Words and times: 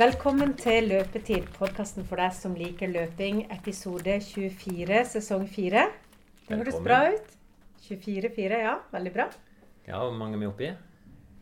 Velkommen 0.00 0.54
til 0.56 0.86
Løpetid, 0.88 1.50
podkasten 1.58 2.06
for 2.08 2.16
deg 2.22 2.32
som 2.32 2.54
liker 2.56 2.88
løping, 2.88 3.42
episode 3.52 4.14
24, 4.24 5.00
sesong 5.10 5.42
4. 5.44 5.82
Det 6.46 6.56
høres 6.56 6.78
bra 6.80 7.00
ut. 7.12 7.34
24-4, 7.84 8.60
ja. 8.62 8.78
Veldig 8.94 9.12
bra. 9.12 9.26
Ja, 9.84 9.98
hvor 9.98 10.14
mange 10.16 10.38
er 10.38 10.40
vi 10.40 10.48
oppe 10.48 10.64
i? 10.64 10.70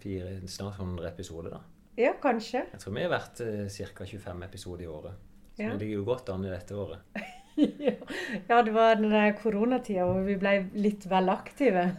Fire, 0.03 0.33
snart 0.51 0.81
100 0.81 1.07
episoder, 1.07 1.55
da. 1.55 1.61
Ja, 2.03 2.17
kanskje. 2.19 2.65
Jeg 2.73 2.83
tror 2.83 2.97
vi 2.97 3.05
har 3.05 3.13
vært 3.13 3.45
eh, 3.47 3.71
ca. 3.93 4.09
25 4.17 4.43
episoder 4.49 4.89
i 4.89 4.91
året. 4.91 5.23
Så 5.55 5.63
Ja. 5.63 5.71
vi 5.77 5.85
ligger 5.85 6.01
jo 6.01 6.09
godt 6.11 6.35
an 6.35 6.49
i 6.49 6.51
dette 6.51 6.75
året. 6.75 7.23
ja, 8.51 8.63
det 8.67 8.75
var 8.75 8.99
den 8.99 9.39
koronatida 9.39 10.11
hvor 10.11 10.27
vi 10.27 10.35
ble 10.35 10.57
litt 10.75 11.07
vel 11.07 11.31
aktive. 11.31 11.93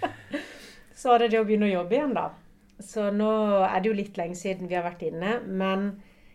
Så 1.00 1.14
var 1.14 1.24
det 1.24 1.32
det 1.32 1.40
å 1.40 1.48
begynne 1.48 1.72
å 1.72 1.76
jobbe 1.78 1.96
igjen, 1.96 2.12
da. 2.20 2.28
Så 2.82 3.10
nå 3.14 3.30
er 3.66 3.80
det 3.80 3.90
jo 3.90 3.96
litt 3.96 4.16
lenge 4.20 4.36
siden 4.38 4.68
vi 4.70 4.74
har 4.78 4.84
vært 4.86 5.02
inne, 5.08 5.36
men 5.46 5.90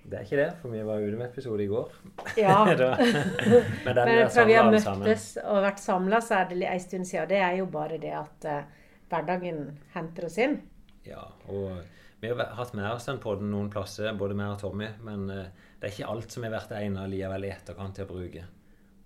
Det 0.05 0.19
er 0.19 0.25
ikke 0.27 0.37
det, 0.37 0.49
for 0.61 0.69
vi 0.69 0.83
var 0.85 1.01
ute 1.01 1.17
med 1.17 1.31
episode 1.31 1.63
i 1.63 1.67
går. 1.71 1.91
ja. 2.37 2.57
Da- 2.81 2.97
Men 3.85 3.95
den 3.95 4.05
Men 4.11 4.29
fra 4.29 4.43
vi 4.45 4.53
har 4.53 4.69
møttes 4.71 5.25
og 5.43 5.63
vært 5.65 5.79
samla, 5.81 6.19
så 6.21 6.35
er 6.43 6.49
det 6.51 6.61
en 6.69 6.79
stund 6.83 7.05
siden. 7.09 7.23
Og 7.23 7.29
Det 7.29 7.37
er 7.41 7.55
jo 7.57 7.65
bare 7.73 7.97
det 7.97 8.13
at 8.13 8.45
uh, 8.45 8.63
hverdagen 9.09 9.79
henter 9.95 10.25
oss 10.29 10.37
inn. 10.37 10.59
Ja, 11.05 11.23
og 11.49 11.79
vi 12.21 12.29
har 12.29 12.53
hatt 12.57 12.73
med 12.77 12.85
oss 12.91 13.05
den 13.09 13.17
podden 13.21 13.49
noen 13.51 13.69
plasser, 13.73 14.13
både 14.17 14.37
meg 14.37 14.53
og 14.53 14.59
Tommy. 14.61 14.91
Men 15.01 15.25
uh, 15.29 15.47
det 15.81 15.89
er 15.89 15.95
ikke 15.97 16.11
alt 16.13 16.31
som 16.31 16.43
har 16.45 16.53
vært 16.53 16.71
egnet 16.77 17.09
likevel 17.09 17.45
i 17.49 17.53
etterkant 17.55 17.95
til 17.97 18.05
å 18.05 18.13
bruke. 18.13 18.45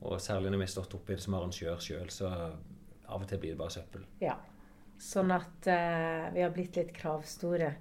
Og 0.01 0.19
særlig 0.23 0.51
når 0.51 0.61
vi 0.61 0.67
har 0.67 0.75
stått 0.75 0.93
oppi 0.99 1.15
det 1.15 1.23
som 1.23 1.33
arrangør 1.39 1.79
sjøl, 1.83 2.07
så 2.11 2.27
av 3.09 3.21
og 3.23 3.27
til 3.27 3.39
blir 3.41 3.55
det 3.55 3.59
bare 3.59 3.71
søppel. 3.73 4.03
Ja. 4.23 4.35
Sånn 4.99 5.31
at 5.31 5.67
eh, 5.71 6.25
vi 6.35 6.43
har 6.43 6.51
blitt 6.51 6.75
litt 6.75 6.91
kravstore 6.95 7.71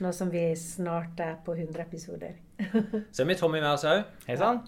nå 0.00 0.10
som 0.16 0.30
vi 0.32 0.42
snart 0.56 1.20
er 1.20 1.38
på 1.44 1.54
100 1.56 1.82
episoder. 1.82 2.36
Så 3.12 3.24
er 3.24 3.28
vi 3.28 3.36
Tommy 3.36 3.60
med 3.60 3.72
oss 3.72 3.84
òg. 3.88 4.04
Hei 4.26 4.36
sann. 4.40 4.62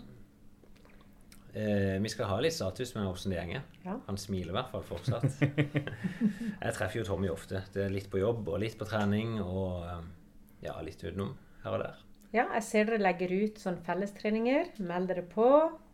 Eh, 1.52 1.98
vi 2.00 2.08
skal 2.08 2.30
ha 2.30 2.38
litt 2.40 2.56
status 2.56 2.94
med 2.96 3.08
åssen 3.08 3.32
det 3.32 3.44
går. 3.44 3.60
Ja. 3.84 3.98
Han 4.06 4.20
smiler 4.20 4.52
i 4.52 4.56
hvert 4.56 4.72
fall 4.72 4.84
fortsatt. 4.88 5.28
jeg 6.64 6.76
treffer 6.76 7.00
jo 7.00 7.06
Tommy 7.08 7.28
ofte. 7.32 7.64
Det 7.72 7.86
er 7.86 7.92
litt 7.92 8.08
på 8.12 8.22
jobb 8.22 8.48
og 8.48 8.60
litt 8.62 8.78
på 8.80 8.88
trening 8.88 9.38
og 9.42 9.84
eh, 9.84 10.02
ja, 10.68 10.78
litt 10.84 11.04
utenom 11.04 11.34
her 11.64 11.76
og 11.76 11.84
der. 11.84 12.00
Ja, 12.32 12.46
jeg 12.56 12.64
ser 12.64 12.88
dere 12.88 13.02
legger 13.04 13.32
ut 13.42 13.60
sånn 13.60 13.80
fellestreninger. 13.84 14.72
Meld 14.88 15.12
dere 15.12 15.26
på. 15.28 15.48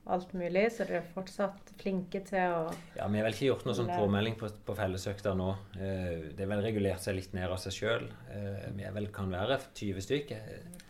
Alt 0.08 0.30
mulig. 0.32 0.62
Så 0.72 0.86
dere 0.88 1.02
er 1.02 1.08
fortsatt 1.12 1.72
flinke 1.80 2.22
til 2.24 2.40
å 2.54 2.62
Ja, 2.96 3.06
Vi 3.12 3.18
har 3.20 3.26
vel 3.26 3.34
ikke 3.34 3.50
gjort 3.50 3.66
noe 3.68 3.74
sånn 3.76 3.90
påmelding 3.92 4.38
på, 4.40 4.48
på 4.64 4.76
fellesøkta 4.78 5.34
nå. 5.36 5.48
Eh, 5.76 6.30
det 6.36 6.46
er 6.46 6.50
vel 6.54 6.62
regulert 6.64 7.04
seg 7.04 7.18
litt 7.18 7.34
ned 7.36 7.50
av 7.52 7.58
seg 7.60 7.76
sjøl. 7.76 8.06
Eh, 8.32 8.68
vi 8.78 8.86
er 8.88 8.94
vel 8.96 9.10
kan 9.12 9.28
være 9.32 9.58
20 9.76 10.00
stykker. 10.06 10.48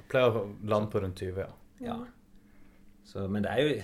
Pleier 0.09 0.39
å 0.39 0.45
lande 0.71 0.91
på 0.93 1.03
rundt 1.03 1.19
20, 1.25 1.41
ja. 1.43 1.49
Ja. 1.83 1.97
Så, 3.09 3.27
men 3.29 3.43
det 3.43 3.51
er 3.57 3.65
jo 3.65 3.77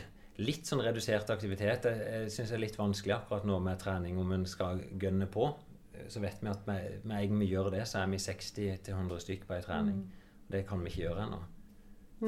litt 0.44 0.66
sånn 0.70 0.82
redusert 0.84 1.30
aktivitet. 1.34 1.84
Jeg, 1.90 2.06
jeg 2.14 2.30
syns 2.34 2.50
det 2.52 2.56
er 2.58 2.64
litt 2.66 2.78
vanskelig 2.78 3.14
akkurat 3.18 3.44
nå 3.48 3.58
med 3.62 3.78
trening, 3.82 4.18
om 4.22 4.32
en 4.36 4.46
skal 4.50 4.82
gønne 5.02 5.26
på. 5.34 5.48
Eh, 5.94 6.06
Så 6.14 6.22
vet 6.22 6.38
vi 6.42 6.50
at 6.52 6.66
med, 6.70 7.00
med 7.02 7.18
en 7.24 7.28
gang 7.34 7.42
vi 7.42 7.50
gjør 7.50 7.72
det, 7.74 7.82
så 7.90 8.04
er 8.04 8.14
vi 8.14 8.22
60-100 8.22 9.18
stykker 9.26 9.50
på 9.50 9.58
ei 9.58 9.66
trening. 9.66 10.04
Det 10.50 10.62
kan 10.68 10.82
vi 10.84 10.90
ikke 10.92 11.08
gjøre 11.08 11.26
ennå. 11.26 11.42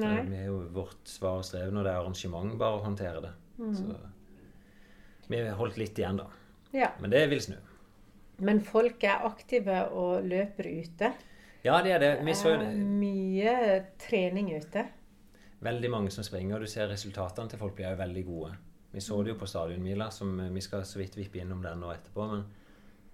Nei. 0.02 0.18
vi 0.28 0.36
er 0.42 0.50
jo 0.50 0.58
vårt 0.74 1.08
svar 1.08 1.40
og 1.40 1.46
strev 1.48 1.72
når 1.74 1.86
det 1.86 1.92
er 1.92 2.00
arrangement, 2.02 2.58
bare 2.60 2.80
å 2.80 2.84
håndtere 2.84 3.22
det. 3.24 3.32
Så 3.76 5.30
vi 5.32 5.40
har 5.42 5.56
holdt 5.58 5.78
litt 5.80 5.98
igjen, 5.98 6.20
da. 6.20 6.26
Ja. 6.76 6.90
Men 7.00 7.10
det 7.14 7.24
vil 7.30 7.40
snu. 7.42 7.56
Men 8.44 8.60
folk 8.64 9.02
er 9.08 9.24
aktive 9.24 9.86
og 9.96 10.26
løper 10.28 10.68
ute. 10.68 11.12
Ja, 11.64 11.80
det 11.82 11.96
er 11.96 12.02
det. 12.02 12.10
Vi 12.26 12.34
så 12.36 12.52
jo 12.52 12.58
Det 12.60 12.68
er 12.68 12.84
mye 13.00 13.54
trening 13.98 14.52
ute. 14.54 14.84
veldig 15.60 15.90
mange 15.90 16.10
som 16.14 16.22
springer, 16.22 16.56
og 16.56 16.66
du 16.66 16.70
ser 16.70 16.86
resultatene 16.92 17.48
til 17.50 17.58
folk 17.58 17.74
blir 17.74 17.90
jo 17.90 17.96
veldig 17.98 18.24
gode. 18.26 18.52
Vi 18.92 19.00
så 19.00 19.22
det 19.24 19.32
jo 19.32 19.38
på 19.40 19.48
stadionmila, 19.48 20.10
som 20.10 20.36
vi 20.52 20.60
skal 20.60 20.84
så 20.84 21.00
vidt 21.00 21.16
vippe 21.16 21.40
innom 21.40 21.62
den 21.64 21.80
nå 21.80 21.90
etterpå. 21.90 22.28
Men 22.30 22.44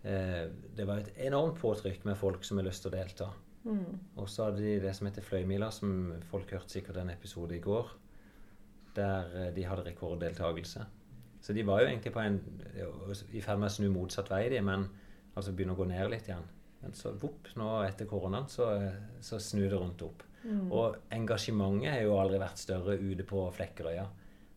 eh, 0.04 0.50
det 0.76 0.87
var 0.87 1.00
et 1.00 1.16
enormt 1.28 1.59
påtrykk 1.62 2.04
med 2.04 2.19
folk 2.19 2.44
som 2.44 2.59
har 2.59 2.66
lyst 2.66 2.84
til 2.84 2.92
å 2.92 2.97
delta. 2.97 3.31
Og 4.18 4.30
så 4.30 4.48
hadde 4.48 4.64
de 4.64 4.78
det 4.82 4.94
som 4.96 5.06
heter 5.08 5.24
Fløymila, 5.26 5.70
som 5.74 6.14
folk 6.30 6.50
hørte 6.54 6.74
sikkert 6.74 6.98
en 7.02 7.12
episode 7.14 7.56
i 7.56 7.62
går. 7.62 7.92
Der 8.96 9.36
eh, 9.38 9.52
de 9.54 9.66
hadde 9.68 9.86
rekorddeltakelse. 9.86 10.86
Så 11.42 11.54
de 11.56 11.64
var 11.66 11.82
jo 11.82 11.90
egentlig 11.90 12.12
på 12.14 12.22
en, 12.22 12.40
i 13.34 13.40
ferd 13.42 13.58
med 13.58 13.70
å 13.70 13.74
snu 13.74 13.88
motsatt 13.90 14.30
vei, 14.30 14.44
de, 14.52 14.60
men 14.62 14.86
altså 15.34 15.54
begynne 15.54 15.74
å 15.74 15.80
gå 15.80 15.88
ned 15.90 16.10
litt 16.12 16.28
igjen. 16.30 16.44
Men 16.82 16.94
så 16.98 17.14
vopp, 17.18 17.50
nå 17.58 17.70
etter 17.86 18.06
koronaen, 18.10 18.46
så, 18.50 18.68
så 19.22 19.38
snur 19.42 19.68
det 19.68 19.78
rundt 19.78 20.04
opp. 20.06 20.22
Og 20.74 20.96
engasjementet 21.14 21.92
har 21.92 22.00
jo 22.02 22.16
aldri 22.18 22.40
vært 22.42 22.58
større 22.58 22.96
ute 22.98 23.26
på 23.26 23.44
Flekkerøya 23.54 24.06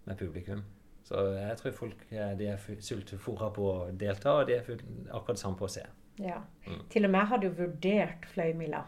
med 0.05 0.17
publikum. 0.17 0.63
Så 1.05 1.21
jeg 1.35 1.57
tror 1.59 1.75
folk 1.77 1.99
eh, 2.09 2.31
de 2.37 2.47
er 2.49 2.81
sultefòra 2.81 3.51
på 3.53 3.65
å 3.69 3.75
delta, 3.93 4.39
og 4.39 4.49
de 4.49 4.57
er 4.57 4.71
akkurat 5.13 5.41
samme 5.41 5.59
på 5.59 5.67
å 5.67 5.73
se. 5.75 5.83
Ja. 6.21 6.39
Mm. 6.65 6.81
Til 6.89 7.05
og 7.05 7.13
med 7.13 7.29
hadde 7.29 7.49
jo 7.49 7.57
vurdert 7.59 8.25
Fløymila. 8.31 8.81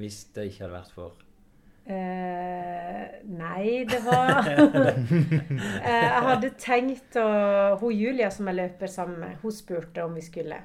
Hvis 0.00 0.24
det 0.34 0.48
ikke 0.50 0.64
hadde 0.64 0.76
vært 0.78 0.96
for 0.96 1.24
Eh, 1.84 3.08
nei, 3.28 3.84
det 3.84 3.98
var 4.06 4.38
eh, 4.48 5.82
Jeg 5.84 6.22
hadde 6.24 6.48
tenkt 6.56 7.18
å 7.20 7.26
Hun 7.76 7.92
Julia 7.92 8.30
som 8.32 8.48
jeg 8.48 8.56
løper 8.56 8.88
sammen 8.88 9.18
med, 9.20 9.34
hun 9.42 9.52
spurte 9.52 10.06
om 10.06 10.16
vi 10.16 10.24
skulle. 10.24 10.62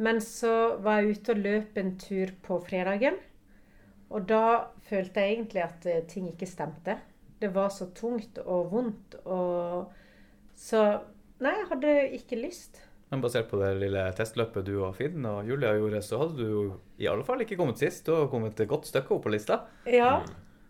Men 0.00 0.20
så 0.24 0.78
var 0.80 1.02
jeg 1.02 1.18
ute 1.18 1.34
og 1.34 1.42
løp 1.44 1.76
en 1.80 1.92
tur 2.00 2.32
på 2.44 2.56
fredagen. 2.64 3.20
Og 4.08 4.24
da 4.30 4.72
følte 4.88 5.20
jeg 5.20 5.36
egentlig 5.36 5.64
at 5.66 5.86
eh, 5.92 6.02
ting 6.08 6.30
ikke 6.32 6.48
stemte. 6.48 6.96
Det 7.36 7.52
var 7.52 7.68
så 7.74 7.90
tungt 7.92 8.40
og 8.40 8.72
vondt 8.72 9.18
og 9.24 9.92
Så 10.56 10.80
nei, 11.44 11.52
jeg 11.52 11.68
hadde 11.68 11.96
ikke 12.16 12.40
lyst. 12.40 12.80
Men 13.10 13.20
basert 13.22 13.46
på 13.50 13.58
det 13.60 13.68
lille 13.78 14.02
testløpet 14.18 14.64
du 14.66 14.72
og 14.82 14.96
Finn 14.98 15.22
og 15.30 15.46
Julia 15.46 15.70
gjorde, 15.78 16.00
så 16.02 16.18
hadde 16.24 16.36
du 16.40 16.46
jo 16.50 16.62
i 16.98 17.06
alle 17.06 17.22
fall 17.24 17.44
ikke 17.44 17.56
kommet 17.60 17.78
sist. 17.78 18.02
Du 18.08 18.16
har 18.16 18.26
kommet 18.32 18.58
et 18.60 18.68
godt 18.68 18.88
stykke 18.90 19.14
opp 19.14 19.22
på 19.28 19.30
lista. 19.30 19.60
Ja. 19.86 20.16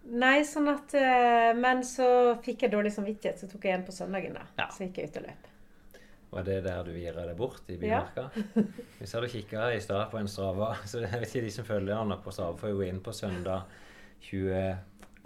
Nei, 0.06 0.42
sånn 0.46 0.68
at 0.70 0.92
eh, 0.94 1.50
Men 1.58 1.80
så 1.82 2.36
fikk 2.44 2.62
jeg 2.66 2.70
dårlig 2.76 2.92
samvittighet, 2.94 3.40
så 3.40 3.48
tok 3.50 3.64
jeg 3.64 3.72
igjen 3.72 3.86
på 3.88 3.94
søndagen, 3.96 4.36
da. 4.36 4.44
Ja. 4.60 4.68
Så 4.70 4.84
gikk 4.84 5.00
jeg 5.00 5.10
ut 5.10 5.16
og 5.22 5.26
løp. 5.30 5.48
Var 6.36 6.44
det 6.46 6.58
der 6.66 6.84
du 6.84 6.92
gira 6.98 7.24
deg 7.26 7.36
bort 7.38 7.70
i 7.72 7.78
Bymarka? 7.80 8.28
Hvis 8.98 9.10
jeg 9.12 9.16
hadde 9.16 9.32
kikka 9.32 9.66
i 9.72 9.80
stad 9.80 10.10
på 10.12 10.18
en 10.20 10.28
Strava 10.28 10.72
Så 10.90 11.00
jeg 11.06 11.10
vet 11.22 11.28
ikke 11.30 11.44
de 11.48 11.52
som 11.56 11.66
følger 11.66 11.96
han 11.98 12.12
på 12.22 12.34
Strava, 12.34 12.58
får 12.60 12.74
jo 12.74 12.82
inn 12.86 13.00
på 13.06 13.14
søndag 13.16 13.64
24. 14.28 14.76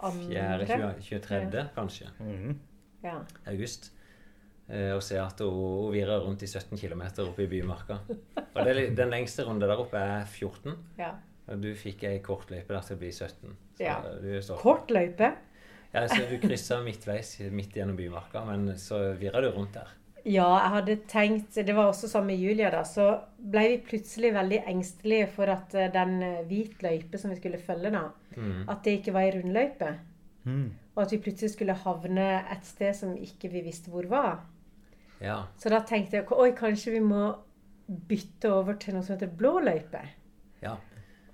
Andre. 0.01 0.65
20, 0.65 0.93
23. 1.05 1.65
kanskje, 1.75 2.07
Mm. 2.23 2.55
Ja. 3.03 3.19
august. 3.49 3.91
Eh, 4.71 4.93
Og 4.95 5.03
se 5.03 5.19
at 5.19 5.39
hun, 5.43 5.91
virrer 5.93 6.23
rundt 6.25 6.41
i 6.43 6.47
17 6.47 6.77
km 6.79 7.01
oppe 7.27 7.43
i 7.43 7.47
Bymarka. 7.51 7.99
Og 8.55 8.65
det, 8.65 8.95
den 8.97 9.09
lengste 9.13 9.43
runde 9.47 9.67
der 9.67 9.77
oppe 9.83 9.97
er 9.99 10.25
14. 10.25 10.75
ja. 10.97 11.11
Og 11.51 11.59
du 11.59 11.73
fikk 11.75 12.03
ei 12.07 12.19
kort 12.23 12.51
løype 12.53 12.71
der 12.71 12.81
til 12.85 12.95
å 12.95 12.99
bli 13.01 13.09
17. 13.11 13.55
Så 13.75 13.83
Ja. 13.83 13.95
du 14.21 14.27
er. 14.37 14.41
Kort 14.61 14.91
løype. 14.93 15.33
Ja, 15.93 16.05
så 16.07 16.21
du 16.29 16.37
kryssa 16.39 16.77
midtveis 16.85 17.33
midt 17.51 17.73
gjennom 17.75 17.97
Bymarka, 17.97 18.45
men 18.47 18.69
så 18.79 19.13
virra 19.19 19.41
du 19.41 19.49
rundt 19.51 19.73
der. 19.73 19.89
Ja, 20.23 20.45
jeg 20.61 20.69
hadde 20.75 20.95
tenkt 21.09 21.55
Det 21.65 21.73
var 21.75 21.89
også 21.89 22.07
sånn 22.07 22.27
med 22.27 22.39
Julia, 22.39 22.69
da. 22.71 22.83
Så 22.83 23.07
ble 23.41 23.63
vi 23.71 23.77
plutselig 23.89 24.31
veldig 24.35 24.61
engstelige 24.69 25.27
for 25.33 25.49
at 25.49 25.73
eh, 25.75 25.89
den 25.91 26.21
eh, 26.23 26.43
hvit 26.47 26.77
løype 26.85 27.17
som 27.19 27.31
vi 27.33 27.39
skulle 27.41 27.57
følge, 27.59 27.91
da, 27.91 28.05
Mm. 28.37 28.69
at 28.69 28.83
det 28.83 28.93
ikke 29.01 29.11
var 29.13 29.21
ei 29.25 29.31
rundløype. 29.31 29.89
Mm. 30.45 30.71
Og 30.95 31.03
at 31.03 31.11
vi 31.11 31.17
plutselig 31.17 31.51
skulle 31.51 31.73
havne 31.73 32.29
et 32.51 32.63
sted 32.65 32.93
som 32.95 33.17
ikke 33.17 33.49
vi 33.51 33.61
visste 33.65 33.89
hvor 33.91 34.07
var. 34.07 34.39
Ja. 35.21 35.43
Så 35.61 35.69
da 35.69 35.79
tenkte 35.85 36.19
jeg 36.19 36.27
oi, 36.33 36.51
kanskje 36.57 36.95
vi 36.95 37.01
må 37.05 37.27
bytte 38.07 38.49
over 38.53 38.77
til 38.79 38.95
noe 38.95 39.03
som 39.05 39.15
heter 39.17 39.31
blå 39.37 39.59
løype. 39.63 40.01
ja. 40.63 40.77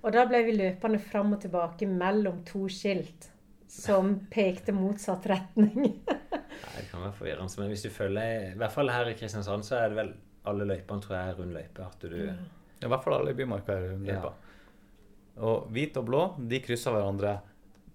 Og 0.06 0.12
da 0.14 0.22
ble 0.30 0.38
vi 0.46 0.52
løpende 0.54 1.00
fram 1.02 1.32
og 1.34 1.40
tilbake 1.42 1.86
mellom 1.90 2.44
to 2.46 2.68
skilt 2.70 3.26
som 3.68 4.12
pekte 4.34 4.70
motsatt 4.72 5.26
retning. 5.26 5.74
Nei, 6.06 6.76
det 6.76 6.84
kan 6.92 7.02
være 7.02 7.16
forvirrende. 7.18 7.58
Men 7.58 7.72
hvis 7.72 7.82
du 7.82 7.90
følger 7.90 8.52
I 8.52 8.58
hvert 8.60 8.72
fall 8.76 8.92
her 8.94 9.10
i 9.10 9.16
Kristiansand 9.18 9.66
så 9.66 9.80
er 9.80 9.90
det 9.90 9.98
vel 9.98 10.12
alle 10.48 10.68
løypene 10.70 11.02
tror 11.02 11.16
jeg 11.16 11.32
er 11.32 11.40
rundløype. 11.40 11.88
At 11.88 12.06
du 12.06 12.14
I 12.14 12.92
hvert 12.92 13.04
fall 13.04 13.16
alle 13.18 13.34
i 13.34 13.38
Bymarka 13.40 13.74
er 13.74 13.88
rundløypa. 13.90 14.30
Og 15.48 15.66
hvit 15.74 15.98
og 15.98 16.06
blå 16.08 16.22
de 16.50 16.62
krysser 16.62 16.94
hverandre 16.94 17.34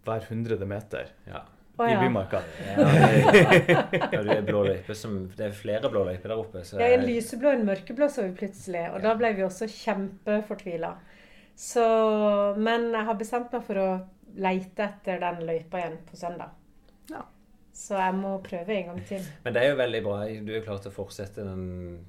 hver 0.04 0.28
hundrede 0.28 0.68
meter 0.68 1.16
Ja. 1.28 1.46
Å, 1.74 1.88
i. 1.90 1.96
Bymarka. 1.98 2.40
Ja, 2.70 2.84
det, 3.34 4.10
det 4.12 4.36
er 4.38 4.44
blå 4.46 4.60
løype 4.68 4.94
som 4.96 5.16
Det 5.34 5.48
er 5.48 5.56
flere 5.58 5.90
blå 5.90 6.04
løyper 6.06 6.30
der 6.30 6.38
oppe. 6.44 6.62
Så 6.68 6.78
Ja, 6.78 6.92
en 6.94 7.06
lyseblå 7.08 7.50
og 7.50 7.60
en 7.60 7.66
mørkeblå 7.72 8.10
så 8.14 8.28
vi 8.28 8.36
plutselig, 8.44 8.84
og 8.94 9.02
da 9.02 9.16
ble 9.18 9.32
vi 9.40 9.46
også 9.48 9.66
kjempefortvila. 9.74 10.92
Så 11.58 11.86
Men 12.58 12.92
jeg 12.94 13.06
har 13.10 13.18
bestemt 13.20 13.54
meg 13.54 13.66
for 13.66 13.82
å 13.82 13.88
leite 14.34 14.86
etter 14.86 15.20
den 15.22 15.44
løypa 15.50 15.82
igjen 15.82 15.98
på 16.10 16.18
søndag. 16.18 16.54
Ja. 17.12 17.24
Så 17.74 17.98
jeg 17.98 18.14
må 18.22 18.36
prøve 18.46 18.74
en 18.78 18.92
gang 18.92 19.02
til. 19.10 19.26
Men 19.44 19.54
det 19.56 19.62
er 19.64 19.72
jo 19.74 19.78
veldig 19.82 20.02
bra. 20.06 20.18
Du 20.46 20.52
er 20.54 20.62
klar 20.66 20.78
til 20.82 20.92
å 20.94 20.96
fortsette 20.96 21.42
den 21.46 21.64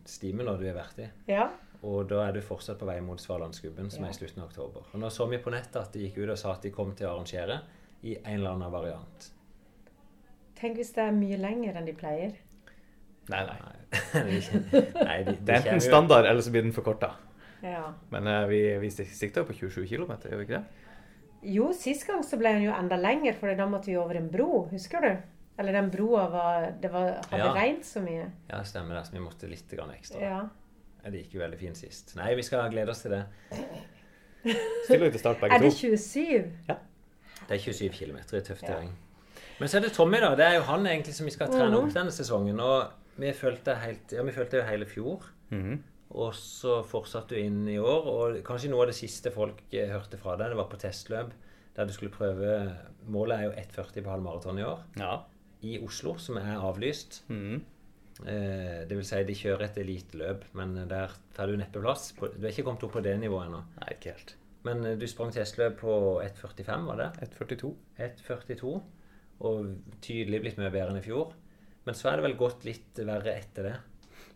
stimen 0.09 0.45
når 0.49 0.61
du 0.61 0.67
har 0.69 0.77
vært 0.77 1.01
i. 1.05 1.09
Ja. 1.33 1.47
Og 1.85 2.07
da 2.09 2.23
er 2.29 2.37
du 2.37 2.41
fortsatt 2.45 2.79
på 2.81 2.89
vei 2.89 2.99
mot 3.05 3.21
Svalandsgubben, 3.21 3.89
som 3.93 4.05
Ja. 4.05 4.09
er 4.11 4.13
i 4.13 4.19
slutten 4.19 4.43
av 4.45 4.49
oktober. 4.53 4.85
Og 4.93 5.01
nå 5.01 5.09
så 5.13 5.25
vi 5.29 5.39
på 5.41 5.53
nettet 5.53 5.77
at 5.81 5.93
de 5.97 6.05
gikk 6.07 6.19
ut 6.23 6.31
og 6.33 6.39
sa 6.41 6.53
at 6.53 6.63
de 6.65 6.71
kom 6.73 6.93
til 6.97 7.09
å 7.09 7.15
arrangere 7.15 7.61
i 8.05 8.17
en 8.17 8.39
eller 8.39 8.51
annen 8.59 8.73
variant. 8.73 9.31
Tenk 10.59 10.79
hvis 10.79 10.95
det 10.97 11.05
er 11.05 11.15
mye 11.17 11.39
lenger 11.41 11.79
enn 11.79 11.89
de 11.89 11.95
pleier. 11.99 12.35
Nei, 13.33 13.43
nei. 13.49 13.59
Nei, 13.65 14.39
det 14.41 14.85
er 15.01 15.23
de, 15.25 15.33
de 15.33 15.37
Det 15.39 15.55
er 15.55 15.61
enten 15.63 15.85
standard, 15.85 16.27
eller 16.29 16.45
så 16.45 16.53
blir 16.55 16.65
den 16.67 16.75
forkorta. 16.77 17.15
Ja. 17.65 17.93
Men 18.13 18.29
uh, 18.29 18.43
vi, 18.51 18.61
vi 18.83 18.91
sikta 18.93 19.43
jo 19.43 19.49
på 19.49 19.57
27 19.57 19.87
km, 19.89 20.17
gjør 20.29 20.41
vi 20.43 20.49
ikke 20.49 20.59
det? 20.59 20.65
Jo, 21.55 21.71
sist 21.77 22.07
gang 22.09 22.25
så 22.25 22.39
ble 22.41 22.55
den 22.57 22.67
jo 22.67 22.75
enda 22.77 22.97
lenger, 23.01 23.37
for 23.37 23.53
da 23.57 23.67
måtte 23.69 23.91
vi 23.91 23.97
over 24.01 24.19
en 24.21 24.29
bro. 24.33 24.67
Husker 24.73 25.05
du? 25.05 25.13
Eller 25.61 25.77
den 25.77 25.91
broa 25.93 26.25
var, 26.33 26.69
det 26.83 26.91
var, 26.93 27.21
hadde 27.31 27.45
Ja. 27.45 27.53
regnet 27.55 27.87
så 27.87 28.01
mye. 28.03 28.31
Ja, 28.51 28.63
stemmer 28.65 28.97
det. 28.99 29.07
Så 29.07 29.13
vi 29.13 29.23
måtte 29.23 29.49
litt 29.49 29.71
grann 29.71 29.93
ekstra. 29.95 30.21
Ja. 30.21 30.41
Det 31.05 31.21
gikk 31.21 31.37
jo 31.37 31.41
veldig 31.45 31.59
fint 31.61 31.79
sist. 31.79 32.15
Nei, 32.17 32.33
vi 32.35 32.43
skal 32.43 32.71
glede 32.73 32.91
oss 32.91 33.05
til 33.05 33.13
det. 33.13 33.23
Stiller 34.85 35.07
vi 35.07 35.11
til 35.11 35.21
start 35.21 35.41
begge 35.41 35.55
Er 35.55 35.63
det 35.63 35.73
to? 35.77 35.93
Ja. 36.69 36.79
Det 37.49 37.59
er 37.59 37.61
27 37.61 37.93
km 37.93 38.19
i 38.19 38.41
tøff 38.41 38.61
terreng. 38.65 38.93
Men 39.61 39.71
så 39.71 39.79
er 39.79 39.87
det 39.87 39.95
Tommy, 39.95 40.19
da. 40.23 40.35
Det 40.39 40.47
er 40.47 40.57
jo 40.59 40.67
han 40.69 40.87
egentlig 40.91 41.15
som 41.17 41.29
vi 41.29 41.35
skal 41.35 41.53
trene 41.53 41.79
opp 41.79 41.93
denne 41.95 42.13
sesongen. 42.15 42.61
Og 42.61 43.21
vi 43.21 43.33
følte, 43.37 43.77
helt, 43.79 44.15
ja, 44.17 44.25
vi 44.27 44.35
følte 44.35 44.61
jo 44.61 44.69
hele 44.69 44.89
fjor. 44.91 45.29
Mhm. 45.55 45.83
Og 46.15 46.35
så 46.39 46.79
fortsatte 46.87 47.35
du 47.35 47.41
inn 47.41 47.65
i 47.71 47.79
år. 47.79 48.09
Og 48.11 48.41
kanskje 48.47 48.71
noe 48.71 48.85
av 48.85 48.93
det 48.93 48.99
siste 48.99 49.33
folk 49.35 49.63
eh, 49.75 49.91
hørte 49.91 50.19
fra 50.21 50.37
deg, 50.39 50.53
det 50.53 50.59
var 50.61 50.71
på 50.71 50.79
testløp. 50.79 51.33
Der 51.75 51.89
du 51.89 51.95
skulle 51.95 52.15
prøve 52.15 52.51
Målet 53.11 53.41
er 53.41 53.49
jo 53.49 53.55
1,40 53.59 54.05
på 54.05 54.13
halvmaraton 54.13 54.61
i 54.61 54.67
år. 54.67 54.85
Ja. 55.01 55.15
I 55.67 55.79
Oslo, 55.83 56.15
som 56.23 56.39
er 56.41 56.55
avlyst. 56.59 57.23
Mhm. 57.29 57.63
Eh, 58.23 58.85
det 58.87 58.95
vil 58.95 59.07
si, 59.07 59.23
de 59.27 59.35
kjører 59.35 59.67
et 59.67 59.79
eliteløp, 59.83 60.45
men 60.55 60.77
der 60.89 61.15
tar 61.35 61.51
du 61.51 61.57
neppe 61.59 61.83
plass. 61.83 62.13
På, 62.15 62.31
du 62.31 62.45
er 62.45 62.53
ikke 62.53 62.69
kommet 62.69 62.87
opp 62.87 62.95
på 62.95 63.03
det 63.03 63.17
nivået 63.19 63.49
ennå. 63.49 63.65
Nei, 63.81 63.95
ikke 63.97 64.15
helt. 64.15 64.37
Men 64.65 64.85
eh, 64.87 64.99
du 65.01 65.07
sprang 65.11 65.33
testløp 65.35 65.81
på 65.83 65.97
1,45, 66.23 66.87
var 66.87 67.01
det? 67.03 67.09
1,42. 67.27 67.73
1,42. 68.07 68.77
Og 69.43 69.99
tydelig 70.05 70.43
blitt 70.45 70.61
mye 70.61 70.71
bedre 70.71 70.93
enn 70.93 71.01
i 71.01 71.05
fjor. 71.05 71.35
Men 71.85 71.99
så 71.99 72.11
er 72.11 72.19
det 72.19 72.29
vel 72.29 72.39
gått 72.39 72.65
litt 72.67 73.01
verre 73.03 73.35
etter 73.35 73.69
det. 73.69 73.75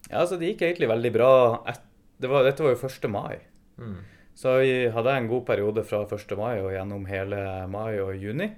Ja, 0.09 0.23
altså 0.23 0.39
det 0.41 0.53
gikk 0.53 0.67
egentlig 0.67 0.91
veldig 0.91 1.13
bra. 1.15 1.33
Et, 1.71 1.85
det 2.19 2.31
var, 2.31 2.45
dette 2.47 2.65
var 2.65 2.75
jo 2.75 2.91
1. 2.91 3.09
mai. 3.13 3.39
Mm. 3.79 3.99
Så 4.39 4.55
jeg 4.63 4.93
hadde 4.95 5.17
en 5.19 5.31
god 5.31 5.47
periode 5.49 5.83
fra 5.87 6.05
1. 6.07 6.37
mai 6.39 6.61
og 6.61 6.71
gjennom 6.75 7.09
hele 7.11 7.41
mai 7.71 7.99
og 8.03 8.15
juni. 8.19 8.51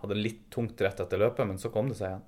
Hadde 0.00 0.16
litt 0.16 0.46
tungt 0.52 0.80
rett 0.84 1.00
etter 1.02 1.20
løpet, 1.20 1.48
men 1.48 1.60
så 1.60 1.72
kom 1.74 1.90
det 1.90 1.98
seg 1.98 2.12
igjen. 2.14 2.24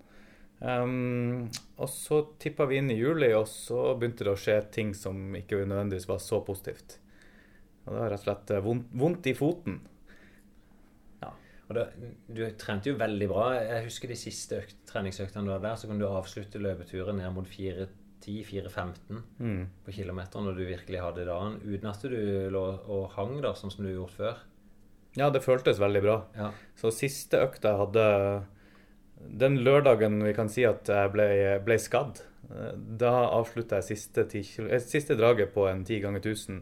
Um, 0.59 1.44
og 1.79 1.87
så 1.93 2.25
tippa 2.43 2.67
vi 2.67 2.81
inn 2.81 2.91
i 2.91 2.99
juli, 2.99 3.31
og 3.37 3.47
så 3.47 3.93
begynte 3.99 4.26
det 4.26 4.32
å 4.35 4.41
skje 4.41 4.59
ting 4.75 4.91
som 4.97 5.37
ikke 5.38 5.61
nødvendigvis 5.62 6.09
var 6.11 6.19
så 6.25 6.41
positivt. 6.44 6.99
Og 7.87 7.94
det 7.94 8.00
var 8.03 8.12
rett 8.12 8.25
og 8.25 8.26
slett 8.26 8.53
eh, 8.53 8.65
vondt, 8.65 8.91
vondt 9.00 9.31
i 9.31 9.37
foten. 9.38 9.79
Og 11.69 11.75
da, 11.76 11.82
du 12.32 12.43
trente 12.56 12.88
jo 12.88 12.97
veldig 12.97 13.26
bra. 13.29 13.49
Jeg 13.61 13.85
husker 13.85 14.09
de 14.09 14.17
siste 14.17 14.56
økt, 14.62 14.76
treningsøktene 14.88 15.44
du 15.44 15.53
hadde 15.53 15.67
der, 15.69 15.76
så 15.76 15.87
kunne 15.91 16.00
du 16.00 16.09
avslutte 16.09 16.59
løpeturen 16.65 17.19
ned 17.20 17.32
mot 17.37 17.44
4.10-4.15 17.47 19.23
Mm. 19.38 19.67
på 19.85 19.93
kilometeren 19.93 20.44
når 20.49 20.56
du 20.56 20.65
virkelig 20.67 21.00
hadde 21.03 21.26
dagen, 21.29 21.59
uten 21.65 21.91
at 21.91 22.03
du 22.03 22.17
lå 22.50 22.62
og 22.88 23.11
hang 23.17 23.41
da, 23.44 23.53
sånn 23.55 23.70
som 23.75 23.85
du 23.85 23.93
gjorde 23.93 24.17
før. 24.17 24.38
Ja, 25.17 25.29
det 25.31 25.43
føltes 25.44 25.79
veldig 25.81 26.03
bra. 26.05 26.17
Ja. 26.37 26.50
Så 26.76 26.91
siste 26.94 27.41
økta 27.44 27.73
jeg 27.73 27.79
hadde 27.85 28.06
Den 29.19 29.56
lørdagen 29.67 30.20
vi 30.23 30.32
kan 30.32 30.49
si 30.49 30.62
at 30.65 30.87
jeg 30.87 31.11
ble, 31.11 31.25
ble 31.67 31.75
skadd, 31.82 32.20
da 33.00 33.11
avslutta 33.35 33.81
jeg 33.81 33.88
siste, 33.97 34.23
10 34.31 34.43
kilo, 34.47 34.69
eh, 34.70 34.79
siste 34.79 35.17
draget 35.19 35.50
på 35.53 35.65
en 35.69 35.82
10 35.85 36.00
ganger 36.05 36.20
1000 36.23 36.61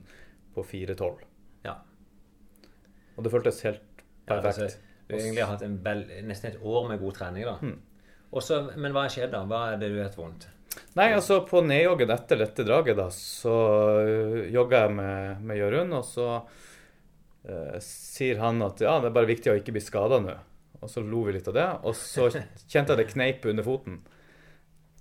på 0.54 0.64
4,12. 0.64 1.18
ja. 1.66 1.74
Og 3.16 3.24
det 3.24 3.32
føltes 3.32 3.60
helt 3.62 3.82
Ja, 4.26 4.40
perfekt. 4.40 4.62
altså, 4.62 4.78
du 5.06 5.14
har 5.14 5.22
egentlig 5.22 5.46
hatt 5.46 5.62
en 5.62 5.78
vel, 5.84 6.02
nesten 6.26 6.50
et 6.50 6.62
år 6.66 6.88
med 6.90 7.00
god 7.02 7.14
trening, 7.18 7.46
da. 7.46 7.56
Mm. 7.62 8.12
Også, 8.36 8.60
men 8.74 8.94
hva 8.94 9.06
har 9.06 9.12
skjedd, 9.14 9.32
da? 9.32 9.44
Hva 9.46 9.62
er 9.72 9.80
det 9.80 9.92
du 9.92 10.00
har 10.00 10.08
hatt 10.08 10.18
vondt? 10.18 10.48
Nei, 10.96 11.10
altså 11.14 11.40
på 11.46 11.62
nedjoggen 11.64 12.10
etter 12.12 12.40
dette 12.40 12.64
draget, 12.66 12.98
da, 12.98 13.06
så 13.12 13.54
øh, 14.02 14.40
jogga 14.52 14.82
jeg 14.86 14.96
med, 14.96 15.46
med 15.46 15.60
Jørund, 15.60 15.94
og 15.96 16.04
så 16.08 16.28
eh, 17.46 17.78
sier 17.84 18.42
han 18.42 18.60
at 18.66 18.82
ja, 18.84 18.98
det 19.00 19.10
er 19.10 19.16
bare 19.16 19.30
viktig 19.30 19.52
å 19.52 19.56
ikke 19.60 19.76
bli 19.76 19.84
skada 19.84 20.20
nå. 20.24 20.36
Og 20.82 20.92
så 20.92 21.00
lo 21.00 21.22
vi 21.26 21.36
litt 21.36 21.48
av 21.48 21.56
det, 21.56 21.66
og 21.88 21.96
så 21.96 22.28
kjente 22.72 22.92
jeg 22.92 23.00
det 23.00 23.10
kneip 23.14 23.46
under 23.48 23.66
foten. 23.66 24.00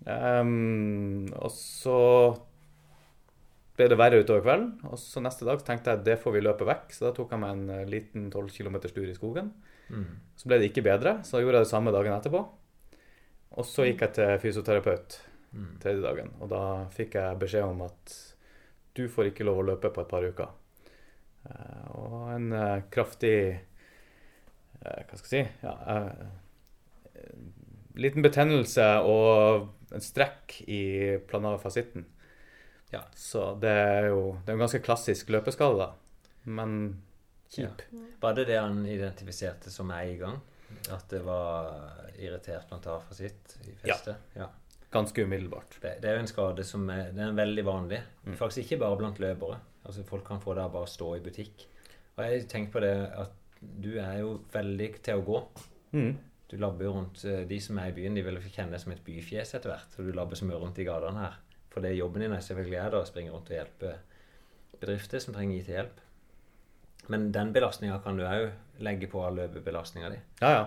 Um, 0.06 1.26
og 1.42 1.50
så 1.50 2.00
ble 3.76 3.88
det 3.92 3.98
verre 4.00 4.22
utover 4.22 4.44
kvelden, 4.46 4.70
og 4.88 5.00
så 5.02 5.24
neste 5.24 5.48
dag 5.48 5.64
tenkte 5.66 5.96
jeg 5.96 6.06
det 6.06 6.20
får 6.22 6.36
vi 6.38 6.44
løpe 6.46 6.68
vekk, 6.68 6.94
så 6.96 7.08
da 7.08 7.16
tok 7.16 7.34
jeg 7.34 7.42
meg 7.42 7.56
en 7.56 7.72
øh, 7.80 7.88
liten 7.92 8.30
12 8.30 8.54
km 8.56 8.78
tur 8.86 9.08
i 9.08 9.18
skogen. 9.18 9.52
Mm. 9.90 10.20
Så 10.36 10.50
ble 10.50 10.60
det 10.60 10.72
ikke 10.72 10.86
bedre, 10.86 11.20
så 11.24 11.40
gjorde 11.42 11.62
jeg 11.62 11.68
det 11.68 11.72
samme 11.74 11.94
dagen 11.96 12.16
etterpå. 12.16 12.42
Og 13.56 13.68
så 13.68 13.86
gikk 13.88 14.02
jeg 14.04 14.18
til 14.18 14.38
fysioterapeut 14.44 15.20
Mm. 15.56 15.78
tredje 15.80 16.02
dagen, 16.04 16.34
og 16.44 16.50
da 16.52 16.62
fikk 16.92 17.16
jeg 17.16 17.40
beskjed 17.40 17.64
om 17.64 17.86
at 17.86 18.14
du 18.98 19.06
får 19.08 19.30
ikke 19.30 19.46
lov 19.48 19.62
å 19.62 19.68
løpe 19.70 19.92
på 19.94 20.04
et 20.04 20.10
par 20.12 20.26
uker. 20.28 20.50
Eh, 21.48 21.86
og 21.96 22.26
en 22.34 22.50
eh, 22.52 22.82
kraftig 22.92 23.38
eh, 23.54 25.02
Hva 25.06 25.20
skal 25.20 25.38
jeg 25.38 25.46
si 25.46 25.68
ja, 25.68 25.76
Liten 27.96 28.26
betennelse 28.26 28.84
og 29.08 29.70
en 29.96 30.04
strekk 30.04 30.58
i 30.68 30.82
planarfasitten. 31.30 32.04
Ja. 32.92 33.06
Så 33.16 33.54
det 33.62 33.72
er 33.72 34.10
jo 34.10 34.34
det 34.44 34.52
er 34.52 34.58
en 34.58 34.66
ganske 34.66 34.84
klassisk 34.84 35.32
løpeskade, 35.32 35.86
da. 35.86 35.94
Men 36.44 37.05
kjip. 37.56 37.86
Var 38.22 38.36
det 38.38 38.48
det 38.52 38.60
han 38.60 38.84
identifiserte 38.88 39.72
som 39.74 39.92
er 39.96 40.12
i 40.12 40.20
gang? 40.20 40.38
At 40.92 41.08
det 41.10 41.22
var 41.26 41.72
irritert 42.20 42.68
plantarfasitt 42.70 43.58
i 43.66 43.76
festet? 43.80 44.32
Ja. 44.36 44.50
Ganske 44.94 45.26
umiddelbart. 45.26 45.78
Det, 45.82 45.98
det 46.02 46.10
er 46.10 46.20
jo 46.20 46.24
en 46.24 46.30
skade 46.30 46.64
som 46.68 46.86
er, 46.94 47.10
er 47.12 47.34
veldig 47.36 47.66
vanlig. 47.68 48.02
Faktisk 48.40 48.64
ikke 48.64 48.84
bare 48.86 49.00
blant 49.02 49.20
løpere. 49.20 49.58
Altså 49.86 50.06
Folk 50.08 50.26
kan 50.28 50.42
få 50.42 50.56
det 50.56 50.64
av 50.64 50.72
bare 50.74 50.88
å 50.88 50.92
stå 50.92 51.10
i 51.18 51.24
butikk. 51.26 51.66
Og 52.16 52.22
jeg 52.24 52.46
tenker 52.52 52.72
på 52.74 52.84
det 52.86 52.94
at 53.26 53.34
du 53.60 53.96
er 54.00 54.22
jo 54.22 54.38
veldig 54.54 54.90
til 55.04 55.20
å 55.20 55.26
gå. 55.26 55.42
Mm. 55.98 56.14
Du 56.52 56.56
labber 56.62 56.86
jo 56.86 56.94
rundt 57.00 57.24
eh, 57.26 57.44
De 57.50 57.58
som 57.64 57.80
er 57.82 57.90
i 57.90 57.96
byen, 57.96 58.16
de 58.16 58.24
vil 58.26 58.40
få 58.42 58.52
kjenne 58.54 58.76
deg 58.76 58.84
som 58.84 58.94
et 58.94 59.04
byfjes 59.06 59.56
etter 59.58 59.72
hvert. 59.72 59.98
Og 59.98 60.08
du 60.08 60.16
labber 60.16 60.40
så 60.40 60.48
mye 60.48 60.62
rundt 60.62 60.80
i 60.82 60.88
gatene 60.88 61.24
her. 61.26 61.40
For 61.74 61.84
det 61.84 61.96
jobben 61.98 62.24
din 62.24 62.36
er 62.36 62.44
selvfølgelig 62.46 62.80
er 62.80 62.94
da 62.94 63.02
å 63.02 63.08
springe 63.10 63.34
rundt 63.34 63.52
og 63.52 63.58
hjelpe 63.58 63.96
bedrifter 64.80 65.24
som 65.24 65.36
trenger 65.36 65.60
IT-hjelp. 65.60 66.05
Men 67.08 67.32
den 67.32 67.54
belastninga 67.54 68.00
kan 68.04 68.18
du 68.18 68.26
òg 68.26 68.52
legge 68.84 69.08
på 69.12 69.22
løpebelastninga 69.36 70.10
di. 70.14 70.20
Ja, 70.42 70.52
ja. 70.56 70.66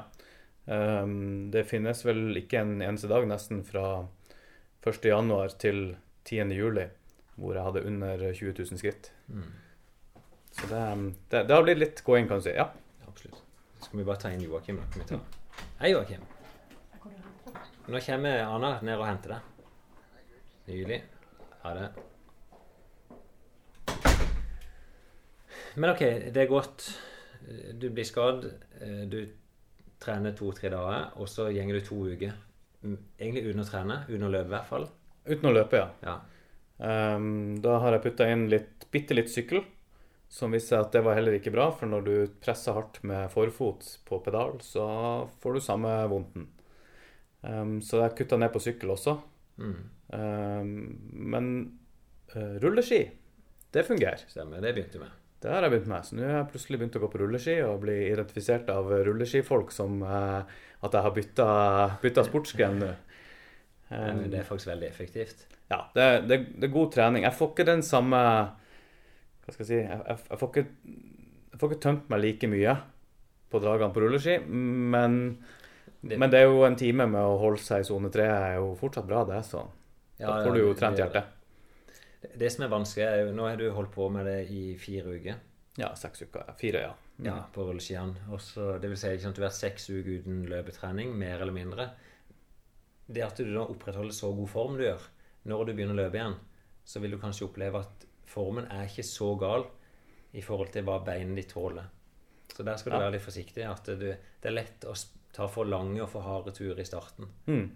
Um, 0.68 1.48
det 1.50 1.64
finnes 1.64 2.04
vel 2.04 2.36
ikke 2.36 2.60
en 2.60 2.82
eneste 2.84 3.08
dag 3.08 3.24
nesten 3.28 3.62
fra 3.64 4.04
1. 4.84 4.98
januar 5.08 5.54
til 5.60 5.96
10. 6.28 6.52
juli 6.52 6.84
hvor 7.38 7.54
jeg 7.54 7.64
hadde 7.64 7.84
under 7.86 8.24
20 8.34 8.54
000 8.58 8.80
skritt. 8.80 9.12
Mm. 9.26 9.52
Så 10.50 10.66
det, 10.66 10.80
det, 11.30 11.44
det 11.48 11.54
har 11.54 11.62
blitt 11.62 11.78
litt 11.78 12.02
gåing, 12.04 12.26
kan 12.28 12.42
du 12.42 12.48
si. 12.48 12.54
Ja. 12.56 12.66
Absolutt. 13.06 13.44
Skal 13.80 14.00
vi 14.00 14.06
bare 14.08 14.20
ta 14.20 14.32
inn 14.34 14.42
Joakim, 14.42 14.80
da? 14.80 14.88
Kan 14.92 15.04
vi 15.04 15.08
ta? 15.12 15.20
Hei, 15.78 15.92
Joakim. 15.92 16.26
Nå 17.88 18.00
kommer 18.04 18.42
Anna 18.44 18.74
ned 18.82 18.98
og 18.98 19.06
henter 19.06 19.36
deg. 19.36 19.68
Nydelig. 20.68 21.00
Ha 21.62 21.74
det. 21.78 22.07
Men 25.78 25.92
OK, 25.94 26.02
det 26.34 26.42
er 26.42 26.50
godt. 26.50 26.88
Du 27.78 27.88
blir 27.94 28.04
skadd. 28.08 28.44
eh, 28.82 29.04
Du 29.10 29.20
trener 30.02 30.34
to-tre 30.38 30.70
dager, 30.70 31.08
og 31.18 31.26
så 31.30 31.48
gjenger 31.54 31.78
du 31.78 31.86
to 31.86 31.96
uker. 32.12 32.34
Mm, 32.84 32.98
Egentlig 33.18 33.44
uten 33.48 33.62
å 33.64 33.66
trene. 33.66 33.96
Uten 34.08 34.26
å 34.28 34.30
løpe, 34.30 34.46
i 34.50 34.54
hvert 34.54 34.68
fall. 34.70 34.86
Uten 35.28 35.48
å 35.50 35.54
løpe, 35.54 35.80
ja. 35.80 35.88
Ja. 36.06 36.18
Um, 36.78 37.56
da 37.60 37.80
har 37.82 37.96
jeg 37.96 38.04
putta 38.04 38.28
inn 38.30 38.44
litt, 38.52 38.86
bitte 38.94 39.16
litt 39.18 39.30
sykkel, 39.32 39.64
som 40.30 40.52
viste 40.54 40.74
seg 40.76 40.84
at 40.84 40.92
det 40.94 41.02
var 41.02 41.16
heller 41.18 41.34
ikke 41.38 41.50
bra. 41.54 41.70
For 41.74 41.90
når 41.90 42.06
du 42.06 42.14
presser 42.44 42.76
hardt 42.76 43.00
med 43.02 43.30
forfot 43.32 43.88
på 44.06 44.20
pedal, 44.22 44.60
så 44.62 44.86
får 45.42 45.58
du 45.58 45.60
samme 45.64 45.94
vondten. 46.12 46.46
Um, 47.42 47.78
så 47.82 48.04
jeg 48.04 48.16
kutta 48.22 48.38
ned 48.38 48.52
på 48.54 48.62
sykkel 48.62 48.94
også. 48.94 49.16
Mm. 49.58 49.78
Um, 50.14 50.72
men 51.34 51.50
uh, 52.36 52.54
rulleski, 52.62 53.02
det 53.74 53.86
fungerer. 53.88 54.22
Stemmer. 54.30 54.62
Det 54.62 54.74
begynte 54.76 55.00
vi 55.00 55.04
med. 55.08 55.16
Det 55.40 55.50
har 55.52 55.62
jeg 55.62 55.70
begynt 55.70 55.90
med. 55.92 56.04
Så 56.08 56.16
nå 56.18 56.24
har 56.26 56.40
jeg 56.40 56.48
plutselig 56.52 56.78
begynt 56.80 56.96
å 56.98 57.02
gå 57.04 57.08
på 57.12 57.20
rulleski 57.22 57.54
og 57.62 57.80
bli 57.84 57.96
identifisert 58.08 58.70
av 58.74 58.88
rulleskifolk 59.06 59.70
som 59.74 60.00
eh, 60.02 60.40
at 60.82 60.96
jeg 60.96 61.02
har 61.04 61.14
bytta, 61.14 62.24
sportsgren 62.26 62.80
nå. 62.82 62.88
Um, 63.90 64.24
Det 64.30 64.40
er 64.42 64.44
faktisk 64.44 64.68
veldig 64.68 64.88
effektivt. 64.90 65.46
ja, 65.70 65.78
det, 65.94 66.08
det, 66.28 66.38
det 66.60 66.66
er 66.68 66.74
god 66.74 66.90
trening. 66.92 67.22
Jeg 67.24 67.32
får 67.38 67.52
ikke 67.54 67.64
den 67.70 67.82
samme 67.82 68.18
Hva 69.44 69.54
skal 69.54 69.62
jeg 69.64 69.68
si 69.70 69.78
Jeg, 69.78 70.00
jeg, 70.10 70.18
jeg, 70.28 70.38
får, 70.42 70.50
ikke, 70.50 70.66
jeg 71.54 71.60
får 71.62 71.70
ikke 71.72 71.82
tømt 71.86 72.10
meg 72.12 72.20
like 72.20 72.50
mye 72.52 72.74
på 73.48 73.60
dragene 73.64 73.94
på 73.94 74.02
rulleski, 74.04 74.34
men, 74.44 75.14
Det- 76.04 76.18
men 76.20 76.28
det 76.30 76.42
er 76.42 76.50
jo 76.50 76.66
en 76.66 76.76
time 76.76 77.06
med 77.08 77.24
å 77.24 77.38
holde 77.40 77.62
seg 77.64 77.80
i 77.80 77.86
sone 77.88 78.10
tre 78.12 78.26
er 78.28 78.58
jo 78.58 78.74
fortsatt 78.76 79.06
bra, 79.08 79.22
det. 79.24 79.40
Så 79.48 79.62
Ja, 80.20 80.26
da 80.34 80.42
får 80.44 80.52
du 80.54 80.60
jo 80.66 80.74
trent 80.76 80.98
hjertet. 81.00 81.24
Det 82.38 82.50
som 82.50 82.64
er 82.64 82.72
vanskelig, 82.72 83.04
er 83.06 83.20
jo 83.26 83.34
Nå 83.36 83.44
har 83.46 83.56
du 83.60 83.68
holdt 83.70 83.92
på 83.94 84.08
med 84.10 84.26
det 84.26 84.38
i 84.50 84.62
fire 84.80 85.14
uker. 85.18 85.36
Ja, 85.78 85.92
seks 85.94 86.22
uker. 86.26 86.48
Fire, 86.58 86.80
ja. 86.88 86.94
Mm. 87.18 87.26
Ja, 87.28 87.36
på 87.54 87.62
rulleskiene. 87.66 88.14
Det 88.82 88.88
vil 88.90 88.96
si 88.98 89.08
ikke 89.12 89.22
sant, 89.22 89.36
du 89.36 89.42
har 89.42 89.48
vært 89.50 89.58
seks 89.60 89.88
uker 89.90 90.18
uten 90.20 90.40
løpetrening, 90.50 91.12
mer 91.18 91.40
eller 91.44 91.54
mindre. 91.54 91.88
Det 93.08 93.22
at 93.24 93.38
du 93.38 93.52
da 93.54 93.62
opprettholder 93.64 94.12
så 94.14 94.32
god 94.36 94.48
form 94.50 94.76
du 94.78 94.84
gjør, 94.84 95.06
når 95.48 95.64
du 95.66 95.72
begynner 95.74 95.94
å 95.96 96.00
løpe 96.02 96.18
igjen, 96.18 96.34
så 96.84 97.00
vil 97.00 97.14
du 97.14 97.18
kanskje 97.22 97.46
oppleve 97.46 97.80
at 97.84 98.04
formen 98.28 98.66
er 98.70 98.88
ikke 98.90 99.06
så 99.06 99.30
gal 99.40 99.64
i 100.36 100.42
forhold 100.44 100.72
til 100.74 100.84
hva 100.84 100.98
beinet 101.06 101.38
ditt 101.40 101.54
tåler. 101.54 101.86
Så 102.52 102.64
der 102.66 102.76
skal 102.76 102.92
du 102.92 102.96
Ja. 102.98 103.02
være 103.06 103.12
litt 103.16 103.22
forsiktig. 103.24 103.64
At 103.64 103.84
du, 103.86 103.94
det 104.10 104.44
er 104.50 104.50
lett 104.58 104.84
å 104.84 104.94
ta 105.32 105.46
for 105.48 105.64
lange 105.64 106.02
og 106.02 106.08
for 106.10 106.22
harde 106.26 106.50
turer 106.56 106.80
i 106.80 106.84
starten. 106.88 107.28
Mm. 107.46 107.70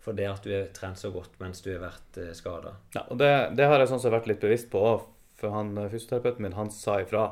For 0.00 0.16
det 0.16 0.26
at 0.30 0.44
du 0.46 0.52
har 0.54 0.68
trent 0.76 0.96
så 0.96 1.10
godt 1.12 1.34
mens 1.42 1.60
du 1.60 1.70
har 1.74 1.82
vært 1.82 2.20
eh, 2.22 2.30
skada. 2.36 2.74
Ja, 2.96 3.02
og 3.12 3.18
det, 3.20 3.30
det 3.58 3.66
har 3.68 3.82
jeg 3.82 3.90
sånn 3.90 4.00
sett 4.00 4.14
vært 4.14 4.30
litt 4.30 4.40
bevisst 4.40 4.70
på 4.72 4.80
òg. 4.80 5.08
For 5.40 5.52
han, 5.52 5.74
eh, 5.78 5.90
fysioterapeuten 5.92 6.44
min 6.46 6.56
han 6.56 6.70
sa 6.72 7.00
ifra 7.02 7.26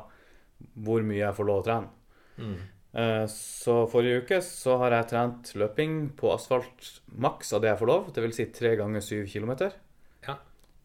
hvor 0.75 1.01
mye 1.07 1.21
jeg 1.23 1.35
får 1.37 1.47
lov 1.49 1.61
å 1.61 1.65
trene. 1.65 1.89
Eh, 2.93 3.25
Så 3.29 3.75
forrige 3.91 4.23
uke 4.23 4.39
så 4.45 4.77
har 4.81 4.95
jeg 4.95 5.09
trent 5.11 5.51
løping 5.61 5.97
på 6.17 6.31
asfalt 6.33 7.01
maks 7.21 7.53
av 7.53 7.61
det 7.63 7.69
jeg 7.73 7.81
får 7.81 7.91
lov. 7.91 8.11
Det 8.13 8.23
vil 8.25 8.33
Si 8.37 8.45
tre 8.53 8.75
ganger 8.79 9.01
syv 9.05 9.27
kilometer. 9.29 9.73
Ja. 10.27 10.37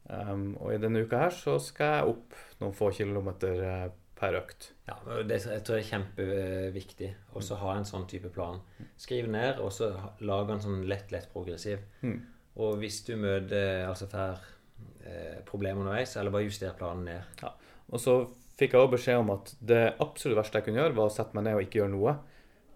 Um, 0.05 0.51
og 0.61 0.75
i 0.75 0.79
denne 0.83 1.01
uka 1.07 1.19
her 1.23 1.33
så 1.33 1.57
skal 1.65 1.95
jeg 1.95 2.11
opp 2.13 2.35
noen 2.61 2.75
få 2.77 2.91
kilometer 2.93 3.63
eh, 3.65 3.87
per 4.21 4.37
økt. 4.43 4.71
Ja, 4.85 4.99
det 5.25 5.39
jeg 5.41 5.63
tror 5.65 5.79
det 5.79 5.83
er 5.83 5.89
kjempeviktig 5.89 7.11
å 7.33 7.43
ha 7.63 7.75
en 7.79 7.87
sånn 7.89 8.05
type 8.09 8.29
plan. 8.33 8.61
Skriv 9.01 9.31
ned, 9.33 9.63
og 9.65 9.73
så 9.73 9.91
lag 10.21 10.51
en 10.53 10.61
sånn 10.61 10.85
lett, 10.91 11.09
lett 11.15 11.31
progressiv. 11.33 11.81
Mm. 12.05 12.19
Og 12.61 12.77
hvis 12.83 13.01
du 13.07 13.15
møter 13.19 13.87
altså 13.89 14.11
får 14.13 14.45
eh, 15.09 15.41
problemer 15.49 15.81
underveis, 15.81 16.15
eller 16.21 16.35
bare 16.35 16.47
juster 16.47 16.77
planen 16.79 17.09
ned. 17.09 17.41
Ja. 17.41 17.55
Og 17.91 18.03
så 18.03 18.19
fikk 18.59 18.77
jeg 18.77 18.85
også 18.85 18.95
beskjed 18.99 19.23
om 19.23 19.33
at 19.35 19.55
det 19.65 19.83
absolutt 20.05 20.43
verste 20.43 20.61
jeg 20.61 20.69
kunne 20.69 20.83
gjøre, 20.83 20.99
var 21.01 21.11
å 21.11 21.17
sette 21.17 21.37
meg 21.39 21.49
ned 21.49 21.59
og 21.59 21.65
ikke 21.65 21.81
gjøre 21.81 21.95
noe. 21.97 22.17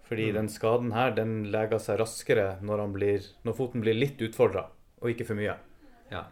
Fordi 0.09 0.31
den 0.33 0.49
skaden 0.49 0.95
her, 0.97 1.13
den 1.13 1.43
leger 1.53 1.81
seg 1.85 2.01
raskere 2.01 2.55
når, 2.65 2.85
han 2.87 2.97
blir, 2.97 3.27
når 3.45 3.57
foten 3.59 3.85
blir 3.85 3.97
litt 3.97 4.23
utfordra, 4.25 4.65
og 5.03 5.13
ikke 5.13 5.29
for 5.29 5.37
mye. 5.37 5.59
Ja. 6.09 6.25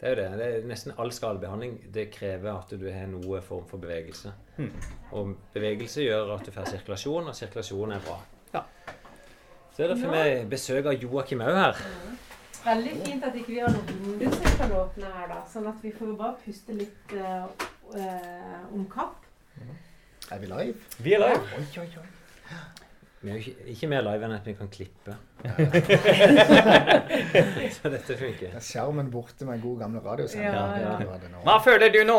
Det 0.00 0.06
er 0.06 0.14
jo 0.14 0.16
det. 0.20 0.38
det 0.38 0.46
er 0.46 0.66
nesten 0.70 0.92
all 0.98 1.10
skadebehandling 1.10 1.78
det 1.94 2.04
krever 2.14 2.52
at 2.52 2.70
du 2.70 2.84
har 2.86 3.08
noe 3.10 3.40
form 3.42 3.64
for 3.66 3.82
bevegelse. 3.82 4.30
Mm. 4.58 4.70
Og 5.18 5.32
bevegelse 5.54 6.04
gjør 6.04 6.36
at 6.36 6.46
du 6.46 6.52
får 6.54 6.70
sirkulasjon, 6.70 7.30
og 7.32 7.34
sirkulasjon 7.34 7.96
er 7.96 8.04
bra. 8.06 8.20
Ja. 8.54 8.62
Så 9.74 9.82
er 9.82 9.92
det 9.92 9.98
for 9.98 10.14
meg 10.14 10.46
besøk 10.50 10.86
av 10.90 11.02
Joakim 11.02 11.42
òg 11.42 11.58
her. 11.58 11.82
Veldig 12.64 12.94
fint 13.04 13.26
at 13.26 13.36
ikke 13.38 13.52
vi 13.54 13.58
har 13.62 13.74
noen 13.74 13.90
vindu 14.04 14.30
som 14.36 14.56
kan 14.60 14.76
åpne 14.78 15.10
her, 15.16 15.28
da. 15.32 15.42
Sånn 15.50 15.66
at 15.70 15.82
vi 15.82 15.92
får 15.94 16.14
bare 16.18 16.34
puste 16.44 16.78
litt 16.78 17.14
uh, 17.18 17.46
uh, 17.94 18.74
om 18.74 18.86
kapp. 18.92 19.26
Er 20.30 20.42
vi 20.42 20.50
live? 20.50 20.74
Vi 21.02 21.14
er 21.16 21.22
live. 21.24 21.42
Oi, 21.58 21.66
oi, 21.82 21.88
oi. 22.02 22.08
Vi 23.18 23.32
er 23.32 23.34
jo 23.34 23.40
ikke, 23.42 23.64
ikke 23.72 23.88
mer 23.90 24.04
live 24.06 24.26
enn 24.28 24.34
at 24.36 24.44
vi 24.46 24.52
kan 24.54 24.68
klippe. 24.70 25.14
Så 27.74 27.90
dette 27.90 28.14
funker. 28.20 28.52
Er 28.54 28.62
skjermen 28.62 29.08
borte 29.10 29.48
med 29.48 29.58
god 29.62 29.80
gamle 29.82 30.02
radiosender? 30.04 30.54
Ja, 30.54 30.66
ja. 30.84 30.92
Det 31.00 31.06
det. 31.24 31.30
Hva 31.48 31.56
føler 31.64 31.90
du 31.94 31.98
nå? 32.06 32.18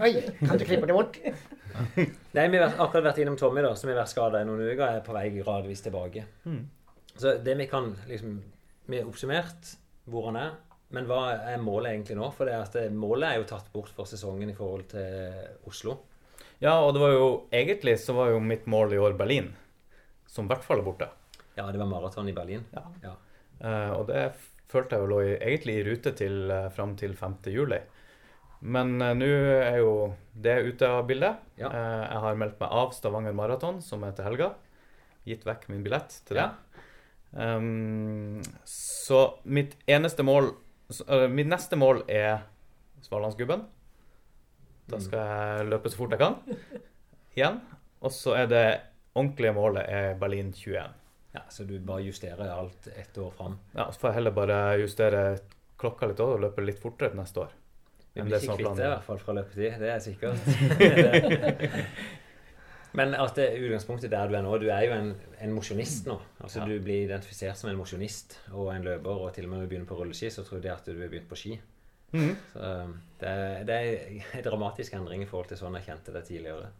Oi, 0.00 0.12
kan 0.40 0.56
du 0.56 0.64
klippe 0.64 0.88
det 0.88 0.96
bort? 0.96 1.18
Nei, 2.36 2.46
Vi 2.48 2.62
har 2.62 2.72
akkurat 2.72 3.10
vært 3.10 3.20
innom 3.20 3.36
Tommy, 3.40 3.60
da, 3.66 3.74
som 3.76 3.92
har 3.92 4.00
vært 4.00 4.14
skada 4.14 4.40
i 4.40 4.48
noen 4.48 4.64
uker. 4.64 4.86
er 4.88 5.04
på 5.04 5.16
vei 5.16 5.26
gradvis 5.36 5.84
tilbake. 5.84 6.24
Mm. 6.48 6.62
Så 7.12 7.36
det 7.44 7.54
vi 7.58 7.66
kan 7.68 7.92
liksom 8.08 8.40
Vi 8.88 9.00
har 9.00 9.08
oppsummert 9.10 9.74
hvor 10.10 10.30
han 10.30 10.36
er. 10.40 10.50
Men 10.90 11.04
hva 11.06 11.20
er 11.52 11.60
målet 11.62 11.92
egentlig 11.92 12.16
nå? 12.18 12.30
For 12.34 12.48
det 12.48 12.56
at 12.56 12.74
målet 12.96 13.28
er 13.28 13.36
jo 13.42 13.50
tatt 13.52 13.68
bort 13.74 13.92
for 13.94 14.08
sesongen 14.08 14.48
i 14.50 14.56
forhold 14.56 14.88
til 14.90 15.06
Oslo. 15.68 15.92
Ja, 16.60 16.80
og 16.80 16.96
det 16.96 17.02
var 17.04 17.12
jo 17.14 17.28
egentlig 17.54 17.94
så 18.02 18.12
var 18.16 18.32
jo 18.32 18.40
mitt 18.42 18.66
mål 18.68 18.96
i 18.96 18.98
år 19.00 19.14
Berlin, 19.16 19.52
som 20.30 20.46
i 20.46 20.52
hvert 20.52 20.64
fall 20.64 20.82
er 20.82 20.86
borte. 20.86 21.10
Ja, 21.56 21.66
det 21.72 21.80
var 21.80 21.90
maraton 21.90 22.28
i 22.30 22.34
Berlin. 22.36 22.62
Ja. 22.74 22.84
Ja. 23.02 23.16
Uh, 23.60 23.90
og 23.98 24.06
det 24.08 24.30
følte 24.70 24.96
jeg 24.96 25.04
jo 25.04 25.10
lå 25.10 25.22
i, 25.26 25.32
egentlig 25.36 25.78
i 25.80 25.86
rute 25.86 26.12
til 26.16 26.52
uh, 26.52 26.68
fram 26.74 26.94
til 26.98 27.16
5. 27.18 27.40
juli. 27.52 27.80
Men 28.60 28.94
uh, 29.02 29.12
nå 29.16 29.28
er 29.58 29.80
jo 29.80 29.92
det 30.32 30.56
ute 30.68 30.88
av 30.88 31.04
bildet. 31.08 31.42
Ja. 31.60 31.72
Uh, 31.72 32.04
jeg 32.06 32.24
har 32.26 32.40
meldt 32.44 32.60
meg 32.62 32.78
av 32.82 32.94
Stavanger 32.96 33.36
Maraton, 33.36 33.80
som 33.84 34.06
er 34.06 34.14
til 34.16 34.28
helga. 34.28 34.52
Gitt 35.28 35.44
vekk 35.48 35.66
min 35.72 35.82
billett 35.84 36.14
til 36.28 36.40
det. 36.40 36.48
Um, 37.30 38.40
så 38.66 39.20
mitt 39.46 39.76
eneste 39.86 40.24
mål 40.26 40.48
Mitt 41.30 41.46
neste 41.46 41.76
mål 41.78 42.00
er 42.10 42.40
Svalandsgubben. 43.06 43.60
Da 44.90 44.98
skal 44.98 45.20
jeg 45.22 45.68
løpe 45.68 45.92
så 45.92 46.00
fort 46.00 46.16
jeg 46.16 46.18
kan. 46.18 46.40
Igjen. 47.36 47.60
Og 48.02 48.10
så 48.10 48.34
er 48.40 48.48
det 48.50 48.64
ordentlige 49.14 49.54
målet 49.56 49.86
er 49.88 50.14
Berlin 50.20 50.52
21. 50.52 50.84
ja, 51.34 51.42
Så 51.48 51.64
du 51.64 51.78
bare 51.78 52.02
justerer 52.02 52.50
alt 52.50 52.88
ett 52.96 53.18
år 53.18 53.30
fram. 53.30 53.58
Ja, 53.74 53.90
så 53.92 54.00
får 54.00 54.08
jeg 54.10 54.14
heller 54.20 54.36
bare 54.36 54.60
justere 54.80 55.24
klokka 55.80 56.06
litt 56.06 56.20
også, 56.20 56.36
og 56.36 56.44
løpe 56.44 56.64
litt 56.64 56.80
fortere 56.82 57.10
til 57.12 57.22
neste 57.22 57.44
år. 57.46 57.52
Vi 58.14 58.24
blir 58.26 58.42
ikke 58.42 58.56
kvitt 58.58 58.76
det, 58.76 58.86
i 58.88 58.90
hvert 58.90 59.06
fall 59.06 59.20
fra 59.22 59.36
løpetid. 59.38 59.78
Det 59.78 59.90
er 59.90 60.00
sikkert. 60.02 60.38
Men 62.98 63.14
at 63.14 63.36
det 63.38 63.52
utgangspunktet 63.54 64.10
der 64.10 64.30
du 64.30 64.34
er 64.34 64.42
nå 64.42 64.56
Du 64.58 64.66
er 64.72 64.86
jo 64.88 64.94
en, 64.96 65.12
en 65.38 65.52
mosjonist 65.54 66.08
nå. 66.10 66.16
Altså 66.42 66.60
Ja. 66.60 66.66
Du 66.66 66.80
blir 66.82 67.04
identifisert 67.06 67.58
som 67.58 67.70
en 67.70 67.78
mosjonist 67.78 68.38
og 68.50 68.72
en 68.74 68.86
løper, 68.86 69.10
og 69.10 69.34
til 69.34 69.46
og 69.46 69.50
med 69.50 69.60
når 69.60 69.66
du 69.66 69.72
begynner 69.74 69.90
på 69.90 69.98
rulleski, 70.00 70.30
så 70.30 70.44
tror 70.46 70.62
de 70.62 70.72
at 70.72 70.86
du 70.86 70.98
har 70.98 71.08
begynt 71.08 71.28
på 71.30 71.38
ski. 71.38 71.60
Mm. 72.12 72.34
Så 72.52 72.70
det 73.20 73.28
er, 73.30 73.64
det 73.64 73.74
er 73.74 74.38
en 74.40 74.44
dramatisk 74.44 74.94
endring 74.98 75.22
i 75.22 75.28
forhold 75.30 75.52
til 75.52 75.60
sånn 75.60 75.78
jeg 75.78 75.86
kjente 75.86 76.14
det 76.16 76.24
tidligere. 76.26 76.72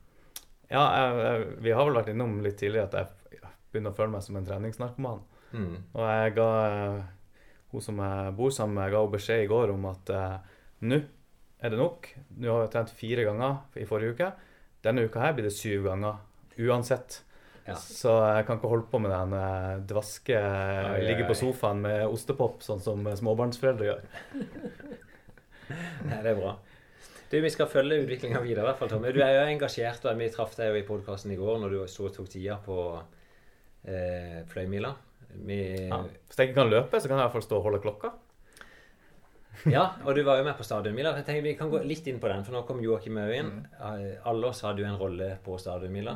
Ja, 0.71 0.83
jeg, 0.95 1.15
jeg, 1.25 1.47
vi 1.67 1.73
har 1.75 1.87
vel 1.87 1.99
vært 1.99 2.12
innom 2.12 2.37
litt 2.45 2.61
tidligere 2.61 2.87
at 2.89 2.99
jeg 3.00 3.41
begynner 3.71 3.95
å 3.95 3.99
føle 3.99 4.15
meg 4.15 4.27
som 4.27 4.39
en 4.39 4.47
treningsnarkoman. 4.47 5.25
Mm. 5.50 5.73
Og 5.97 6.05
jeg 6.07 6.35
ga 6.37 6.50
eh, 6.67 7.00
hun 7.73 7.85
som 7.85 7.99
jeg 8.03 8.35
bor 8.39 8.53
sammen 8.55 8.79
med, 8.79 8.87
jeg 8.87 8.95
ga 8.95 9.00
henne 9.03 9.15
beskjed 9.17 9.45
i 9.45 9.50
går 9.50 9.75
om 9.75 9.89
at 9.91 10.12
eh, 10.15 10.37
nå 10.91 11.00
er 11.61 11.75
det 11.75 11.81
nok. 11.81 12.09
Nå 12.41 12.55
har 12.55 12.65
vi 12.65 12.71
trent 12.73 12.95
fire 12.97 13.27
ganger 13.27 13.83
i 13.83 13.89
forrige 13.89 14.17
uke. 14.17 14.31
Denne 14.85 15.05
uka 15.07 15.23
her 15.23 15.35
blir 15.37 15.47
det 15.47 15.55
syv 15.55 15.91
ganger. 15.91 16.23
Uansett. 16.61 17.21
Ja. 17.67 17.77
Så 17.77 18.15
jeg 18.25 18.47
kan 18.49 18.59
ikke 18.59 18.71
holde 18.73 18.89
på 18.91 18.99
med 19.03 19.12
den 19.12 19.37
eh, 19.37 19.83
dvaske 19.91 20.39
ai, 20.41 21.03
ligge 21.05 21.29
på 21.29 21.37
sofaen 21.39 21.83
med 21.85 22.07
ostepop, 22.09 22.65
sånn 22.67 22.83
som 22.83 23.05
småbarnsforeldre 23.05 23.91
gjør. 23.91 24.03
Nei, 26.09 26.19
det 26.25 26.33
er 26.33 26.39
bra. 26.39 26.57
Du, 27.30 27.37
Vi 27.40 27.50
skal 27.50 27.68
følge 27.70 28.00
utviklinga 28.02 28.40
videre. 28.42 28.64
i 28.64 28.68
hvert 28.70 28.78
fall, 28.80 28.88
Tommy. 28.90 29.12
Du 29.14 29.20
er 29.22 29.37
jo 29.37 29.42
engasjert. 29.52 30.04
og 30.04 30.18
Vi 30.18 30.28
traff 30.34 30.56
deg 30.58 30.72
jo 30.72 30.80
i 30.80 30.87
podkasten 30.87 31.30
i 31.30 31.37
går 31.38 31.60
når 31.62 31.70
du 31.76 31.84
så 31.87 32.08
tok 32.10 32.28
tida 32.32 32.56
på 32.64 32.78
eh, 33.87 34.40
Fløymila. 34.50 34.94
Vi, 35.46 35.60
Ja. 35.87 36.02
Hvis 36.26 36.38
jeg 36.38 36.49
ikke 36.50 36.58
kan 36.62 36.70
løpe, 36.72 36.99
så 37.00 37.06
kan 37.08 37.18
jeg 37.18 37.22
i 37.22 37.26
hvert 37.28 37.37
fall 37.38 37.46
stå 37.46 37.56
og 37.60 37.62
holde 37.68 37.80
klokka. 37.84 38.10
Ja, 39.68 39.82
og 40.06 40.14
du 40.16 40.22
var 40.25 40.38
jo 40.38 40.44
med 40.46 40.56
på 40.56 40.64
stadionmila. 40.64 41.12
Jeg 41.18 41.26
tenker 41.26 41.42
Vi 41.44 41.54
kan 41.58 41.70
gå 41.70 41.82
litt 41.84 42.06
inn 42.08 42.18
på 42.18 42.28
den, 42.32 42.42
for 42.46 42.56
nå 42.56 42.62
kom 42.66 42.80
Joakim 42.80 43.18
òg 43.20 43.32
inn. 43.37 43.50
Mm. 43.60 43.66
Eh, 43.90 44.22
Alle 44.30 44.49
oss 44.49 44.62
hadde 44.64 44.80
jo 44.82 44.88
en 44.88 44.99
rolle 44.99 45.38
på 45.44 45.58
stadionmila. 45.60 46.14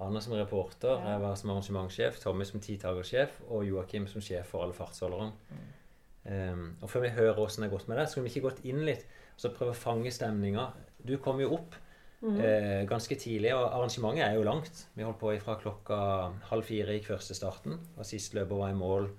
Anna 0.00 0.20
som 0.22 0.36
reporter, 0.38 1.02
jeg 1.10 1.20
var 1.20 1.34
som 1.40 1.50
arrangementssjef, 1.50 2.20
Tommy 2.22 2.46
som 2.48 2.60
titagersjef 2.62 3.40
og 3.50 3.66
Joakim 3.66 4.06
som 4.06 4.22
sjef 4.22 4.46
for 4.54 4.62
alle 4.64 4.76
fartsholderne. 4.76 5.32
Mm. 5.50 5.64
Um, 6.24 6.76
og 6.80 6.88
før 6.88 7.02
vi 7.04 7.10
hører 7.18 7.36
åssen 7.42 7.60
det 7.64 7.68
har 7.68 7.76
gått 7.76 7.88
med 7.90 7.98
det, 8.00 8.06
skulle 8.08 8.24
vi 8.24 8.30
ikke 8.32 8.46
gått 8.48 8.62
inn 8.64 8.80
litt 8.86 9.02
så 9.36 9.52
prøve 9.54 9.74
å 9.74 9.78
fange 9.78 10.12
stemninga. 10.14 10.68
Du 11.04 11.16
kom 11.22 11.40
jo 11.42 11.52
opp 11.56 11.76
eh, 12.24 12.84
ganske 12.88 13.18
tidlig, 13.20 13.52
og 13.56 13.66
arrangementet 13.66 14.26
er 14.26 14.38
jo 14.38 14.46
langt. 14.46 14.86
Vi 14.94 15.04
holdt 15.06 15.20
på 15.20 15.34
fra 15.44 15.58
klokka 15.60 15.98
halv 16.50 16.68
fire 16.68 16.96
gikk 16.96 17.10
første 17.12 17.36
starten, 17.36 17.78
og 17.96 18.08
sist 18.08 18.36
løper 18.36 18.62
var 18.62 18.72
i 18.72 18.78
mål 18.78 19.10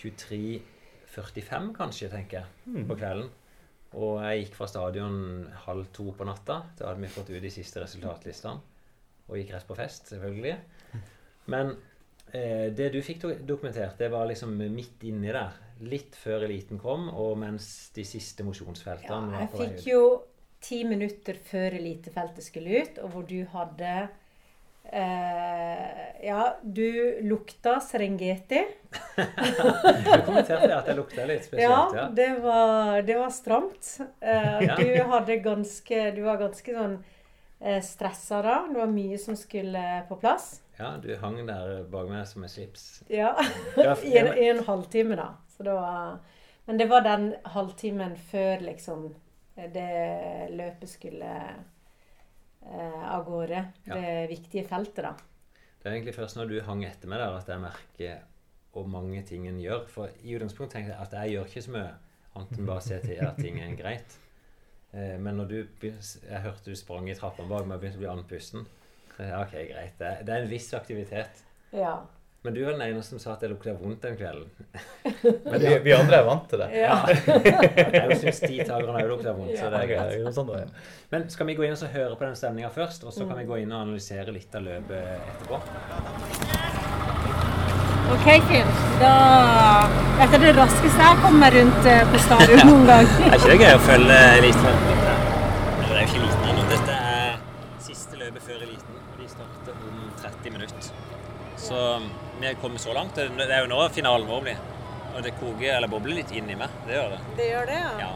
23.45 0.00 1.72
kanskje, 1.76 2.10
tenker 2.12 2.42
jeg, 2.42 2.84
på 2.88 2.98
kvelden. 2.98 3.30
Og 3.92 4.22
jeg 4.24 4.44
gikk 4.44 4.54
fra 4.56 4.68
stadion 4.70 5.16
halv 5.66 5.88
to 5.92 6.12
på 6.16 6.24
natta. 6.24 6.62
Da 6.78 6.88
hadde 6.88 7.02
vi 7.02 7.12
fått 7.12 7.32
ut 7.32 7.42
de 7.42 7.52
siste 7.52 7.82
resultatlistene. 7.82 8.60
Og 9.28 9.38
gikk 9.38 9.52
rett 9.54 9.68
på 9.68 9.76
fest, 9.76 10.08
selvfølgelig. 10.12 10.54
Men 11.52 11.74
eh, 12.32 12.70
det 12.72 12.88
du 12.94 13.02
fikk 13.04 13.26
dokumentert, 13.48 13.98
det 14.00 14.08
var 14.12 14.28
liksom 14.30 14.56
midt 14.56 15.04
inni 15.08 15.28
der. 15.32 15.60
Litt 15.82 16.14
før 16.16 16.44
eliten 16.46 16.78
kom, 16.78 17.08
og 17.10 17.36
mens 17.42 17.90
de 17.96 18.04
siste 18.06 18.42
Ja, 18.44 18.48
mosjonsfeltene 18.48 19.32
var 19.32 19.40
jeg 19.40 19.52
fikk 19.56 19.86
jo 19.90 20.02
ti 20.62 20.84
minutter 20.86 21.34
før 21.42 21.74
elitefeltet 21.74 22.44
skulle 22.46 22.82
ut, 22.84 23.00
og 23.02 23.10
hvor 23.16 23.24
du 23.26 23.40
hadde 23.50 23.94
eh, 24.92 26.26
Ja, 26.26 26.56
du 26.62 27.18
lukta 27.26 27.80
Serengeti. 27.82 28.62
Du 29.16 30.22
kommenterte 30.26 30.70
at 30.76 30.88
jeg 30.90 30.96
lukta 30.98 31.26
litt 31.28 31.46
spesielt. 31.46 31.96
Ja, 31.96 32.06
det 32.14 32.28
var, 32.44 33.02
det 33.06 33.18
var 33.18 33.32
stramt. 33.34 33.96
Eh, 34.20 34.60
Ja. 34.68 34.76
Du 34.78 35.10
hadde 35.10 35.36
ganske 35.42 36.10
Du 36.16 36.22
var 36.26 36.38
ganske 36.40 36.74
sånn 36.76 36.98
eh, 37.60 37.80
stressa 37.84 38.42
da. 38.44 38.58
Det 38.70 38.78
var 38.78 38.90
mye 38.92 39.18
som 39.18 39.38
skulle 39.38 39.82
på 40.08 40.18
plass. 40.22 40.60
ja 40.78 40.96
du 41.02 41.10
hang 41.20 41.42
der 41.46 41.82
bak 41.90 42.08
meg 42.10 42.26
som 42.26 42.42
en 42.46 42.50
slips. 42.50 43.02
Ja. 43.10 43.34
Ja, 43.76 43.96
I 44.04 44.18
en, 44.22 44.32
en 44.34 44.64
halvtime, 44.66 45.16
da. 45.18 45.32
Så 45.56 45.62
da 45.66 46.18
Men 46.66 46.78
det 46.78 46.86
var 46.88 47.02
den 47.02 47.32
halvtimen 47.44 48.16
før 48.16 48.60
liksom 48.62 49.08
det 49.74 50.50
løpet 50.54 50.88
skulle 50.88 51.32
eh, 52.62 53.14
av 53.14 53.24
gårde 53.26 53.64
Ja. 53.86 53.94
det 53.94 54.28
viktige 54.30 54.64
feltet, 54.68 55.02
da. 55.04 55.12
Det 55.82 55.90
er 55.90 55.96
egentlig 55.96 56.14
først 56.14 56.36
når 56.38 56.48
du 56.48 56.60
hang 56.62 56.84
etter 56.86 57.10
meg 57.10 57.18
der, 57.18 57.34
at 57.36 57.48
jeg 57.50 57.60
merker 57.60 58.20
hvor 58.72 58.86
mange 58.86 59.22
ting 59.26 59.48
en 59.48 59.58
gjør. 59.60 59.86
For 59.90 60.08
i 60.22 60.36
utgangspunktet 60.36 60.76
tenkte 60.78 60.94
jeg 60.94 61.02
at 61.02 61.12
jeg 61.18 61.34
gjør 61.34 61.50
ikke 61.50 61.62
så 61.66 61.74
mye 61.74 61.90
annet 62.36 62.58
enn 62.58 62.66
bare 62.70 62.84
se 62.86 63.00
til 63.02 63.18
at 63.26 63.36
ting 63.42 63.58
er 63.60 63.74
greit. 63.76 64.14
Eh, 64.94 65.18
men 65.18 65.36
når 65.36 65.50
du 65.50 65.58
Jeg 65.82 66.40
hørte 66.46 66.70
du 66.70 66.76
sprang 66.76 67.10
i 67.10 67.14
trappene 67.18 67.48
bak 67.50 67.66
meg 67.66 67.76
og 67.76 67.80
begynte 67.82 67.98
å 67.98 68.04
bli 68.04 68.12
andpusten. 68.14 68.66
Ok, 69.18 69.52
greit. 69.52 69.98
Det, 69.98 70.12
det 70.26 70.32
er 70.34 70.42
en 70.46 70.50
viss 70.50 70.72
aktivitet. 70.74 71.42
Ja. 71.72 71.98
Men 72.42 72.54
du 72.56 72.64
var 72.64 72.72
den 72.74 72.80
eneste 72.82 73.14
som 73.14 73.20
sa 73.22 73.36
at 73.36 73.42
det 73.44 73.52
lukta 73.52 73.70
vondt 73.78 74.02
den 74.02 74.16
kvelden. 74.18 74.48
Men 75.52 75.60
vi, 75.62 75.74
vi 75.84 75.92
andre 75.94 76.16
er 76.16 76.24
vant 76.26 76.48
til 76.50 76.58
det. 76.58 76.66
ja. 76.74 76.96
Jeg 77.06 78.16
syns 78.18 78.40
titagerne 78.42 78.96
òg 78.98 79.12
lukter 79.12 79.36
vondt. 79.36 79.54
så 79.60 79.68
det 79.70 79.82
er 79.84 79.90
greit. 79.92 80.34
sånn. 80.34 80.50
Men 81.12 81.28
skal 81.30 81.46
vi 81.46 81.54
gå 81.54 81.68
inn 81.68 81.76
og 81.76 81.78
så 81.78 81.90
høre 81.92 82.16
på 82.18 82.26
den 82.26 82.34
stemninga 82.40 82.72
først, 82.74 83.04
og 83.06 83.14
så 83.14 83.28
kan 83.28 83.38
vi 83.38 83.46
gå 83.46 83.60
inn 83.62 83.70
og 83.70 83.84
analysere 83.84 84.34
litt 84.34 84.58
av 84.58 84.66
løpet 84.66 85.20
etterpå? 85.20 85.60
OK, 88.12 88.26
Kim. 88.48 88.72
Da 89.00 89.12
Dette 90.18 90.34
er 90.36 90.42
det 90.42 90.50
raskeste 90.58 91.06
jeg 91.06 91.20
kommer 91.22 91.54
rundt 91.54 91.86
eh, 91.92 92.02
på 92.10 92.20
stadion 92.26 92.64
noen 92.72 92.84
gang. 92.90 93.06
Er 93.28 93.38
ikke 93.38 93.52
det 93.54 93.60
gøy 93.62 93.76
å 93.76 93.84
følge 93.86 94.18
eliten? 94.40 94.82
Det 94.82 95.86
er 95.86 96.02
jo 96.02 96.08
ikke 96.08 96.24
liten 96.26 96.50
ennå. 96.50 96.66
Dette 96.74 96.98
er 97.14 97.38
siste 97.86 98.18
løpet 98.20 98.44
før 98.50 98.58
eliten. 98.66 98.98
og 98.98 99.22
De 99.22 99.30
starter 99.30 99.78
om 99.78 100.04
30 100.26 100.54
minutter. 100.58 100.90
Så 101.62 101.78
vi 102.40 102.46
er 102.46 102.54
kommet 102.60 102.80
så 102.80 102.92
langt. 102.96 103.14
Det 103.14 103.48
er 103.50 103.62
jo 103.64 103.70
nå 103.70 103.88
finalen 103.94 104.28
vår 104.28 104.40
blir. 104.46 104.60
Og 105.14 105.22
det 105.22 105.34
koker 105.40 105.74
eller 105.76 105.88
bobler 105.92 106.14
litt 106.22 106.30
inni 106.32 106.54
meg. 106.56 106.68
Det 106.86 106.94
gjør 106.96 107.10
det. 107.16 107.18
Det 107.36 107.48
gjør 107.50 107.66
det, 107.66 107.80
Ja. 108.00 108.12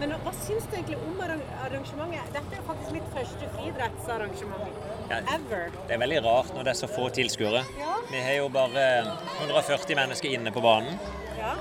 Men 0.00 0.10
hva 0.24 0.32
syns 0.34 0.64
du 0.66 0.72
egentlig 0.74 0.96
om 0.98 1.20
arrangementet? 1.22 2.32
Dette 2.34 2.56
er 2.58 2.62
faktisk 2.66 2.90
mitt 2.90 3.04
første 3.14 3.46
friidrettsarrangement 3.54 4.72
Ja. 5.10 5.18
ever. 5.34 5.70
Det 5.86 5.94
er 5.94 5.98
veldig 5.98 6.24
rart 6.24 6.54
når 6.54 6.64
det 6.64 6.70
er 6.72 6.78
så 6.80 6.88
få 6.88 7.08
tilskuere. 7.14 7.64
Ja. 7.78 7.94
Vi 8.10 8.20
har 8.20 8.32
jo 8.40 8.48
bare 8.48 9.04
140 9.40 9.94
mennesker 9.94 10.28
inne 10.34 10.50
på 10.50 10.60
banen. 10.60 10.98
Ja. 11.38 11.54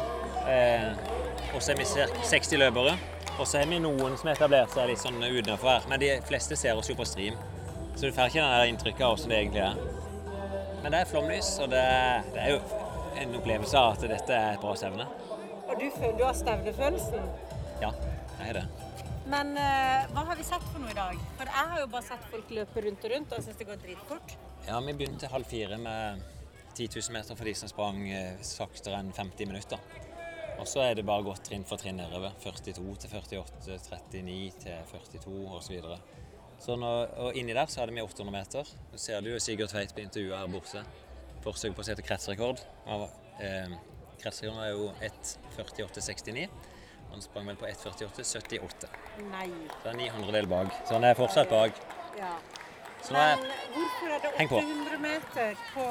Eh, 0.50 0.94
og 1.54 1.62
så 1.62 1.72
er 1.72 1.76
vi 1.76 1.86
60 1.86 2.58
løpere. 2.58 2.98
Og 3.40 3.46
så 3.48 3.60
har 3.60 3.66
vi 3.66 3.78
noen 3.80 4.18
som 4.18 4.28
har 4.28 4.36
etablert 4.36 4.74
seg 4.74 4.88
litt 4.90 5.00
sånn 5.00 5.22
utenfor 5.22 5.70
her. 5.70 5.82
Men 5.90 6.00
de 6.00 6.20
fleste 6.26 6.58
ser 6.58 6.76
oss 6.78 6.90
jo 6.90 6.96
på 6.96 7.06
stream, 7.06 7.38
så 7.96 8.02
du 8.02 8.12
får 8.12 8.26
ikke 8.32 8.42
det 8.60 8.70
inntrykket 8.74 9.02
av 9.06 9.16
hvordan 9.16 9.30
det 9.30 9.38
egentlig 9.38 9.62
er. 9.62 10.01
Men 10.82 10.94
det 10.94 11.02
er 11.02 11.10
flomlys, 11.10 11.52
og 11.62 11.70
det, 11.70 11.84
det 12.34 12.42
er 12.42 12.56
jo 12.56 12.62
en 13.22 13.36
opplevelse 13.38 13.78
av 13.78 13.96
at 13.96 14.06
dette 14.10 14.34
er 14.38 14.56
et 14.56 14.64
bra 14.64 14.74
stevne. 14.80 15.06
Og 15.68 15.76
du, 15.78 15.86
du 16.18 16.24
har 16.26 16.34
stevnefølelsen? 16.36 17.28
Ja, 17.84 17.92
jeg 18.40 18.48
har 18.48 18.58
det. 18.62 18.66
Men 19.32 19.54
uh, 19.54 20.10
hva 20.12 20.26
har 20.32 20.40
vi 20.40 20.46
sett 20.48 20.64
for 20.72 20.82
noe 20.82 20.92
i 20.92 20.98
dag? 20.98 21.20
For 21.38 21.52
jeg 21.52 21.72
har 21.72 21.84
jo 21.84 21.90
bare 21.94 22.08
sett 22.08 22.24
folk 22.32 22.54
løpe 22.58 22.84
rundt 22.88 23.06
og 23.06 23.14
rundt, 23.14 23.32
og 23.32 23.38
jeg 23.38 23.48
syns 23.48 23.60
det 23.62 23.68
går 23.70 23.82
dritfort. 23.84 24.36
Ja, 24.68 24.80
vi 24.86 24.96
begynte 24.98 25.30
halv 25.32 25.48
fire 25.50 25.78
med 25.82 26.24
10 26.74 26.90
000 26.96 27.14
meter 27.16 27.38
for 27.38 27.50
de 27.50 27.54
som 27.58 27.70
sprang 27.70 28.02
eh, 28.10 28.42
saktere 28.46 29.00
enn 29.02 29.14
50 29.14 29.52
minutter. 29.52 29.86
Og 30.62 30.68
så 30.70 30.84
er 30.86 30.98
det 30.98 31.06
bare 31.08 31.26
gått 31.26 31.46
trinn 31.48 31.64
for 31.66 31.82
trinn 31.82 31.98
nedover. 32.02 32.34
42 32.44 32.74
til 32.74 33.14
48, 33.14 33.78
39 34.12 34.52
til 34.66 34.84
42 34.92 35.38
osv. 35.58 35.78
Så, 36.62 36.76
når, 36.78 37.08
og 37.18 37.38
inni 37.38 37.56
der 37.58 37.70
så 37.72 37.82
hadde 37.82 37.96
vi 37.96 38.04
800 38.04 38.34
meter. 38.36 38.68
Nå 38.92 39.00
ser 39.02 39.24
du 39.26 39.32
jo 39.32 39.40
Sigurd 39.42 39.72
Tveit 39.72 39.96
på 39.98 40.04
intervjuet 40.04 40.38
her 40.38 40.52
borte. 40.52 40.84
Forsøk 41.42 41.74
på 41.74 41.82
å 41.82 41.88
sette 41.88 42.06
kretsrekord. 42.06 42.62
Og, 42.94 43.08
eh, 43.42 43.74
kretsrekorden 44.22 44.62
er 44.62 44.76
jo 44.76 44.92
1.48,69. 45.02 46.46
Han 47.12 47.26
sprang 47.26 47.50
vel 47.50 47.58
på 47.58 47.66
1.48,78. 47.66 48.92
Nei. 49.32 49.48
Så 49.74 49.82
det 49.84 49.94
er 49.96 49.98
900 50.04 50.38
del 50.38 50.52
bak. 50.54 50.70
Så 50.86 51.00
han 51.00 51.10
er 51.10 51.18
fortsatt 51.18 51.50
bak. 51.50 51.82
Ja. 52.20 52.36
Så 53.02 53.16
nå 53.16 53.20
er 53.26 53.42
Men 53.42 53.52
hvorfor 53.74 54.14
er 54.14 54.22
det 54.22 54.34
800 54.46 55.00
meter 55.02 55.56
på, 55.74 55.86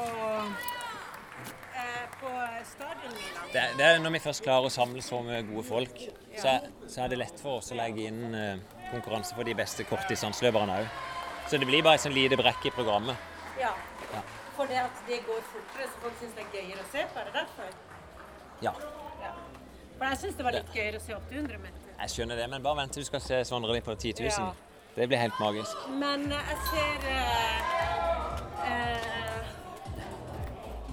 eh, 1.75 2.05
på 2.21 2.35
stadion? 2.71 3.23
Det, 3.53 3.65
det 3.77 3.89
er 3.89 3.99
når 3.99 4.15
vi 4.15 4.27
først 4.31 4.47
klarer 4.47 4.71
å 4.71 4.77
samle 4.79 5.03
så 5.03 5.19
mye 5.27 5.43
gode 5.51 5.67
folk, 5.67 6.05
så, 6.39 6.61
så 6.87 7.03
er 7.03 7.11
det 7.11 7.19
lett 7.25 7.43
for 7.43 7.59
oss 7.59 7.73
å 7.75 7.81
legge 7.83 8.07
inn 8.07 8.39
eh, 8.39 8.79
konkurranse 8.91 9.35
for 9.37 9.45
de 9.49 9.55
beste 9.55 9.85
kortdistanseløperne 9.89 10.81
òg. 10.83 10.87
Så 11.51 11.59
det 11.59 11.67
blir 11.67 11.83
bare 11.83 11.99
et 11.99 12.05
sånn 12.05 12.15
lite 12.15 12.37
brekk 12.39 12.67
i 12.67 12.71
programmet. 12.75 13.17
Ja. 13.61 13.73
Ja. 14.15 14.21
For 14.57 14.67
det 14.71 14.79
at 14.85 15.03
det 15.09 15.21
går 15.27 15.41
fortere, 15.51 15.87
så 15.91 16.03
folk 16.05 16.17
syns 16.21 16.35
det 16.37 16.45
er 16.47 16.51
gøyere 16.59 16.83
å 16.85 16.89
se 16.93 17.05
på? 17.13 17.21
Er 17.21 17.25
det 17.31 17.35
derfor? 17.41 17.71
Ja, 18.63 18.73
Ja. 19.21 19.33
For 19.99 20.05
jeg 20.09 20.19
syns 20.23 20.37
det 20.39 20.45
var 20.47 20.53
litt 20.57 20.71
gøyere 20.75 20.97
å 20.97 21.05
se 21.05 21.13
800 21.15 21.59
meter. 21.61 21.89
jeg 22.01 22.11
skjønner 22.15 22.37
det, 22.37 22.47
men 22.51 22.63
bare 22.63 22.77
vent 22.79 22.93
til 22.93 23.03
du 23.03 23.07
skal 23.07 23.21
se 23.21 23.43
Sondre 23.45 23.73
litt 23.77 23.85
på 23.85 23.95
10 23.95 24.15
000. 24.23 24.31
Ja. 24.33 24.53
Det 24.97 25.07
blir 25.09 25.19
helt 25.21 25.39
magisk. 25.41 25.77
Men 26.01 26.25
eh, 26.33 26.49
jeg 26.51 26.59
ser 26.71 26.99
eh, 27.11 28.71
eh, 28.71 29.51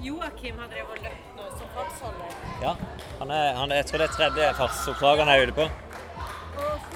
Joakim 0.06 0.60
har 0.62 0.68
drevet 0.72 0.92
og 0.98 1.04
løpt 1.08 1.38
nå 1.40 1.48
som 1.58 1.72
fartsholder. 1.76 2.36
Ja, 2.62 2.74
han 3.20 3.32
er, 3.34 3.54
han 3.58 3.72
er, 3.72 3.76
jeg 3.82 3.86
tror 3.90 4.04
det 4.04 4.08
er 4.10 4.16
tredje 4.18 4.52
fartsoppdrag 4.60 5.24
han 5.24 5.32
er 5.34 5.46
ute 5.48 5.56
på. 5.58 5.66
Og 6.68 6.94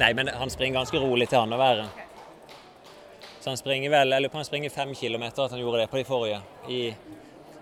Nei, 0.00 0.14
men 0.16 0.30
han 0.32 0.50
springer 0.50 0.80
ganske 0.80 1.00
rolig 1.00 1.28
til 1.28 1.42
han 1.42 1.52
å 1.52 1.60
være. 1.60 1.84
Så 3.40 3.50
han 3.50 3.58
springer 3.60 3.92
vel, 3.92 4.12
jeg 4.12 4.24
lurer 4.24 4.32
på 4.32 4.40
han 4.40 4.48
springer 4.48 4.72
fem 4.72 4.94
kilometer, 4.96 5.44
at 5.44 5.52
han 5.52 5.60
gjorde 5.60 5.82
det 5.82 5.90
på 5.92 6.00
de 6.00 6.04
forrige, 6.08 6.40
i, 6.72 6.80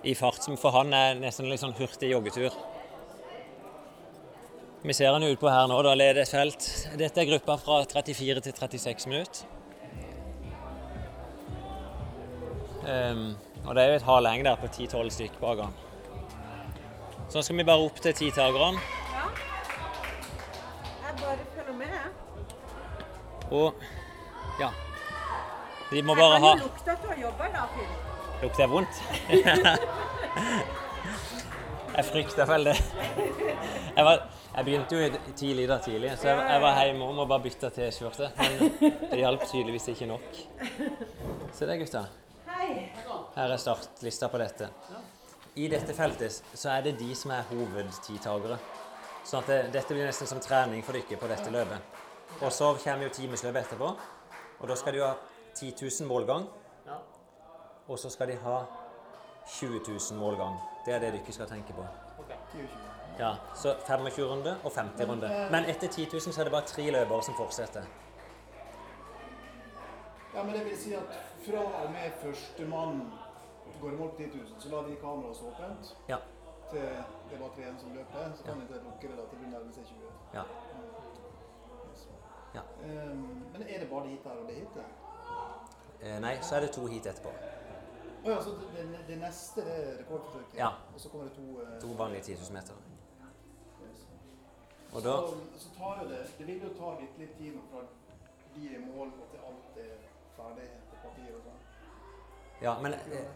i 0.07 0.15
fart, 0.19 0.43
som 0.43 0.59
for 0.59 0.75
han 0.75 0.95
er 0.95 1.19
nesten 1.19 1.49
litt 1.51 1.63
sånn 1.63 1.75
hurtig 1.79 2.13
joggetur. 2.13 2.55
Vi 4.83 4.95
ser 4.95 5.11
han 5.11 5.27
utpå 5.27 5.51
her 5.51 5.67
nå, 5.67 5.81
da 5.83 5.97
leder 5.99 6.23
et 6.23 6.31
felt. 6.31 6.67
Dette 6.99 7.23
er 7.23 7.31
gruppa 7.33 7.59
fra 7.59 7.81
34 7.91 8.45
til 8.47 8.55
36 8.55 9.11
minutter. 9.11 9.55
Um, 12.89 13.35
og 13.67 13.75
det 13.75 13.83
er 13.83 13.91
jo 13.91 13.99
et 13.99 14.07
haleheng 14.07 14.47
der 14.47 14.63
på 14.63 14.71
10-12 14.71 15.11
stykk 15.17 15.43
bak 15.43 15.67
han. 15.67 15.75
Så 17.29 17.43
skal 17.43 17.59
vi 17.59 17.67
bare 17.69 17.85
opp 17.85 17.99
til 18.01 18.15
titakerne. 18.17 18.98
Og 23.51 23.75
ja. 24.61 24.71
De 25.91 26.03
må 26.05 26.15
bare 26.19 26.41
ha 26.43 26.51
jo 26.59 26.65
lukte 26.67 26.91
at 26.93 27.03
du 27.03 27.09
har 27.09 27.17
jobba 27.23 27.45
dag, 27.55 27.69
Finn. 27.77 27.93
Lukter 28.43 28.63
jeg 28.63 28.71
vondt? 28.71 28.95
jeg 31.97 32.05
frykter 32.11 32.47
vel 32.47 32.65
det. 32.69 32.77
Jeg, 33.97 34.05
var, 34.05 34.17
jeg 34.55 34.65
begynte 34.69 35.01
jo 35.01 35.09
tidlig 35.33 35.69
da 35.71 35.79
tidlig, 35.83 36.11
så 36.21 36.29
jeg, 36.31 36.37
jeg 36.53 36.61
var 36.63 36.73
hjemme 36.85 37.05
om 37.09 37.19
og 37.25 37.29
bare 37.33 37.45
bytta 37.49 37.69
til 37.75 37.87
skjorte. 37.97 38.27
Men 38.39 38.51
det 39.11 39.19
hjalp 39.23 39.43
tydeligvis 39.49 39.87
ikke 39.95 40.11
nok. 40.13 40.29
Se 41.57 41.67
der, 41.67 41.77
gutta. 41.81 42.03
Her 43.39 43.49
er 43.55 43.61
startlista 43.63 44.27
på 44.31 44.39
dette. 44.43 44.67
I 45.59 45.67
dette 45.73 45.95
feltet 45.95 46.33
så 46.55 46.69
er 46.77 46.81
det 46.87 46.99
de 47.01 47.15
som 47.19 47.31
er 47.35 47.43
hovedtidtagere. 47.49 48.59
Sånn 49.27 49.43
at 49.43 49.49
det, 49.51 49.59
dette 49.75 49.95
blir 49.97 50.07
nesten 50.07 50.29
som 50.31 50.41
trening 50.43 50.85
for 50.87 50.93
dere 50.95 51.19
på 51.19 51.31
dette 51.31 51.51
løpet. 51.55 51.79
Og 52.43 52.53
så 52.53 52.75
kommer 52.85 53.05
jo 53.05 53.11
timesløpet 53.13 53.61
etterpå. 53.61 53.89
Og 54.61 54.69
da 54.69 54.75
skal 54.75 54.95
de 54.95 55.01
ha 55.05 55.13
10 55.55 55.75
000 56.01 56.09
målgang. 56.09 56.47
Og 57.89 57.99
så 57.99 58.11
skal 58.11 58.29
de 58.29 58.37
ha 58.37 58.59
20 59.47 59.81
000 59.89 60.19
målgang. 60.21 60.59
Det 60.87 60.95
er 60.95 60.99
det 60.99 61.13
dere 61.13 61.33
skal 61.33 61.47
tenke 61.49 61.73
på. 61.73 61.85
Ja, 63.19 63.35
Så 63.55 63.75
25 63.87 64.25
runder 64.31 64.57
og 64.65 64.73
50 64.73 65.09
runder. 65.09 65.51
Men 65.51 65.65
etter 65.65 65.89
10 65.89 66.09
000 66.13 66.21
så 66.21 66.41
er 66.41 66.45
det 66.45 66.53
bare 66.53 66.67
tre 66.67 66.91
løpere 66.91 67.23
som 67.23 67.35
fortsetter. 67.35 67.83
Ja, 70.35 70.43
men 70.43 70.55
det 70.55 70.65
vil 70.65 70.77
si 70.79 70.93
at 70.95 71.03
fra 71.47 71.59
og 71.85 71.91
med 71.93 72.11
førstemann 72.23 73.13
går 73.81 73.91
i 73.93 73.97
mål 73.97 74.11
på 74.11 74.17
10 74.17 74.23
000, 74.37 74.47
så 74.59 74.69
lar 74.69 74.83
vi 74.83 74.95
kameraet 75.01 75.37
stå 75.37 75.47
åpent 75.47 75.97
Ja. 76.09 76.17
til 76.71 76.81
det 77.31 77.41
var 77.41 77.49
tre 77.55 77.63
igjen 77.63 77.79
som 77.79 77.91
løper. 77.95 78.31
Så 78.37 78.45
kan 78.45 78.55
vi 78.57 78.63
ikke 78.63 78.75
lukke 78.85 79.09
det 79.09 79.17
da 79.19 79.25
til 79.31 79.39
vi 79.43 79.47
nærmer 79.51 79.73
seg 79.73 79.85
20. 79.85 79.95
ja. 80.35 80.43
Ja. 82.55 82.65
Ehm, 82.85 83.25
men 83.53 83.63
er 83.69 83.79
det 83.85 83.91
bare 83.91 84.09
det 84.09 84.19
der 84.25 84.31
og 84.31 84.49
det 84.49 84.55
hit? 84.55 84.75
der? 84.75 84.89
Eh, 86.01 86.21
nei, 86.21 86.35
så 86.43 86.57
er 86.57 86.61
det 86.61 86.71
to 86.73 86.87
hit 86.87 87.07
etterpå. 87.07 87.33
Å 88.25 88.31
ja, 88.31 88.39
så 88.43 88.55
det, 88.61 88.85
det, 89.09 89.17
neste 89.21 89.65
det 89.67 89.75
er 89.75 89.97
rekordforsøket? 90.03 90.57
Ja. 90.59 90.71
Og 90.95 91.01
så 91.01 91.11
kommer 91.11 91.29
det 91.29 91.35
to 91.37 91.61
eh, 91.63 91.81
To 91.83 91.95
vanlige 91.99 92.23
10 92.23 92.39
000 92.43 92.55
meter. 92.59 92.75
Og 94.93 95.03
da 95.05 95.15
så, 95.29 95.41
så 95.61 95.71
tar 95.77 95.99
jo 96.03 96.09
det 96.09 96.19
Det 96.39 96.47
vil 96.49 96.63
jo 96.65 96.69
ta 96.79 96.95
litt, 97.01 97.19
litt 97.21 97.35
tid 97.37 97.59
fra 97.71 97.83
de 98.55 98.69
er 98.69 98.79
i 98.79 98.85
mål 98.85 99.11
og 99.13 99.27
til 99.31 99.43
alt 99.49 99.77
er 99.83 99.91
ferdig 100.37 100.69
på 100.91 101.01
papir 101.03 101.35
og 101.37 101.43
sånn. 101.45 101.59
Ja, 102.63 102.73
men 102.83 102.95
eh, 102.95 103.27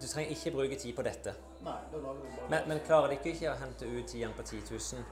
du 0.00 0.06
trenger 0.06 0.32
ikke 0.34 0.54
bruke 0.56 0.78
tid 0.80 0.96
på 0.96 1.04
dette. 1.06 1.34
Nei, 1.62 1.76
da 1.92 2.00
lager 2.06 2.24
vi 2.24 2.32
bare 2.38 2.48
Men, 2.50 2.70
men 2.72 2.80
klarer 2.88 3.12
de 3.12 3.18
ikke 3.20 3.52
å 3.52 3.58
hente 3.60 3.86
ut 3.86 4.08
tidene 4.10 4.34
på 4.34 4.42
10 4.42 4.64
000 4.72 5.04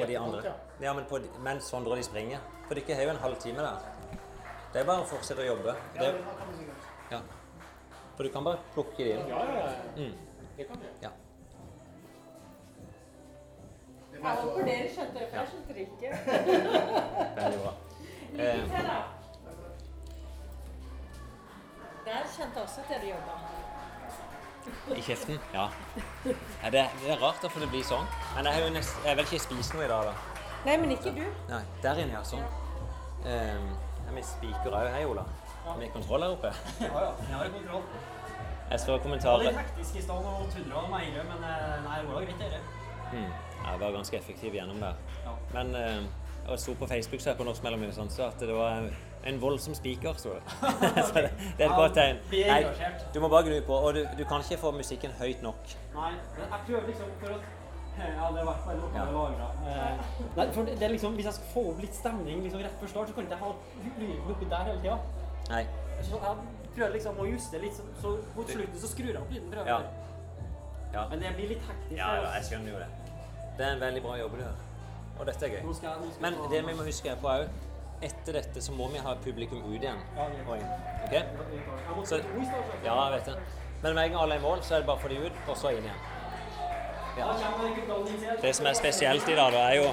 på 0.00 0.06
de 0.10 0.16
andre? 0.18 0.52
Ja, 0.80 0.92
men 0.94 1.04
på, 1.10 1.18
de- 1.18 1.30
mens 1.44 1.64
Sondre 1.64 1.92
og 1.92 1.96
de 2.00 2.02
springer? 2.06 2.38
For 2.68 2.74
dere 2.74 2.94
har 2.98 3.02
jo 3.02 3.10
en 3.10 3.22
halvtime 3.24 3.58
der. 3.64 3.76
Det 4.72 4.80
er 4.82 4.86
bare 4.88 5.02
å 5.02 5.08
fortsette 5.08 5.42
å 5.42 5.46
jobbe. 5.48 5.74
Det, 5.98 6.08
ja. 7.10 7.20
For 8.16 8.22
du 8.26 8.32
kan 8.34 8.44
bare 8.44 8.58
plukke 8.74 8.96
de 9.04 9.10
inn. 9.14 9.28
Ja, 9.30 9.44
ja, 9.44 9.60
ja. 9.62 9.72
Mm. 9.96 10.14
Det 10.58 10.66
kan 10.68 10.76
du. 10.82 10.86
Ja. 11.02 11.10
Jeg 14.18 14.22
håper 14.42 14.64
dere 14.66 14.88
skjønte 14.94 15.18
det, 15.18 15.28
for 15.30 15.36
jeg 15.38 15.46
skjønte 15.52 15.74
det 15.74 15.82
ikke. 15.86 16.08
Veldig 17.38 17.60
bra. 17.62 17.72
Eh, 18.28 18.56
Lykke 18.58 18.68
til, 18.74 18.88
da. 18.88 18.98
Der 22.08 22.26
kjente 22.36 22.56
jeg 22.58 22.64
også 22.64 22.80
at 22.82 22.88
dere 22.92 23.08
jobba. 23.12 23.34
I 24.96 25.02
kjeften? 25.04 25.38
Ja. 25.54 25.68
ja 26.62 26.70
det, 26.74 26.84
det 27.02 27.12
er 27.14 27.20
rart 27.22 27.42
hvorfor 27.44 27.62
det 27.64 27.70
blir 27.72 27.84
sånn. 27.86 28.06
Men 28.36 28.48
jeg 28.48 28.58
har 28.58 28.66
jo 28.66 28.74
nest, 28.74 29.00
jeg 29.06 29.18
vil 29.18 29.28
ikke 29.28 29.42
spist 29.44 29.76
noe 29.76 29.86
i 29.86 29.90
dag, 29.90 30.10
da. 30.10 30.44
Nei, 30.66 30.76
men 30.82 30.94
ikke 30.96 31.14
du. 31.16 31.24
Nei, 31.48 31.62
der 31.84 32.02
inne, 32.02 32.18
ja. 32.18 32.22
Sånn. 32.26 32.44
Um, 33.24 33.72
er 34.08 34.14
vi 34.16 34.24
spiker 34.26 34.74
òg? 34.74 34.92
Hei, 34.94 35.04
Ola. 35.08 35.26
Er 35.68 35.82
vi 35.82 35.90
kontroll 35.92 36.24
her 36.24 36.36
oppe? 36.36 36.52
Ja, 36.80 36.92
ja. 37.06 37.10
Jeg 37.28 37.36
har 37.36 37.52
kontroll. 37.56 37.84
Jeg 38.68 38.80
så 38.80 38.98
kommentarer. 39.00 39.46
litt 39.48 39.60
hektisk 39.62 39.96
i 39.96 40.02
stad 40.04 40.24
og 40.28 40.48
tudla 40.52 40.82
og 40.82 40.90
meile, 40.92 41.22
men 41.24 41.44
eh, 41.48 41.76
nei, 41.86 42.00
det 42.04 42.08
var 42.12 42.24
greit, 42.26 42.40
dette. 42.42 42.58
Mm. 43.12 43.30
Jeg 43.64 43.80
var 43.80 43.94
ganske 43.94 44.16
effektiv 44.18 44.56
gjennom 44.58 44.80
der. 44.82 44.98
Ja. 45.24 45.36
Men 45.54 45.72
uh, 45.76 46.50
jeg 46.50 46.60
sto 46.64 46.74
på 46.80 46.88
Facebook 46.90 47.20
så 47.24 47.30
jeg 47.30 47.40
på 47.40 47.46
Norsk 47.48 47.64
Mellomhjul 47.64 47.94
sånn, 47.96 48.12
at 48.26 48.44
det 48.44 48.56
var 48.56 48.90
en, 49.26 49.40
voldsom 49.40 49.74
spiker. 49.74 50.14
Så. 50.16 50.34
så 51.08 51.14
det, 51.14 51.30
det 51.58 51.64
er 51.64 51.70
et 51.70 51.76
godt 51.76 51.94
tegn. 51.94 52.20
Nei, 52.32 52.64
du 53.14 53.20
må 53.20 53.28
bare 53.28 53.46
gnu 53.48 53.60
på, 53.66 53.74
og 53.74 53.94
du, 53.94 54.02
du 54.18 54.24
kan 54.24 54.44
ikke 54.44 54.60
få 54.60 54.72
musikken 54.76 55.14
høyt 55.20 55.42
nok. 55.42 55.76
Nei, 55.94 56.12
jeg 56.38 56.60
prøver 56.66 56.86
liksom 56.92 57.14
for 57.22 57.36
å 57.36 57.40
Ja, 57.98 58.28
det 58.30 58.38
er 58.38 58.44
i 58.44 58.46
hvert 58.46 58.60
fall 58.62 58.76
noe 58.78 58.90
Ja. 58.94 59.04
lagra. 59.10 59.46
Eh, 59.66 60.02
nei, 60.36 60.44
for 60.54 60.62
det 60.68 60.76
det 60.78 60.86
er 60.86 60.92
liksom, 60.94 61.16
hvis 61.18 61.26
jeg 61.26 61.34
skal 61.34 61.48
få 61.54 61.64
opp 61.72 61.80
litt 61.82 61.96
stemning 61.96 62.44
liksom 62.44 62.62
rett 62.62 62.76
før 62.80 62.92
start, 62.92 63.08
så 63.08 63.14
kan 63.14 63.26
ikke 63.26 63.34
jeg 63.34 63.42
ha 63.42 63.50
lyden 63.98 64.30
oppi 64.34 64.50
der 64.52 64.68
hele 64.68 64.80
tida. 64.84 64.98
Nei. 65.48 65.64
Så 66.06 66.20
jeg 66.22 66.36
prøver 66.76 66.92
liksom 66.94 67.18
å 67.18 67.26
juste 67.26 67.58
litt, 67.58 67.74
så, 67.74 67.82
så 68.02 68.14
mot 68.36 68.54
slutten 68.54 68.78
så 68.78 68.92
skrur 68.92 69.10
jeg 69.10 69.18
opp 69.22 69.34
lyden. 69.34 69.58
Ja. 69.66 69.80
Ja. 70.92 71.08
Men 71.10 71.20
det 71.20 71.34
blir 71.36 71.48
litt 71.56 71.64
hektisk. 71.66 71.98
Ja, 71.98 72.14
ja, 72.22 72.30
jeg 72.38 72.44
skjønner 72.48 72.72
jo 72.72 72.78
det. 72.84 72.88
Det 73.58 73.66
er 73.66 73.74
en 73.74 73.80
veldig 73.80 74.02
bra 74.02 74.16
jobb 74.18 74.36
du 74.38 74.44
gjør. 74.44 74.64
Og 75.18 75.26
dette 75.26 75.46
er 75.46 75.50
Nå 75.50 75.72
gøy. 75.72 75.74
skal 75.74 75.88
jeg, 75.90 76.00
nå 76.04 76.12
skal 76.14 76.22
Men 76.22 76.38
det 76.52 76.60
vi 76.68 76.74
må 76.78 76.86
huske 76.86 77.16
på 77.20 77.32
òg, 77.32 77.48
etter 78.02 78.32
dette 78.38 78.60
så 78.62 78.72
må 78.72 78.88
vi 78.92 78.98
ha 79.02 79.14
publikum 79.24 79.62
ut 79.64 79.80
igjen. 79.80 79.98
Og 80.18 80.56
inn. 80.56 80.68
Ok? 81.04 82.06
Så- 82.06 82.22
Ja, 82.84 83.10
jeg 83.10 83.18
vet 83.18 83.24
det. 83.26 83.36
Men 83.82 83.94
med 83.94 84.04
en 84.04 84.12
gang 84.12 84.22
alle 84.22 84.34
er 84.34 84.38
i 84.38 84.42
mål, 84.42 84.58
så 84.62 84.74
er 84.74 84.78
det 84.78 84.86
bare 84.86 84.96
å 84.96 85.00
få 85.00 85.08
de 85.08 85.16
ut, 85.26 85.32
og 85.48 85.56
så 85.56 85.70
inn 85.70 85.84
igjen. 85.84 86.00
Jeg. 87.18 88.40
Det 88.42 88.54
som 88.54 88.66
er 88.66 88.74
spesielt 88.74 89.28
i 89.28 89.34
dag, 89.34 89.52
da, 89.52 89.70
er 89.70 89.74
jo 89.76 89.92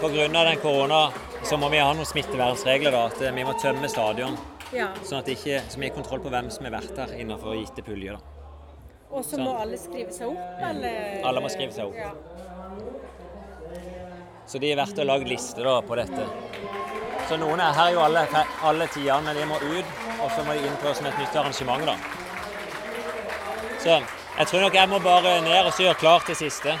pga. 0.00 0.28
den 0.28 0.58
korona, 0.60 1.10
så 1.42 1.56
må 1.56 1.70
vi 1.70 1.78
ha 1.78 1.92
noen 1.92 2.04
smittevernregler. 2.04 2.90
da, 2.90 3.06
At 3.06 3.18
vi 3.34 3.44
må 3.44 3.54
tømme 3.60 3.88
stadion. 3.88 4.36
Ja. 4.72 4.88
Sånn 5.02 5.18
at 5.18 5.26
ikke, 5.26 5.62
så 5.70 5.78
vi 5.78 5.88
har 5.88 5.94
kontroll 5.94 6.20
på 6.20 6.28
hvem 6.28 6.50
som 6.50 6.64
har 6.64 6.72
vært 6.72 6.96
her 6.96 7.14
innenfor 7.16 7.54
gitte 7.54 7.82
puljer. 7.82 8.12
da. 8.12 8.18
Og 9.10 9.24
så 9.24 9.38
må 9.38 9.58
alle 9.58 9.78
skrive 9.78 10.12
seg 10.12 10.28
opp, 10.28 10.60
eller? 10.60 11.22
Alle 11.24 11.40
må 11.40 11.48
skrive 11.48 11.72
seg 11.72 11.86
opp. 11.86 11.94
Ja. 11.94 12.10
Så 14.46 14.60
de 14.60 14.70
har 14.72 14.84
vært 14.86 14.98
og 14.98 15.06
lagd 15.06 15.28
liste 15.28 15.62
da, 15.62 15.80
på 15.82 15.96
dette. 15.96 16.26
Så 17.28 17.36
noen 17.40 17.60
er 17.60 17.74
her 17.74 17.90
jo 17.90 18.02
alle, 18.04 18.22
alle 18.62 18.86
tidene, 18.94 19.20
men 19.26 19.36
de 19.36 19.46
må 19.50 19.56
ut, 19.58 19.96
og 20.20 20.30
så 20.30 20.44
må 20.46 20.54
de 20.54 20.66
inn 20.68 20.76
på 20.82 20.92
et 20.92 21.18
nytt 21.18 21.36
arrangement. 21.36 21.86
da. 21.86 21.96
Så 23.82 23.98
jeg 24.38 24.46
tror 24.46 24.60
nok 24.60 24.74
jeg 24.74 24.88
må 24.88 24.98
bare 24.98 25.40
ned 25.40 25.64
og 25.64 25.72
så 25.72 25.82
gjøre 25.82 26.00
klart 26.02 26.26
det 26.30 26.36
siste. 26.36 26.78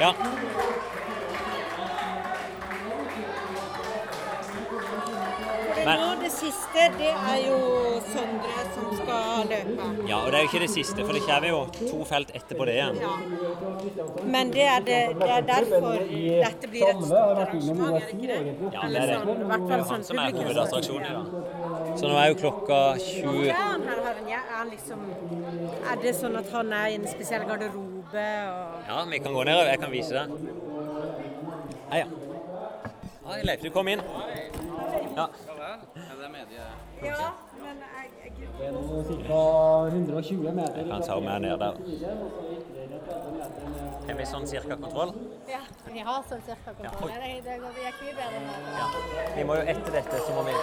Ja. 0.00 0.12
Siste, 6.38 6.86
det 6.98 7.10
er 7.10 7.38
jo 7.44 7.58
Sondre 8.04 8.64
som 8.74 8.88
skal 8.98 9.48
løpe. 9.50 9.86
ja, 10.08 10.18
og 10.18 10.26
det 10.30 10.38
er 10.38 10.42
jo 10.44 10.48
ikke 10.50 10.62
det 10.64 10.70
siste, 10.70 11.04
for 11.04 11.16
det 11.16 11.22
kommer 11.26 11.48
jo 11.48 11.60
to 11.78 12.04
felt 12.08 12.30
etterpå 12.38 12.66
det 12.68 12.74
igjen. 12.78 12.98
Ja. 13.02 13.14
Men 14.34 14.52
det 14.54 14.66
er, 14.74 14.84
det, 14.88 14.98
det 15.20 15.30
er 15.36 15.46
derfor 15.48 15.86
dette 15.98 16.70
blir 16.72 16.86
et 16.90 17.02
stort 17.06 17.40
arrangement, 17.44 17.82
er 17.88 18.00
det 18.00 18.12
ikke 18.14 18.28
det? 18.32 18.56
Ja, 18.74 18.86
det 18.88 19.02
er 19.02 19.12
det. 19.12 19.18
sånn, 19.20 19.44
Det 19.44 19.54
er 19.54 19.64
fall 19.64 19.78
jo 19.78 19.78
han 19.78 19.88
sånn 19.92 20.04
som 20.10 20.22
er 20.24 20.38
hovedattraksjonen 20.40 21.08
dag. 21.14 21.98
Så 21.98 22.10
nå 22.10 22.18
er 22.18 22.28
jo 22.32 22.38
klokka 22.42 22.80
Hvorfor 22.94 23.38
20 23.38 23.48
er 23.48 23.60
han 23.60 23.88
her? 23.88 24.02
Har 24.04 24.20
Er, 24.34 24.46
han 24.50 24.70
liksom, 24.70 25.02
er 25.92 25.98
det 26.02 26.12
sånn 26.18 26.36
at 26.40 26.48
han 26.54 26.72
er 26.74 26.86
i 26.90 26.98
en 26.98 27.06
spesiell 27.08 27.44
garderobe? 27.48 28.26
Og... 28.50 28.76
Ja, 28.88 29.00
vi 29.10 29.20
kan 29.22 29.36
gå 29.36 29.44
ned. 29.46 29.66
Jeg 29.70 29.80
kan 29.82 29.92
vise 29.94 30.14
deg. 30.16 30.26
Hei, 31.92 32.02
ja. 32.02 32.08
Hei, 33.28 33.40
Leif. 33.46 33.62
Du 33.62 33.70
kom 33.74 33.88
inn. 33.88 34.02
Ja. 35.14 35.28
Ja, 36.34 37.30
men 37.62 37.76
jeg, 37.84 38.10
jeg, 38.24 38.48
Det 38.58 38.66
er 38.66 38.72
nå 38.74 38.80
ca. 39.28 39.40
120 39.88 40.52
meter. 40.56 40.78
Jeg 40.80 40.86
kan 40.90 41.02
ta 41.06 41.18
meg 41.22 41.40
ned 41.44 41.58
der. 41.62 41.74
Har 44.04 44.16
vi 44.18 44.24
sånn 44.28 44.46
cirka 44.48 44.76
kontroll? 44.80 45.12
Ja, 45.48 45.60
vi 45.86 46.02
har 46.08 46.24
sånn 46.28 46.42
cirka 46.46 46.74
kontroll. 46.78 47.10
Det, 47.14 47.30
det, 47.46 47.56
går, 47.62 47.76
det 47.76 47.84
gikk 47.86 47.98
mye 48.06 48.14
bedre 48.18 48.38
nå. 48.46 48.54
Ja. 48.78 48.86
Vi 49.36 49.44
må 49.48 49.58
jo 49.60 49.66
etter 49.74 49.96
dette 49.98 50.20
så 50.26 50.34
må 50.36 50.44
vi 50.48 50.54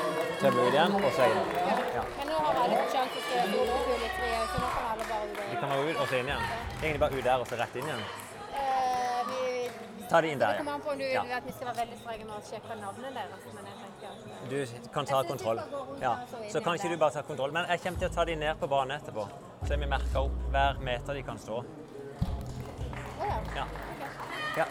tømme 0.41 0.65
ut 0.67 0.73
igjen 0.75 0.97
og 0.99 1.07
så 1.17 1.29
inn. 1.31 1.53
Ja. 1.95 2.03
Men 2.17 2.31
nå 2.33 2.41
har 2.47 2.59
alle 2.65 2.81
sjanse 2.95 3.23
til 3.29 3.55
å 3.61 3.67
få 3.71 3.77
opp 3.77 3.89
litt 4.03 4.17
fri, 4.19 4.31
så 4.53 4.63
nå 4.65 4.73
kan 4.75 4.89
alle 4.91 5.07
bare 5.13 5.47
Vi 5.51 5.61
kan 5.63 5.73
være 5.75 5.87
ut 5.91 6.03
og 6.03 6.11
så 6.11 6.19
inn 6.21 6.31
igjen. 6.33 6.45
Egentlig 6.81 7.01
bare 7.05 7.15
ut 7.21 7.25
der 7.29 7.45
og 7.45 7.51
så 7.51 7.61
rett 7.63 7.79
inn 7.81 7.89
igjen. 7.91 8.03
Eh, 8.61 9.19
vi, 9.31 9.41
Ta 10.11 10.19
det 10.25 10.33
inn 10.35 10.41
der, 10.43 10.57
det 10.57 10.63
kommer 10.65 10.75
an 10.75 10.81
på 10.83 10.91
om 10.91 10.99
du 10.99 11.05
Ja. 11.07 11.21
vil 11.23 11.37
at 11.39 11.45
vi 11.47 11.53
skal 11.55 11.67
være 11.71 11.79
veldig 11.85 11.97
strenge 12.03 12.25
med 12.27 12.35
å 12.35 12.41
sjekke 12.51 12.79
navnet 12.81 13.11
deres, 13.15 13.45
men 13.55 13.63
jeg 13.71 13.77
tenker 13.85 14.07
at 14.11 14.19
Du 14.49 14.67
kan 14.93 15.05
ta 15.05 15.23
kontroll. 15.23 15.61
Ja. 16.01 16.17
Så 16.49 16.61
kan 16.61 16.75
ikke 16.75 16.89
du 16.89 16.97
bare 16.97 17.11
ta 17.11 17.21
kontroll. 17.21 17.51
Men 17.51 17.69
jeg 17.69 17.81
kommer 17.83 17.99
til 17.99 18.09
å 18.09 18.13
ta 18.15 18.25
de 18.25 18.35
ned 18.35 18.59
på 18.59 18.67
banen 18.67 18.97
etterpå. 18.97 19.27
Så 19.67 19.77
vi 19.77 19.87
merker 19.87 20.25
opp 20.25 20.39
hver 20.51 20.81
meter 20.83 21.17
de 21.17 21.23
kan 21.23 21.39
stå. 21.39 21.61
Ja. 23.55 23.65
Ja. 24.57 24.65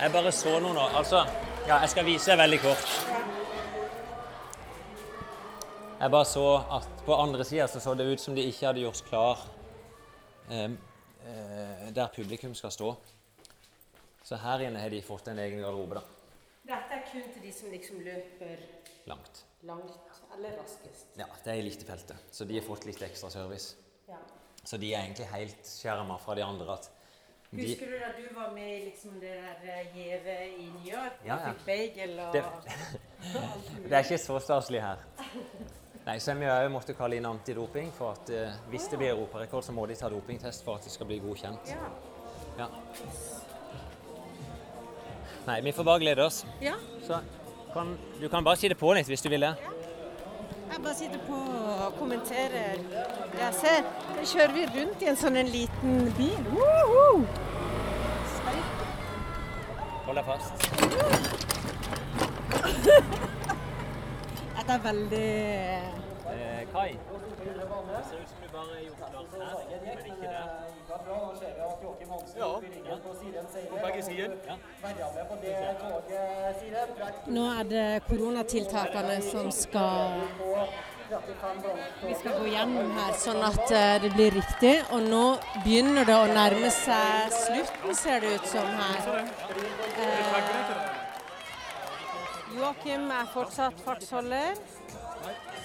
Jeg 0.00 0.12
bare 0.12 0.32
så 0.32 0.52
noe 0.60 0.72
nå. 0.72 0.84
Altså, 0.96 1.24
ja, 1.68 1.80
jeg 1.82 1.90
skal 1.92 2.06
vise 2.06 2.30
deg 2.30 2.38
veldig 2.40 2.60
kort. 2.62 2.92
Jeg 6.00 6.12
bare 6.14 6.24
så 6.24 6.44
at 6.78 7.02
på 7.04 7.16
andre 7.20 7.44
sida 7.44 7.66
så, 7.68 7.80
så 7.84 7.92
det 7.94 8.06
ut 8.08 8.22
som 8.22 8.36
de 8.36 8.46
ikke 8.48 8.70
hadde 8.70 8.80
gjort 8.86 9.02
klar 9.10 9.42
eh, 10.48 10.70
eh, 11.28 11.90
der 11.92 12.08
publikum 12.14 12.54
skal 12.56 12.72
stå. 12.72 12.94
Så 14.30 14.38
her 14.38 14.62
inne 14.68 14.78
har 14.78 14.92
de 14.94 15.00
fått 15.02 15.26
en 15.32 15.38
egen 15.42 15.58
garderobe, 15.58 15.96
da. 15.98 16.02
Dette 16.70 16.94
er 16.94 17.00
kun 17.10 17.24
til 17.34 17.42
de 17.42 17.50
som 17.56 17.70
liksom 17.72 17.98
løper 18.06 18.60
Langt. 19.10 19.40
langt 19.66 20.20
eller 20.36 20.54
raskest. 20.60 21.16
Ja, 21.18 21.26
det 21.44 21.50
er 21.50 21.58
elitefeltet, 21.64 22.28
så 22.30 22.46
de 22.46 22.60
har 22.60 22.62
fått 22.68 22.86
litt 22.86 23.02
ekstra 23.02 23.30
service. 23.32 23.72
Ja. 24.08 24.20
Så 24.62 24.78
de 24.78 24.92
er 24.94 25.00
egentlig 25.02 25.26
helt 25.32 25.66
skjerma 25.66 26.18
fra 26.22 26.36
de 26.38 26.44
andre. 26.46 26.72
at 26.78 26.86
de, 27.50 27.64
Husker 27.64 27.90
du 27.90 27.98
da 27.98 28.12
du 28.14 28.34
var 28.36 28.52
med 28.54 28.68
i 28.76 28.84
liksom 28.84 29.18
det 29.20 29.34
der 29.64 29.90
gjevet 29.96 30.60
i 30.60 30.68
New 30.76 30.86
York? 30.92 31.18
Ja, 31.26 31.40
ja. 31.40 31.50
Fikk 31.50 31.66
bagel 31.66 32.20
og 32.20 32.32
Det- 32.32 32.44
Det 33.88 33.92
er 33.92 34.04
ikke 34.04 34.18
så 34.18 34.38
staselig 34.38 34.80
her. 34.84 35.02
Nei, 36.06 36.18
så 36.18 36.34
vi 36.38 36.44
har 36.46 36.68
måttet 36.68 36.96
kalle 36.96 37.16
inn 37.18 37.26
antidoping, 37.26 37.90
for 37.92 38.12
at 38.12 38.30
eh, 38.30 38.54
hvis 38.70 38.86
det 38.88 38.98
blir 39.02 39.10
europarekord, 39.16 39.64
så 39.66 39.72
må 39.72 39.86
de 39.90 39.94
ta 39.98 40.08
dopingtest 40.08 40.62
for 40.64 40.76
at 40.78 40.82
det 40.86 40.92
skal 40.92 41.06
bli 41.10 41.18
godkjent. 41.18 41.74
Ja. 41.74 41.90
Ja. 42.58 42.68
Nei, 45.46 45.60
vi 45.64 45.72
får 45.72 45.84
bare 45.84 45.98
glede 46.02 46.24
oss. 46.26 46.44
ja. 46.62 46.74
Så 47.06 47.18
kan, 47.72 47.98
du 48.20 48.28
kan 48.28 48.44
bare 48.44 48.56
si 48.56 48.68
det 48.68 48.76
på 48.78 48.92
litt 48.94 49.06
hvis 49.08 49.22
du 49.22 49.28
vil 49.32 49.40
det. 49.46 49.54
Jeg 50.70 50.82
bare 50.84 50.94
sitter 50.94 51.18
på 51.26 51.34
og 51.34 51.94
kommenterer 51.98 52.76
Ja, 52.92 53.04
jeg 53.40 53.54
ser. 53.54 53.82
Så 54.20 54.24
kjører 54.36 54.52
vi 54.54 54.66
rundt 54.74 55.02
i 55.02 55.06
en 55.10 55.16
sånn 55.18 55.36
en 55.40 55.46
liten 55.50 56.12
bil. 56.18 56.44
Woohoo! 56.54 57.24
Hold 60.06 60.16
deg 60.18 60.24
fast. 60.26 60.50
Dette 64.60 64.72
er 64.76 64.82
veldig 64.84 65.30
Eh, 66.30 66.62
Kai, 66.72 66.90
det 66.90 68.04
ser 68.08 68.18
ut 68.22 68.28
som 68.28 68.38
du 68.42 68.48
bare 68.52 68.72
er 68.78 68.84
gjort 68.86 68.98
klart 69.10 69.30
her, 69.32 69.80
men 69.84 70.06
ikke 70.06 70.28
der. 70.28 70.70
Nå 77.26 77.44
er 77.58 77.64
det 77.64 78.02
koronatiltakene 78.08 79.20
som 79.22 79.50
skal 79.50 80.22
Vi 82.06 82.14
skal 82.14 82.38
gå 82.38 82.46
gjennom 82.46 82.90
her, 82.94 83.12
sånn 83.18 83.42
at 83.42 83.70
eh, 83.74 83.96
det 84.02 84.10
blir 84.14 84.30
riktig. 84.38 84.76
Og 84.94 85.02
nå 85.10 85.24
begynner 85.64 86.06
det 86.06 86.14
å 86.14 86.28
nærme 86.30 86.70
seg 86.74 87.34
slutten, 87.34 87.94
ser 87.98 88.22
det 88.22 88.36
ut 88.38 88.46
som 88.46 88.66
her. 88.78 88.98
Eh, 90.06 91.00
Joakim 92.54 93.10
er 93.14 93.26
fortsatt 93.34 93.82
fartsholder. 93.86 94.54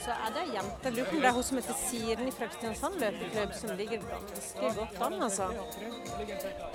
Så 0.05 0.13
er 0.13 0.33
det 0.35 0.41
ei 0.43 0.53
jente, 0.53 0.91
lurer 0.93 1.07
på 1.09 1.15
om 1.15 1.21
det 1.23 1.29
er 1.29 1.35
hun 1.35 1.45
som 1.47 1.57
heter 1.57 1.77
Siren 1.79 2.31
fra 2.35 2.47
Kristiansand 2.51 2.99
løpeklubb, 3.01 3.53
som 3.57 3.71
ligger 3.79 4.03
ganske 4.09 4.71
godt 4.77 4.99
an, 5.07 5.15
altså. 5.27 5.47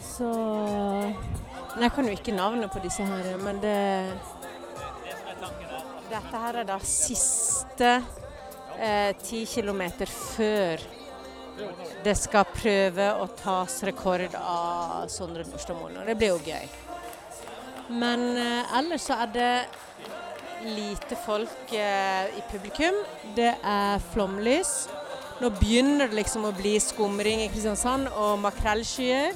Så 0.03 0.31
Men 1.75 1.85
jeg 1.87 1.93
kan 1.95 2.09
jo 2.09 2.15
ikke 2.17 2.35
navnet 2.35 2.73
på 2.73 2.83
disse 2.83 3.07
her, 3.07 3.37
men 3.39 3.61
det 3.63 3.77
Dette 6.11 6.41
her 6.43 6.57
er 6.59 6.67
da 6.67 6.79
siste 6.83 7.91
eh, 8.77 9.13
ti 9.23 9.45
kilometer 9.47 10.11
før 10.11 10.83
det 12.05 12.17
skal 12.19 12.49
prøve 12.51 13.07
å 13.21 13.29
tas 13.39 13.77
rekord 13.87 14.35
av 14.41 15.07
Sondre 15.13 15.45
Nordstadmoen, 15.47 16.01
og 16.01 16.09
det 16.09 16.17
blir 16.19 16.35
jo 16.35 16.41
gøy. 16.43 16.67
Men 18.01 18.27
eh, 18.39 18.75
ellers 18.79 19.07
så 19.07 19.21
er 19.25 19.33
det 19.35 19.53
lite 20.65 21.17
folk 21.25 21.73
eh, 21.73 22.39
i 22.39 22.43
publikum. 22.51 22.97
Det 23.37 23.53
er 23.63 24.03
flomlys. 24.13 24.89
Nå 25.41 25.49
begynner 25.57 26.11
det 26.11 26.19
liksom 26.19 26.45
å 26.45 26.53
bli 26.53 26.75
skumring 26.83 27.41
i 27.45 27.49
Kristiansand 27.53 28.11
og 28.13 28.41
makrellskyer. 28.43 29.33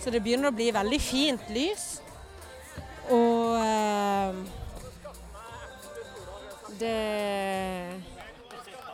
Så 0.00 0.12
det 0.12 0.22
begynner 0.24 0.48
å 0.48 0.56
bli 0.56 0.70
veldig 0.72 1.00
fint 1.00 1.50
lys. 1.52 1.98
Og 3.12 3.56
eh, 3.60 4.40
det 6.80 7.00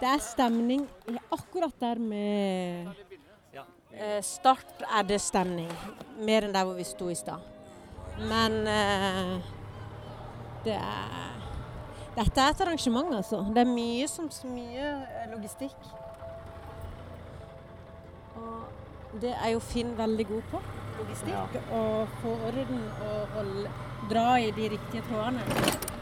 Det 0.01 0.09
er 0.09 0.23
stemning 0.25 0.87
akkurat 1.31 1.75
der 1.81 1.99
med 2.01 2.89
eh, 3.93 4.23
Start 4.25 4.83
er 4.89 5.03
det 5.05 5.21
stemning. 5.21 5.71
Mer 6.19 6.49
enn 6.49 6.55
der 6.55 6.65
hvor 6.65 6.75
vi 6.75 6.87
sto 6.89 7.11
i 7.13 7.19
stad. 7.19 7.45
Men 8.19 8.67
eh, 8.67 9.37
det 10.65 10.77
er 10.77 11.40
Dette 12.17 12.41
er 12.41 12.51
et 12.51 12.61
arrangement, 12.61 13.15
altså. 13.15 13.45
Det 13.55 13.63
er 13.63 13.71
mye 13.71 14.07
som 14.11 14.29
mye 14.51 14.87
eh, 15.07 15.29
logistikk. 15.31 15.77
Og 18.41 19.21
det 19.23 19.35
er 19.37 19.53
jo 19.55 19.61
Finn 19.63 19.95
veldig 19.99 20.27
god 20.27 20.43
på. 20.51 20.63
Logistikk. 20.99 21.57
Og 21.73 22.09
få 22.23 22.35
orden 22.51 22.83
og 23.07 23.37
holde, 23.37 23.71
dra 24.11 24.27
i 24.43 24.51
de 24.57 24.69
riktige 24.75 25.03
trådene. 25.09 25.43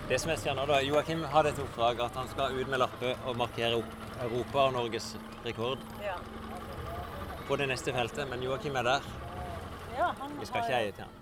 Det 0.09 0.21
som 0.21 0.31
jeg 0.33 0.38
ser 0.40 0.55
nå 0.57 0.64
da, 0.64 0.81
Joakim 0.81 1.23
hadde 1.29 1.53
et 1.53 1.59
oppdrag 1.61 2.01
at 2.01 2.14
han 2.16 2.29
skal 2.33 2.57
ut 2.57 2.68
med 2.73 2.81
lappe 2.81 3.11
og 3.29 3.37
markere 3.37 3.77
opp 3.77 3.92
Europa 4.25 4.59
og 4.64 4.73
Norges 4.79 5.16
rekord 5.44 5.79
Ja. 6.03 6.14
på 7.49 7.57
det 7.57 7.68
neste 7.68 7.92
feltet, 7.92 8.29
men 8.31 8.42
Joakim 8.42 8.77
er 8.77 8.83
der. 8.83 9.01
Ja, 9.99 10.07
han 10.21 10.40
Vi 10.40 10.47
skal 10.47 10.61
ikke 10.64 10.77
eie 10.79 10.92
til 10.92 11.05
han. 11.05 11.12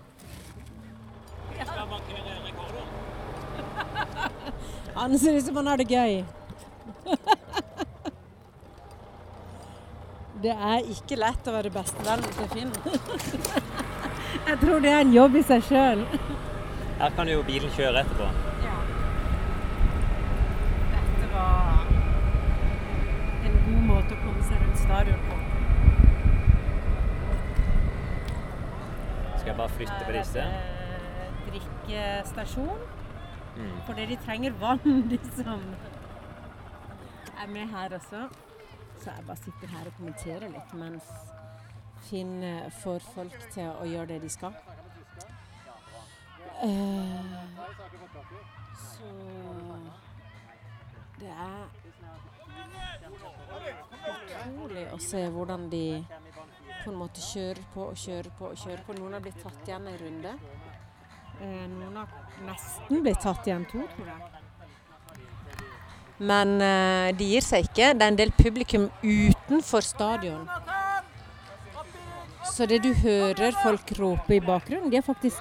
Han 4.97 5.19
ser 5.19 5.33
ut 5.33 5.45
som 5.45 5.55
han 5.55 5.67
har 5.67 5.77
det 5.77 5.89
gøy. 5.91 6.23
Det 10.41 10.53
er 10.53 10.89
ikke 10.93 11.17
lett 11.17 11.47
å 11.49 11.53
være 11.53 11.69
bestevennen 11.73 12.33
til 12.33 12.49
Finn. 12.53 12.71
Jeg 14.47 14.57
tror 14.61 14.81
det 14.81 14.91
er 14.93 15.01
en 15.03 15.13
jobb 15.13 15.37
i 15.37 15.43
seg 15.45 15.63
sjøl. 15.69 16.01
Her 16.97 17.13
kan 17.17 17.29
jo 17.29 17.43
bilen 17.45 17.73
kjøre 17.77 18.01
etterpå. 18.01 18.27
Dette 20.93 21.29
var 21.33 21.85
en 23.45 23.57
god 23.67 23.81
måte 23.91 24.17
å 24.17 24.21
komme 24.25 24.45
seg 24.49 24.61
rundt 24.65 24.81
stadion 24.81 25.25
på. 25.29 25.39
Skal 29.37 29.49
jeg 29.53 29.57
bare 29.61 29.75
flytte 29.77 29.99
på 30.05 30.17
disse? 30.17 30.45
Eh, 30.45 31.41
Drikkestasjon. 31.49 32.79
Mm. 33.57 33.77
Fordi 33.85 34.05
de 34.05 34.17
trenger 34.25 34.51
vann, 34.61 35.01
liksom. 35.13 35.63
Jeg 37.25 37.43
er 37.43 37.51
med 37.53 37.67
her 37.67 37.95
også. 37.97 38.27
Så 38.97 39.11
jeg 39.11 39.25
bare 39.27 39.37
sitter 39.37 39.67
her 39.67 39.89
og 39.89 39.97
kommenterer 39.97 40.49
litt 40.49 40.73
mens 40.73 41.09
Finn 42.07 42.39
får 42.81 43.03
folk 43.13 43.35
til 43.53 43.67
å 43.67 43.85
gjøre 43.87 44.13
det 44.13 44.21
de 44.23 44.29
skal. 44.31 44.53
Uh, 46.63 47.33
så 48.81 49.09
det 51.19 51.29
er 51.29 51.67
utrolig 54.07 54.85
å 54.93 54.99
se 55.01 55.21
hvordan 55.33 55.67
de 55.69 55.83
på 56.83 56.91
en 56.91 56.99
måte 57.01 57.21
kjører 57.21 57.61
på 57.73 57.89
og 57.91 57.99
kjører 57.99 58.31
på 58.39 58.49
og 58.51 58.61
kjører 58.63 58.85
på. 58.87 58.95
Noen 58.97 59.17
har 59.17 59.25
blitt 59.25 59.41
tatt 59.43 59.67
igjen 59.67 59.89
en 59.91 59.99
runde. 60.01 60.33
Eh, 61.41 61.67
Noen 61.69 61.95
har 62.01 62.07
nesten 62.47 63.03
blitt 63.05 63.21
tatt 63.21 63.47
igjen 63.47 63.65
to, 63.69 63.83
tror 63.95 64.07
jeg. 64.09 64.21
Men 66.17 66.55
eh, 66.65 67.11
de 67.17 67.27
gir 67.33 67.45
seg 67.45 67.67
ikke. 67.67 67.91
Det 67.93 68.05
er 68.05 68.13
en 68.13 68.17
del 68.17 68.33
publikum 68.37 68.87
utenfor 69.03 69.85
stadion. 69.85 70.47
Så 72.47 72.65
det 72.65 72.79
du 72.81 72.89
hører 73.03 73.53
folk 73.61 73.91
rope 73.99 74.37
i 74.37 74.41
bakgrunnen, 74.41 74.89
de 74.89 74.97
er 74.97 75.05
faktisk 75.05 75.37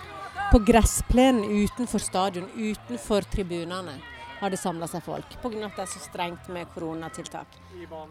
på 0.50 0.60
gressplenen 0.66 1.46
utenfor 1.64 2.02
stadion, 2.02 2.46
utenfor 2.54 3.24
tribunene, 3.32 3.96
har 4.36 4.52
det 4.52 4.58
samla 4.60 4.86
seg 4.90 5.02
folk. 5.06 5.36
Pga. 5.40 5.64
at 5.64 5.78
det 5.78 5.84
er 5.86 5.90
så 5.94 6.02
strengt 6.04 6.50
med 6.52 6.68
koronatiltak. 6.74 7.56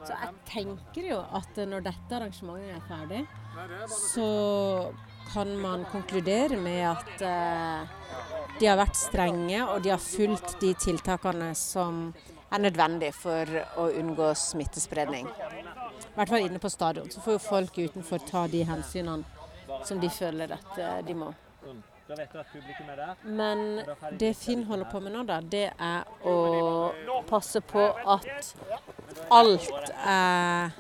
Så 0.08 0.16
jeg 0.16 0.32
tenker 0.50 1.10
jo 1.12 1.20
at 1.38 1.60
når 1.70 1.86
dette 1.86 2.18
arrangementet 2.18 2.80
er 2.80 2.88
ferdig, 2.90 3.22
så 3.94 4.30
kan 5.34 5.52
man 5.62 5.86
konkludere 5.92 6.58
med 6.58 6.82
at 6.90 7.22
eh, 7.22 7.96
de 8.60 8.68
har 8.70 8.80
vært 8.80 8.96
strenge, 8.96 9.64
og 9.68 9.84
de 9.84 9.92
har 9.92 10.02
fulgt 10.02 10.58
de 10.62 10.74
tiltakene 10.80 11.52
som 11.60 12.08
er 12.54 12.62
nødvendig 12.64 13.12
for 13.16 13.50
å 13.82 13.90
unngå 14.00 14.30
smittespredning. 14.40 15.28
I 15.28 16.14
hvert 16.16 16.32
fall 16.32 16.46
inne 16.46 16.62
på 16.64 16.72
stadion. 16.72 17.10
Så 17.12 17.24
får 17.24 17.36
jo 17.36 17.44
folk 17.44 17.78
utenfor 17.78 18.24
ta 18.30 18.46
de 18.48 18.64
hensynene 18.68 19.24
som 19.86 20.00
de 20.00 20.10
føler 20.10 20.56
at 20.56 20.80
eh, 20.80 21.02
de 21.08 21.18
må. 21.18 21.34
Men 23.24 23.82
det 24.20 24.36
Finn 24.38 24.64
holder 24.64 24.86
på 24.92 25.00
med 25.02 25.16
nå, 25.16 25.24
da, 25.26 25.40
det 25.42 25.72
er 25.74 26.28
å 26.30 26.36
passe 27.26 27.62
på 27.66 27.88
at 28.14 28.52
alt 29.34 29.90
er 30.06 30.76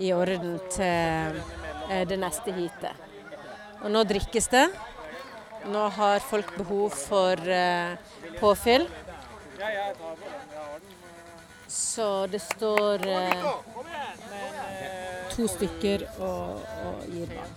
i 0.00 0.12
orden 0.16 0.56
til 0.72 1.42
eh, 1.92 2.06
det 2.08 2.18
neste 2.18 2.54
heatet. 2.56 3.11
Og 3.82 3.90
nå 3.90 4.02
drikkes 4.06 4.46
det. 4.52 4.66
Nå 5.72 5.86
har 5.96 6.22
folk 6.26 6.52
behov 6.58 6.94
for 6.94 7.38
eh, 7.50 7.96
påfyll. 8.40 8.86
Så 11.68 12.26
det 12.30 12.42
står 12.42 13.06
eh, 13.06 13.44
to 15.34 15.46
stykker 15.50 16.06
og, 16.18 16.62
og 16.86 17.06
gir 17.10 17.34
vann. 17.34 17.54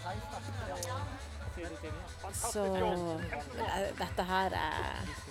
Så 2.35 2.65
eh, 2.75 3.89
dette 3.99 4.27
her 4.29 4.57
er 4.61 5.24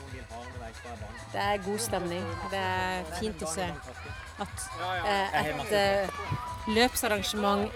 Det 1.32 1.40
er 1.40 1.56
god 1.64 1.78
stemning. 1.78 2.26
Det 2.50 2.58
er 2.58 3.04
fint 3.20 3.42
å 3.42 3.50
se 3.50 3.68
at 4.44 4.64
eh, 5.06 5.36
et 5.40 5.72
eh, 5.78 6.22
løpsarrangement 6.74 7.70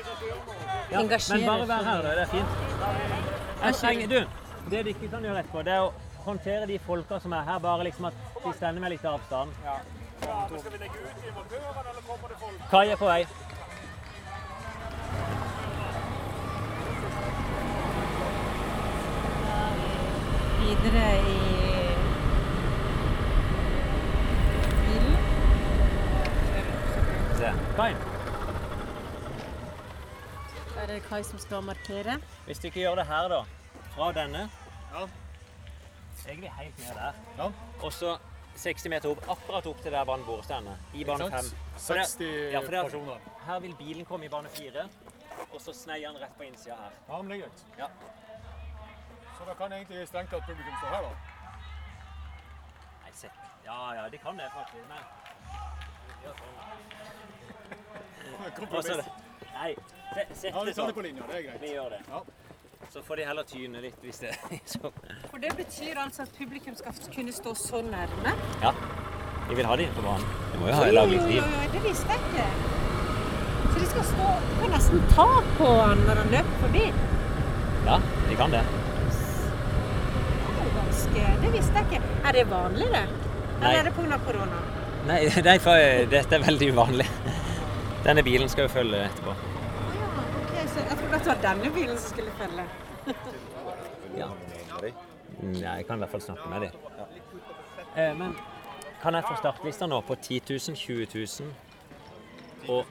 Men 0.90 1.09
bare 1.46 1.68
vær 1.68 1.85
her, 1.88 2.03
da. 2.03 2.14
Det 2.14 2.22
er 2.22 2.33
fint. 2.33 2.51
Jeg 3.62 3.74
trenger, 3.74 4.07
du, 4.07 4.20
det 4.70 4.85
de 4.85 4.94
ikke 4.94 5.11
kan 5.11 5.24
gjøre 5.24 5.42
etterpå, 5.42 5.62
det 5.66 5.74
er 5.74 5.87
å 5.87 5.92
håndtere 6.24 6.66
de 6.70 6.79
folka 6.87 7.18
som 7.22 7.35
er 7.35 7.44
her, 7.48 7.59
bare 7.62 7.88
liksom 7.88 8.09
at 8.11 8.24
de 8.44 8.55
stender 8.57 8.81
med 8.83 8.94
litt 8.94 9.05
avstand. 9.05 9.53
Kai 12.70 12.88
er 12.88 12.96
på 12.96 13.07
vei. 13.07 13.22
videre 20.68 21.09
i 21.18 21.38
bilen. 24.85 25.16
Se. 27.38 27.53
Kai, 27.77 27.92
Der 30.74 30.81
er 30.83 30.87
det 30.87 31.03
Kai 31.03 31.22
som 31.22 31.38
skal 31.38 31.62
markere. 31.62 32.18
hvis 32.46 32.59
du 32.59 32.66
ikke 32.66 32.81
gjør 32.81 32.94
det 32.94 33.07
her, 33.07 33.29
da, 33.29 33.42
fra 33.94 34.12
denne 34.12 34.51
Ja. 34.94 35.05
Egentlig 36.29 36.53
helt 36.53 36.79
ned 36.79 36.94
der. 36.94 37.12
Ja. 37.38 37.46
Og 37.83 37.92
så 37.92 38.18
60 38.57 38.88
meter 38.90 39.09
opp, 39.11 39.22
akkurat 39.31 39.66
opp 39.66 39.83
til 39.83 39.92
der 39.92 40.05
banen 40.05 40.24
Borestene. 40.27 40.77
I 40.94 41.05
bane 41.05 41.31
5. 41.31 41.44
60 41.77 42.20
ja, 42.53 42.61
for 42.61 42.70
personer. 42.70 43.18
her 43.46 43.59
vil 43.61 43.74
bilen 43.79 44.05
komme 44.05 44.24
i 44.24 44.29
bane 44.29 44.48
4, 44.48 44.88
og 45.53 45.61
så 45.61 45.72
sneier 45.72 46.07
han 46.11 46.20
rett 46.22 46.37
på 46.37 46.42
innsida 46.42 46.74
her. 46.74 46.90
Ja, 47.09 47.22
men 47.22 47.31
det 47.31 47.37
er 47.37 47.40
greit. 47.42 47.64
Ja. 47.79 47.87
Så 49.38 49.44
da 49.46 49.55
kan 49.55 49.72
egentlig 49.72 50.09
strengt 50.09 50.31
tatt 50.31 50.42
publikum 50.46 50.74
stå 50.81 50.87
her, 50.87 51.03
da. 51.03 51.11
Nei, 53.05 53.12
se. 53.14 53.31
Ja, 53.64 53.94
ja, 53.94 54.09
de 54.09 54.18
kan 54.18 54.37
det 54.38 54.51
faktisk, 54.55 54.88
men 54.88 54.98
gjør 56.24 56.35
sånn. 56.42 57.28
Kompromiss. 58.59 59.09
Nei, 59.59 59.74
sett 60.35 60.53
Ja, 60.55 60.61
vi 60.62 60.70
det 60.70 60.70
det 60.70 60.74
sånn. 60.77 60.92
på 60.94 61.03
linja, 61.07 61.22
det 61.29 61.37
er 61.38 61.42
greit. 61.48 61.61
Vi 61.62 61.72
gjør 61.74 61.90
det. 61.90 62.01
Ja. 62.11 62.22
Så 62.92 63.03
får 63.05 63.16
de 63.20 63.24
heller 63.29 63.44
tyne 63.44 63.81
litt 63.83 63.98
hvis 64.05 64.20
det 64.22 64.31
er 64.33 64.61
så. 64.74 64.90
For 65.31 65.38
det 65.42 65.51
betyr 65.59 65.98
altså 66.05 66.22
at 66.24 66.33
publikum 66.38 66.77
skal 66.79 66.92
kunne 67.14 67.33
stå 67.35 67.55
så 67.59 67.83
nærme? 67.85 68.35
Ja. 68.62 68.72
De 69.48 69.57
vil 69.57 69.66
ha 69.66 69.77
de 69.81 69.87
på 69.96 70.05
banen. 70.05 70.27
De 70.53 70.59
må 70.61 70.68
jo 70.70 70.74
ha 70.79 70.87
lage 70.92 71.14
litt 71.16 71.29
liv. 71.33 71.55
det 71.72 71.83
visste 71.85 72.14
jeg 72.14 72.20
ikke. 72.31 72.48
Så 73.68 73.79
de 73.83 73.87
skal 73.92 74.05
stå 74.12 74.29
på 74.59 74.59
kan 74.62 74.74
nesten 74.77 75.05
ta 75.14 75.27
på 75.59 75.68
han 75.81 76.03
når 76.09 76.20
han 76.22 76.33
løper 76.37 76.59
forbi. 76.64 76.85
Ja, 77.88 77.96
de 78.29 78.37
kan 78.37 78.53
det. 78.53 78.62
Det 78.68 80.51
er 80.53 80.66
jo 80.66 80.72
ganske 80.77 81.22
Det 81.42 81.53
visste 81.55 81.81
jeg 81.81 81.87
ikke. 81.88 82.01
Er 82.29 82.37
det 82.37 82.44
vanlig, 82.51 82.88
det? 82.92 83.05
Nei. 83.09 83.70
Eller 83.70 83.79
er 83.81 83.88
det 83.88 83.94
pga. 83.96 84.18
korona? 84.27 84.59
Nei, 85.09 85.18
nei, 85.48 85.57
for 85.62 85.81
eh, 85.81 86.05
dette 86.11 86.37
er 86.37 86.44
veldig 86.44 86.68
uvanlig. 86.74 87.07
Denne 88.05 88.23
bilen 88.23 88.49
skal 88.49 88.63
jo 88.63 88.69
følge 88.69 89.05
etterpå. 89.05 89.35
det 91.19 91.27
var 91.27 91.41
denne 91.43 91.71
bilen 91.75 91.99
som 91.99 92.11
skulle 92.11 92.31
følge. 92.39 92.65
Ja. 94.17 94.29
Nei, 95.43 95.63
jeg 95.63 95.87
kan 95.87 95.97
i 95.97 95.99
hvert 95.99 96.11
fall 96.11 96.21
snakke 96.21 96.49
med 96.49 96.61
dem. 96.61 96.71
Eh, 97.97 98.19
men 98.19 98.37
kan 99.03 99.15
jeg 99.15 99.25
få 99.29 99.37
startlista 99.39 99.87
nå 99.87 100.01
på 100.01 100.15
10 100.15 100.41
000, 100.51 100.77
20 100.77 101.07
000 101.15 101.55
og 102.69 102.85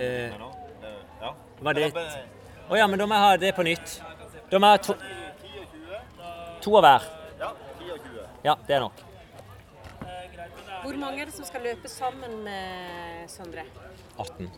eh, 0.00 0.32
Var 1.60 1.72
det 1.72 1.92
Å 2.70 2.76
ja, 2.78 2.86
men 2.86 2.98
da 2.98 3.06
må 3.06 3.14
jeg 3.14 3.24
ha 3.24 3.36
det 3.36 3.50
på 3.56 3.66
nytt. 3.66 3.96
Da 4.50 4.58
må 4.62 4.70
jeg 4.70 4.78
ha 4.78 4.82
to, 4.86 4.94
to 6.62 6.76
av 6.78 6.84
hver. 6.86 7.08
Ja, 8.44 8.54
det 8.68 8.76
er 8.76 8.84
nok. 8.86 9.09
Hvor 10.82 10.96
mange 11.00 11.20
er 11.22 11.28
det 11.30 11.34
som 11.36 11.46
skal 11.48 11.64
løpe 11.64 11.88
sammen 11.88 12.42
med 12.44 13.28
Sondre? 13.28 13.64
18. 14.18 14.50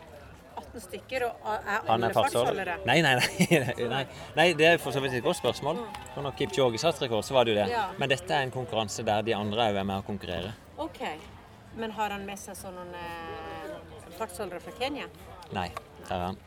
18 0.56 0.80
stykker, 0.84 1.24
og 1.28 1.54
er 1.56 1.88
alle 1.90 2.08
er 2.08 2.16
fartsholdere? 2.16 2.76
Nei, 2.86 2.98
nei, 3.04 3.14
nei, 3.16 3.88
nei. 3.94 4.02
Nei, 4.36 4.46
det 4.58 4.68
er 4.68 4.80
for 4.82 4.94
så 4.94 5.00
vidt 5.04 5.16
et 5.18 5.24
godt 5.24 5.40
spørsmål. 5.40 5.80
For 6.14 6.24
når 6.24 6.36
Kipchoge 6.38 6.80
satt 6.80 7.00
rekord, 7.02 7.24
så 7.26 7.36
var 7.36 7.48
det 7.48 7.54
jo 7.54 7.58
det. 7.62 7.68
Ja. 7.72 7.86
Men 7.98 8.12
dette 8.12 8.36
er 8.36 8.46
en 8.46 8.54
konkurranse 8.54 9.04
der 9.06 9.24
de 9.26 9.36
andre 9.36 9.70
òg 9.70 9.80
er 9.80 9.88
med 9.88 10.04
å 10.04 10.06
konkurrere. 10.06 10.52
OK. 10.82 11.02
Men 11.80 11.94
har 11.96 12.12
han 12.12 12.26
med 12.28 12.40
seg 12.40 12.56
sånne 12.58 12.84
eh, 13.00 14.14
fartsholdere 14.18 14.60
fra 14.60 14.76
Kenya? 14.78 15.08
Nei, 15.56 15.70
der 16.08 16.16
er 16.18 16.26
han. 16.30 16.40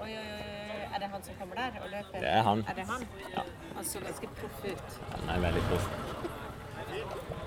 Oi, 0.00 0.10
oi, 0.10 0.24
oi. 0.24 0.54
Er 0.94 1.02
det 1.02 1.08
han 1.10 1.22
som 1.26 1.36
kommer 1.40 1.58
der 1.58 1.80
og 1.82 1.90
løper? 1.90 2.20
Det 2.22 2.30
er 2.30 2.42
han. 2.46 2.64
Er 2.70 2.76
det 2.78 2.86
han? 2.88 3.04
Ja. 3.34 3.42
Han 3.74 3.86
så 3.88 4.00
ganske 4.04 4.28
proff 4.38 4.64
ut. 4.64 4.98
Han 5.10 5.32
er 5.34 5.44
veldig 5.44 5.62
proff. 5.68 5.88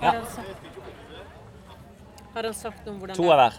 Ja. 0.02 0.12
sagt, 0.30 0.77
har 2.38 2.48
han 2.50 2.56
sagt 2.58 2.86
noe 2.86 2.94
om 2.96 3.02
hvordan, 3.02 3.18
To 3.20 3.28
av 3.34 3.42
hver. 3.42 3.58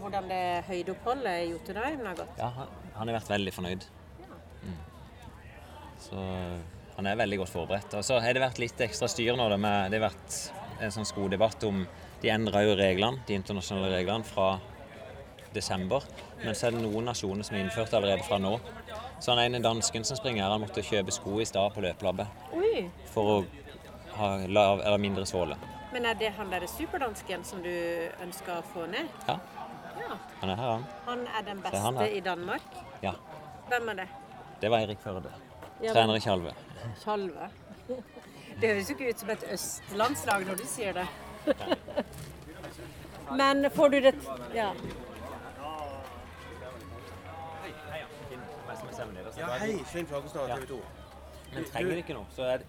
hvordan 0.00 0.28
det 0.30 0.42
høydeoppholdet 0.68 1.38
i 1.44 1.48
Jotunheimen 1.52 2.06
har 2.10 2.18
gått? 2.18 2.36
Ja, 2.40 2.50
han, 2.58 2.76
han 2.96 3.10
har 3.10 3.18
vært 3.20 3.32
veldig 3.32 3.54
fornøyd. 3.56 3.86
Mm. 4.64 4.78
Så 6.04 6.24
han 6.96 7.08
er 7.08 7.16
veldig 7.20 7.38
godt 7.42 7.52
forberedt. 7.54 7.94
Og 7.96 8.04
så 8.04 8.18
har 8.20 8.36
det 8.36 8.42
vært 8.42 8.60
litt 8.60 8.80
ekstra 8.84 9.08
styr 9.08 9.38
nå. 9.38 9.46
Det, 9.52 9.60
med, 9.62 9.90
Det 9.92 10.00
har 10.00 10.10
vært 10.10 10.82
en 10.84 10.94
sånn 10.94 11.08
skodebatt 11.08 11.64
om 11.68 11.84
De 12.20 12.28
endra 12.28 12.60
jo 12.66 12.74
reglene, 12.76 13.22
de 13.24 13.32
internasjonale 13.38 13.94
reglene 13.94 14.26
fra 14.28 14.58
desember. 15.54 16.04
Men 16.42 16.52
så 16.54 16.66
er 16.68 16.74
det 16.76 16.82
noen 16.84 17.06
nasjoner 17.08 17.46
som 17.46 17.56
er 17.56 17.62
innført 17.64 17.94
allerede 17.96 18.26
fra 18.26 18.36
nå. 18.42 18.58
Så 19.20 19.32
han 19.32 19.40
ene 19.46 19.62
dansken 19.64 20.04
som 20.04 20.18
springer 20.18 20.44
her, 20.44 20.52
han 20.52 20.60
måtte 20.60 20.84
kjøpe 20.84 21.12
sko 21.16 21.38
i 21.40 21.46
stad 21.48 21.72
på 21.72 21.80
løpelabbet 21.84 22.28
for 23.14 23.32
å 23.32 23.38
ha 24.18 24.28
lav, 24.52 24.82
eller 24.84 25.00
mindre 25.00 25.24
såle. 25.28 25.56
Men 25.92 26.06
er 26.06 26.14
det 26.14 26.30
han 26.36 26.50
der 26.52 26.66
superdansken 26.70 27.44
som 27.44 27.62
du 27.62 27.70
ønsker 28.22 28.60
å 28.60 28.62
få 28.72 28.86
ned? 28.86 29.08
Ja, 29.28 29.38
Ja. 30.00 30.16
han 30.40 30.50
er 30.50 30.56
her, 30.56 30.70
han. 30.72 30.84
Han 31.06 31.26
er 31.26 31.42
den 31.42 31.60
beste 31.62 32.04
er 32.04 32.16
i 32.16 32.20
Danmark. 32.20 32.62
Ja. 33.02 33.12
Hvem 33.68 33.88
er 33.88 33.94
det? 33.94 34.08
Det 34.60 34.70
var 34.70 34.78
Eirik 34.78 35.00
Førde. 35.02 35.32
Ja, 35.82 35.92
Trener 35.92 36.14
i 36.16 36.20
Tjalve. 36.20 36.52
Tjalve. 37.02 37.50
Det 38.60 38.68
høres 38.68 38.88
jo 38.90 38.94
ikke 38.94 39.10
ut 39.10 39.18
som 39.20 39.30
et 39.30 39.44
østlandslag 39.52 40.46
når 40.46 40.56
du 40.60 40.64
sier 40.66 40.92
det. 40.92 41.06
Men 43.30 43.70
får 43.70 43.88
du 43.90 44.00
det 44.00 44.14
Ja. 44.54 44.72
Ja, 49.38 49.46
hei. 49.58 49.78
Svein 49.90 50.06
Flagestad, 50.06 50.48
Ja. 50.48 50.56
TV 50.56 50.66
2. 50.66 50.80
Men 51.54 51.64
trenger 51.64 51.96
ikke 51.96 52.14
noe. 52.14 52.26
Så 52.36 52.42
er 52.42 52.58
det, 52.58 52.66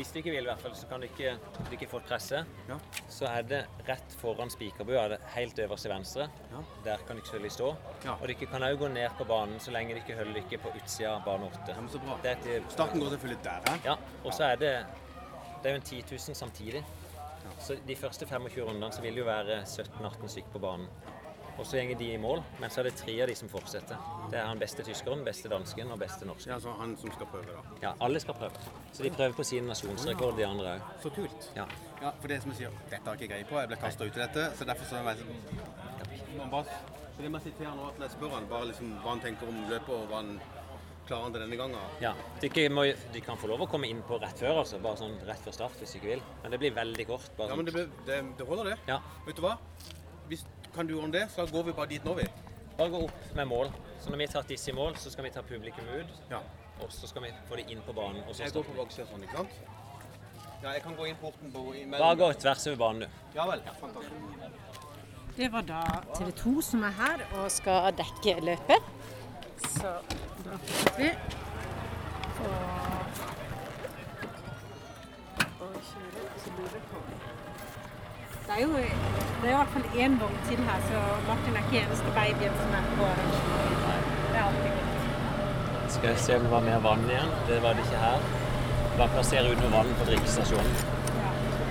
hvis 0.00 0.12
du 0.14 0.18
ikke 0.22 0.32
vil, 0.32 0.46
i 0.46 0.48
hvert 0.48 0.62
fall, 0.64 0.72
så 0.76 0.86
kan 0.88 1.02
du 1.02 1.06
ikke, 1.08 1.34
du 1.58 1.74
ikke 1.76 1.88
få 1.90 1.98
presse. 2.08 2.38
Ja. 2.70 2.76
Så 3.12 3.26
er 3.28 3.44
det 3.48 3.58
rett 3.88 4.14
foran 4.20 4.48
spikerbua, 4.52 5.02
er 5.12 5.26
helt 5.34 5.58
øverst 5.60 5.84
til 5.84 5.92
venstre. 5.92 6.28
Ja. 6.52 6.62
Der 6.86 7.04
kan 7.06 7.18
du 7.18 7.22
selvfølgelig 7.26 7.52
stå. 7.52 7.68
Ja. 8.06 8.14
Og 8.16 8.24
dere 8.30 8.48
kan 8.48 8.64
òg 8.64 8.78
gå 8.80 8.88
ned 8.94 9.18
på 9.18 9.26
banen 9.28 9.60
så 9.60 9.74
lenge 9.76 9.98
dere 9.98 10.16
holder 10.22 10.40
dere 10.40 10.62
på 10.62 10.72
utsida 10.72 11.12
av 11.18 11.26
bane 11.26 11.50
8. 11.50 11.60
Ja, 11.68 11.76
men 11.82 11.92
så 11.92 12.00
bra. 12.00 12.16
Det 12.24 12.32
er 12.32 12.56
et, 12.56 12.72
Starten 12.72 13.02
går 13.04 13.12
selvfølgelig 13.16 13.44
der, 13.44 13.68
hæ? 13.68 13.76
ja, 13.90 13.98
og 14.24 14.32
så 14.34 14.48
er 14.48 14.64
det 14.64 14.72
Det 15.60 15.68
er 15.68 15.76
jo 15.76 15.82
en 15.82 15.88
10 15.90 16.04
000 16.10 16.34
samtidig. 16.34 16.84
Så 17.60 17.76
de 17.88 17.96
første 17.96 18.26
25 18.26 18.64
rundene 18.64 18.92
så 18.92 19.02
vil 19.04 19.12
det 19.12 19.20
jo 19.20 19.26
være 19.28 19.62
17-18 19.68 20.28
stykker 20.32 20.54
på 20.54 20.58
banen. 20.62 20.86
Og 21.60 21.66
så 21.68 21.76
går 21.84 21.98
de 22.00 22.06
i 22.14 22.16
mål, 22.20 22.40
men 22.58 22.70
så 22.72 22.80
er 22.80 22.86
det 22.88 22.94
tre 22.96 23.14
av 23.20 23.28
de 23.28 23.34
som 23.36 23.48
fortsetter. 23.52 23.98
Det 24.32 24.38
er 24.40 24.46
han 24.48 24.58
beste 24.62 24.80
tyskeren, 24.86 25.20
beste 25.26 25.50
dansken 25.52 25.90
og 25.92 25.98
beste 26.00 26.24
norsken. 26.24 26.54
Ja, 26.54 26.58
så 26.64 26.72
han 26.78 26.94
som 26.96 27.12
skal 27.12 27.28
prøve, 27.28 27.52
da. 27.52 27.74
Ja, 27.82 27.90
alle 28.06 28.20
skal 28.22 28.38
prøve. 28.38 28.62
Så 28.96 29.04
de 29.04 29.10
prøver 29.12 29.36
på 29.36 29.44
sin 29.44 29.68
nasjonsrekord, 29.68 30.38
de 30.40 30.46
andre 30.48 30.78
òg. 30.78 30.86
Så 31.04 31.12
kult. 31.18 31.50
Ja. 31.58 31.66
Ja, 32.00 32.14
for 32.22 32.32
det 32.32 32.38
som 32.40 32.54
jeg 32.54 32.62
sier, 32.62 32.78
dette 32.88 33.04
har 33.04 33.18
jeg 33.18 33.26
ikke 33.28 33.34
greie 33.34 33.48
på. 33.50 33.58
Jeg 33.60 33.68
ble 33.74 33.78
kasta 33.82 34.08
ut 34.08 34.16
i 34.16 34.22
dette, 34.24 34.46
så 34.56 34.64
derfor 34.70 34.88
så 34.88 35.02
er 35.02 35.10
jeg 35.10 35.20
sånn 35.20 36.50
bare, 36.50 36.78
Så 37.16 37.20
det 37.26 37.30
må 37.34 37.38
jeg 37.42 37.52
sitere 37.52 37.74
nå 37.76 37.90
at 37.90 38.00
jeg 38.00 38.14
spør 38.16 38.32
han 38.38 38.46
bare 38.48 38.70
liksom 38.70 38.94
hva 39.02 39.10
han 39.12 39.20
tenker 39.20 39.48
om 39.52 39.60
løpet, 39.68 39.92
og 39.92 40.06
hva 40.08 40.22
han 40.22 40.30
klarer 41.10 41.26
han 41.26 41.34
til 41.34 41.42
denne 41.44 41.58
gangen. 41.60 41.98
Ja, 42.00 42.14
de, 42.40 43.20
kan 43.26 43.36
få 43.36 43.50
lov 43.50 43.66
å 43.66 43.68
komme 43.68 43.90
inn 43.90 44.00
på 44.08 44.16
rett 44.22 44.40
før, 44.40 44.62
altså. 44.62 44.80
Bare 44.80 44.96
sånn 44.96 45.18
rett 45.28 45.44
før 45.44 45.52
start 45.58 45.76
hvis 45.82 45.92
de 45.92 46.00
ikke 46.00 46.14
vil. 46.14 46.22
Men 46.42 46.54
det 46.54 46.60
blir 46.62 46.72
veldig 46.72 47.06
kort. 47.10 47.28
Bare 47.36 47.50
Ja, 47.50 47.52
sånn. 47.52 47.60
men 47.60 47.68
det, 47.68 47.74
ble- 47.76 48.06
det, 48.08 48.20
det 48.38 48.46
holder, 48.48 48.72
det. 48.72 48.78
Ja. 48.88 49.00
Vet 49.26 49.36
du 49.36 49.42
hva? 49.44 49.58
Hvis, 50.30 50.46
kan 50.74 50.86
du 50.86 50.96
ordne 51.00 51.12
det, 51.18 51.26
så 51.34 51.46
går 51.46 51.62
vi 51.68 51.72
bare 51.72 51.90
dit 51.90 52.04
nå, 52.04 52.14
vi. 52.14 52.26
Bare 52.78 52.90
gå 52.90 53.02
opp 53.06 53.34
med 53.36 53.46
mål. 53.50 53.72
Så 54.00 54.10
når 54.10 54.22
vi 54.22 54.26
har 54.26 54.32
tatt 54.32 54.48
disse 54.48 54.70
i 54.70 54.74
mål, 54.74 54.96
så 54.96 55.10
skal 55.12 55.26
vi 55.26 55.30
ta 55.34 55.42
publikum 55.42 55.88
ut. 55.92 56.12
Ja. 56.30 56.40
Og 56.80 56.92
så 56.92 57.08
skal 57.10 57.26
vi 57.26 57.32
få 57.48 57.58
det 57.60 57.66
inn 57.68 57.82
på 57.86 57.92
banen. 57.92 58.22
Og 58.28 58.34
så 58.34 58.42
Jeg 58.46 58.52
går 58.52 58.64
på 58.70 58.76
baksida 58.78 59.06
sånn, 59.10 59.24
ikke 59.26 59.36
sant? 59.42 59.58
Ja, 60.62 60.72
jeg 60.76 60.82
kan 60.84 60.96
gå 60.96 61.06
inn 61.08 61.16
porten 61.20 61.52
på 61.52 61.66
imellom. 61.74 62.00
Bare 62.00 62.16
gå 62.20 62.32
tvers 62.40 62.66
over 62.66 62.76
banen, 62.76 63.00
du. 63.04 63.36
Ja 63.36 63.46
vel. 63.48 63.62
Fantastisk. 63.80 64.70
Det 65.36 65.52
var 65.52 65.62
da 65.62 65.82
TV 66.16 66.30
2 66.36 66.54
som 66.62 66.82
er 66.84 66.96
her 66.98 67.22
og 67.38 67.50
skal 67.52 67.92
dekke 67.96 68.34
løpet. 68.44 68.90
Så 69.68 69.92
da 70.44 70.58
fikk 70.64 70.98
vi. 70.98 71.10
Og, 72.40 73.20
og 75.60 75.78
kjører, 75.92 76.28
så 76.44 76.56
blir 76.56 76.74
det 76.74 76.82
på. 76.90 77.04
Det 78.50 78.56
er 78.58 78.62
jo 78.62 78.76
det 79.42 79.48
er 79.48 79.52
i 79.52 79.56
hvert 79.56 79.68
fall 79.74 79.84
én 80.04 80.14
vogn 80.20 80.38
til 80.48 80.58
her, 80.68 80.80
så 80.88 81.00
Martin 81.26 81.56
er 81.56 81.62
ikke 81.66 81.82
eneste 81.84 82.14
babyen 82.16 82.56
som 82.62 82.72
er 82.78 82.88
på 82.96 83.04
arrangementet. 83.10 84.08
Det 84.32 84.38
er 84.38 84.44
alltid 84.44 84.72
godt. 84.78 85.92
Skal 85.94 86.08
jeg 86.08 86.18
se 86.18 86.36
om 86.36 86.42
det 86.42 86.50
var 86.50 86.64
mer 86.66 86.80
vann 86.86 87.04
igjen. 87.10 87.30
Det 87.48 87.62
var 87.62 87.78
det 87.78 87.84
ikke 87.86 88.00
her. 88.06 88.26
Bare 88.98 89.08
plassere 89.14 89.52
under 89.52 89.70
vann 89.76 89.94
på 90.00 90.08
drikkestasjonen. 90.10 90.74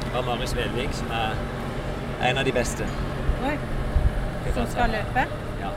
Det 0.06 0.14
var 0.14 0.26
Marius 0.30 0.56
Vedvik 0.56 0.96
som 1.02 1.12
er 1.20 1.36
en 2.30 2.38
av 2.38 2.48
de 2.48 2.56
beste. 2.62 2.88
Oi, 3.50 3.54
som 4.54 4.72
skal 4.72 4.96
løpe. 4.96 5.28
Ja. 5.60 5.74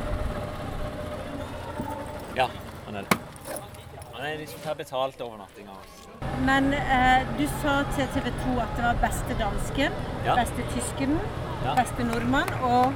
Ja, 2.36 2.48
han 2.86 3.02
er 3.02 3.10
det. 3.10 3.20
Han 4.14 4.24
er 4.30 4.38
de 4.38 4.46
som 4.54 4.64
tar 4.68 4.78
betalt 4.84 5.20
overnattinga. 5.20 5.76
Men 6.46 6.72
eh, 6.74 7.22
du 7.38 7.46
sa 7.62 7.82
til 7.96 8.06
TV 8.14 8.30
2 8.44 8.56
at 8.64 8.72
det 8.76 8.84
var 8.84 8.96
beste 9.02 9.34
dansken, 9.38 9.92
Ja. 10.24 10.34
beste 10.34 10.62
tysken, 10.74 11.18
Ja. 11.64 11.74
beste 11.74 12.04
nordmann 12.04 12.48
og 12.62 12.92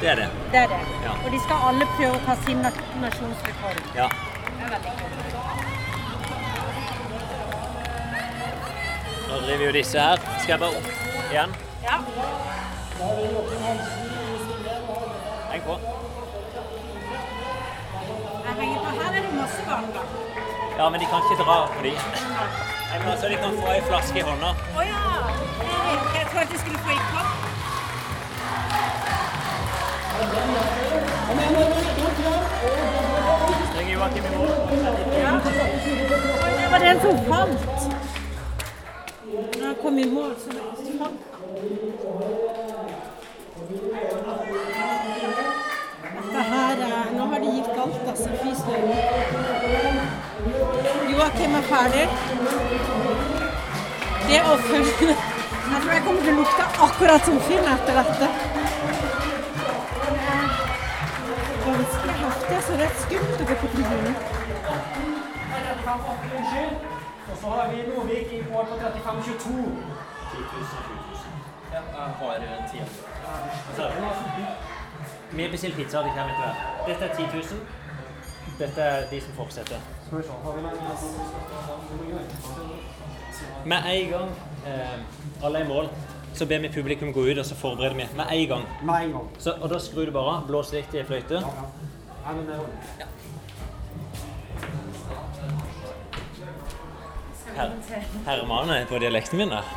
Det 0.00 0.08
er 0.10 0.14
det. 0.14 0.28
Det 0.52 0.58
er 0.60 0.66
det. 0.68 0.80
Ja. 1.04 1.10
Og 1.24 1.30
de 1.32 1.40
skal 1.44 1.56
alle 1.68 1.86
prøve 1.96 2.14
å 2.16 2.20
ta 2.26 2.34
sin 2.46 2.58
nasjonsrekord. 3.00 3.80
Ja. 3.94 4.06
Det 4.08 4.64
er 4.64 4.70
veldig 4.74 4.92
kult. 5.00 5.10
Nå 9.28 9.34
driver 9.46 9.64
jo 9.66 9.72
disse 9.72 9.98
her. 10.00 10.16
Skal 10.38 10.48
jeg 10.48 10.58
bare 10.60 10.76
opp 10.76 10.88
igjen? 11.30 11.50
Ja 11.84 11.96
på. 15.66 15.74
Jeg 18.44 18.54
henger 18.60 18.80
på. 18.80 18.90
Her 19.00 19.12
er 19.16 19.22
det 19.22 19.34
masse 19.34 19.62
vann, 19.68 19.88
da. 19.94 20.02
Ja, 20.80 20.90
men 20.90 21.00
de 21.00 21.06
kan 21.06 21.20
ikke 21.30 21.42
dra 21.42 21.66
på 21.76 21.82
de. 21.82 21.92
Men 22.98 23.08
altså, 23.12 23.28
de 23.28 23.34
kan 23.34 23.52
få 23.62 23.66
ei 23.72 23.80
flaske 23.88 24.18
i 24.18 24.22
hånda. 24.28 24.50
Å 24.80 24.84
ja! 24.88 25.00
Jeg 26.16 26.24
trodde 26.30 26.46
du 26.52 26.58
skulle 26.62 26.78
få 26.84 26.90
ei 26.94 27.00
kopp. 27.10 27.32
Springer 33.72 33.92
Joakim 33.92 34.24
i 34.24 34.32
mål. 34.38 34.48
Ja. 35.18 35.34
Det 36.62 36.68
var 36.72 36.80
den 36.86 37.02
som 37.04 37.20
falt. 37.28 37.60
Når 39.58 39.66
han 39.66 39.76
kom 39.82 39.98
i 39.98 40.08
mål, 40.14 40.32
så 40.44 40.48
falt 40.56 40.80
han. 41.02 41.14
Dette 46.14 46.48
her 46.54 46.74
er 46.88 47.14
Nå 47.18 47.30
har 47.34 47.38
de 47.46 47.54
gitt 47.58 47.70
alt, 47.84 48.02
altså. 48.14 48.28
Fy 48.42 48.50
søren. 48.64 50.19
Joakim 51.10 51.54
er 51.54 51.64
ferdig. 51.68 52.04
Det 54.28 54.38
å 54.46 54.54
følge 54.64 55.08
Jeg 55.10 55.80
tror 55.82 55.92
jeg 55.92 56.02
kommer 56.06 56.22
til 56.24 56.32
å 56.32 56.36
lukte 56.38 56.64
akkurat 56.86 57.26
som 57.28 57.40
Finn 57.46 57.66
etter 57.72 57.98
dette. 58.00 58.28
Det 60.00 60.22
er 60.34 60.48
ganske 61.66 62.14
heftig, 62.22 62.58
så 62.66 62.78
det 62.80 62.86
er 62.86 62.96
skummelt 63.02 63.44
å 63.44 63.48
gå 63.50 63.58
på 63.60 63.70
tribunen. 63.74 64.16
Og 67.30 67.36
så 67.42 67.46
har 67.54 67.70
vi 67.74 67.84
Nordvik 67.90 68.32
i 68.32 68.42
mål 68.48 68.64
på 68.72 68.80
35-22. 68.80 69.68
Ja, 71.70 71.80
jeg 71.94 72.10
har 72.20 72.34
en 72.48 72.68
tid. 72.72 72.86
Vi 75.30 75.42
har 75.42 75.50
bestilt 75.50 75.76
pizza. 75.76 75.98
Det 75.98 76.16
kommer 76.16 76.32
etter 76.32 76.44
hvert. 76.44 76.60
Dette 76.88 77.04
er 77.04 77.16
10 77.16 77.22
000. 77.36 77.60
Dette 78.58 78.80
er 78.82 79.10
de 79.10 79.20
som 79.20 79.32
fortsetter. 79.36 79.99
Med 83.64 83.82
en 83.86 84.10
gang 84.10 84.30
eh, 84.66 85.44
alle 85.44 85.58
er 85.58 85.64
i 85.64 85.68
mål, 85.68 85.88
så 86.34 86.46
ber 86.46 86.58
vi 86.58 86.68
publikum 86.68 87.12
gå 87.12 87.20
ut, 87.20 87.38
og 87.38 87.46
så 87.46 87.54
forbereder 87.54 87.94
vi 87.94 88.06
med 88.16 88.26
en 88.30 88.48
gang. 88.48 88.64
Med 88.82 88.94
en 89.04 89.12
gang. 89.12 89.30
Så, 89.38 89.52
og 89.60 89.70
da 89.70 89.78
skrur 89.78 90.04
du 90.04 90.12
bare 90.12 90.34
av, 90.34 90.46
blåser 90.48 90.80
litt 90.80 90.94
i 90.94 91.04
fløyte. 91.06 91.34
Ja, 91.34 92.32
men 92.32 92.46
det 92.46 92.54
er 92.54 92.60
Her, 97.50 97.70
Hermane 98.26 98.86
på 98.88 98.98
dialekten 98.98 99.38
min 99.38 99.50
der. 99.50 99.62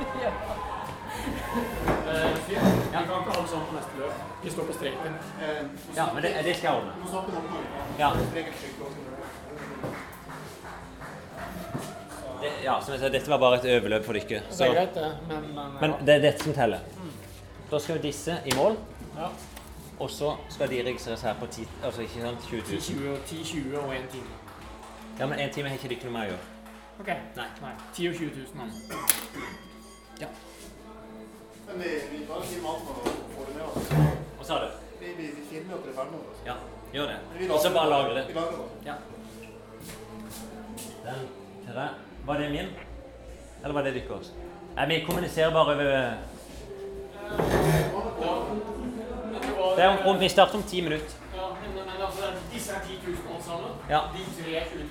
vi 2.48 2.56
kan 2.94 3.02
ikke 3.02 3.14
ha 3.14 3.42
det 3.42 3.50
sånn 3.50 3.66
på 3.70 3.74
neste 3.78 4.02
løp. 4.02 4.14
Vi 4.44 4.50
står 4.54 4.70
på 4.70 4.74
streken. 4.78 5.18
Ja, 5.96 6.06
men 6.14 6.24
det, 6.26 6.30
det 6.46 6.54
skal 6.58 6.68
jeg 6.70 6.76
ordne. 6.82 6.94
Ja. 8.00 8.10
Regelskikk 8.34 8.82
og 8.82 8.90
sånn. 8.94 9.14
Det, 12.44 12.52
ja, 12.64 12.76
som 12.82 12.91
jeg 12.94 13.00
sa, 13.00 13.10
dette 13.10 13.32
var 13.32 13.39
bare 13.39 13.58
et 13.62 13.66
overløp 13.78 14.06
for 14.06 14.20
dere. 14.20 14.41
Det 14.44 14.56
Så, 14.58 14.66
er 14.66 14.74
greit, 14.76 14.96
det. 14.96 15.10
Men, 15.30 15.46
men, 15.56 15.76
men 15.82 15.94
det 16.04 16.16
er 16.18 16.24
dette 16.26 16.44
som 16.44 16.54
teller. 16.54 16.80
Da 17.72 17.80
skal 17.80 17.96
jo 17.98 18.02
disse 18.04 18.36
i 18.46 18.56
mål, 18.58 18.76
ja. 19.16 19.30
og 20.00 20.10
så 20.12 20.34
skal 20.52 20.70
de 20.70 20.82
registreres 20.86 21.22
her 21.22 21.38
på 21.39 21.48
10, 21.48 21.68
altså 21.84 22.04
ikke 22.04 22.26
sant, 22.26 22.50
20 22.50 22.58
000. 22.58 22.66
10, 22.68 22.80
20, 22.94 23.18
10, 23.26 23.44
20 23.44 23.80
og 23.80 23.96
1 23.96 24.10
time. 24.12 24.36
Ja, 25.20 25.26
men 25.26 25.39
1 25.39 25.56
time 25.56 25.72
har 25.72 25.80
ikke 25.80 25.94
dere 25.96 26.10
noe 26.10 26.18
med 26.18 26.26
å 26.26 26.34
gjøre. 26.34 26.44
OK. 27.00 27.14
Nei. 27.39 27.48
Nei. 27.64 27.74
10 27.96 28.10
og 28.12 28.16
20 28.20 28.32
000, 28.36 28.68
altså. 28.68 29.14
Men 31.68 31.80
vi, 31.82 31.89
vi 32.12 32.26
bare 32.28 32.38
alt 32.44 32.86
når 32.88 32.96
vi 33.04 33.12
får 33.36 33.46
det 33.50 33.56
med 33.56 33.66
oss. 33.66 33.94
Hva 34.38 34.48
sa 34.48 34.60
du? 34.62 34.68
Vi, 35.00 35.14
vi, 35.18 35.30
vi 35.38 35.46
filmer 35.50 35.78
at 35.80 35.86
det 35.88 35.94
er 35.94 35.96
ferdig 35.98 36.12
med 36.12 36.26
oss. 36.34 36.41
Ja, 36.46 36.56
gjør 36.94 37.14
det. 37.14 37.48
Og 37.50 37.60
så 37.64 37.72
bare 37.74 37.89
lager 37.89 38.18
det. 38.20 38.26
Vi 38.28 38.34
lager 38.34 38.58
det. 38.58 38.68
Ja. 38.86 38.96
Den 41.08 41.30
til 41.66 41.80
deg. 41.80 42.12
Var 42.26 42.38
det 42.39 42.49
min? 42.49 42.67
Eller 43.63 43.74
var 43.74 43.82
det 43.82 43.93
deres? 43.93 44.32
Nei, 44.76 44.86
vi 44.88 45.05
kommuniserer 45.05 45.51
bare 45.51 45.76
over 45.76 45.84
Det 49.76 49.84
er 49.84 49.88
om, 49.88 49.97
om, 50.05 50.19
Vi 50.19 50.30
starter 50.30 50.55
om 50.55 50.63
ti 50.63 50.82
minutter. 50.82 51.11
Ja, 51.36 51.41
men, 51.61 51.86
men 51.86 52.05
altså, 52.05 52.24
disse 52.53 52.71
er 52.74 52.80
10 52.88 52.99
000 53.07 53.36
alt 53.36 53.45
sammen. 53.45 53.69
Ja. 53.89 53.99
De 54.13 54.43
tre 54.43 54.55
er 54.55 54.63
20 54.71 54.80
000. 54.80 54.88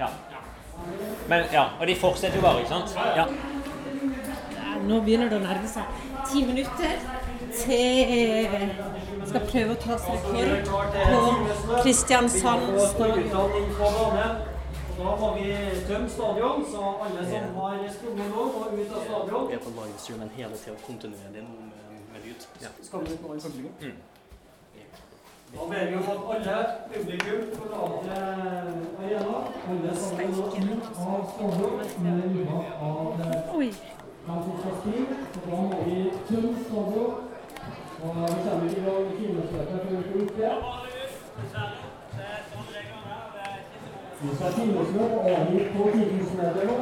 ja. 0.00 0.06
Men, 1.28 1.44
ja, 1.52 1.64
Og 1.80 1.86
de 1.86 1.96
fortsetter 1.96 2.36
jo 2.36 2.42
bare, 2.42 2.58
ikke 2.58 2.68
sant? 2.68 2.96
Ja. 3.16 3.26
Nå 4.84 5.00
begynner 5.00 5.28
det 5.28 5.38
å 5.38 5.44
nærme 5.44 5.68
seg 5.68 5.82
ti 6.28 6.44
minutter 6.44 6.96
til 7.54 8.70
skal 9.28 9.46
prøve 9.48 9.76
å 9.76 9.78
ta 9.80 9.96
seg 10.02 10.26
rekord 10.34 10.98
på 10.98 11.78
Kristiansand 11.82 12.80
stadion. 12.90 14.44
Da 14.98 15.04
har 15.04 15.38
vi 15.38 15.46
tømt 15.88 16.10
stadion, 16.10 16.66
så 16.72 16.80
alle 17.04 17.22
som 17.30 17.54
har 17.56 17.88
sprunget 17.96 18.26
nå, 18.34 18.42
må 18.54 18.60
ut 18.80 18.92
av 18.96 19.00
stadion. 19.08 19.48
Vi 19.48 19.54
er 19.54 19.62
på 19.66 19.72
livestream, 19.78 20.18
men 20.22 20.30
hele 20.36 20.56
tida 20.62 20.76
kontinuerlig 20.86 21.42
nå 21.42 21.54
med, 21.70 21.96
med 22.12 22.20
lyd. 22.26 22.46
Skal 22.82 23.00
vi 23.00 23.14
ut 23.14 23.22
nå 23.22 23.34
i 23.34 23.40
publikum? 23.46 23.96
Da 25.54 25.66
ber 25.70 25.84
vi 25.90 25.96
om 25.96 26.06
at 26.12 26.20
alle 26.34 26.56
publikum 26.94 27.42
forlater 27.58 28.22
arenaen. 29.02 29.44
Alle 29.68 29.96
sammen 29.96 30.30
nå 30.38 30.46
ut 30.46 30.86
av 31.08 31.26
stadion. 31.34 31.76
med 32.04 32.24
unntak 32.24 32.66
av 32.80 33.56
Oi. 33.58 33.70
Fremskrittspartiet. 34.24 35.38
Da 35.44 35.60
må 35.68 35.84
vi 35.86 35.98
tømme 36.28 36.56
stadion. 36.68 37.14
Og 38.02 38.16
vi 38.16 38.34
kommer 38.46 38.70
i 38.70 38.82
gang 38.86 39.04
med 39.06 39.16
timesmøtet 39.18 39.80
før 39.82 39.96
vi 39.96 40.02
får 40.08 40.22
opp 40.22 40.36
det. 40.38 40.93
Vi 44.24 44.36
skal 44.36 44.52
timesmøte 44.56 45.16
og 45.18 45.30
avgitt 45.30 45.72
på 45.76 45.88
10 45.92 45.98
000 45.98 46.68
nå. 46.68 46.76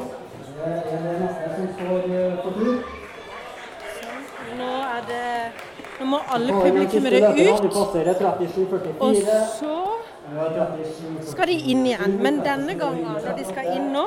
Det 0.57 0.75
er 0.93 1.01
det 1.05 1.15
neste 1.23 1.47
som 1.57 1.67
står 1.77 1.99
eh, 2.19 2.35
på 2.43 2.49
tur. 2.59 2.77
Nå 4.59 4.73
er 4.97 5.01
det 5.09 5.27
Nå 6.01 6.07
må 6.07 6.19
alle 6.35 6.53
publikummere 6.53 7.19
ut, 7.31 7.65
og 9.01 9.17
så 9.59 9.75
skal 11.31 11.47
de 11.51 11.57
inn 11.75 11.87
igjen. 11.87 12.17
Men 12.23 12.41
denne 12.47 12.75
gangen, 12.79 13.11
når 13.27 13.37
de 13.39 13.45
skal 13.51 13.69
inn 13.75 13.91
nå, 13.95 14.07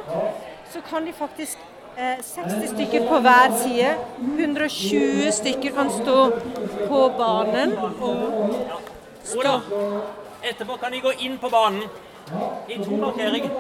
så 0.74 0.82
kan 0.90 1.06
de 1.08 1.14
faktisk 1.16 1.58
eh, 1.98 2.18
60 2.24 2.68
stykker 2.74 3.08
på 3.08 3.20
hver 3.28 3.56
side. 3.62 3.92
120 4.40 5.32
stykker 5.42 5.76
kan 5.78 5.92
stå 6.00 6.18
på 6.88 7.04
banen 7.20 7.78
og 7.84 8.58
stå 9.24 9.40
Ola, 9.40 9.56
etterpå 10.44 10.76
kan 10.82 10.92
de 10.92 11.00
gå 11.04 11.16
inn 11.20 11.40
på 11.42 11.50
banen. 11.50 11.88
I 12.68 12.78
to 12.84 12.98
markeringer. 12.98 13.52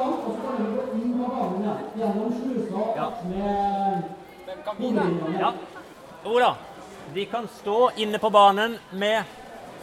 Ja. 2.95 3.11
ja. 5.39 5.53
Ola, 6.23 6.55
de 7.13 7.25
kan 7.25 7.47
stå 7.47 7.91
inne 7.95 8.19
på 8.19 8.29
banen 8.29 8.77
med 8.91 9.23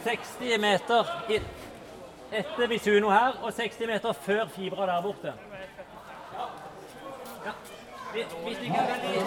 60 0.03 0.59
meter 0.59 1.07
etter 2.31 2.67
Visuno 2.67 3.09
her, 3.09 3.31
og 3.43 3.53
60 3.53 3.87
meter 3.87 4.13
før 4.13 4.47
Fibra 4.55 4.85
der 4.85 5.01
borte. 5.01 5.33
Ja. 7.45 7.51
Hvis 8.13 8.57
de 8.57 8.67
er 8.67 8.87
veldig 8.91 9.23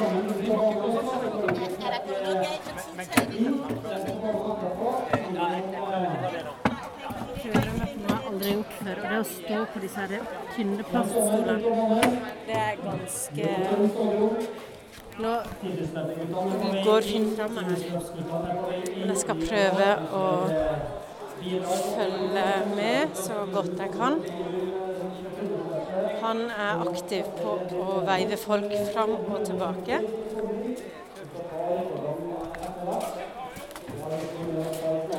jeg 8.27 8.35
aldri 8.35 8.53
gjort 8.53 8.73
før, 8.81 8.97
og 9.03 9.11
det 9.11 9.19
å 9.19 9.27
stå 9.31 9.59
på 9.73 9.81
disse 9.83 9.99
her 10.03 10.09
tynne 10.55 10.85
plaststolene. 10.91 11.57
Det 12.47 12.57
er 12.63 12.75
ganske 12.83 13.47
Nå 15.17 15.33
går 16.85 17.07
Finn 17.07 17.31
fram 17.37 17.55
her, 17.57 17.69
men 17.71 19.09
jeg 19.09 19.17
skal 19.23 19.39
prøve 19.41 19.87
å 20.19 20.25
følge 21.97 22.49
med 22.75 23.17
så 23.17 23.47
godt 23.55 23.81
jeg 23.81 23.95
kan. 23.95 24.21
Han 26.21 26.43
er 26.51 26.85
aktiv 26.91 27.31
på 27.39 27.57
å 27.81 28.01
veive 28.11 28.37
folk 28.43 28.77
fram 28.93 29.15
og 29.17 29.41
tilbake. 29.47 30.03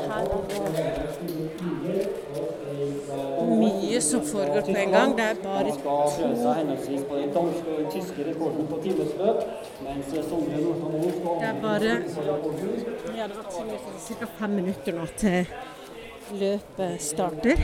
Her 0.08 0.24
mye 3.48 4.02
som 4.02 4.26
foregår 4.26 4.62
på 4.62 4.78
en 4.84 4.92
gang. 4.92 5.18
Det 5.18 5.24
er 5.24 5.36
bare 5.44 5.64
Det 5.64 5.72
er 11.48 11.54
bare 11.62 12.04
ja, 13.18 13.28
det 13.28 13.36
var 13.36 13.44
ca. 14.20 14.26
fem 14.40 14.52
minutter 14.52 14.94
nå 14.94 15.06
til 15.18 15.46
løpet 16.34 17.02
starter. 17.02 17.58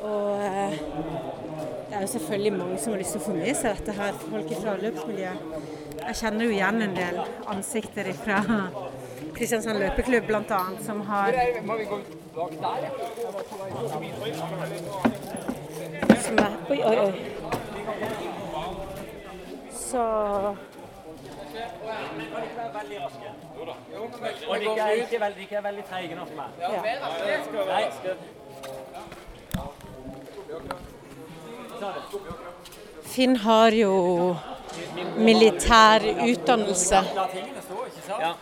Og 0.00 0.44
eh, 0.44 0.72
det 1.88 1.96
er 1.96 2.00
jo 2.00 2.06
selvfølgelig 2.06 2.52
mange 2.52 2.78
som 2.78 2.92
har 2.92 2.98
lyst 3.00 3.10
til 3.16 3.20
å 3.20 3.24
få 3.24 3.32
med 3.34 3.56
seg 3.58 3.76
dette 3.80 3.92
her, 3.98 4.12
folk 4.22 4.52
fra 4.62 4.76
løpsmiljøet. 4.82 5.38
Jeg 6.06 6.14
kjenner 6.22 6.44
jo 6.44 6.50
igjen 6.54 6.82
en 6.84 6.96
del 6.96 7.16
ansikter 7.54 8.06
fra 8.22 8.38
Kristiansand 9.36 9.78
løpeklubb 9.82 10.24
bl.a. 10.30 10.62
som 10.86 10.98
har 11.10 11.28
Oi, 12.38 12.44
oi, 16.84 16.96
oi. 16.98 17.12
Så 19.72 20.02
Og 24.48 24.56
de 24.60 24.66
er 24.66 24.90
ikke 24.90 25.20
veldig, 25.20 25.42
ikke 25.42 25.62
veldig 25.64 25.84
treige 25.90 26.14
nok 26.14 26.28
med. 26.36 26.44
ja. 26.60 26.82
Nei. 27.66 27.84
Finn 33.02 33.36
har 33.36 33.70
jo 33.70 34.36
militær 35.16 36.00
utdannelse, 36.28 36.96
Ja. 38.08 38.32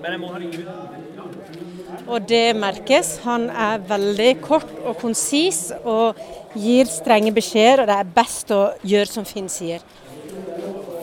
Men 0.00 0.10
jeg 0.12 0.20
må 0.20 0.26
ha 0.32 0.38
de 0.38 0.46
ut. 0.46 1.63
Og 2.06 2.26
det 2.28 2.56
merkes. 2.56 3.18
Han 3.24 3.48
er 3.50 3.78
veldig 3.88 4.30
kort 4.44 4.70
og 4.84 4.96
konsis 5.00 5.70
og 5.84 6.18
gir 6.54 6.84
strenge 6.90 7.32
beskjeder, 7.34 7.82
og 7.84 7.90
det 7.90 7.96
er 8.00 8.12
best 8.16 8.50
å 8.54 8.62
gjøre 8.84 9.10
som 9.10 9.24
Finn 9.28 9.48
sier. 9.48 9.80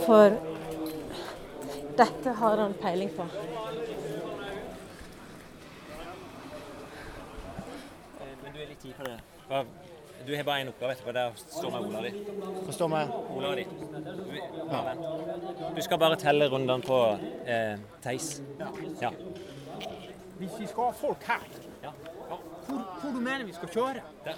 For 0.06 0.38
dette 1.98 2.34
har 2.42 2.58
han 2.64 2.74
peiling 2.82 3.10
på. 3.18 3.26
Men 8.44 8.54
du 8.56 8.60
er 8.62 8.68
litt 8.72 8.82
tid 8.82 8.94
på 8.98 9.04
det. 9.08 9.18
Hva- 9.50 9.66
Du 10.26 10.36
har 10.38 10.44
bare 10.44 10.62
én 10.62 10.68
oppgave 10.70 10.92
etterpå. 10.94 11.14
Der 11.14 11.32
står 11.36 11.72
med 11.72 11.80
Ola 11.88 12.02
di. 12.02 12.12
Forstår 12.66 12.88
meg. 12.90 13.08
Ola 13.36 13.56
di. 13.56 13.64
Du, 13.64 14.36
ja, 14.70 14.82
vent. 14.86 15.76
du 15.76 15.82
skal 15.82 15.98
bare 15.98 16.16
telle 16.16 16.46
rundene 16.48 16.82
på 16.86 17.00
eh, 17.48 17.78
Theis. 18.04 18.42
Ja. 19.02 19.10
Hvis 20.42 20.56
vi 20.60 20.68
skal 20.68 20.84
ha 20.90 20.92
folk 20.98 21.24
her, 21.28 21.44
Ja. 21.84 21.92
hvor 22.68 23.12
du 23.14 23.20
mener 23.22 23.46
vi 23.46 23.54
skal 23.54 23.70
kjøre? 23.70 24.02
Der. 24.26 24.36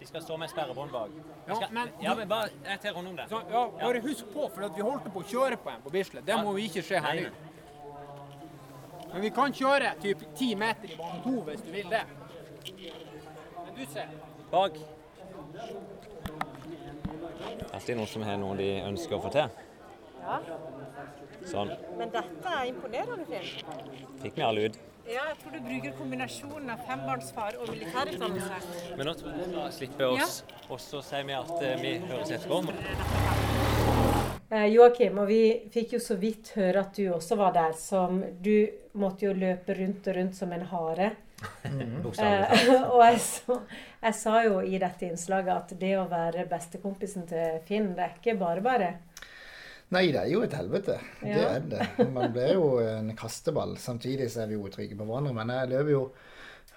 De 0.00 0.06
skal 0.06 0.22
stå 0.22 0.36
med 0.36 0.48
sperrebånd 0.50 0.90
bak. 0.90 1.10
Ja, 1.48 1.54
men- 1.70 1.88
ja, 2.02 2.14
men 2.14 2.28
bare 2.28 2.48
jeg 2.64 2.80
tar 2.80 2.92
rundt 2.92 3.08
om 3.08 3.16
det. 3.16 3.28
Så, 3.28 3.40
ja, 3.50 3.66
bare 3.80 4.00
husk 4.00 4.24
på, 4.32 4.48
for 4.54 4.62
at 4.64 4.72
vi 4.76 4.82
holdt 4.82 5.04
på 5.12 5.20
å 5.20 5.24
kjøre 5.24 5.56
på 5.56 5.70
en 5.70 5.82
på 5.82 5.90
Bislett. 5.90 6.26
Det 6.26 6.36
må 6.44 6.52
vi 6.52 6.62
ikke 6.68 6.82
skje 6.82 7.00
her 7.00 7.20
nå. 7.20 7.30
Men 9.12 9.22
vi 9.22 9.30
kan 9.30 9.52
kjøre 9.52 9.94
typ 10.02 10.24
ti 10.36 10.54
meter 10.54 10.90
i 10.90 10.96
bane 10.96 11.22
to 11.22 11.40
hvis 11.46 11.60
du 11.62 11.70
vil 11.70 11.88
det. 11.90 12.02
Men 13.64 13.74
du 13.76 13.86
ser. 13.86 14.08
Bak. 14.50 14.72
Alltid 17.72 17.96
noen 17.96 18.06
som 18.08 18.22
har 18.22 18.36
noe 18.36 18.56
de 18.56 18.68
ønsker 18.82 19.16
å 19.16 19.22
få 19.22 19.30
til. 19.30 19.48
Ja. 20.24 20.40
Sånn. 21.44 21.70
Men 21.98 22.10
dette 22.10 22.48
er 22.48 22.64
imponerende, 22.70 23.26
fint. 23.26 23.64
Fikk 24.22 24.34
vi 24.38 24.42
all 24.42 24.58
ut. 24.58 24.78
Ja, 25.04 25.20
jeg 25.28 25.36
tror 25.42 25.52
du 25.52 25.60
bruker 25.66 25.92
kombinasjonen 25.98 26.70
av 26.72 26.84
fembarnsfar 26.88 27.58
og 27.60 27.68
militærutdannelse. 27.68 28.94
Men 28.96 29.08
nå 29.10 29.12
tror 29.18 29.34
jeg 29.34 29.42
vi 29.42 29.50
skal 29.52 29.74
slippe 29.76 30.06
oss, 30.08 30.38
og 30.72 30.80
så 30.80 31.02
sier 31.04 31.26
vi 31.28 31.34
at 31.36 31.52
eh, 31.60 31.74
vi 31.82 31.90
høres 32.08 32.32
etterpå. 32.32 32.62
Eh, 34.48 34.64
Joakim, 34.72 35.20
og 35.20 35.28
vi 35.28 35.42
fikk 35.74 35.92
jo 35.98 36.00
så 36.00 36.16
vidt 36.20 36.54
høre 36.56 36.86
at 36.86 36.96
du 36.96 37.10
også 37.12 37.36
var 37.36 37.52
der. 37.56 37.76
Som 37.76 38.22
du 38.40 38.54
måtte 38.96 39.28
jo 39.28 39.34
løpe 39.36 39.76
rundt 39.76 40.08
og 40.08 40.16
rundt 40.16 40.40
som 40.40 40.56
en 40.56 40.64
hare. 40.72 41.10
Bokstavelig 42.00 42.48
Eh, 42.48 42.66
talt. 42.66 42.86
og 42.94 43.00
jeg, 43.04 43.20
så, 43.20 43.60
jeg 44.06 44.14
sa 44.22 44.38
jo 44.46 44.60
i 44.64 44.78
dette 44.80 45.10
innslaget 45.10 45.52
at 45.54 45.74
det 45.80 45.96
å 46.00 46.06
være 46.08 46.46
bestekompisen 46.48 47.28
til 47.28 47.58
Finn, 47.68 47.92
det 47.98 48.06
er 48.08 48.16
ikke 48.16 48.38
bare 48.40 48.64
bare. 48.64 48.94
Nei, 49.94 50.06
det 50.14 50.20
er 50.24 50.30
jo 50.32 50.42
et 50.44 50.54
helvete. 50.58 50.96
Det 51.22 51.42
er 51.44 51.66
det. 51.70 51.84
Man 52.14 52.32
blir 52.34 52.54
jo 52.56 52.64
en 52.82 53.12
kasteball. 53.18 53.76
Samtidig 53.80 54.26
så 54.32 54.42
er 54.44 54.50
vi 54.50 54.58
jo 54.58 54.70
trygge 54.72 54.96
på 54.98 55.06
hverandre. 55.06 55.34
Men 55.36 55.52
jeg 55.54 55.70
løp 55.74 55.90
jo 55.92 56.00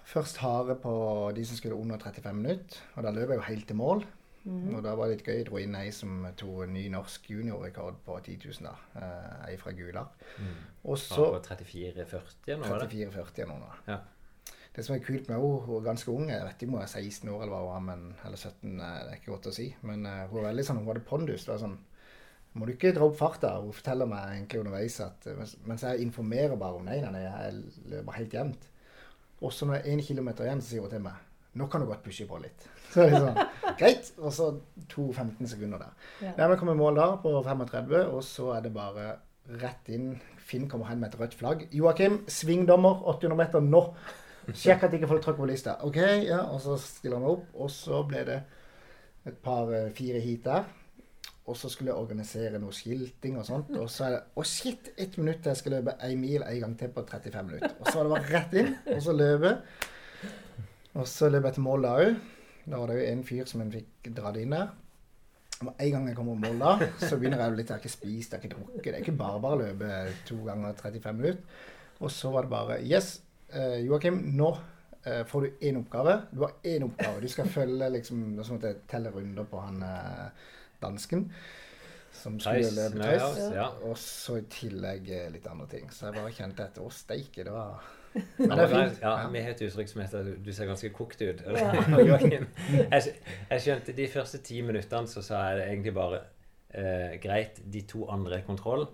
først 0.08 0.38
harde 0.44 0.76
på 0.84 0.94
de 1.36 1.46
som 1.48 1.58
skulle 1.60 1.76
under 1.80 1.98
35 2.00 2.38
minutter. 2.38 2.84
Og 2.96 3.04
da 3.08 3.12
løp 3.16 3.34
jeg 3.34 3.42
jo 3.42 3.48
helt 3.50 3.68
til 3.72 3.80
mål. 3.80 4.04
Mm. 4.48 4.76
Og 4.78 4.84
da 4.86 4.94
var 4.96 5.10
det 5.10 5.18
litt 5.18 5.26
gøy. 5.28 5.38
Jeg 5.42 5.48
dro 5.50 5.58
inn 5.60 5.74
ei 5.76 5.90
som 5.92 6.22
tok 6.40 6.62
en 6.68 6.76
ny 6.78 6.86
norsk 6.94 7.26
juniorrekord 7.34 7.98
på 8.06 8.20
10 8.24 8.38
000. 8.46 8.68
da. 8.70 8.76
Eh, 9.02 9.50
Ei 9.50 9.58
fra 9.60 9.74
Gular. 9.76 10.14
Og 10.88 10.96
så 11.02 11.26
Ja, 11.34 11.40
på 11.40 11.42
34-40 11.50 12.62
nå, 12.62 12.70
var 12.70 12.86
det? 12.86 12.94
34-40 12.94 13.44
eller 13.44 13.60
noe. 13.66 13.82
Ja. 13.90 13.98
Det 14.78 14.86
som 14.86 14.94
er 14.96 15.02
kult 15.02 15.26
med 15.28 15.36
henne, 15.40 15.60
hun 15.66 15.76
er 15.82 15.86
ganske 15.90 16.12
ung. 16.14 16.30
Jeg 16.30 16.46
vet 16.46 16.62
ikke 16.62 16.70
om 16.70 16.78
hun 16.78 16.84
er 16.86 16.92
16 16.94 17.30
år 17.34 17.44
eller 17.44 17.54
hva 17.56 17.62
hun 17.66 17.76
er, 17.76 17.86
men, 17.90 18.08
eller 18.30 18.38
17. 18.38 18.80
eh, 18.80 18.98
Det 19.04 19.12
er 19.12 19.20
ikke 19.20 19.34
godt 19.34 19.50
å 19.52 19.56
si. 19.58 19.68
Men 19.90 20.06
uh, 20.06 20.28
hun 20.30 20.40
er 20.44 20.50
veldig 20.52 20.66
sånn, 20.70 20.80
hun 20.84 20.92
hadde 20.94 21.06
pondus. 21.10 21.44
Det 21.48 21.52
var 21.56 21.64
sånn 21.66 21.78
Må 22.58 22.66
du 22.68 22.74
ikke 22.74 22.92
dra 22.96 23.06
opp 23.06 23.18
farta? 23.20 23.54
Hun 23.62 23.74
forteller 23.76 24.10
meg 24.10 24.34
egentlig 24.36 24.60
underveis 24.64 25.00
at 25.06 25.28
eh, 25.30 25.38
mens- 25.68 25.86
jeg 25.86 26.02
informerer 26.08 26.58
bare 26.58 26.80
om 26.80 26.86
nei, 26.88 26.98
nei, 27.06 27.22
jeg 27.24 27.62
løper 27.94 28.18
helt 28.18 28.34
jevnt. 28.34 28.68
Og 29.46 29.54
så 29.54 29.68
når 29.70 29.78
det 29.78 29.82
er 29.86 29.96
én 29.96 30.02
kilometer 30.08 30.48
igjen, 30.48 30.62
så 30.66 30.72
sier 30.74 30.82
hun 30.86 30.94
til 30.96 31.04
meg 31.06 31.24
nå 31.58 31.66
kan 31.74 31.82
du 31.82 31.88
godt 31.90 32.04
pushe 32.06 32.26
på 32.30 32.38
litt. 32.38 32.68
Så 32.94 33.02
er 33.02 33.10
det 33.10 33.20
sånn, 33.24 33.38
Greit. 33.80 34.10
Og 34.22 34.34
så 34.36 34.46
to 34.92 35.08
15 35.12 35.48
sekunder 35.50 35.80
der. 35.82 35.96
Ja. 36.22 36.34
Ja. 36.38 36.48
vi 36.52 36.58
kommer 36.60 36.76
i 36.76 36.78
mål 36.78 37.00
da 37.00 37.08
på 37.24 37.32
35, 37.44 37.96
og 38.14 38.22
så 38.24 38.52
er 38.54 38.62
det 38.68 38.74
bare 38.76 39.08
rett 39.64 39.90
inn. 39.90 40.12
Finn 40.38 40.68
kommer 40.70 40.86
hen 40.92 41.02
med 41.02 41.10
et 41.10 41.18
rødt 41.20 41.34
flagg. 41.40 41.64
Joakim, 41.74 42.20
svingdommer 42.30 43.02
800 43.10 43.40
meter 43.42 43.66
nå. 43.66 43.82
Sjekk 44.54 44.86
at 44.86 44.94
ikke 45.00 45.10
folk 45.10 45.26
tråkker 45.26 45.42
på 45.42 45.50
lista. 45.50 45.74
OK, 45.88 45.98
ja, 46.28 46.44
og 46.54 46.62
så 46.62 46.78
stiller 46.80 47.18
han 47.20 47.32
opp. 47.34 47.50
Og 47.58 47.74
så 47.74 48.04
ble 48.08 48.22
det 48.30 48.38
et 49.28 49.42
par 49.44 49.74
eh, 49.74 49.90
fire 49.98 50.22
heat 50.24 50.46
der. 50.46 50.70
Og 51.48 51.56
så 51.56 51.70
skulle 51.72 51.94
jeg 51.94 52.00
organisere 52.00 52.60
noe 52.60 52.76
skilting 52.76 53.38
og 53.40 53.46
sånt. 53.48 53.70
Og 53.80 53.88
så 53.92 54.08
er 54.08 54.16
det 54.18 54.24
Å, 54.36 54.44
shit! 54.48 54.90
Ett 55.00 55.16
minutt 55.20 55.40
til 55.44 55.54
jeg 55.54 55.62
skal 55.62 55.78
løpe 55.78 55.94
ei 56.04 56.16
mil 56.20 56.44
en 56.44 56.60
gang 56.66 56.74
til 56.80 56.92
på 56.92 57.06
35 57.08 57.48
minutter. 57.48 57.78
Og 57.80 57.88
så 57.88 57.94
var 58.02 58.08
det 58.08 58.16
bare 58.16 58.34
rett 58.34 58.58
inn, 58.60 58.74
og 58.96 59.00
så 59.06 59.16
løpe. 59.16 59.54
Og 60.98 61.08
så 61.08 61.30
løp 61.32 61.48
jeg 61.48 61.58
til 61.58 61.66
mål 61.68 61.88
da 61.88 61.94
òg. 62.02 62.20
Da 62.68 62.82
var 62.82 62.92
det 62.92 62.98
jo 63.00 63.08
en 63.14 63.24
fyr 63.24 63.48
som 63.48 63.64
en 63.64 63.72
fikk 63.72 64.12
dratt 64.18 64.40
inn 64.42 64.56
der. 64.58 64.74
Og 65.64 65.72
en 65.72 65.92
gang 65.94 66.10
jeg 66.10 66.18
kommer 66.18 66.36
i 66.36 66.42
mål 66.44 66.60
da, 66.62 66.74
så 67.00 67.18
begynner 67.18 67.40
jeg 67.42 67.54
jo 67.54 67.58
litt 67.58 67.72
Jeg 67.72 67.78
har 67.78 67.84
ikke 67.86 67.94
spist, 67.96 68.34
jeg 68.34 68.38
har 68.38 68.44
ikke 68.44 68.58
drukket. 68.58 68.84
Det 68.84 68.96
er 68.98 69.06
ikke 69.06 69.20
bare 69.24 69.40
bare 69.42 69.58
å 69.58 69.62
løpe 69.64 69.94
to 70.28 70.42
ganger 70.46 70.76
35 70.84 71.22
minutter. 71.22 71.64
Og 72.04 72.12
så 72.14 72.34
var 72.34 72.46
det 72.46 72.52
bare 72.52 72.82
Yes, 72.86 73.22
eh, 73.50 73.80
Joakim, 73.88 74.20
nå 74.38 74.52
eh, 75.08 75.24
får 75.26 75.48
du 75.48 75.66
én 75.70 75.80
oppgave. 75.80 76.20
Du 76.34 76.44
har 76.44 76.60
én 76.68 76.86
oppgave. 76.86 77.24
Du 77.24 77.32
skal 77.32 77.50
følge 77.50 77.90
liksom 77.96 78.28
sånn 78.44 78.60
at 78.60 78.70
jeg 78.70 78.84
teller 78.92 79.16
runder 79.16 79.48
på 79.50 79.64
han 79.64 79.82
eh, 79.88 80.46
dansken. 80.84 81.28
Som 82.18 82.40
skulle 82.42 82.72
løpe 82.74 82.98
tøys. 83.04 83.40
ja. 83.54 83.68
Og 83.86 83.98
så 84.02 84.40
i 84.42 84.46
tillegg 84.50 85.10
eh, 85.14 85.28
litt 85.34 85.48
andre 85.52 85.68
ting. 85.70 85.90
Så 85.94 86.08
jeg 86.08 86.18
bare 86.18 86.34
kjente 86.34 86.66
etter 86.66 86.86
Å, 86.86 86.90
steike, 86.94 87.44
det 87.46 87.54
var 87.54 87.84
Men 88.40 88.54
det 88.56 88.64
er 88.64 88.72
fint. 88.72 89.02
Ja. 89.04 89.12
Vi 89.30 89.42
har 89.46 89.52
et 89.54 89.62
uttrykk 89.68 89.92
som 89.92 90.02
heter 90.02 90.30
'du 90.42 90.52
ser 90.54 90.66
ganske 90.66 90.90
kokt 90.96 91.22
ut'. 91.22 91.44
Ja. 91.46 91.74
Jeg, 92.92 93.14
jeg 93.52 93.62
skjønte 93.62 93.94
de 93.94 94.08
første 94.10 94.40
ti 94.42 94.62
minuttene 94.66 95.08
så 95.08 95.22
sa 95.22 95.44
jeg 95.50 95.60
det 95.60 95.68
egentlig 95.68 95.94
bare 95.94 96.22
eh, 96.74 97.20
Greit, 97.22 97.62
de 97.74 97.82
to 97.82 98.08
andre 98.10 98.40
er 98.40 98.48
kontroll. 98.48 98.88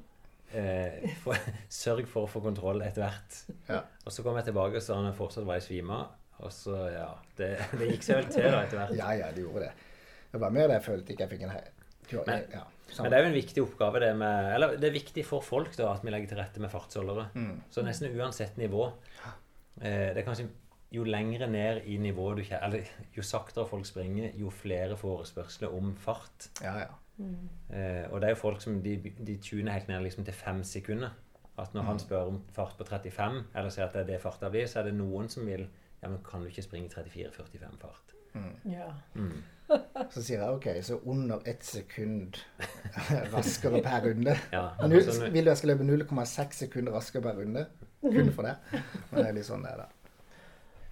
Eh, 0.53 1.15
for, 1.23 1.38
sørg 1.84 2.07
for 2.09 2.27
å 2.27 2.29
få 2.29 2.41
kontroll 2.43 2.84
etter 2.86 3.05
hvert. 3.05 3.39
Ja. 3.69 3.79
Og 4.05 4.11
så 4.11 4.25
kom 4.25 4.36
jeg 4.38 4.49
tilbake, 4.49 4.77
og 4.81 4.86
så 4.86 4.99
han 4.99 5.15
fortsatt 5.17 5.47
var 5.47 5.61
i 5.61 5.65
svima. 5.65 6.03
Og 6.43 6.51
så, 6.51 6.75
ja 6.91 7.07
Det, 7.38 7.55
det 7.79 7.89
gikk 7.93 8.03
seg 8.03 8.19
vel 8.19 8.29
til 8.34 8.49
da 8.51 8.61
etter 8.65 8.81
hvert. 8.81 8.95
Ja, 8.99 9.13
ja, 9.21 9.31
det 9.31 9.45
gjorde 9.45 9.69
det. 9.69 9.73
Det 10.34 10.41
var 10.41 10.53
mer 10.53 10.67
det 10.67 10.79
jeg 10.79 10.86
følte 10.88 11.13
ikke 11.13 11.25
jeg 11.27 11.34
fikk 11.36 11.43
en 11.47 11.53
hei. 11.53 11.63
Men- 12.27 12.47
ja, 12.51 12.63
Men 12.99 13.09
det 13.11 13.17
er 13.17 13.23
jo 13.23 13.29
en 13.29 13.38
viktig 13.38 13.61
oppgave 13.63 13.99
det 14.03 14.09
med 14.17 14.53
Eller 14.55 14.75
det 14.77 14.89
er 14.89 14.91
viktig 14.93 15.23
for 15.25 15.41
folk 15.41 15.71
da 15.77 15.93
at 15.93 16.03
vi 16.03 16.11
legger 16.11 16.27
til 16.34 16.38
rette 16.38 16.59
med 16.61 16.69
fartsholdere. 16.69 17.29
Mm. 17.34 17.61
Så 17.71 17.81
nesten 17.86 18.11
uansett 18.19 18.57
nivå. 18.57 18.91
Eh, 19.81 20.13
det 20.13 20.17
er 20.17 20.25
kanskje 20.27 20.49
jo 20.93 21.03
lengre 21.09 21.47
ned 21.49 21.81
i 21.89 21.97
nivået 21.97 22.38
du 22.38 22.43
kjenner 22.43 22.63
Eller 22.67 22.84
jo 23.15 23.23
saktere 23.25 23.65
folk 23.67 23.86
springer, 23.86 24.31
jo 24.38 24.49
flere 24.53 24.97
forespørsler 24.97 25.73
om 25.73 25.95
fart. 25.95 26.49
Ja, 26.61 26.75
ja. 26.84 26.91
Eh, 27.71 28.11
og 28.11 28.21
det 28.21 28.27
er 28.29 28.34
jo 28.36 28.41
folk 28.41 28.61
som 28.61 28.81
de, 28.84 28.97
de 28.97 29.38
tuner 29.38 29.71
helt 29.71 29.88
ned 29.88 30.01
liksom 30.03 30.25
til 30.25 30.34
fem 30.34 30.63
sekunder. 30.63 31.09
At 31.57 31.73
når 31.73 31.81
han 31.86 31.99
spør 31.99 32.27
om 32.27 32.43
fart 32.53 32.77
på 32.77 32.86
35, 32.89 33.43
eller 33.55 33.69
sier 33.69 33.86
at 33.86 33.93
det 33.93 34.01
er 34.01 34.05
det 34.13 34.21
farta 34.21 34.49
blir, 34.49 34.65
så 34.69 34.79
er 34.81 34.84
det 34.89 34.95
noen 34.97 35.29
som 35.29 35.45
vil 35.45 35.67
Ja, 36.03 36.09
men 36.09 36.19
kan 36.25 36.41
du 36.41 36.47
ikke 36.49 36.63
springe 36.65 36.89
34-45 36.89 37.77
fart? 37.79 38.13
Ja. 38.65 38.89
Mm. 39.15 39.43
Så 40.14 40.22
sier 40.22 40.41
jeg 40.43 40.49
OK, 40.57 40.68
så 40.86 40.97
under 41.09 41.41
ett 41.49 41.64
sekund 41.66 42.38
raskere 43.34 43.82
per 43.86 44.03
runde. 44.09 44.36
Ja, 44.51 44.64
Men 44.82 44.89
nu- 44.89 44.97
altså, 44.99 45.30
vil 45.32 45.45
du 45.45 45.49
jeg 45.49 45.57
skal 45.57 45.72
løpe 45.74 45.84
0,6 45.88 46.59
sekunder 46.66 46.91
raskere 46.93 47.22
per 47.26 47.39
runde? 47.39 47.66
Kun 48.03 48.32
for 48.36 48.43
det. 48.49 48.55
Men 49.11 49.20
det 49.22 49.28
er 49.30 49.38
litt 49.39 49.47
sånn 49.47 49.64
det 49.64 49.72
er, 49.72 49.78
da. 49.86 49.88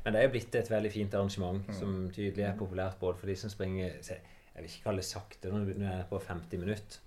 Men 0.05 0.15
det 0.15 0.23
er 0.23 0.31
blitt 0.33 0.55
et 0.57 0.69
veldig 0.71 0.91
fint 0.91 1.13
arrangement 1.13 1.67
som 1.77 2.09
tydelig 2.15 2.45
er 2.47 2.55
populært 2.57 2.95
både 2.99 3.19
for 3.21 3.29
de 3.29 3.35
som 3.37 3.51
springer 3.53 3.99
Jeg 4.01 4.21
vil 4.55 4.69
ikke 4.71 4.83
kalle 4.87 5.03
det 5.03 5.05
sakte 5.05 5.51
når 5.51 5.67
du 5.75 5.83
er 5.85 6.05
på 6.09 6.17
50 6.25 6.57
minutter. 6.63 6.97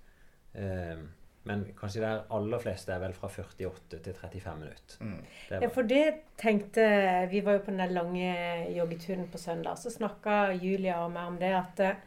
Eh, 0.55 1.01
men 1.45 1.65
kanskje 1.77 2.01
de 2.01 2.11
aller 2.33 2.61
fleste 2.63 2.93
er 2.95 3.03
vel 3.03 3.13
fra 3.17 3.29
48 3.29 3.99
til 4.07 4.17
35 4.17 4.61
minutter. 4.63 4.97
Mm. 5.05 5.19
Ja, 5.53 5.69
for 5.69 5.85
det 5.89 6.05
tenkte 6.41 6.87
Vi 7.31 7.43
var 7.45 7.59
jo 7.59 7.65
på 7.67 7.73
den 7.73 7.83
der 7.83 7.93
lange 7.93 8.31
joggeturen 8.73 9.29
på 9.29 9.39
søndag. 9.39 9.77
Så 9.79 9.93
snakka 9.93 10.55
Julia 10.57 11.03
og 11.05 11.13
meg 11.13 11.29
om 11.29 11.37
det 11.41 11.53
at 11.53 11.85
eh, 11.85 12.03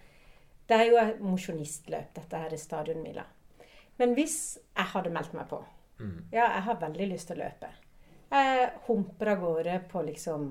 det 0.67 0.75
er 0.75 0.89
jo 0.89 0.97
et 0.99 1.21
mosjonistløp, 1.23 2.09
dette 2.17 2.41
her 2.41 2.53
i 2.53 2.59
stadionmila. 2.59 3.23
Men 4.01 4.17
hvis 4.17 4.57
jeg 4.57 4.91
hadde 4.93 5.13
meldt 5.13 5.38
meg 5.38 5.47
på 5.49 5.61
mm, 6.01 6.17
Ja, 6.33 6.49
jeg 6.57 6.65
har 6.67 6.81
veldig 6.81 7.11
lyst 7.13 7.29
til 7.29 7.38
å 7.38 7.45
løpe. 7.45 7.71
Jeg 8.33 8.67
humper 8.89 9.31
av 9.35 9.45
gårde 9.45 9.79
på 9.91 10.03
liksom 10.09 10.49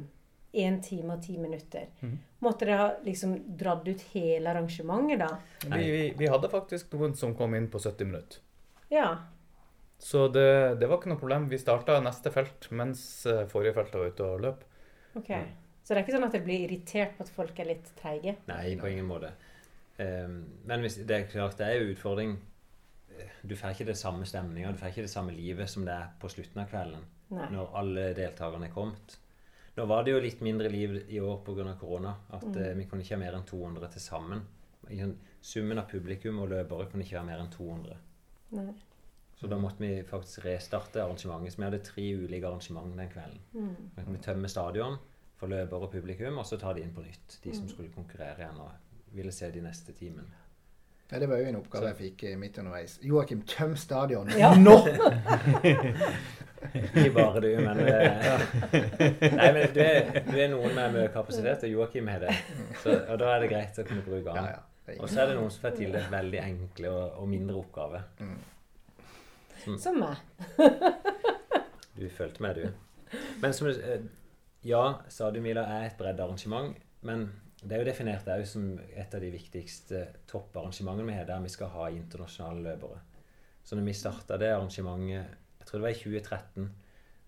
én 0.56 0.78
time 0.80 1.18
og 1.18 1.26
ti 1.26 1.36
minutter. 1.36 1.90
Måtte 2.38 2.64
dere 2.64 2.78
ha 2.80 2.88
liksom 3.04 3.34
dratt 3.58 3.88
ut 3.88 4.08
hele 4.14 4.50
arrangementet 4.54 5.20
da? 5.20 5.30
Vi, 5.66 5.84
vi, 5.90 6.02
vi 6.16 6.30
hadde 6.30 6.48
faktisk 6.48 6.94
noen 6.94 7.18
som 7.18 7.34
kom 7.36 7.58
inn 7.58 7.68
på 7.68 7.82
70 7.82 8.08
minutter. 8.08 8.45
Ja. 8.92 9.08
Så 9.98 10.26
det, 10.28 10.48
det 10.80 10.88
var 10.88 11.00
ikke 11.00 11.12
noe 11.12 11.20
problem. 11.20 11.48
Vi 11.50 11.60
starta 11.60 11.98
neste 12.04 12.32
felt 12.34 12.68
mens 12.76 13.00
eh, 13.28 13.46
forrige 13.50 13.76
felt 13.78 13.96
var 13.96 14.12
ute 14.12 14.26
og 14.26 14.44
løp. 14.44 14.66
Ok. 15.16 15.32
Så 15.82 15.94
det 15.94 16.00
er 16.00 16.04
ikke 16.04 16.16
sånn 16.16 16.26
at 16.26 16.34
dere 16.34 16.46
blir 16.46 16.66
irritert 16.66 17.16
på 17.16 17.24
at 17.24 17.32
folk 17.32 17.58
er 17.62 17.70
litt 17.70 17.92
treige? 17.98 18.36
nei, 18.50 18.74
på 18.80 18.90
ingen 18.90 19.06
måte. 19.08 19.30
Um, 19.96 20.40
men 20.68 20.82
hvis, 20.84 20.98
det 21.08 21.14
er 21.14 21.28
klart 21.30 21.56
det 21.60 21.68
er 21.70 21.78
jo 21.78 21.92
utfordring. 21.94 22.34
Du 23.46 23.54
får 23.56 23.72
ikke 23.72 23.86
det 23.92 23.96
samme 23.96 24.26
stemninga, 24.28 24.74
du 24.74 24.80
får 24.80 24.90
ikke 24.90 25.06
det 25.06 25.12
samme 25.12 25.32
livet 25.32 25.70
som 25.72 25.86
det 25.86 25.94
er 25.94 26.10
på 26.20 26.28
slutten 26.28 26.60
av 26.60 26.66
kvelden. 26.68 27.06
Nei. 27.34 27.46
når 27.50 27.72
alle 27.80 28.10
deltakerne 28.14 28.68
er 28.68 28.74
kommet. 28.74 29.16
Nå 29.76 29.84
var 29.90 30.04
det 30.06 30.14
jo 30.14 30.20
litt 30.22 30.42
mindre 30.46 30.70
liv 30.72 30.94
i 31.10 31.18
år 31.20 31.40
pga. 31.44 31.72
korona. 31.80 32.14
At 32.30 32.46
eh, 32.54 32.74
vi 32.78 32.86
kunne 32.86 33.02
ikke 33.02 33.16
ha 33.16 33.20
mer 33.20 33.36
enn 33.36 33.48
200 33.48 33.90
til 33.92 34.00
sammen. 34.04 34.44
Summen 35.42 35.78
av 35.78 35.88
publikum 35.90 36.38
og 36.40 36.52
løpere 36.52 36.86
kunne 36.90 37.04
ikke 37.04 37.18
være 37.18 37.28
mer 37.28 37.42
enn 37.42 37.50
200. 37.52 37.98
Nei. 38.54 38.72
Så 39.36 39.46
da 39.50 39.58
måtte 39.60 39.82
vi 39.84 40.02
faktisk 40.08 40.44
restarte 40.46 41.02
arrangementet. 41.02 41.52
Så 41.52 41.60
vi 41.60 41.66
hadde 41.68 41.82
tre 41.84 42.06
ulike 42.16 42.48
arrangement 42.48 42.96
den 42.96 43.10
kvelden. 43.12 43.40
Mm. 43.52 44.12
Vi 44.14 44.22
tømmer 44.24 44.48
stadion 44.48 44.96
for 45.36 45.52
løpere 45.52 45.88
og 45.88 45.92
publikum, 45.92 46.38
og 46.40 46.46
så 46.48 46.56
tar 46.56 46.74
de 46.78 46.86
inn 46.86 46.94
på 46.96 47.04
nytt. 47.04 47.38
De 47.44 47.52
som 47.56 47.68
skulle 47.68 47.92
konkurrere 47.92 48.40
igjen 48.40 48.62
og 48.64 49.12
ville 49.12 49.32
se 49.32 49.50
de 49.52 49.60
neste 49.64 49.92
timen. 49.92 50.30
Ja, 51.10 51.20
det 51.22 51.28
var 51.30 51.38
jo 51.38 51.46
en 51.46 51.56
oppgave 51.60 51.92
jeg 51.92 51.96
fikk 52.00 52.22
eh, 52.26 52.38
midt 52.40 52.56
underveis. 52.58 52.96
Joakim, 53.04 53.44
tøm 53.46 53.76
stadion 53.78 54.32
Ja. 54.34 54.54
nå! 54.58 54.72
Ikke 56.74 57.12
bare 57.14 57.42
du, 57.44 57.46
men 57.62 57.78
eh, 57.78 58.40
Nei, 59.36 59.50
men 59.54 59.68
du 59.74 59.78
er, 59.84 60.08
du 60.26 60.32
er 60.34 60.48
noen 60.50 60.74
med 60.74 60.96
mye 60.96 61.12
kapasitet, 61.14 61.62
og 61.68 61.70
Joakim 61.76 62.08
har 62.10 62.24
det. 62.24 62.34
Så, 62.82 62.96
og 63.04 63.20
da 63.22 63.36
er 63.36 63.44
det 63.44 63.52
greit 63.52 63.78
å 63.78 63.84
kunne 63.86 64.02
bruke 64.06 64.34
han. 64.34 64.48
Ja, 64.48 64.56
ja. 64.56 64.64
Det 64.86 65.00
Og 65.02 65.10
så 65.10 65.22
er 65.22 65.32
det 65.32 65.38
noen 65.38 65.50
som 65.50 65.64
får 65.64 65.78
tildelt 65.80 66.12
veldig 66.12 66.42
enkle 66.42 66.90
og, 66.92 67.16
og 67.22 67.30
mindre 67.30 67.56
oppgaver. 67.58 68.04
Som 69.82 69.98
meg. 69.98 70.20
Du 71.96 72.04
fulgte 72.12 72.44
med, 72.44 72.60
du. 72.60 73.18
Men 73.40 73.54
som 73.56 73.66
du 73.66 73.72
eh, 73.80 74.04
Ja, 74.66 74.98
Mila, 75.40 75.62
er 75.62 75.86
et 75.86 75.98
bredt 75.98 76.20
arrangement, 76.20 76.76
men 77.06 77.28
det 77.62 77.76
er 77.76 77.82
jo 77.82 77.88
definert 77.88 78.28
òg 78.28 78.44
som 78.46 78.74
et 78.78 79.14
av 79.14 79.22
de 79.22 79.30
viktigste 79.32 80.02
topparrangementene 80.28 81.06
vi 81.08 81.16
har, 81.16 81.28
der 81.28 81.44
vi 81.44 81.52
skal 81.52 81.70
ha 81.72 81.86
internasjonale 81.90 82.64
løpere. 82.66 82.98
Så 83.64 83.78
når 83.78 83.88
vi 83.88 83.94
starta 83.96 84.38
det 84.38 84.52
arrangementet, 84.52 85.38
jeg 85.60 85.68
tror 85.68 85.80
det 85.80 85.86
var 85.86 85.94
i 85.94 86.02
2013, 86.02 86.66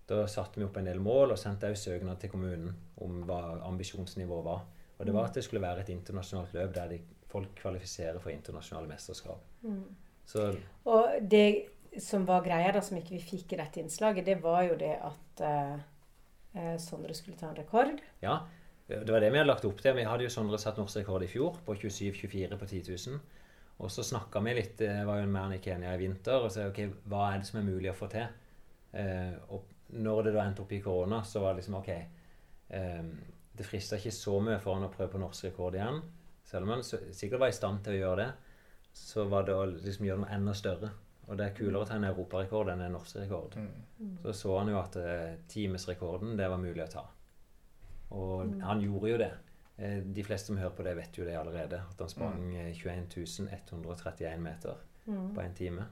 da 0.09 0.19
satte 0.31 0.59
vi 0.59 0.65
opp 0.65 0.77
en 0.79 0.87
del 0.89 1.01
mål 1.03 1.33
og 1.33 1.39
sendte 1.39 1.69
òg 1.69 1.77
søknad 1.77 2.21
til 2.21 2.31
kommunen 2.33 2.75
om 3.03 3.23
hva 3.27 3.41
ambisjonsnivået 3.67 4.45
var. 4.45 4.63
Og 4.97 5.07
det 5.07 5.15
var 5.15 5.29
at 5.29 5.39
det 5.39 5.43
skulle 5.45 5.63
være 5.63 5.83
et 5.83 5.91
internasjonalt 5.93 6.53
løp 6.55 6.75
der 6.75 6.93
de, 6.93 7.01
folk 7.29 7.51
kvalifiserer 7.59 8.19
for 8.21 8.33
internasjonale 8.33 8.89
mesterskap. 8.89 9.43
Så 10.29 10.51
Og 10.85 11.17
det 11.29 11.69
som 11.97 12.25
var 12.25 12.43
greia, 12.45 12.71
da, 12.73 12.81
som 12.85 12.97
ikke 12.99 13.15
vi 13.15 13.23
fikk 13.23 13.53
i 13.53 13.59
dette 13.59 13.81
innslaget, 13.81 14.25
det 14.27 14.37
var 14.43 14.63
jo 14.67 14.77
det 14.77 14.93
at 15.01 15.43
eh, 15.45 15.75
eh, 16.53 16.75
Sondre 16.81 17.15
skulle 17.17 17.37
ta 17.37 17.49
en 17.49 17.57
rekord. 17.57 18.01
Ja, 18.21 18.41
det 18.89 19.09
var 19.09 19.21
det 19.21 19.31
vi 19.31 19.37
hadde 19.37 19.49
lagt 19.49 19.65
opp 19.65 19.81
til. 19.81 19.95
Vi 19.97 20.05
hadde 20.05 20.25
jo 20.25 20.33
Sondre 20.33 20.59
satt 20.61 20.77
norsk 20.81 21.01
rekord 21.01 21.25
i 21.25 21.31
fjor, 21.31 21.57
på 21.65 21.75
27-24 21.77 22.59
på 22.61 22.69
10 22.69 22.83
000. 23.09 23.19
Og 23.79 23.91
så 23.93 24.03
snakka 24.03 24.41
vi 24.43 24.53
litt, 24.57 24.77
det 24.81 25.05
var 25.07 25.21
jo 25.21 25.25
en 25.27 25.33
man 25.33 25.55
i 25.55 25.61
Kenya 25.63 25.93
i 25.95 25.99
vinter, 26.01 26.43
og 26.43 26.51
sa 26.51 26.67
ok, 26.67 26.81
hva 27.09 27.29
er 27.31 27.41
det 27.41 27.47
som 27.47 27.61
er 27.61 27.67
mulig 27.69 27.91
å 27.93 27.97
få 27.97 28.09
til? 28.11 28.27
Eh, 28.91 29.35
og 29.55 29.69
når 30.03 30.27
det 30.27 30.33
da 30.35 30.45
endte 30.45 30.65
opp 30.65 30.73
i 30.75 30.81
korona, 30.83 31.21
så 31.23 31.41
var 31.43 31.53
det 31.53 31.61
liksom 31.61 31.77
ok 31.77 31.89
eh, 31.93 33.03
Det 33.53 33.65
frista 33.67 33.99
ikke 33.99 34.13
så 34.15 34.39
mye 34.41 34.57
for 34.63 34.75
han 34.75 34.87
å 34.87 34.91
prøve 34.91 35.13
på 35.13 35.21
norsk 35.21 35.47
rekord 35.49 35.77
igjen. 35.77 36.01
Selv 36.49 36.65
om 36.65 36.73
han 36.73 36.83
sikkert 36.83 37.43
var 37.43 37.51
i 37.51 37.55
stand 37.55 37.83
til 37.85 37.97
å 37.97 37.99
gjøre 37.99 38.23
det, 38.23 38.31
så 38.97 39.27
var 39.29 39.45
det 39.45 39.53
å 39.53 39.67
liksom 39.69 40.07
gjøre 40.07 40.23
noe 40.23 40.33
enda 40.33 40.55
større. 40.57 40.89
Og 41.29 41.37
det 41.37 41.45
er 41.45 41.53
kulere 41.59 41.83
å 41.83 41.85
ta 41.85 41.99
en 41.99 42.07
europarekord 42.09 42.71
enn 42.73 42.81
en 42.81 42.95
norsk 42.97 43.19
rekord. 43.21 43.53
Så 44.23 44.33
så 44.33 44.55
han 44.57 44.71
jo 44.73 44.79
at 44.79 44.97
eh, 44.97 45.35
timesrekorden, 45.51 46.33
det 46.39 46.47
var 46.49 46.61
mulig 46.61 46.81
å 46.87 46.89
ta. 46.89 47.05
Og 48.17 48.55
han 48.65 48.81
gjorde 48.81 49.11
jo 49.11 49.19
det. 49.21 49.29
Eh, 49.77 49.99
De 50.17 50.25
fleste 50.25 50.49
som 50.49 50.57
hører 50.57 50.73
på 50.73 50.87
det, 50.87 50.95
vet 50.97 51.19
jo 51.21 51.27
det 51.27 51.37
allerede. 51.37 51.83
At 51.91 52.01
han 52.01 52.09
sprang 52.09 52.41
mm. 52.49 52.73
21 52.81 53.49
131 53.53 54.41
meter 54.41 54.81
på 55.05 55.41
en 55.43 55.53
time. 55.57 55.85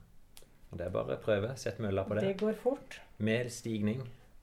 Og 0.72 0.80
det 0.80 0.88
er 0.88 0.96
bare 0.98 1.20
å 1.20 1.22
prøve. 1.22 1.54
Sett 1.58 1.78
mølla 1.84 2.04
på 2.08 2.18
det. 2.18 2.26
Det 2.32 2.40
går 2.42 2.58
fort. 2.64 3.00
Med 3.22 3.52
stigning. 3.54 4.02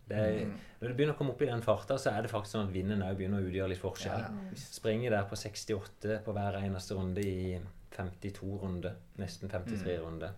Det 0.08 0.16
er, 0.20 0.50
Når 0.80 0.90
du 0.90 0.94
begynner 0.98 1.14
å 1.14 1.18
komme 1.18 1.32
opp 1.32 1.42
i 1.42 1.48
den 1.48 1.62
farta, 1.64 1.96
så 2.00 2.12
er 2.12 2.24
det 2.24 2.30
faktisk 2.32 2.58
sånn 2.58 2.68
at 2.68 2.74
vinden 2.74 3.04
òg 3.06 3.16
begynner 3.16 3.40
å 3.40 3.48
utgjøre 3.48 3.72
litt 3.72 3.80
forskjell. 3.80 4.24
Ja. 4.26 4.58
Springer 4.60 5.16
der 5.16 5.28
på 5.30 5.38
68 5.40 6.18
på 6.26 6.34
hver 6.36 6.58
eneste 6.60 6.98
runde 6.98 7.24
i 7.24 7.56
52 7.96 8.58
runder. 8.60 8.98
Nesten 9.20 9.52
53 9.52 9.98
runder. 10.02 10.34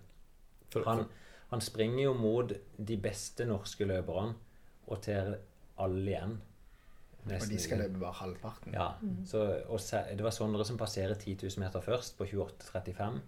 Han, 0.86 1.06
han 1.50 1.62
springer 1.64 2.04
jo 2.04 2.14
mot 2.18 2.52
de 2.76 2.98
beste 3.00 3.46
norske 3.48 3.88
løperne, 3.88 4.36
og 4.86 5.02
til 5.02 5.34
alle 5.82 6.12
igjen. 6.12 6.36
Og 7.26 7.48
de 7.50 7.58
skal 7.58 7.80
løpe 7.82 7.98
bare 7.98 8.20
halvparten. 8.20 8.74
Ja. 8.76 8.92
Så, 9.26 9.42
og 9.66 9.80
se, 9.82 10.04
det 10.14 10.22
var 10.22 10.34
Sondre 10.34 10.66
som 10.68 10.78
passerer 10.78 11.16
10 11.18 11.40
000 11.42 11.64
meter 11.64 11.82
først, 11.82 12.14
på 12.18 12.28
28,35. 12.30 13.18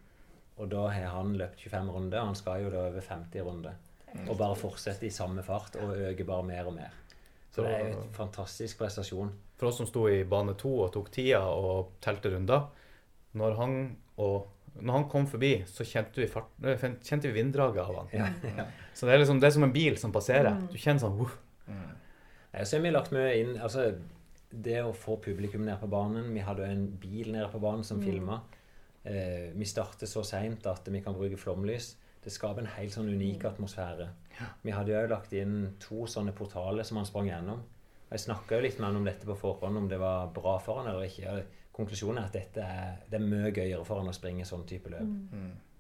Og 0.58 0.70
da 0.70 0.84
har 0.90 1.14
han 1.16 1.34
løpt 1.38 1.64
25 1.66 1.90
runder, 1.94 2.20
og 2.20 2.30
han 2.30 2.38
skal 2.38 2.62
jo 2.62 2.70
da 2.74 2.84
over 2.92 3.02
50 3.02 3.46
runder. 3.46 3.78
Og 4.26 4.36
bare 4.38 4.56
fortsette 4.58 5.06
i 5.06 5.12
samme 5.12 5.42
fart 5.44 5.76
og 5.82 5.96
øke 6.10 6.26
bare 6.26 6.46
mer 6.46 6.70
og 6.70 6.74
mer. 6.78 6.94
Så 7.52 7.64
det 7.64 7.72
er 7.74 7.88
jo 7.88 8.02
en 8.02 8.12
fantastisk 8.14 8.78
prestasjon. 8.78 9.32
for 9.58 9.68
oss 9.68 9.80
som 9.80 9.86
sto 9.88 10.04
i 10.08 10.22
bane 10.24 10.54
to 10.54 10.70
og 10.84 10.92
tok 10.94 11.10
tida 11.10 11.40
og 11.42 11.96
telte 12.00 12.30
runder 12.30 12.68
Når 13.32 13.56
han, 13.58 13.96
og, 14.16 14.46
når 14.80 14.94
han 14.94 15.08
kom 15.10 15.26
forbi, 15.26 15.64
så 15.66 15.84
kjente 15.84 16.20
vi, 16.20 16.26
fart, 16.26 16.52
eh, 16.64 16.84
kjente 17.02 17.28
vi 17.28 17.34
vinddraget 17.42 17.82
av 17.82 17.96
han. 17.96 18.08
Ja. 18.12 18.66
Så 18.94 19.06
det 19.06 19.14
er 19.14 19.18
liksom 19.18 19.40
det 19.40 19.48
er 19.48 19.56
som 19.56 19.66
en 19.66 19.72
bil 19.74 19.98
som 19.98 20.12
passerer. 20.12 20.54
Du 20.70 20.78
kjenner 20.78 21.02
sånn 21.02 21.18
uh, 21.18 21.74
Nei, 22.52 22.64
Så 22.64 22.76
har 22.76 22.84
vi 22.84 22.94
lagt 22.94 23.12
mye 23.12 23.34
inn 23.36 23.58
altså 23.58 23.90
Det 24.48 24.78
å 24.82 24.94
få 24.96 25.18
publikum 25.20 25.66
ned 25.66 25.76
på 25.82 25.90
banen 25.92 26.30
Vi 26.32 26.40
hadde 26.40 26.64
en 26.64 26.86
bil 27.00 27.34
nede 27.34 27.50
på 27.52 27.60
banen 27.60 27.84
som 27.84 28.00
filma. 28.02 28.40
Eh, 29.04 29.50
vi 29.54 29.66
starter 29.68 30.06
så 30.06 30.24
seint 30.24 30.66
at 30.66 30.88
vi 30.88 31.02
kan 31.04 31.16
bruke 31.16 31.36
flomlys. 31.40 31.96
Det 32.24 32.32
skaper 32.34 32.64
en 32.64 32.72
helt 32.74 32.92
sånn 32.94 33.08
unik 33.08 33.44
atmosfære. 33.52 34.08
Vi 34.62 34.74
hadde 34.74 34.92
jo 34.92 34.98
også 35.00 35.12
lagt 35.12 35.34
inn 35.38 35.54
to 35.82 36.06
sånne 36.10 36.34
portaler 36.36 36.86
som 36.86 37.00
han 37.00 37.06
sprang 37.08 37.30
gjennom. 37.30 37.62
Jeg 38.08 38.24
snakka 38.24 38.56
jo 38.56 38.64
litt 38.64 38.78
med 38.78 38.88
han 38.88 39.00
om 39.00 39.06
dette 39.06 39.28
på 39.28 39.36
forhånd, 39.36 39.76
om 39.76 39.88
det 39.88 39.98
var 40.00 40.30
bra 40.34 40.56
for 40.62 40.80
han 40.80 40.90
eller 40.90 41.06
ikke. 41.08 41.42
Konklusjonen 41.76 42.22
er 42.22 42.28
at 42.30 42.36
dette 42.38 42.64
er, 42.64 42.94
det 43.10 43.18
er 43.20 43.26
mye 43.26 43.50
gøyere 43.52 43.84
for 43.86 44.00
han 44.00 44.10
å 44.10 44.16
springe 44.16 44.46
sånn 44.48 44.64
type 44.66 44.90
løp. 44.90 45.10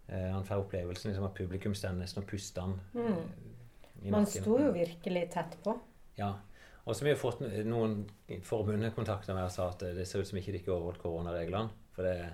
Eh, 0.08 0.28
han 0.32 0.44
får 0.46 0.62
opplevelsen 0.64 1.10
liksom, 1.10 1.26
at 1.26 1.36
publikum 1.36 1.74
står 1.76 1.96
nesten 1.98 2.22
og 2.22 2.28
puster 2.28 2.66
han. 2.66 2.76
eh, 2.94 4.04
i 4.06 4.12
Man 4.14 4.28
sto 4.30 4.58
jo 4.60 4.70
virkelig 4.76 5.24
tett 5.34 5.56
på. 5.64 5.74
Ja. 6.18 6.36
Og 6.84 6.94
så 6.94 7.02
har 7.02 7.08
vi 7.08 7.14
jo 7.16 7.20
fått 7.20 7.40
noen 7.68 7.98
forbundet 8.46 8.94
kontakta 8.96 9.34
meg 9.36 9.48
og 9.48 9.52
sa 9.52 9.66
at 9.72 9.82
det 9.96 10.06
ser 10.08 10.22
ut 10.22 10.28
som 10.30 10.38
ikke 10.40 10.54
de 10.54 10.60
ikke 10.62 10.72
overholdt 10.72 11.02
koronareglene. 11.02 11.68
For 11.96 12.06
det, 12.06 12.30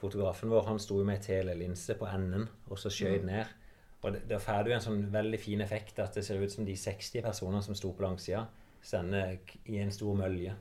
fotografen 0.00 0.50
vår 0.50 0.64
han 0.68 0.78
sto 0.78 0.98
jo 1.00 1.04
med 1.04 1.18
ei 1.18 1.24
telelinse 1.26 1.94
på 1.98 2.06
enden 2.08 2.48
og 2.70 2.78
så 2.78 2.90
skjøt 2.92 3.24
ned. 3.26 3.46
Og 4.04 4.12
det- 4.14 4.28
da 4.28 4.38
får 4.38 4.64
du 4.64 4.72
en 4.72 4.80
sånn 4.80 5.10
veldig 5.10 5.38
fin 5.40 5.60
effekt 5.60 5.98
at 5.98 6.14
det 6.14 6.24
ser 6.24 6.38
ut 6.42 6.50
som 6.52 6.64
de 6.64 6.74
60 6.76 7.22
personene 7.22 7.62
som 7.62 7.74
sto 7.74 7.92
på 7.92 8.02
langsida, 8.06 8.46
sender 8.82 9.38
i 9.66 9.78
en 9.78 9.90
stor 9.90 10.14
mølje. 10.16 10.54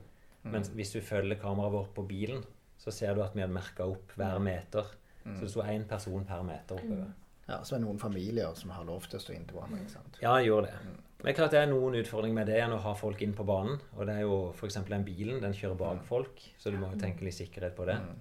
Men 0.43 0.63
hvis 0.63 0.93
du 0.93 1.01
følger 1.01 1.35
kameraet 1.39 1.71
vårt 1.71 1.93
på 1.93 2.07
bilen, 2.07 2.43
så 2.79 2.91
ser 2.91 3.13
du 3.15 3.21
at 3.21 3.33
vi 3.35 3.41
hadde 3.41 3.53
merka 3.53 3.83
opp 3.85 4.11
hver 4.17 4.39
meter. 4.39 4.85
Så 5.35 5.41
det 5.41 5.49
sto 5.51 5.61
én 5.61 5.85
person 5.87 6.23
per 6.25 6.41
meter 6.43 6.75
oppover. 6.77 7.13
Ja, 7.49 7.57
så 7.63 7.75
er 7.75 7.79
det 7.79 7.85
noen 7.87 7.99
familier 7.99 8.55
som 8.55 8.69
har 8.71 8.83
lov 8.85 9.07
til 9.07 9.19
å 9.19 9.21
stå 9.21 9.33
inntil 9.35 9.57
hverandre. 9.57 9.79
ikke 9.81 9.91
sant? 9.91 10.17
Ja, 10.21 10.35
jeg 10.37 10.47
gjør 10.47 10.61
det. 10.63 10.73
Men 11.23 11.33
klart 11.35 11.51
det 11.51 11.59
er 11.59 11.67
noen 11.67 11.95
utfordringer 11.95 12.33
med 12.33 12.47
det 12.47 12.61
enn 12.61 12.71
å 12.71 12.79
ha 12.79 12.93
folk 12.93 13.21
inn 13.21 13.33
på 13.33 13.45
banen. 13.45 13.79
Og 13.97 14.05
det 14.05 14.15
er 14.15 14.21
jo 14.21 14.51
f.eks. 14.53 14.73
den 14.87 15.03
bilen, 15.03 15.41
den 15.41 15.53
kjører 15.53 15.77
bak 15.77 16.03
folk, 16.05 16.35
så 16.59 16.71
du 16.71 16.77
må 16.77 16.91
jo 16.93 16.97
tenke 16.99 17.21
litt 17.23 17.33
sikkerhet 17.33 17.75
på 17.75 17.85
det. 17.85 17.95
Eh, 17.95 18.15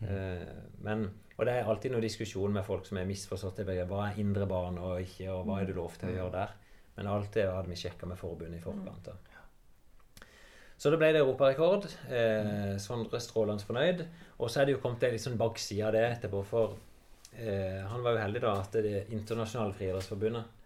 men, 0.00 1.02
og 1.36 1.44
det 1.44 1.54
er 1.54 1.68
alltid 1.68 1.92
noe 1.92 2.04
diskusjon 2.04 2.54
med 2.54 2.64
folk 2.64 2.86
som 2.88 3.00
er 3.00 3.08
misforstått. 3.08 3.60
Hva 3.68 4.04
er 4.06 4.20
indre 4.22 4.46
bane 4.48 4.80
og 4.80 5.02
ikke, 5.04 5.28
og 5.34 5.44
hva 5.48 5.60
er 5.60 5.68
det 5.68 5.76
lov 5.76 5.98
til 6.00 6.08
å 6.08 6.14
gjøre 6.14 6.36
der? 6.38 6.54
Men 6.96 7.10
alt 7.12 7.34
det 7.36 7.46
hadde 7.48 7.70
vi 7.70 7.78
sjekka 7.80 8.08
med 8.08 8.18
forbundet 8.20 8.60
i 8.60 8.64
forkant. 8.64 9.10
da. 9.10 9.16
Så 10.80 10.88
det 10.88 10.96
ble 11.00 11.10
det 11.12 11.20
europarekord. 11.20 11.86
Eh, 12.08 12.76
Sondre 12.80 13.20
strålende 13.20 13.64
fornøyd. 13.68 14.06
Og 14.38 14.48
så 14.48 14.62
er 14.62 14.68
det 14.68 14.78
jo 14.78 14.80
kommet 14.80 15.04
en 15.04 15.12
litt 15.12 15.24
sånn 15.24 15.36
bakside 15.40 15.84
av 15.84 15.92
det 15.96 16.06
etterpå, 16.06 16.40
for 16.48 16.78
eh, 17.36 17.82
han 17.84 18.00
var 18.04 18.16
jo 18.16 18.22
heldig 18.22 18.42
da 18.46 18.54
at 18.62 18.78
det 18.80 19.02
internasjonale 19.12 19.76
friidrettsforbundet 19.76 20.56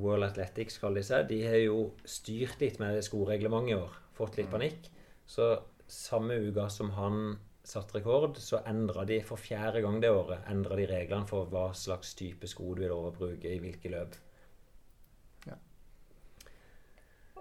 World 0.00 0.24
Athletics 0.26 0.80
kaller 0.82 1.04
de 1.04 1.08
seg. 1.10 1.28
De 1.28 1.42
har 1.44 1.60
jo 1.60 1.90
styrt 2.08 2.60
litt 2.64 2.80
med 2.82 3.02
skoreglementet 3.04 3.74
i 3.74 3.78
år. 3.78 3.98
Fått 4.16 4.40
litt 4.40 4.48
panikk. 4.50 4.88
Så 5.28 5.52
samme 5.86 6.40
uka 6.48 6.70
som 6.72 6.90
han 6.96 7.36
satte 7.66 7.98
rekord, 7.98 8.38
så 8.38 8.60
endra 8.70 9.04
de 9.08 9.18
for 9.26 9.40
fjerde 9.40 9.82
gang 9.82 9.98
det 10.02 10.12
året 10.14 10.46
endra 10.52 10.78
de 10.78 10.86
reglene 10.90 11.26
for 11.26 11.50
hva 11.50 11.68
slags 11.74 12.14
type 12.18 12.46
sko 12.50 12.74
du 12.74 12.84
vil 12.84 12.92
lov 12.94 13.10
å 13.10 13.16
bruke 13.16 13.50
i 13.50 13.58
hvilke 13.62 13.90
løp. 13.92 14.14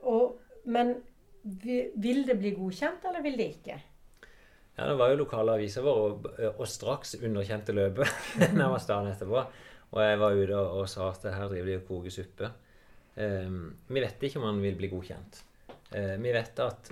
Og, 0.06 0.38
men 0.70 0.96
vil 1.44 2.26
det 2.28 2.38
bli 2.40 2.54
godkjent, 2.58 3.06
eller 3.10 3.24
vil 3.26 3.38
det 3.40 3.48
ikke? 3.56 3.78
Ja, 4.76 4.88
Det 4.90 4.98
var 5.00 5.12
jo 5.12 5.22
lokale 5.22 5.56
aviser 5.56 5.86
våre, 5.86 6.12
og, 6.12 6.28
og 6.52 6.68
straks 6.68 7.16
underkjente 7.22 7.74
løpet 7.76 8.10
nærmest 8.60 8.92
dagen 8.92 9.12
etterpå. 9.14 9.46
Og 9.96 10.00
jeg 10.04 10.20
var 10.20 10.36
ute 10.36 10.58
og, 10.60 10.80
og 10.82 10.90
sa 10.92 11.10
at 11.12 11.28
her 11.32 11.50
driver 11.52 11.70
de 11.70 11.78
og 11.80 11.86
koker 11.88 12.14
suppe. 12.14 12.52
Um, 13.16 13.60
vi 13.88 14.02
vet 14.04 14.26
ikke 14.28 14.42
om 14.42 14.50
han 14.50 14.60
vil 14.64 14.76
bli 14.76 14.90
godkjent. 14.92 15.40
Uh, 15.94 16.16
vi 16.20 16.34
vet 16.36 16.60
at 16.60 16.92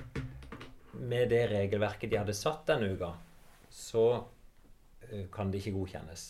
med 0.99 1.29
det 1.33 1.47
regelverket 1.51 2.11
de 2.11 2.19
hadde 2.21 2.35
satt 2.37 2.67
denne 2.69 2.91
uka, 2.93 3.13
så 3.73 4.05
eh, 5.09 5.25
kan 5.33 5.51
det 5.51 5.61
ikke 5.61 5.75
godkjennes. 5.77 6.25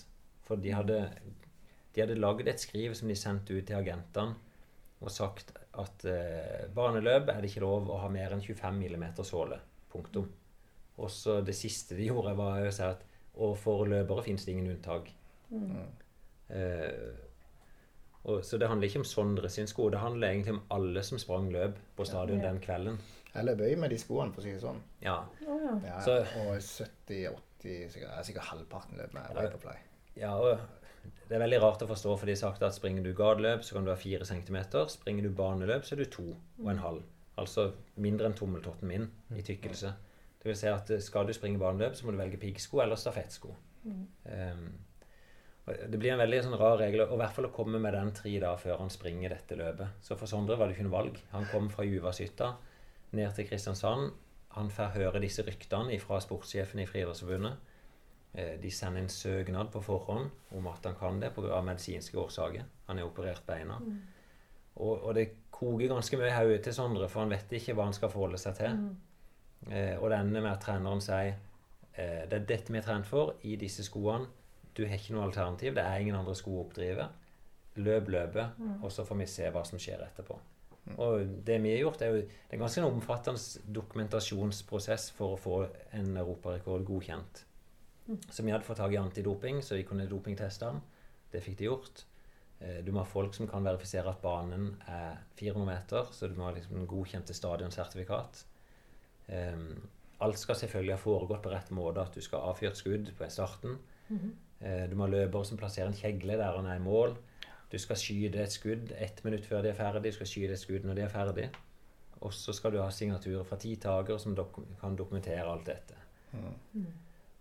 For 0.48 0.60
de 0.60 0.72
hadde, 0.76 1.00
de 1.96 2.04
hadde 2.04 2.20
lagd 2.20 2.48
et 2.48 2.62
skriv 2.64 2.96
som 2.98 3.12
de 3.12 3.18
sendte 3.20 3.56
ut 3.56 3.66
til 3.68 3.80
agentene 3.80 4.36
og 5.04 5.12
sagt 5.12 5.52
at 5.80 6.06
eh, 6.08 6.68
barneløp 6.74 7.28
er 7.34 7.42
det 7.44 7.50
ikke 7.52 7.66
lov 7.66 7.90
å 7.92 8.00
ha 8.04 8.10
mer 8.12 8.36
enn 8.36 8.44
25 8.44 8.80
mm 8.88 9.06
såle. 9.28 9.60
Punktum. 9.92 10.30
Og 10.98 11.10
så 11.12 11.42
det 11.46 11.56
siste 11.58 11.98
de 11.98 12.08
gjorde, 12.08 12.36
var 12.38 12.64
å 12.64 12.72
si 12.74 12.86
at 12.86 13.04
og 13.34 13.56
for 13.58 13.88
løpere 13.90 14.24
finnes 14.26 14.44
det 14.46 14.54
ingen 14.54 14.76
unntak. 14.76 15.10
Eh, 16.54 17.14
og, 18.24 18.44
så 18.46 18.60
det 18.62 18.70
handler 18.70 18.88
ikke 18.88 19.02
om 19.02 19.08
Sondre 19.08 19.50
sin 19.50 19.68
sko, 19.68 19.90
det 19.90 20.00
handler 20.00 20.30
egentlig 20.30 20.54
om 20.54 20.62
alle 20.72 21.02
som 21.04 21.20
sprang 21.20 21.50
løp 21.52 21.80
på 21.98 22.06
stadion 22.08 22.40
Ja. 22.40 22.52
den 22.52 22.62
kvelden. 22.62 23.00
Jeg 23.34 23.58
bøy 23.58 23.76
med 23.82 23.90
de 23.90 23.98
skoene, 23.98 24.34
for 24.34 24.42
å 24.42 24.46
si 24.46 24.52
det 24.54 24.62
sånn. 24.62 24.82
Ja. 25.02 25.24
Å 25.48 25.58
ja. 25.64 25.74
Ja, 25.88 26.00
Så- 26.06 26.20
og 26.44 26.58
70-80 26.62 27.42
90, 27.64 27.90
sikkert, 27.94 28.26
sikkert 28.28 28.50
halvparten 28.52 29.00
løp 29.00 29.14
med 29.16 29.36
Vaporfly. 29.38 29.76
Ja, 30.20 30.36
det 31.30 31.36
er 31.38 31.44
veldig 31.44 31.60
rart 31.64 31.84
å 31.84 31.90
forstå, 31.90 32.16
for 32.20 32.26
de 32.28 32.36
har 32.36 32.42
sagt 32.42 32.64
at 32.64 32.76
springer 32.76 33.04
du 33.04 33.14
gateløp, 33.18 33.64
så 33.64 33.78
kan 33.78 33.86
du 33.86 33.92
ha 33.92 33.98
4 34.00 34.26
cm. 34.28 34.60
Springer 34.92 35.24
du 35.28 35.30
baneløp, 35.36 35.84
så 35.88 35.94
er 35.96 36.04
du 36.04 36.06
to 36.12 36.26
og 36.62 36.70
en 36.72 36.82
halv. 36.84 37.04
Altså 37.38 37.72
mindre 37.98 38.30
enn 38.30 38.38
tommeltotten 38.38 38.88
min 38.88 39.08
i 39.34 39.42
tykkelse. 39.42 39.94
Det 40.44 40.52
vil 40.52 40.58
si 40.60 40.68
at 40.68 40.92
eh, 40.92 41.00
skal 41.02 41.26
du 41.26 41.34
springe 41.34 41.60
baneløp, 41.60 41.96
så 41.96 42.06
må 42.06 42.12
du 42.14 42.20
velge 42.20 42.38
piggsko 42.42 42.82
eller 42.84 43.00
stafettsko. 43.00 43.56
Um, 43.86 44.68
det 45.66 45.98
blir 46.00 46.12
en 46.14 46.20
veldig 46.20 46.42
sånn 46.44 46.60
rar 46.60 46.78
regel, 46.78 47.06
og 47.08 47.16
i 47.16 47.22
hvert 47.24 47.34
fall 47.36 47.48
å 47.48 47.54
komme 47.56 47.80
med 47.80 47.96
den 47.96 48.12
tre 48.16 48.34
dager 48.36 48.60
før 48.60 48.78
han 48.84 48.92
springer 48.92 49.32
dette 49.32 49.56
løpet. 49.58 49.96
Så 50.04 50.18
for 50.20 50.28
Sondre 50.28 50.58
var 50.60 50.68
det 50.68 50.76
ikke 50.76 50.90
noe 50.90 50.98
valg. 50.98 51.20
Han 51.32 51.48
kom 51.52 51.70
fra 51.72 51.86
Juvashytta 51.88 52.52
ned 53.14 53.34
til 53.36 53.48
Kristiansand. 53.50 54.12
Han 54.54 54.70
får 54.70 54.94
høre 54.98 55.22
disse 55.24 55.42
ryktene 55.46 55.96
fra 56.02 56.20
sportssjefen 56.22 56.80
i 56.84 56.86
Friidrettsforbundet. 56.90 57.56
Eh, 58.34 58.56
De 58.62 58.72
sender 58.72 59.02
en 59.02 59.10
søknad 59.10 59.72
på 59.72 59.82
forhånd 59.82 60.30
om 60.58 60.68
at 60.68 60.86
han 60.86 60.96
kan 61.00 61.20
det 61.22 61.34
pga. 61.36 61.62
medisinske 61.62 62.18
årsaker. 62.18 62.64
Han 62.88 63.00
er 63.00 63.04
operert 63.08 63.42
beina. 63.48 63.80
Og, 64.76 65.04
og 65.04 65.16
det 65.16 65.28
koker 65.54 65.88
ganske 65.88 66.18
mye 66.18 66.28
i 66.32 66.38
hodet 66.38 66.62
til 66.64 66.74
Sondre, 66.74 67.10
for 67.10 67.22
han 67.22 67.30
vet 67.30 67.52
ikke 67.52 67.74
hva 67.78 67.84
han 67.86 67.94
skal 67.94 68.10
forholde 68.10 68.38
seg 68.42 68.56
til. 68.58 68.78
Eh, 69.72 69.98
og 70.02 70.10
det 70.10 70.20
ender 70.20 70.42
med 70.42 70.52
at 70.52 70.62
treneren 70.66 71.02
sier 71.02 71.36
eh, 71.96 72.24
det 72.30 72.40
er 72.42 72.48
dette 72.50 72.74
vi 72.74 72.78
er 72.80 72.86
trent 72.88 73.06
for, 73.08 73.36
i 73.44 73.56
disse 73.56 73.84
skoene. 73.86 74.26
Du 74.74 74.82
har 74.86 74.98
ikke 74.98 75.14
noe 75.14 75.28
alternativ. 75.30 75.76
Det 75.76 75.84
er 75.86 76.02
ingen 76.02 76.16
andre 76.18 76.34
sko 76.36 76.56
å 76.58 76.64
oppdrive. 76.66 77.06
Løp 77.76 78.08
løpet, 78.10 78.58
og 78.84 78.92
så 78.92 79.06
får 79.06 79.16
vi 79.18 79.26
se 79.30 79.50
hva 79.50 79.64
som 79.66 79.80
skjer 79.80 80.02
etterpå. 80.06 80.36
Og 80.98 81.26
det 81.48 81.62
vi 81.64 81.72
har 81.72 81.84
gjort, 81.86 82.02
er 82.02 82.12
jo 82.12 82.22
det 82.26 82.54
er 82.58 82.60
ganske 82.60 82.82
en 82.82 82.90
omfattende 82.92 83.40
dokumentasjonsprosess 83.78 85.12
for 85.16 85.36
å 85.36 85.40
få 85.40 85.60
en 85.96 86.18
europarekord 86.20 86.84
godkjent. 86.88 87.44
Så 88.30 88.44
vi 88.44 88.52
hadde 88.52 88.68
fått 88.68 88.82
tak 88.82 88.92
i 88.92 89.00
antidoping, 89.00 89.62
så 89.64 89.78
vi 89.80 89.86
kunne 89.88 90.10
dopingteste 90.12 90.68
den. 90.68 90.82
Det 91.32 91.42
fikk 91.46 91.58
de 91.62 91.70
gjort. 91.70 92.04
Eh, 92.60 92.82
Du 92.84 92.92
må 92.92 93.00
ha 93.00 93.06
folk 93.08 93.34
som 93.34 93.48
kan 93.48 93.64
verifisere 93.64 94.10
at 94.12 94.22
banen 94.22 94.74
er 94.88 95.18
400 95.40 95.66
meter, 95.66 96.12
så 96.12 96.28
du 96.28 96.36
må 96.36 96.50
ha 96.50 96.52
liksom 96.52 96.76
en 96.82 96.88
godkjente 96.88 97.34
stadionsertifikat. 97.34 98.44
Um, 99.30 99.88
alt 100.20 100.38
skal 100.38 100.56
selvfølgelig 100.56 100.94
ha 100.98 101.00
foregått 101.00 101.42
på 101.44 101.52
rett 101.52 101.70
måte, 101.72 102.02
at 102.02 102.14
du 102.14 102.22
skal 102.22 102.42
ha 102.44 102.52
avfyrt 102.52 102.76
skudd 102.76 103.14
på 103.18 103.30
starten. 103.32 103.80
Eh, 104.62 104.88
Du 104.90 104.96
må 104.96 105.08
ha 105.08 105.12
løpere 105.12 105.46
som 105.46 105.58
plasserer 105.58 105.88
en 105.88 105.94
kjegle 105.98 106.38
der 106.38 106.56
han 106.56 106.66
er 106.68 106.76
i 106.76 106.84
mål. 106.84 107.16
Du 107.74 107.80
skal 107.82 107.98
skyte 107.98 108.38
et 108.38 108.54
skudd 108.54 108.92
ett 109.02 109.24
minutt 109.26 109.48
før 109.50 109.64
de 109.66 109.72
er 109.72 109.78
ferdig. 109.78 110.12
Du 110.12 110.18
skal 110.20 110.30
skyte 110.30 110.54
et 110.54 110.62
skudd 110.62 110.84
når 110.86 111.00
de 111.00 111.06
er 111.08 111.14
ferdig. 111.14 111.48
Og 112.22 112.34
så 112.38 112.54
skal 112.54 112.76
du 112.76 112.78
ha 112.80 112.92
signaturer 112.94 113.48
fra 113.48 113.58
ti 113.58 113.74
takere 113.82 114.20
som 114.22 114.36
dok 114.38 114.60
kan 114.80 114.96
dokumentere 114.96 115.48
alt 115.50 115.66
dette. 115.72 115.98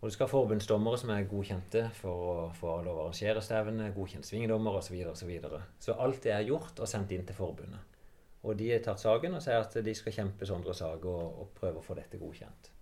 Og 0.01 0.09
du 0.09 0.14
skal 0.14 0.26
ha 0.26 0.33
forbundsdommere 0.33 0.99
som 0.99 1.12
er 1.14 1.28
godkjente 1.30 1.85
for 1.95 2.24
å 2.30 2.33
få 2.57 2.80
lov 2.83 2.97
å 2.97 3.05
arrangere 3.05 3.45
stevne, 3.45 3.93
godkjent 3.95 4.26
svingdommer 4.26 4.80
osv. 4.80 4.89
Så, 4.89 4.97
videre, 4.97 5.12
og 5.12 5.20
så, 5.20 5.28
videre. 5.28 5.62
så 5.78 5.99
alt 6.01 6.24
det 6.24 6.35
er 6.35 6.49
gjort 6.49 6.80
og 6.80 6.91
sendt 6.91 7.12
inn 7.14 7.28
til 7.28 7.39
forbundet. 7.39 7.99
Og 8.43 8.57
de 8.59 8.72
har 8.72 8.83
tatt 8.83 8.99
saken 9.05 9.37
og 9.39 9.45
sier 9.45 9.62
at 9.62 9.76
de 9.85 9.95
skal 9.95 10.16
kjempe 10.16 10.49
sånne 10.49 10.74
saker 10.74 11.12
og, 11.12 11.43
og 11.45 11.53
prøve 11.61 11.78
å 11.78 11.85
få 11.85 11.95
dette 12.01 12.18
godkjent. 12.18 12.72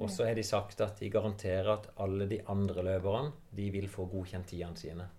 Og 0.00 0.08
så 0.08 0.24
har 0.24 0.38
de 0.38 0.46
sagt 0.46 0.80
at 0.80 1.02
de 1.02 1.10
garanterer 1.12 1.68
at 1.74 1.90
alle 2.00 2.30
de 2.30 2.38
andre 2.48 2.86
løperne 2.86 3.34
de 3.52 3.66
vil 3.74 3.90
få 3.92 4.06
godkjent 4.08 4.48
tidene 4.54 4.80
sine. 4.80 5.10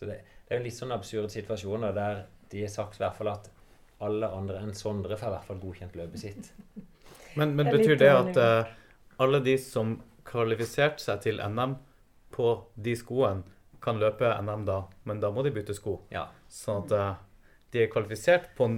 Så 0.00 0.08
det, 0.08 0.22
det 0.48 0.54
er 0.54 0.62
en 0.62 0.64
litt 0.64 0.78
sånn 0.78 0.94
absurd 0.96 1.28
situasjon 1.28 1.82
der 1.92 2.22
de 2.50 2.62
har 2.64 2.70
sagt 2.72 2.96
i 2.96 3.02
hvert 3.02 3.18
fall 3.18 3.28
at 3.34 3.50
alle 4.00 4.30
andre 4.32 4.62
enn 4.64 4.72
Sondre 4.72 5.18
får 5.20 5.28
i 5.28 5.34
hvert 5.34 5.48
fall 5.50 5.58
godkjent 5.60 5.98
løpet 6.00 6.22
sitt. 6.22 6.46
Men, 7.36 7.52
men 7.58 7.68
betyr 7.68 7.98
det 8.00 8.08
at 8.08 8.38
uh, 8.40 8.70
alle 9.20 9.42
de 9.44 9.58
som 9.60 9.98
kvalifiserte 10.26 11.04
seg 11.04 11.20
til 11.26 11.42
NM 11.44 11.76
på 12.32 12.54
de 12.80 12.94
skoene, 12.96 13.44
kan 13.80 14.00
løpe 14.00 14.28
NM 14.40 14.64
da, 14.68 14.78
men 15.08 15.20
da 15.20 15.30
må 15.32 15.44
de 15.44 15.52
bytte 15.52 15.76
sko? 15.76 15.98
Ja. 16.12 16.26
Sånn 16.52 16.82
at 16.86 16.96
uh, 16.96 17.52
de 17.72 17.84
er 17.84 17.92
kvalifisert 17.92 18.50
på, 18.56 18.70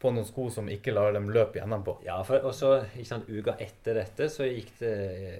på 0.00 0.12
noen 0.12 0.28
sko 0.28 0.50
som 0.52 0.68
ikke 0.72 0.92
lar 0.92 1.16
dem 1.16 1.30
løpe 1.32 1.60
i 1.60 1.64
NM 1.64 1.84
på? 1.88 1.96
Ja, 2.04 2.20
for, 2.28 2.44
og 2.44 2.52
så 2.56 2.74
ikke 2.90 3.08
sant, 3.08 3.32
Uka 3.32 3.56
etter 3.56 4.02
dette 4.02 4.28
så 4.32 4.44
gikk 4.48 4.74
det 4.82 4.94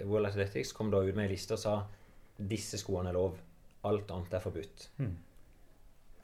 World 0.09 0.33
Athletics 0.33 0.73
kom 0.77 0.89
da 0.93 1.05
ut 1.05 1.13
med 1.13 1.29
ei 1.29 1.35
liste 1.37 1.57
og 1.57 1.63
sa 1.63 1.77
disse 2.39 2.81
skoene 2.81 3.13
er 3.13 3.17
lov. 3.21 3.37
Alt 3.89 4.11
annet 4.15 4.37
er 4.37 4.45
forbudt. 4.45 4.89
Mm. 5.01 5.17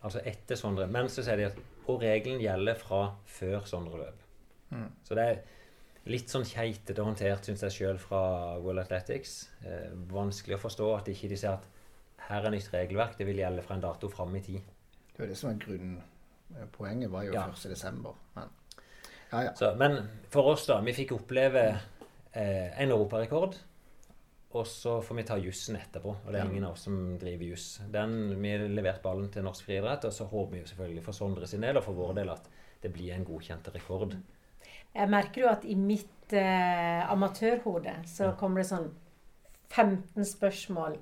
Altså 0.05 0.21
etter 0.29 0.59
Sondre. 0.61 0.87
Men 0.91 1.09
så 1.13 1.25
sier 1.25 1.41
de 1.41 1.49
at 1.49 1.61
og 1.85 2.01
regelen 2.01 2.41
gjelder 2.41 2.79
fra 2.81 3.01
før 3.29 3.67
Sondre 3.69 4.01
løp. 4.01 4.23
Så 5.07 5.15
det 5.15 5.25
er 5.25 5.43
litt 6.11 6.33
sånn 6.33 6.45
keitete 6.49 7.05
håndtert, 7.05 7.47
syns 7.47 7.63
jeg 7.67 7.75
sjøl, 7.77 8.01
fra 8.01 8.21
World 8.61 8.83
Athletics. 8.83 9.37
Eh, 9.65 9.93
vanskelig 10.11 10.57
å 10.59 10.63
forstå 10.65 10.89
at 10.97 11.11
ikke 11.13 11.31
de 11.31 11.39
ser 11.41 11.55
at 11.55 11.69
her 12.29 12.49
er 12.49 12.55
nytt 12.55 12.73
regelverk. 12.73 13.17
Det 13.19 13.27
vil 13.29 13.41
gjelde 13.41 13.65
fra 13.65 13.77
en 13.77 13.85
dato 13.85 14.11
fram 14.13 14.35
i 14.37 14.43
tid. 14.45 14.73
Det 15.13 15.23
var 15.23 15.31
det 15.31 15.39
som 15.39 15.51
var 15.51 15.61
grunnpoenget, 15.63 17.13
var 17.13 17.29
jo 17.29 17.37
Ja. 17.37 17.47
1. 17.53 17.69
desember. 17.71 18.17
Men 18.35 18.51
ja, 19.31 19.43
ja. 19.49 19.55
Så, 19.55 19.75
men 19.79 19.99
for 20.31 20.53
oss, 20.53 20.67
da. 20.67 20.81
Vi 20.85 20.93
fikk 20.97 21.15
oppleve 21.17 21.65
eh, 21.71 22.81
en 22.81 22.91
europarekord. 22.91 23.57
Og 24.55 24.67
så 24.71 25.01
får 25.03 25.17
vi 25.19 25.25
ta 25.27 25.37
jussen 25.43 25.77
etterpå. 25.81 26.13
Og 26.15 26.29
det 26.31 26.39
er 26.39 26.47
ingen 26.47 26.67
av 26.69 26.77
oss 26.77 26.85
som 26.87 27.17
driver 27.19 27.49
juss. 27.51 27.69
Vi 27.91 27.99
har 27.99 28.69
levert 28.71 29.03
ballen 29.03 29.27
til 29.35 29.43
norsk 29.47 29.67
friidrett, 29.67 30.07
og 30.07 30.15
så 30.15 30.29
håper 30.31 30.55
vi 30.55 30.61
jo 30.63 30.69
selvfølgelig 30.71 31.03
for 31.09 31.19
Sondre 31.19 31.49
sin 31.51 31.67
del 31.67 31.81
og 31.81 31.87
for 31.87 31.99
vår 31.99 32.13
del 32.21 32.31
at 32.37 32.47
det 32.85 32.93
blir 32.95 33.17
en 33.17 33.27
godkjent 33.27 33.73
rekord. 33.75 34.15
Jeg 34.95 35.11
merker 35.11 35.43
jo 35.43 35.49
at 35.51 35.65
i 35.67 35.75
mitt 35.75 36.37
eh, 36.39 37.03
amatørhode 37.11 37.97
så 38.07 38.31
kommer 38.39 38.63
det 38.63 38.69
sånn 38.71 38.93
15 39.75 40.29
spørsmål 40.37 41.01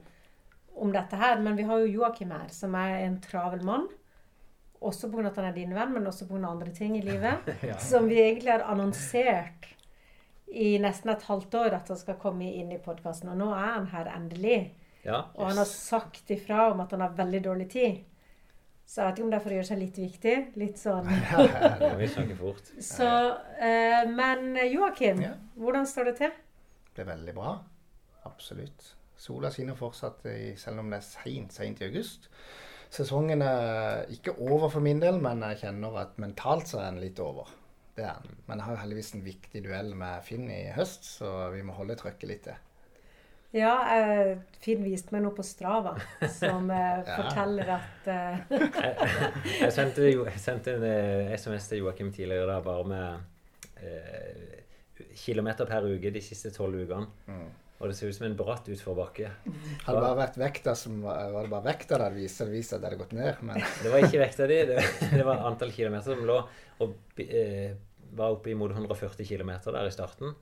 om 0.80 0.94
dette 0.94 1.18
her. 1.20 1.36
Men 1.44 1.58
vi 1.58 1.66
har 1.68 1.82
jo 1.82 1.90
Joakim 1.98 2.32
her, 2.32 2.48
som 2.54 2.72
er 2.78 3.02
en 3.02 3.18
travel 3.20 3.60
mann. 3.68 3.84
Også 4.82 5.12
pga. 5.12 5.28
at 5.28 5.36
han 5.38 5.50
er 5.50 5.58
din 5.60 5.74
venn, 5.76 5.92
men 5.94 6.08
også 6.08 6.26
pga. 6.30 6.40
andre 6.48 6.72
ting 6.74 6.96
i 6.98 7.04
livet. 7.04 7.52
Som 7.90 8.08
vi 8.08 8.18
egentlig 8.18 8.50
har 8.50 8.64
annonsert 8.66 9.68
i 10.52 10.76
nesten 10.82 11.10
et 11.14 11.22
halvt 11.28 11.54
år 11.58 11.74
at 11.78 11.88
han 11.88 11.96
skal 12.00 12.18
komme 12.20 12.48
inn 12.52 12.72
i 12.74 12.78
podkasten. 12.82 13.30
Og 13.32 13.38
nå 13.40 13.50
er 13.56 13.70
han 13.78 13.86
her 13.92 14.10
endelig. 14.16 14.58
Ja, 15.04 15.24
Og 15.34 15.48
han 15.48 15.56
har 15.58 15.66
sagt 15.66 16.30
ifra 16.30 16.68
om 16.72 16.80
at 16.84 16.92
han 16.94 17.00
har 17.02 17.14
veldig 17.18 17.40
dårlig 17.44 17.68
tid. 17.72 18.02
Så 18.86 19.00
jeg 19.00 19.06
vet 19.08 19.18
ikke 19.18 19.24
om 19.24 19.30
det 19.32 19.36
er 19.38 19.42
for 19.44 19.50
å 19.54 19.56
gjøre 19.56 19.68
seg 19.70 19.78
litt 19.80 19.98
viktig. 19.98 20.34
Litt 20.60 20.78
sånn 20.78 21.06
vi 22.00 22.08
snakke 22.12 22.36
fort. 22.38 22.72
så, 22.82 23.08
eh, 23.58 24.02
men 24.10 24.56
Joakim, 24.70 25.22
Ja. 25.24 25.32
hvordan 25.56 25.86
står 25.86 26.10
det 26.10 26.16
til? 26.20 26.34
Det 26.94 27.02
er 27.06 27.08
veldig 27.14 27.34
bra. 27.34 27.54
Absolutt. 28.28 28.92
Sola 29.16 29.50
skinner 29.54 29.74
fortsatt, 29.78 30.24
i, 30.26 30.52
selv 30.58 30.82
om 30.82 30.90
det 30.90 30.98
er 31.00 31.06
seint, 31.06 31.52
seint 31.54 31.80
i 31.80 31.86
august. 31.88 32.28
Sesongen 32.92 33.40
er 33.42 34.04
ikke 34.12 34.34
over 34.38 34.68
for 34.68 34.84
min 34.84 35.00
del, 35.00 35.18
men 35.22 35.40
jeg 35.46 35.62
kjenner 35.64 35.96
at 36.02 36.18
mentalt 36.20 36.66
så 36.68 36.82
er 36.82 36.90
den 36.90 37.00
litt 37.00 37.20
over. 37.22 37.48
Det 37.96 38.04
er 38.04 38.14
han. 38.16 38.36
Men 38.46 38.58
jeg 38.58 38.66
har 38.66 38.76
jo 38.76 38.82
heldigvis 38.82 39.14
en 39.16 39.24
viktig 39.24 39.64
duell 39.66 39.94
med 39.98 40.22
Finn 40.24 40.46
i 40.50 40.62
høst, 40.76 41.04
så 41.18 41.50
vi 41.52 41.64
må 41.66 41.74
holde 41.76 41.96
trøkket 42.00 42.30
litt 42.30 42.46
til. 42.48 42.60
Ja, 43.52 43.72
eh, 43.92 44.38
Finn 44.64 44.80
viste 44.80 45.12
meg 45.12 45.26
noe 45.26 45.34
på 45.36 45.44
Strava 45.44 45.92
som 46.40 46.70
eh, 46.72 47.02
forteller 47.04 47.74
at 47.74 48.08
eh, 48.08 48.54
Jeg 49.66 49.74
sendte, 49.76 50.06
jo, 50.08 50.24
jeg 50.24 50.40
sendte 50.40 50.78
en 50.78 50.86
eh, 50.88 51.34
SMS 51.36 51.68
til 51.68 51.82
Joakim 51.82 52.08
tidligere 52.16 52.48
da, 52.48 52.62
bare 52.64 52.86
med 52.88 53.84
eh, 53.84 54.62
kilometer 55.20 55.68
per 55.68 55.84
uke 55.90 56.14
de 56.14 56.24
siste 56.24 56.54
tolv 56.54 56.80
ukene. 56.86 57.10
Og 57.82 57.90
det 57.90 57.96
ser 57.98 58.12
ut 58.12 58.14
som 58.14 58.28
en 58.28 58.36
bratt 58.38 58.68
utforbakke. 58.70 59.28
Hadde 59.82 59.94
det 59.96 60.02
bare 60.04 60.18
vært 60.20 60.36
vekta 60.38 60.74
som 60.78 61.00
var, 61.02 61.32
det 61.34 61.50
bare 61.50 61.66
vekta 61.66 61.98
der 61.98 62.14
viser, 62.14 62.50
vist 62.52 62.76
at 62.76 62.82
det 62.82 62.92
hadde 62.92 63.00
gått 63.00 63.14
ned. 63.18 63.40
Men 63.42 63.58
Det 63.82 63.90
var 63.90 64.06
ikke 64.06 64.20
vekta 64.22 64.46
di, 64.46 64.58
det, 64.70 64.84
det 65.18 65.24
var 65.26 65.42
antall 65.48 65.74
kilometer 65.74 66.14
som 66.14 66.22
lå 66.28 66.36
og 66.82 67.22
eh, 67.26 67.74
var 68.14 68.36
oppe 68.36 68.52
imot 68.52 68.70
140 68.76 69.26
km 69.26 69.50
der 69.66 69.88
i 69.88 69.94
starten. 69.94 70.34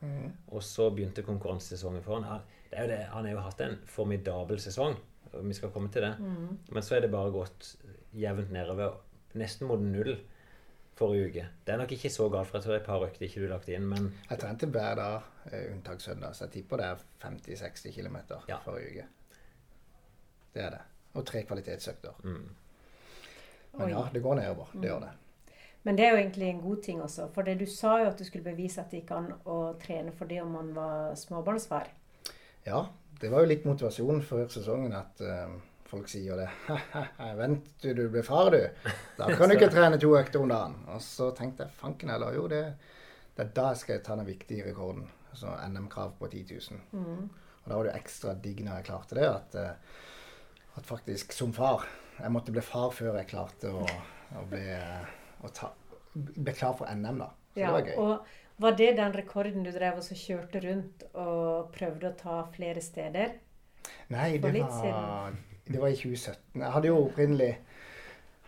Og 0.52 0.64
så 0.66 0.90
begynte 0.92 1.24
konkurransesesongen 1.24 2.04
for 2.04 2.20
han. 2.20 2.44
Er 2.70 2.90
det, 2.90 3.00
han 3.14 3.24
har 3.24 3.34
jo 3.34 3.44
hatt 3.46 3.62
en 3.64 3.78
formidabel 3.88 4.60
sesong, 4.62 4.98
og 5.32 5.46
vi 5.46 5.56
skal 5.56 5.72
komme 5.74 5.90
til 5.92 6.04
det. 6.06 6.12
Men 6.70 6.84
så 6.84 6.98
er 6.98 7.06
det 7.06 7.12
bare 7.14 7.32
gått 7.34 7.74
jevnt 8.16 8.52
nedover, 8.52 8.98
nesten 9.38 9.70
mot 9.70 9.80
null 9.80 10.16
forrige 11.00 11.28
uke. 11.30 11.46
Det 11.66 11.72
er 11.74 11.80
nok 11.80 11.92
ikke 11.96 12.10
så 12.12 12.28
galt, 12.32 12.48
for 12.50 12.58
jeg 12.60 12.64
tror 12.66 12.76
et 12.78 12.86
par 12.86 13.04
økter 13.06 13.26
ikke 13.26 13.40
du 13.42 13.48
lagt 13.50 13.68
inn, 13.72 13.86
men 13.88 14.10
jeg 14.30 14.38
trente 14.42 14.68
hver 14.70 14.94
dag, 15.00 15.20
eh, 15.50 15.66
unntak 15.72 16.00
søndag, 16.04 16.34
så 16.36 16.44
jeg 16.46 16.52
tipper 16.58 16.76
det 16.82 16.86
er 16.92 17.02
50-60 17.24 17.92
km 17.96 18.16
Ja. 18.48 18.58
forrige 18.64 18.90
uke. 18.92 19.06
Det 20.54 20.62
er 20.64 20.70
det. 20.76 20.80
Og 21.14 21.26
tre 21.26 21.42
kvalitetsøkter. 21.42 22.20
mm. 22.24 22.48
Men 23.72 23.82
Oi. 23.86 23.90
ja, 23.92 24.04
det 24.12 24.22
går 24.22 24.34
nedover. 24.34 24.70
Det 24.74 24.88
gjør 24.90 25.00
det. 25.00 25.10
Men 25.82 25.96
det 25.96 26.04
er 26.04 26.10
jo 26.10 26.16
egentlig 26.16 26.48
en 26.50 26.60
god 26.60 26.82
ting 26.82 27.02
også. 27.02 27.28
For 27.34 27.42
det 27.42 27.58
du 27.60 27.66
sa 27.66 27.96
jo 28.02 28.06
at 28.10 28.18
du 28.18 28.24
skulle 28.24 28.44
bevise 28.44 28.80
at 28.80 28.90
det 28.90 29.00
gikk 29.04 29.10
an 29.16 29.28
å 29.46 29.58
trene 29.80 30.12
for 30.12 30.24
det 30.28 30.40
om 30.42 30.50
man 30.52 30.74
var 30.76 31.14
småbarnsfar. 31.16 31.86
Ja, 32.66 32.82
det 33.20 33.30
var 33.30 33.40
jo 33.40 33.46
litt 33.46 33.64
motivasjon 33.64 34.20
før 34.26 34.48
sesongen 34.52 34.92
at 34.92 35.20
eh, 35.20 35.54
folk 35.90 36.08
sier 36.10 36.38
det. 36.38 36.48
Vent 37.40 37.68
til 37.82 37.96
du 37.98 38.04
blir 38.12 38.24
far, 38.26 38.50
du. 38.54 38.92
Da 39.18 39.28
kan 39.36 39.50
du 39.50 39.56
ikke 39.56 39.70
trene 39.72 39.98
to 40.00 40.12
økter 40.18 40.42
om 40.42 40.50
dagen. 40.50 40.76
Og 40.94 41.02
så 41.04 41.30
tenkte 41.36 41.66
jeg 41.66 41.78
fanken 41.80 42.12
heller, 42.12 42.34
jo, 42.36 42.46
det, 42.50 42.62
det 43.36 43.46
er 43.46 43.54
da 43.56 43.70
jeg 43.72 43.82
skal 43.82 44.02
ta 44.06 44.18
den 44.20 44.28
viktige 44.28 44.68
rekorden. 44.70 45.08
Altså 45.30 45.54
NM-krav 45.70 46.16
på 46.18 46.30
10 46.30 46.44
000. 46.70 46.80
Og 47.60 47.66
da 47.68 47.76
var 47.76 47.86
det 47.86 47.92
jo 47.92 48.00
ekstra 48.00 48.34
digg 48.42 48.62
når 48.66 48.80
jeg 48.80 48.88
klarte 48.88 49.18
det, 49.18 49.26
at, 49.28 49.58
eh, 49.60 49.98
at 50.80 50.86
faktisk 50.88 51.34
som 51.36 51.52
far 51.54 51.84
Jeg 52.20 52.32
måtte 52.34 52.52
bli 52.52 52.62
far 52.64 52.90
før 52.92 53.14
jeg 53.16 53.30
klarte 53.30 53.70
å, 53.72 53.84
å 54.36 54.42
bli, 54.50 54.64
eh, 54.74 55.12
å 55.40 55.50
ta, 55.56 55.70
bli 56.12 56.52
klar 56.52 56.74
for 56.76 56.90
NM, 56.90 57.22
da. 57.22 57.30
Så 57.54 57.62
Ja, 57.62 57.70
det 57.70 57.76
var 57.76 57.86
gøy. 57.86 57.94
og 57.96 58.36
var 58.60 58.74
det 58.76 58.90
den 58.98 59.14
rekorden 59.16 59.64
du 59.64 59.70
drev 59.72 60.02
og 60.02 60.04
så 60.04 60.14
kjørte 60.18 60.60
rundt 60.60 61.06
og 61.14 61.70
prøvde 61.72 62.10
å 62.10 62.16
ta 62.18 62.42
flere 62.52 62.82
steder? 62.84 63.38
Nei, 64.12 64.34
det 64.36 64.52
var, 64.60 65.38
det 65.66 65.80
var 65.80 65.90
i 65.90 65.98
2017. 65.98 66.62
Jeg 66.62 66.72
hadde 66.76 66.90
jo 66.90 67.02
opprinnelig 67.04 67.52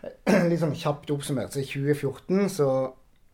sånn 0.63 0.79
kjapt 0.79 1.13
oppsummert, 1.15 1.53
så 1.55 1.63
i 1.63 1.69
2014 1.69 2.49
så 2.57 2.69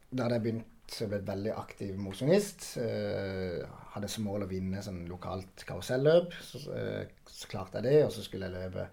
da 0.09 0.25
hadde 0.25 0.39
jeg 0.39 0.47
begynt 0.47 0.99
å 1.05 1.09
bli 1.11 1.21
veldig 1.29 1.53
aktiv 1.61 1.97
mosjonist. 2.01 2.65
Eh, 2.81 3.61
hadde 3.95 4.11
som 4.11 4.25
mål 4.29 4.47
å 4.47 4.51
vinne 4.51 4.83
sånn 4.85 5.03
lokalt 5.09 5.65
karuselløp. 5.69 6.37
Så, 6.45 6.63
eh, 6.73 7.11
så 7.29 7.51
klarte 7.51 7.81
jeg 7.81 7.89
det, 7.89 7.99
og 8.07 8.13
så 8.15 8.25
skulle 8.25 8.49
jeg 8.49 8.57
løpe 8.57 8.89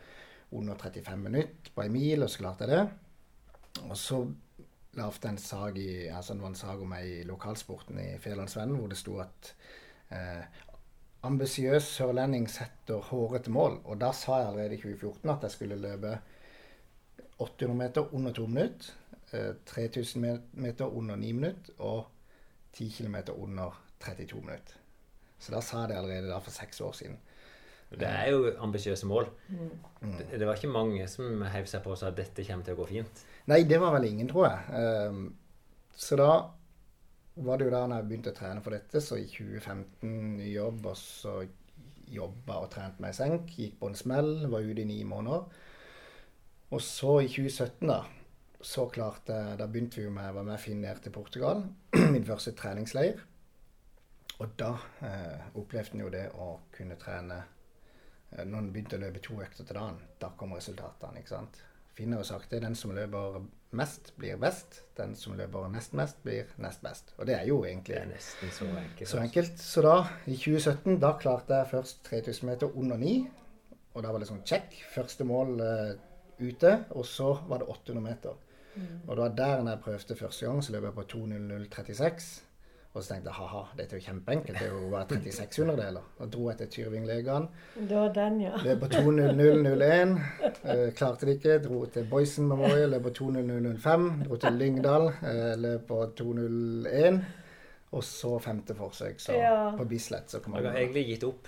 under 0.55 0.75
35 0.79 1.23
minutter 1.23 1.71
på 1.75 1.83
en 1.83 1.95
mil, 1.95 2.23
og 2.23 2.31
så 2.31 2.43
klarte 2.43 2.67
jeg 2.67 2.75
det. 2.75 2.83
Og 3.86 3.95
så 3.99 4.21
lagde 4.95 5.19
jeg 5.23 5.31
en 5.33 5.41
sak 5.41 5.79
i, 5.79 5.89
altså 6.07 6.36
det 6.36 6.43
var 6.43 6.53
en 6.53 6.61
sak 6.61 6.83
om 6.83 6.93
meg 6.95 7.07
i 7.09 7.23
lokalsporten 7.27 7.99
i 7.99 8.11
Fjellandsvennen, 8.23 8.77
hvor 8.79 8.91
det 8.91 8.99
sto 8.99 9.17
at 9.23 9.51
eh, 10.11 10.61
ambisiøs 11.26 11.84
sørlending 11.97 12.47
setter 12.51 13.01
hårete 13.09 13.51
mål. 13.51 13.80
Og 13.86 13.99
da 14.01 14.11
sa 14.15 14.39
jeg 14.41 14.47
allerede 14.51 14.78
i 14.78 14.82
2014 14.82 15.30
at 15.34 15.45
jeg 15.47 15.51
skulle 15.51 15.76
løpe 15.82 16.17
800 17.39 17.78
meter 17.78 18.13
under 18.13 18.34
to 18.34 18.45
minutter. 18.47 18.93
eh, 19.34 19.53
3000 19.65 20.39
meter 20.53 20.86
under 20.86 21.15
9 21.15 21.32
minutter 21.32 21.73
og 21.80 22.05
10 22.73 22.89
km 22.97 23.15
under 23.36 23.82
32 23.99 24.41
minutter. 24.41 24.73
Så 25.39 25.51
da 25.51 25.61
sa 25.61 25.80
jeg 25.82 25.89
det 25.89 25.97
allerede 25.97 26.30
da 26.30 26.38
for 26.39 26.51
seks 26.51 26.82
år 26.82 26.91
siden. 26.91 27.17
Det 27.91 28.07
er 28.07 28.30
jo 28.32 28.53
ambisiøse 28.59 29.05
mål. 29.05 29.28
Mm. 29.49 30.13
Det, 30.17 30.39
det 30.39 30.47
var 30.47 30.55
ikke 30.55 30.67
mange 30.67 31.07
som 31.07 31.41
heiv 31.41 31.65
seg 31.69 31.84
på 31.84 31.91
og 31.93 31.97
sa 31.97 32.07
at 32.07 32.17
dette 32.17 32.43
kommer 32.47 32.65
til 32.65 32.73
å 32.76 32.80
gå 32.80 32.88
fint. 32.89 33.21
Nei, 33.47 33.61
det 33.63 33.78
var 33.80 33.93
vel 33.93 34.07
ingen, 34.09 34.28
tror 34.30 34.47
jeg. 34.47 34.80
Ehm, 34.80 35.28
så 35.95 36.17
da 36.19 36.30
var 37.36 37.59
det 37.59 37.67
jo 37.67 37.73
da 37.73 37.83
når 37.86 37.99
jeg 37.99 38.09
begynte 38.09 38.31
å 38.31 38.38
trene 38.38 38.63
for 38.63 38.75
dette, 38.75 39.01
så 39.03 39.17
i 39.19 39.27
2015 39.27 40.36
ny 40.39 40.49
jobb, 40.53 40.86
og 40.88 40.97
så 40.99 41.38
jobba 42.11 42.59
og 42.63 42.69
trente 42.73 43.03
meg 43.03 43.15
i 43.15 43.17
senk. 43.17 43.55
Gikk 43.59 43.79
på 43.79 43.89
en 43.91 43.97
smell, 43.97 44.31
var 44.51 44.65
ute 44.65 44.83
i 44.83 44.88
ni 44.88 44.99
måneder. 45.07 45.47
Og 46.75 46.81
så 46.81 47.19
i 47.23 47.29
2017, 47.29 47.89
da, 47.89 47.99
så 48.65 48.88
klarte 48.89 49.36
jeg 49.36 49.57
Da 49.59 49.67
begynte 49.69 49.99
vi 49.99 50.07
jo 50.07 50.13
med, 50.13 50.33
være 50.33 50.47
med 50.47 50.61
Finn 50.61 50.81
ned 50.81 51.01
til 51.03 51.13
Portugal. 51.13 51.63
Min 52.13 52.25
første 52.25 52.55
treningsleir. 52.57 53.19
Og 54.39 54.55
da 54.59 54.71
eh, 55.05 55.51
opplevde 55.55 55.95
en 55.95 56.03
jo 56.03 56.09
det 56.11 56.25
å 56.33 56.47
kunne 56.75 56.97
trene 56.99 57.38
eh, 57.39 58.43
Når 58.43 58.57
en 58.57 58.71
begynte 58.73 58.97
å 58.97 59.03
løpe 59.05 59.21
to 59.23 59.38
økter 59.39 59.63
til 59.63 59.77
dagen, 59.77 60.01
da 60.19 60.31
kom 60.36 60.55
resultatene. 60.57 61.21
ikke 61.21 61.36
sant? 61.36 61.61
Finn 61.95 62.11
har 62.11 62.23
jo 62.23 62.31
sagt 62.31 62.51
det. 62.51 62.63
Den 62.65 62.75
som 62.75 62.95
løper 62.95 63.39
mest, 63.76 64.13
blir 64.19 64.39
best. 64.41 64.82
Den 64.97 65.15
som 65.19 65.36
løper 65.38 65.67
nest 65.71 65.95
mest, 65.97 66.21
blir 66.23 66.49
nest 66.63 66.84
best. 66.86 67.13
Og 67.17 67.28
det 67.28 67.36
er 67.38 67.45
jo 67.49 67.61
egentlig 67.67 67.97
er 67.99 68.09
nesten 68.09 68.53
så 68.55 68.67
enkelt. 68.69 69.09
så 69.09 69.21
enkelt. 69.21 69.59
Så 69.59 69.84
da, 69.86 69.95
i 70.26 70.38
2017, 70.38 70.99
da 71.03 71.13
klarte 71.21 71.59
jeg 71.59 71.71
først 71.73 72.03
3000 72.09 72.49
meter 72.49 72.78
under 72.78 72.97
9. 72.97 73.13
Og 73.95 74.03
da 74.03 74.11
var 74.11 74.23
det 74.23 74.32
sånn 74.32 74.43
check. 74.47 74.73
Første 74.95 75.28
mål 75.28 75.55
uh, 75.59 75.93
ute. 76.39 76.73
Og 76.95 77.05
så 77.07 77.34
var 77.49 77.63
det 77.63 77.69
800 77.71 78.03
meter. 78.03 78.41
Og 79.07 79.15
det 79.15 79.21
var 79.23 79.36
der 79.38 79.61
når 79.63 79.71
jeg 79.71 79.80
prøvde 79.84 80.15
første 80.15 80.45
gang, 80.45 80.63
så 80.63 80.73
løp 80.73 80.84
jeg 80.84 80.93
på 80.93 81.05
2.00,36. 81.13 82.26
Og 82.95 83.03
så 83.03 83.09
tenkte 83.11 83.27
jeg 83.27 83.35
ha-ha, 83.35 83.61
dette 83.75 83.95
er 83.95 83.99
jo 83.99 84.05
kjempeenkelt. 84.05 84.55
Det 84.59 84.67
er 84.69 84.71
jo 84.71 84.89
bare 84.89 85.05
36 85.19 85.57
hundredeler. 85.65 86.03
Og 86.23 86.29
dro 86.31 86.45
etter 86.49 86.69
Tyrving-legene. 86.71 87.49
Det 87.89 87.97
var 87.97 88.13
den, 88.15 88.37
ja. 88.45 88.53
Løp 88.63 88.79
på 88.85 88.87
2.00,01. 88.93 90.13
Eh, 90.63 90.93
klarte 90.95 91.27
det 91.27 91.33
ikke. 91.41 91.57
Dro 91.65 91.81
til 91.91 92.07
Boysen 92.09 92.47
Memorial, 92.47 92.89
løp 92.95 93.03
på 93.09 93.11
2.00,05. 93.19 94.07
Dro 94.29 94.37
til 94.45 94.53
Lyngdal, 94.61 95.09
eh, 95.27 95.55
løp 95.59 95.83
på 95.89 95.99
2.01. 96.21 97.19
Og 97.95 98.03
så 98.03 98.31
femte 98.43 98.75
forsøk, 98.75 99.19
så 99.19 99.35
Ja. 99.35 99.71
på 99.77 99.85
Bislett 99.87 100.29
så 100.31 100.39
kom 100.39 100.55
Jeg 100.55 100.63
har 100.71 100.77
egentlig 100.79 101.05
gitt 101.07 101.23
opp. 101.27 101.47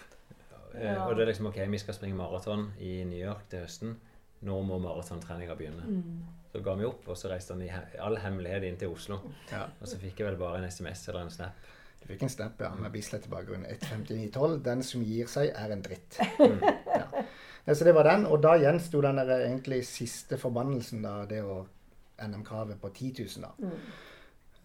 Eh, 0.76 0.84
Ja. 0.84 1.08
Og 1.08 1.16
det 1.16 1.22
er 1.24 1.32
liksom 1.32 1.48
OK, 1.48 1.56
vi 1.72 1.78
skal 1.78 1.94
springe 1.94 2.16
maraton 2.16 2.74
i 2.80 3.04
New 3.04 3.18
York 3.20 3.48
til 3.50 3.60
høsten. 3.60 3.96
Nå 4.42 4.62
må 4.64 4.78
maratontreninga 4.80 5.56
begynne. 5.56 5.84
Mm. 5.88 6.24
Så 6.58 6.64
ga 6.66 6.74
vi 6.74 6.86
opp, 6.88 7.04
og 7.06 7.14
så 7.14 7.30
reiste 7.30 7.54
han 7.54 7.60
i 7.62 7.68
all 8.02 8.16
hemmelighet 8.18 8.64
inn 8.66 8.78
til 8.82 8.90
Oslo. 8.90 9.20
Ja. 9.52 9.68
Og 9.78 9.86
så 9.86 10.00
fikk 10.02 10.24
jeg 10.24 10.26
vel 10.26 10.40
bare 10.40 10.58
en 10.58 10.64
SMS 10.66 11.04
eller 11.12 11.28
en 11.28 11.30
snap. 11.30 11.68
Du 12.02 12.08
fikk 12.10 12.24
en 12.26 12.34
snap 12.34 12.64
ja, 12.66 12.72
med 12.74 12.90
Bislett 12.96 13.28
i 13.28 13.30
bakgrunnen. 13.30 13.68
1.59,12. 13.76 14.56
Den 14.66 14.82
som 14.88 15.04
gir 15.06 15.30
seg, 15.30 15.52
er 15.54 15.76
en 15.76 15.86
dritt. 15.86 16.18
Ja. 16.98 17.06
Nei, 17.68 17.76
Så 17.78 17.86
det 17.86 17.94
var 17.94 18.10
den. 18.10 18.26
Og 18.26 18.42
da 18.42 18.56
gjensto 18.58 19.04
den 19.06 19.22
der 19.22 19.36
egentlig 19.36 19.84
siste 19.86 20.42
forbannelsen, 20.42 21.06
da, 21.06 21.14
det 21.30 21.44
å 21.46 21.60
NM-kravet 22.26 22.82
på 22.82 22.90
10 22.90 23.14
000, 23.38 23.46
da. 23.46 23.72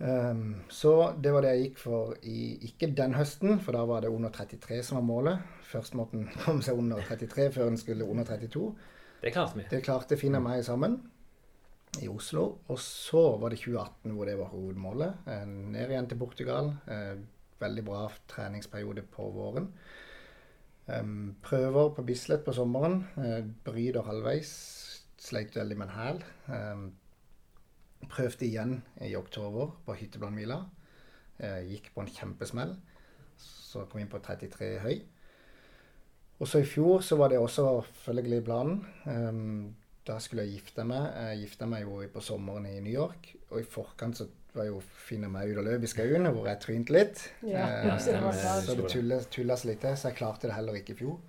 Um, 0.00 0.62
så 0.72 0.96
det 1.20 1.36
var 1.36 1.44
det 1.44 1.52
jeg 1.52 1.66
gikk 1.66 1.78
for 1.84 2.16
i 2.24 2.38
ikke 2.72 2.88
den 2.96 3.20
høsten, 3.20 3.60
for 3.60 3.76
da 3.76 3.84
var 3.84 4.00
det 4.06 4.16
under 4.16 4.32
33 4.32 4.80
som 4.80 5.02
var 5.02 5.08
målet. 5.12 5.56
Først 5.68 6.00
måtte 6.00 6.22
en 6.22 6.30
komme 6.40 6.64
seg 6.64 6.80
under 6.80 7.04
33 7.04 7.52
før 7.52 7.68
en 7.68 7.82
skulle 7.84 8.08
under 8.08 8.32
32. 8.32 8.70
Det 9.20 9.36
klarte 9.36 9.60
vi. 9.60 9.68
Det 9.76 9.84
klarte 9.84 10.16
Finn 10.16 10.40
og 10.40 10.48
meg 10.48 10.64
sammen 10.64 11.02
i 12.00 12.08
Oslo. 12.08 12.44
Og 12.72 12.78
så 12.80 13.22
var 13.40 13.52
det 13.52 13.60
2018 13.60 14.14
hvor 14.16 14.28
det 14.28 14.38
var 14.38 14.52
hovedmålet. 14.54 15.26
Eh, 15.28 15.44
Ned 15.46 15.90
igjen 15.92 16.08
til 16.08 16.18
Portugal. 16.20 16.72
Eh, 16.88 17.16
Veldig 17.62 17.84
bra 17.86 18.08
treningsperiode 18.26 19.04
på 19.06 19.28
våren. 19.30 19.68
Prøver 21.46 21.92
på 21.94 22.02
Bislett 22.02 22.42
på 22.44 22.50
sommeren. 22.56 23.04
Eh, 23.22 23.44
Bryter 23.64 24.02
halvveis. 24.02 24.50
Sleit 25.22 25.54
veldig 25.54 25.76
med 25.78 25.86
en 25.86 25.94
hæl. 25.94 26.18
Prøvde 28.10 28.48
igjen 28.48 28.80
i 29.06 29.12
oktober 29.14 29.70
på 29.86 29.94
Hytteblandmila. 29.94 30.56
Eh, 31.38 31.60
Gikk 31.70 31.92
på 31.94 32.02
en 32.02 32.10
kjempesmell. 32.10 32.74
Så 33.38 33.84
kom 33.86 34.02
inn 34.02 34.10
på 34.10 34.18
33 34.18 34.72
høy. 34.82 34.96
Og 36.40 36.50
så 36.50 36.64
i 36.64 36.66
fjor 36.66 36.98
så 37.06 37.14
var 37.20 37.30
det 37.30 37.38
også 37.38 37.84
følgelig 38.02 38.42
planen. 38.50 38.82
Da 40.06 40.16
skulle 40.22 40.46
jeg 40.46 40.58
gifte 40.58 40.84
meg. 40.88 41.04
Jeg 41.28 41.44
gifta 41.44 41.68
meg 41.70 41.84
jo 41.86 42.00
på 42.12 42.22
sommeren 42.24 42.66
i 42.66 42.80
New 42.82 42.92
York. 42.92 43.28
Og 43.50 43.60
i 43.60 43.66
forkant 43.68 44.18
så 44.18 44.26
var 44.52 44.66
jo 44.68 44.80
Finn 44.82 45.24
meg 45.32 45.52
ut 45.52 45.60
og 45.62 45.68
løp 45.68 45.84
i 45.86 45.90
skauen, 45.90 46.26
hvor 46.34 46.48
jeg 46.50 46.60
trynte 46.64 46.96
litt. 46.96 47.22
Ja, 47.46 47.68
Eh, 47.68 48.64
så 48.66 48.76
det 48.76 48.90
tulles, 48.90 49.28
tulla 49.32 49.56
seg 49.56 49.70
litt 49.72 49.80
til, 49.84 49.96
så 49.96 50.10
jeg 50.10 50.18
klarte 50.18 50.50
det 50.50 50.56
heller 50.56 50.76
ikke 50.80 50.96
i 50.96 50.98
fjor. 50.98 51.20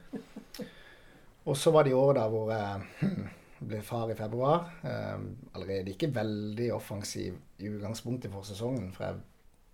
Og 1.46 1.58
så 1.60 1.72
var 1.76 1.86
det 1.86 1.94
i 1.94 2.00
år 2.00 2.18
da 2.18 2.26
hvor 2.32 2.52
jeg 2.52 3.14
ble 3.70 3.84
far 3.86 4.12
i 4.12 4.18
februar. 4.20 4.74
Um, 4.84 5.30
allerede 5.54 5.94
ikke 5.94 6.12
veldig 6.16 6.72
offensiv 6.76 7.38
i 7.60 7.70
utgangspunktet 7.72 8.32
for 8.34 8.48
sesongen, 8.48 8.92
for 8.96 9.08
jeg 9.08 9.22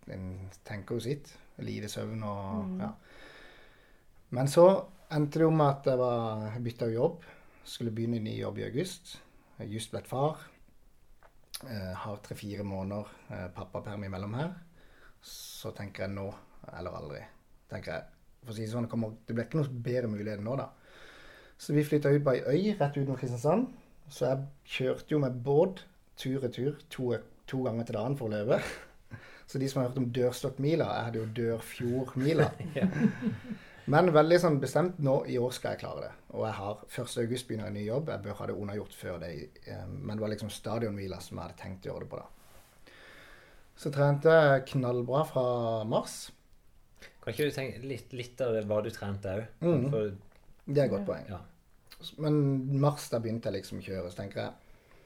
jeg 0.09 0.49
tenker 0.65 0.97
jo 0.97 1.03
sitt. 1.03 1.33
Lite 1.61 1.89
søvn 1.91 2.23
og 2.25 2.79
ja. 2.81 2.93
Men 4.35 4.47
så 4.49 4.65
endte 5.13 5.41
det 5.41 5.45
jo 5.47 5.51
med 5.53 5.67
at 5.67 5.89
jeg 5.89 5.99
var 5.99 6.55
bytta 6.65 6.87
jobb. 6.93 7.25
Skulle 7.69 7.93
begynne 7.93 8.17
i 8.17 8.23
ny 8.25 8.39
jobb 8.39 8.57
i 8.57 8.65
august. 8.65 9.19
Just 9.69 9.91
blitt 9.93 10.07
far. 10.09 10.41
Eh, 11.67 11.93
har 12.01 12.21
tre-fire 12.25 12.63
måneder 12.65 13.11
eh, 13.29 13.47
pappaperm 13.53 14.07
imellom 14.07 14.33
her. 14.39 14.55
Så 15.21 15.69
tenker 15.77 16.07
jeg 16.07 16.15
nå 16.15 16.29
eller 16.79 16.97
aldri. 16.97 17.21
tenker 17.69 17.93
jeg. 17.93 18.07
For 18.41 18.53
å 18.53 18.57
si 18.57 18.65
sånn, 18.71 18.87
det, 18.87 18.91
kommer, 18.91 19.13
det 19.27 19.35
ble 19.35 19.45
ikke 19.45 19.59
noe 19.59 19.81
bedre 19.85 20.09
mulighet 20.09 20.41
nå, 20.41 20.55
da. 20.57 20.69
Så 21.59 21.75
vi 21.75 21.83
flytta 21.85 22.09
ut 22.15 22.23
på 22.25 22.33
ei 22.33 22.41
øy 22.47 22.75
rett 22.79 22.97
utenfor 22.97 23.19
Kristiansand. 23.19 23.67
Så 24.09 24.25
jeg 24.25 24.45
kjørte 24.77 25.13
jo 25.13 25.21
med 25.21 25.41
båt 25.45 25.83
tur-retur 26.17 26.79
to, 26.89 27.11
to 27.45 27.63
ganger 27.67 27.85
til 27.85 27.99
dagen 27.99 28.17
for 28.17 28.31
å 28.31 28.33
leve. 28.33 28.61
Så 29.49 29.61
de 29.61 29.69
som 29.69 29.81
har 29.81 29.89
hørt 29.89 29.99
om 30.01 30.09
Dørstokkmila, 30.13 30.87
jeg 30.95 31.09
hadde 31.09 31.21
jo 31.21 31.31
Dørfjordmila. 31.37 32.49
Men 33.89 34.11
veldig 34.13 34.37
sånn 34.43 34.57
bestemt 34.61 34.99
nå 35.01 35.15
i 35.31 35.37
år 35.41 35.53
skal 35.55 35.73
jeg 35.73 35.81
klare 35.83 36.01
det. 36.05 36.11
Og 36.37 36.43
jeg 36.45 36.55
har 36.59 36.81
1. 36.93 37.13
august 37.23 37.47
begynner 37.49 37.65
jeg 37.69 37.73
en 37.73 37.77
ny 37.79 37.85
jobb. 37.87 38.11
Jeg 38.13 38.23
bør 38.25 38.35
ha 38.39 38.47
det 38.49 38.55
unnagjort 38.61 38.93
før 38.97 39.19
det. 39.23 39.29
eh, 39.65 39.85
Men 39.87 40.15
det 40.17 40.21
var 40.21 40.29
liksom 40.33 40.51
stadionhvila 40.53 41.19
som 41.25 41.37
jeg 41.39 41.43
hadde 41.47 41.61
tenkt 41.61 41.87
å 41.87 41.93
gjøre 41.93 42.05
det 42.05 42.09
på 42.11 42.19
da. 42.21 42.27
Så 43.79 43.91
trente 43.95 44.29
jeg 44.35 44.65
knallbra 44.73 45.23
fra 45.25 45.83
mars. 45.87 46.31
Kan 47.23 47.33
ikke 47.33 47.47
du 47.49 47.55
tenke 47.55 47.79
litt, 47.87 48.13
litt 48.13 48.41
av 48.41 48.57
hva 48.67 48.81
du 48.83 48.89
trente 48.91 49.31
òg? 49.39 49.45
Mm. 49.63 49.89
For 49.89 50.11
Det 50.67 50.77
er 50.81 50.85
et 50.85 50.91
godt 50.91 51.05
poeng. 51.07 51.25
ja. 51.29 51.39
Men 52.17 52.79
mars, 52.79 53.09
da 53.09 53.19
begynte 53.19 53.49
jeg 53.49 53.59
liksom 53.61 53.79
å 53.79 53.83
kjøre. 53.83 54.11
Så 54.11 54.21
tenker 54.21 54.43
jeg 54.43 54.51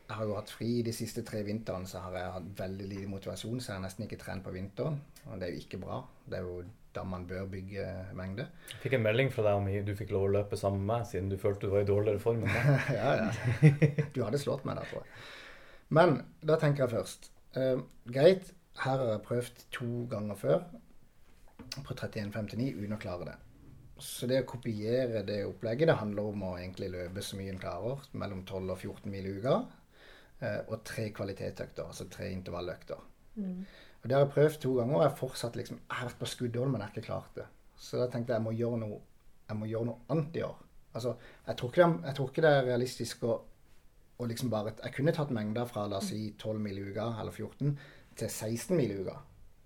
jeg 0.03 0.17
har 0.17 0.25
jo 0.27 0.35
hatt 0.35 0.49
fri 0.51 0.81
de 0.83 0.91
siste 0.93 1.23
tre 1.25 1.39
vintrene, 1.47 1.87
så 1.87 2.01
har 2.03 2.13
jeg 2.17 2.31
hatt 2.35 2.47
veldig 2.59 2.87
lite 2.89 3.07
motivasjon, 3.09 3.61
så 3.63 3.71
jeg 3.71 3.77
har 3.79 3.83
nesten 3.85 4.03
ikke 4.05 4.19
trent 4.19 4.43
på 4.43 4.51
vinteren. 4.51 4.99
Og 5.31 5.39
det 5.39 5.47
er 5.47 5.53
jo 5.55 5.61
ikke 5.63 5.79
bra. 5.79 6.01
Det 6.27 6.37
er 6.37 6.43
jo 6.43 6.57
da 6.95 7.03
man 7.07 7.25
bør 7.29 7.45
bygge 7.51 7.85
mengde. 8.17 8.45
Jeg 8.73 8.81
fikk 8.85 8.97
en 8.97 9.05
melding 9.05 9.31
fra 9.33 9.45
deg 9.47 9.59
om 9.59 9.69
du 9.87 9.93
fikk 9.97 10.11
lov 10.13 10.27
å 10.27 10.33
løpe 10.37 10.59
sammen 10.59 10.83
med 10.83 10.89
meg, 10.93 11.07
siden 11.09 11.29
du 11.31 11.37
følte 11.41 11.67
du 11.67 11.73
var 11.73 11.85
i 11.85 11.89
dårligere 11.89 12.21
form 12.23 12.43
enn 12.43 12.53
meg. 12.53 12.67
ja, 12.99 13.13
ja. 13.23 14.03
Du 14.15 14.21
hadde 14.23 14.41
slått 14.41 14.65
meg 14.67 14.77
der, 14.79 14.89
tror 14.91 15.03
jeg. 15.03 15.23
Men 15.93 16.19
da 16.41 16.57
tenker 16.61 16.85
jeg 16.85 16.93
først 16.95 17.31
eh, 17.59 17.81
Greit, 18.09 18.53
her 18.83 18.97
har 18.97 19.11
jeg 19.13 19.25
prøvd 19.27 19.65
to 19.75 19.89
ganger 20.09 20.39
før 20.39 20.61
på 21.83 21.93
31,59 21.95 22.69
uten 22.81 22.95
å 22.95 23.01
klare 23.01 23.27
det. 23.31 23.35
Så 24.03 24.27
det 24.27 24.41
å 24.43 24.47
kopiere 24.49 25.21
det 25.25 25.43
opplegget, 25.47 25.87
det 25.89 25.95
handler 25.99 26.31
om 26.33 26.41
å 26.47 26.55
egentlig 26.57 26.89
løpe 26.91 27.21
så 27.23 27.37
mye 27.39 27.53
en 27.53 27.61
klarer. 27.61 28.01
Mellom 28.19 28.41
12 28.45 28.73
og 28.73 28.77
14 28.81 29.11
mil 29.13 29.29
i 29.29 29.35
uka. 29.37 29.55
eh, 30.41 30.59
Og 30.67 30.81
tre 30.85 31.09
kvalitetsøkter, 31.15 31.85
altså 31.87 32.09
tre 32.11 32.31
intervalløkter. 32.33 32.99
Mm. 33.37 33.61
Og 34.03 34.09
Det 34.09 34.15
har 34.17 34.25
jeg 34.25 34.33
prøvd 34.35 34.59
to 34.59 34.73
ganger, 34.75 34.95
og 34.95 35.01
jeg 35.01 35.09
har 35.09 35.17
fortsatt 35.17 35.55
liksom, 35.55 35.79
jeg 35.79 35.95
har 35.95 36.09
vært 36.09 36.19
på 36.19 36.27
skuddhold, 36.27 36.71
men 36.71 36.81
jeg 36.81 36.87
har 36.89 36.93
ikke 36.97 37.07
klart 37.07 37.37
det. 37.37 37.45
Så 37.79 37.99
da 37.99 38.07
tenkte 38.11 38.33
jeg 38.33 38.41
jeg 38.41 38.43
må 38.43 38.51
gjøre 38.59 38.79
noe, 38.81 38.99
jeg 39.47 39.59
må 39.59 39.69
gjøre 39.71 39.87
noe 39.89 40.11
annet 40.11 40.39
i 40.39 40.43
år. 40.43 40.57
Altså, 40.93 41.15
jeg 41.47 41.57
tror 41.57 41.71
ikke 41.71 41.83
det, 41.83 42.07
jeg 42.07 42.17
tror 42.17 42.29
ikke 42.29 42.43
det 42.45 42.51
er 42.51 42.67
realistisk 42.67 43.23
å, 43.25 43.37
å 44.19 44.27
liksom 44.29 44.51
bare 44.51 44.75
Jeg 44.83 44.93
kunne 44.93 45.13
tatt 45.15 45.31
mengder 45.33 45.69
fra 45.69 45.87
la 45.87 46.01
oss 46.03 46.11
si 46.11 46.33
12 46.37 46.59
mil 46.61 46.81
i 46.81 46.83
uka, 46.91 47.07
eller 47.21 47.31
14, 47.31 47.77
til 48.19 48.29
16 48.29 48.77
mil 48.77 48.91
i 48.91 48.99
uka. 48.99 49.15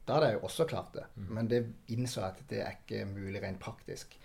Da 0.07 0.15
hadde 0.15 0.29
jeg 0.29 0.37
jo 0.37 0.45
også 0.47 0.67
klart 0.69 0.93
det. 0.95 1.07
Men 1.15 1.49
det 1.51 1.65
innså 1.91 2.21
jeg 2.21 2.29
at 2.29 2.45
det 2.51 2.61
er 2.63 2.77
ikke 2.77 3.09
mulig 3.09 3.41
rent 3.43 3.59
praktisk. 3.59 4.15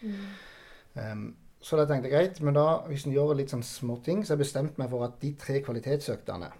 Um, 0.94 1.32
så 1.62 1.78
da 1.78 1.86
tenkte 1.88 2.10
jeg 2.10 2.14
greit, 2.14 2.40
men 2.44 2.54
da, 2.54 2.66
hvis 2.90 3.06
en 3.06 3.14
gjør 3.14 3.34
litt 3.38 3.50
sånn 3.54 3.64
småting, 3.66 4.22
så 4.22 4.34
har 4.34 4.38
jeg 4.38 4.44
bestemt 4.44 4.78
meg 4.78 4.90
for 4.92 5.06
at 5.06 5.18
de 5.22 5.32
tre 5.38 5.60
kvalitetsøktene, 5.64 6.52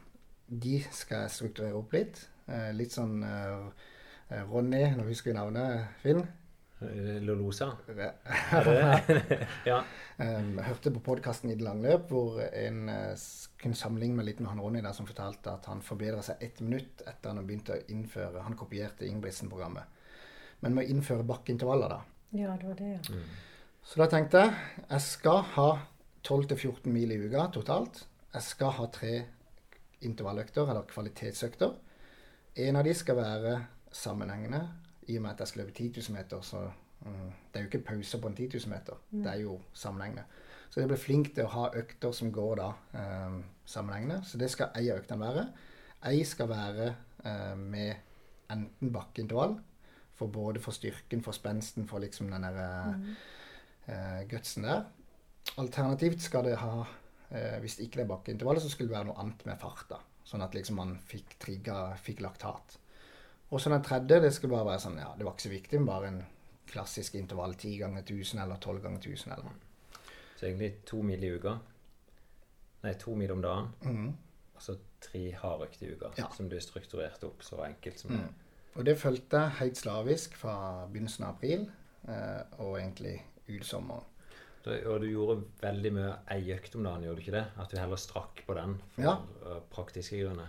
de 0.62 0.82
skal 0.90 1.24
jeg 1.24 1.36
strukturere 1.36 1.78
opp 1.78 1.94
litt. 1.94 2.24
Eh, 2.50 2.70
litt 2.74 2.94
sånn 2.94 3.22
eh, 3.22 3.66
eh, 4.32 4.44
Ronny, 4.48 4.84
nå 4.96 5.06
husker 5.06 5.32
jeg 5.32 5.38
navnet, 5.38 5.92
Finn. 6.02 6.22
Eh, 6.82 7.18
Lolosa. 7.22 7.68
Ja. 9.66 9.82
Um, 10.18 10.56
jeg 10.58 10.66
hørte 10.66 10.92
på 10.96 11.04
podkasten 11.12 11.52
i 11.52 11.56
det 11.58 11.66
lange 11.66 11.86
løp 11.86 12.10
hvor 12.10 12.40
en 12.42 12.90
kunne 13.62 13.78
sammenligne 13.78 14.18
meg 14.18 14.28
litt 14.30 14.42
med 14.42 14.50
han 14.50 14.62
Ronny 14.62 14.82
der 14.82 14.96
som 14.96 15.06
fortalte 15.08 15.54
at 15.54 15.68
han 15.70 15.84
forbedra 15.86 16.24
seg 16.26 16.42
ett 16.42 16.58
minutt 16.64 17.04
etter 17.06 17.30
han 17.30 17.46
begynte 17.46 17.78
å 17.78 17.84
innføre 17.94 18.42
Han 18.48 18.58
kopierte 18.58 19.06
Ingebrigtsen-programmet. 19.06 20.00
Men 20.62 20.76
med 20.76 20.86
å 20.86 20.94
innføre 20.94 21.26
bakkeintervaller, 21.26 21.94
da. 21.94 22.02
Ja, 22.38 22.56
det 22.58 22.68
var 22.68 22.76
det, 22.78 22.90
ja. 22.96 23.22
Så 23.82 23.98
da 23.98 24.06
tenkte 24.10 24.44
jeg 24.44 24.52
jeg 24.88 25.04
skal 25.04 25.40
ha 25.56 25.70
12-14 26.22 26.86
mil 26.90 27.10
i 27.10 27.18
uka 27.18 27.48
totalt. 27.54 28.04
Jeg 28.32 28.46
skal 28.46 28.76
ha 28.78 28.86
tre 28.94 29.14
intervalløkter, 30.06 30.70
eller 30.70 30.86
kvalitetsøkter. 30.90 31.74
En 32.56 32.76
av 32.76 32.84
de 32.84 32.92
skal 32.94 33.16
være 33.16 33.56
sammenhengende, 33.92 34.62
i 35.08 35.16
og 35.16 35.24
med 35.24 35.32
at 35.32 35.40
jeg 35.40 35.48
skal 35.48 35.62
løpe 35.64 35.72
10 35.72 35.92
000 36.08 36.16
meter. 36.16 36.40
Så 36.44 36.60
mm, 37.00 37.32
det 37.52 37.58
er 37.58 37.64
jo 37.64 37.70
ikke 37.70 37.84
pauser 37.86 38.20
på 38.20 38.28
en 38.28 38.36
10 38.36 38.48
000 38.54 38.72
meter. 38.74 39.00
Mm. 39.10 39.22
Det 39.22 39.32
er 39.32 39.40
jo 39.40 39.58
sammenhengende. 39.72 40.24
Så 40.70 40.80
jeg 40.80 40.88
ble 40.88 40.96
flink 40.96 41.34
til 41.36 41.44
å 41.44 41.52
ha 41.52 41.66
økter 41.76 42.14
som 42.16 42.30
går 42.32 42.54
da 42.60 42.70
um, 42.96 43.42
sammenhengende. 43.68 44.22
Så 44.24 44.40
det 44.40 44.48
skal 44.52 44.72
ei 44.78 44.86
av 44.88 45.02
øktene 45.02 45.20
være. 45.20 45.42
Ei 46.08 46.22
skal 46.26 46.48
være 46.50 46.86
eh, 47.24 47.52
med 47.56 48.50
enten 48.50 48.90
bakkeintervall, 48.92 49.52
for 50.18 50.32
både 50.32 50.60
for 50.60 50.74
styrken, 50.74 51.20
for 51.22 51.36
spensten, 51.36 51.86
for 51.88 52.02
liksom 52.02 52.30
den 52.32 52.42
der 52.42 52.96
mm. 52.96 53.04
uh, 53.86 54.22
gutsen 54.30 54.66
der. 54.66 54.82
Alternativt 55.62 56.24
skal 56.24 56.48
det 56.48 56.56
ha 56.58 56.72
uh, 56.82 57.58
Hvis 57.60 57.78
ikke 57.78 58.00
det 58.00 58.04
er 58.04 58.10
bakkeintervall, 58.10 58.60
så 58.60 58.72
skulle 58.72 58.90
det 58.90 58.96
være 58.96 59.10
noe 59.12 59.20
annet 59.22 59.46
med 59.46 59.60
fart. 59.62 59.86
da. 59.90 60.00
Sånn 60.32 60.44
at 60.46 60.54
liksom 60.56 60.78
man 60.80 60.94
fikk 61.04 61.34
trigga, 61.42 61.92
fikk 62.00 62.22
laktat. 62.24 62.78
Og 63.52 63.60
så 63.60 63.68
den 63.68 63.82
tredje, 63.84 64.22
det 64.24 64.30
skulle 64.32 64.54
bare 64.54 64.70
være 64.70 64.84
sånn 64.86 64.96
Ja, 64.96 65.10
det 65.18 65.26
var 65.26 65.34
ikke 65.36 65.44
så 65.44 65.52
viktig, 65.52 65.80
men 65.80 65.90
bare 65.90 66.08
en 66.08 66.22
klassisk 66.72 67.18
intervall 67.20 67.52
10 67.58 67.74
ganger 67.82 68.06
1000 68.06 68.40
eller 68.40 68.56
12 68.56 68.80
ganger 68.86 69.02
1000 69.02 69.34
eller 69.34 69.50
noe. 69.50 70.00
Så 70.38 70.46
egentlig 70.48 70.70
to 70.88 71.02
mil 71.04 71.24
i 71.24 71.32
uka. 71.36 71.58
Nei, 72.82 72.94
to 72.98 73.12
mil 73.18 73.34
om 73.34 73.42
dagen. 73.44 73.68
Mm. 73.84 74.08
Og 74.56 74.64
så 74.64 74.78
tre 75.04 75.26
hardøkter 75.36 75.90
i 75.90 75.98
uka. 75.98 76.14
Ja. 76.16 76.30
Som 76.32 76.48
du 76.48 76.56
strukturerte 76.64 77.28
opp 77.28 77.44
så 77.44 77.60
enkelt 77.66 78.00
som 78.00 78.14
det. 78.14 78.22
Mm. 78.22 78.40
Og 78.72 78.88
det 78.88 78.96
fulgte 78.98 79.44
jeg 79.44 79.58
helt 79.58 79.82
slavisk 79.82 80.38
fra 80.40 80.56
begynnelsen 80.88 81.26
av 81.28 81.36
april 81.36 81.66
eh, 82.08 82.40
og 82.64 82.78
egentlig 82.80 83.18
ut 83.50 83.68
sommeren. 83.68 84.08
Da- 84.64 84.88
Og 84.88 85.00
du 85.00 85.06
gjorde 85.10 85.42
veldig 85.60 85.92
mye 85.92 86.16
ei 86.30 86.52
økt 86.54 86.76
om 86.76 86.84
dagen, 86.84 87.02
gjorde 87.02 87.16
du 87.16 87.22
ikke 87.24 87.32
det? 87.38 87.46
At 87.58 87.70
du 87.70 87.76
heller 87.78 87.96
strakk 87.96 88.44
på 88.46 88.54
den 88.54 88.76
for 88.94 89.02
Ja. 89.02 89.16
eh, 89.46 89.60
praktiske 89.70 90.20
grunner. 90.24 90.46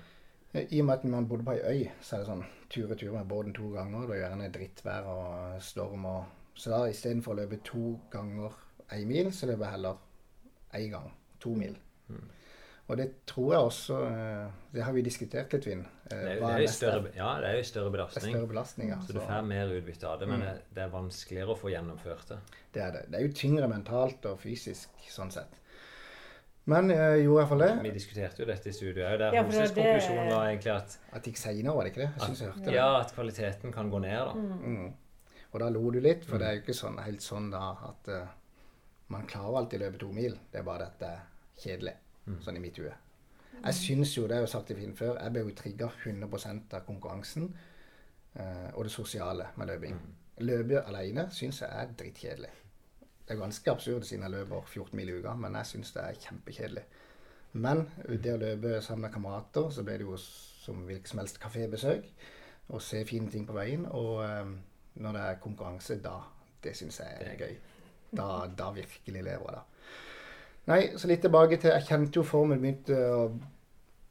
I 0.53 0.79
og 0.81 0.85
med 0.85 0.93
at 0.93 1.03
man 1.05 1.27
bodde 1.27 1.43
på 1.43 1.51
ei 1.55 1.61
øy, 1.83 1.91
så 2.01 2.15
er 2.15 2.19
det 2.19 2.27
sånn 2.27 2.45
tur 2.69 2.91
og 2.91 2.97
tur 2.99 3.11
med 3.11 3.27
båten 3.27 3.53
to 3.55 3.71
ganger. 3.73 4.07
Det 4.07 4.15
er 4.21 4.29
gjerne 4.29 4.51
drittvær 4.53 5.05
og 5.05 5.61
storm 5.61 6.05
og 6.05 6.25
Så 6.55 6.69
da 6.69 6.85
istedenfor 6.85 7.33
å 7.33 7.35
løpe 7.35 7.57
to 7.63 7.99
ganger 8.11 8.51
ei 8.91 9.05
mil, 9.05 9.31
så 9.31 9.47
løper 9.47 9.63
jeg 9.65 9.71
heller 9.71 9.95
én 10.75 10.91
gang. 10.91 11.11
To 11.39 11.55
mil. 11.55 11.75
Og 12.91 12.97
det 12.99 13.07
tror 13.29 13.53
jeg 13.53 13.63
også 13.63 13.97
eh, 14.09 14.47
Det 14.75 14.83
har 14.83 14.91
vi 14.93 15.01
diskutert 15.05 15.53
litt, 15.55 15.65
Vinn. 15.69 15.85
Ja, 16.11 16.17
Det 16.17 16.33
er, 16.35 16.59
jo- 16.59 16.67
større, 16.67 17.11
jo 17.15 17.63
større 17.63 17.91
belastning. 18.47 18.89
ja. 18.89 18.99
Så 19.01 19.13
du 19.15 19.19
får 19.19 19.41
mer 19.47 19.71
utbytte 19.71 20.07
av 20.09 20.19
det, 20.19 20.27
men 20.27 20.43
det, 20.43 20.53
det 20.75 20.83
er 20.83 20.91
vanskeligere 20.91 21.55
å 21.55 21.57
få 21.57 21.71
gjennomført 21.71 22.33
det. 22.33 22.39
Det 22.75 22.81
er 22.83 22.91
det. 22.91 23.03
Det 23.09 23.19
er 23.19 23.27
jo 23.27 23.33
tyngre 23.39 23.69
mentalt 23.71 24.25
og 24.29 24.39
fysisk 24.41 24.89
sånn 25.09 25.31
sett. 25.31 25.59
Men 26.65 26.91
jeg 26.93 27.23
gjorde 27.25 27.41
iallfall 27.43 27.63
det. 27.63 27.71
Vi 27.83 27.95
diskuterte 27.95 28.43
jo 28.43 28.47
dette 28.47 28.69
i 28.71 28.75
studio 28.75 29.07
òg, 29.07 29.17
der 29.19 29.35
Ja, 29.35 29.43
Hoses 29.43 29.73
konklusjon 29.75 30.29
var 30.29 30.45
egentlig 30.47 30.71
at, 30.71 30.99
At 31.11 31.23
det 31.23 31.33
gikk 31.33 31.41
seinere, 31.41 31.75
var 31.75 31.83
det 31.83 31.91
ikke 31.91 32.03
det? 32.05 32.11
Jeg 32.13 32.27
syns 32.27 32.43
jeg 32.43 32.51
hørte 32.51 32.67
det. 32.67 32.75
ja, 32.77 32.85
at 32.99 33.15
kvaliteten 33.15 33.73
kan 33.75 33.89
gå 33.91 33.99
ned. 33.99 34.19
da. 34.29 34.33
Mm. 34.35 34.93
Og 35.53 35.59
da 35.59 35.67
lo 35.69 35.91
du 35.91 35.99
litt, 35.99 36.23
for 36.25 36.39
det 36.39 36.47
er 36.47 36.55
jo 36.55 36.63
ikke 36.63 36.75
sånn, 36.77 37.01
helt 37.03 37.21
sånn 37.21 37.51
da 37.51 37.65
at 37.89 38.07
uh, 38.09 38.31
man 39.13 39.27
klarer 39.27 39.59
alltid 39.59 39.81
å 39.81 39.85
løpe 39.85 39.99
to 40.01 40.11
mil. 40.15 40.39
Det 40.51 40.61
er 40.61 40.65
bare 40.67 40.87
dette 40.87 41.11
det 41.63 41.93
kjedelig, 42.27 42.39
sånn 42.43 42.59
i 42.59 42.63
mitt 42.63 42.79
hue. 42.81 42.93
Jeg 43.63 43.77
syns 43.77 44.15
jo, 44.17 44.25
det 44.27 44.37
er 44.37 44.43
jo 44.43 44.49
sagt 44.51 44.73
i 44.73 44.75
Finn 44.75 44.95
før, 44.97 45.19
jeg 45.19 45.33
ble 45.33 45.45
jo 45.45 45.55
trigga 45.55 45.87
100% 45.91 46.73
av 46.75 46.83
konkurransen 46.87 47.47
eh, 47.51 48.69
og 48.73 48.83
det 48.87 48.91
sosiale 48.91 49.51
med 49.59 49.71
løping. 49.71 50.01
Løpe 50.43 50.81
alene 50.89 51.27
syns 51.31 51.61
jeg 51.61 51.69
er 51.69 51.93
drittkjedelig. 51.99 52.51
Det 53.23 53.35
er 53.35 53.39
ganske 53.39 53.71
absurd 53.71 54.07
siden 54.07 54.25
jeg 54.25 54.33
løper 54.33 54.65
14 54.65 54.97
mil 54.99 55.09
i 55.13 55.17
uka, 55.19 55.35
men 55.39 55.55
jeg 55.61 55.69
syns 55.69 55.93
det 55.95 56.03
er 56.03 56.21
kjempekjedelig. 56.25 56.83
Men 57.53 57.85
det 58.07 58.33
å 58.33 58.39
løpe 58.41 58.79
sammen 58.81 59.07
med 59.07 59.13
kamerater, 59.13 59.69
så 59.71 59.85
ble 59.85 59.99
det 60.01 60.07
jo 60.07 60.17
som 60.17 60.81
hvilket 60.87 61.11
som 61.11 61.21
helst 61.21 61.39
kafébesøk. 61.41 62.07
Og 62.73 62.81
se 62.81 63.03
fine 63.05 63.29
ting 63.29 63.45
på 63.47 63.55
veien. 63.55 63.85
Og 63.91 64.23
eh, 64.25 64.53
når 65.03 65.15
det 65.17 65.27
er 65.27 65.43
konkurranse, 65.43 65.99
da 66.01 66.21
Det 66.63 66.71
syns 66.79 66.99
jeg 67.01 67.17
er 67.19 67.35
gøy. 67.35 67.55
Da, 68.15 68.25
da 68.57 68.69
virkelig 68.71 69.23
lever 69.23 69.49
jeg, 69.49 69.55
da. 69.57 69.63
Nei, 70.69 70.93
så 70.95 71.09
litt 71.09 71.23
tilbake 71.25 71.57
til 71.59 71.73
Jeg 71.73 71.87
kjente 71.89 72.21
jo 72.21 72.23
formen 72.27 72.61
begynte 72.61 72.95
å 73.11 73.25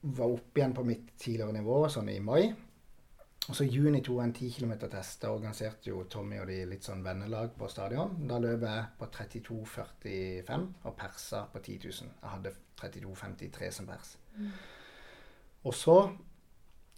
var 0.02 0.34
opp 0.34 0.58
igjen 0.58 0.74
på 0.74 0.84
mitt 0.84 1.12
tidligere 1.18 1.54
nivå, 1.54 1.78
sånn 1.88 2.10
i 2.10 2.18
mai. 2.20 2.52
Og 3.42 3.56
så 3.58 3.66
juni 3.66 4.00
tok 4.02 4.18
jeg 4.20 4.28
en 4.28 4.34
10 4.34 4.50
km 4.56 4.72
test. 4.90 5.20
Da 5.22 5.32
organiserte 5.34 5.90
jo 5.90 6.04
Tommy 6.10 6.38
og 6.42 6.46
de 6.50 6.60
litt 6.70 6.86
sånn 6.86 7.02
vennelag 7.02 7.54
på 7.58 7.68
stadion. 7.70 8.16
Da 8.30 8.38
løp 8.42 8.66
jeg 8.66 8.84
på 8.98 9.08
32,45 9.16 10.66
og 10.86 10.96
persa 10.98 11.44
på 11.50 11.62
10 11.62 11.78
000. 11.86 12.12
Jeg 12.22 12.34
hadde 12.34 12.54
32,53 12.82 13.72
som 13.78 13.88
pers. 13.90 14.12
Og 15.62 15.74
så 15.74 15.96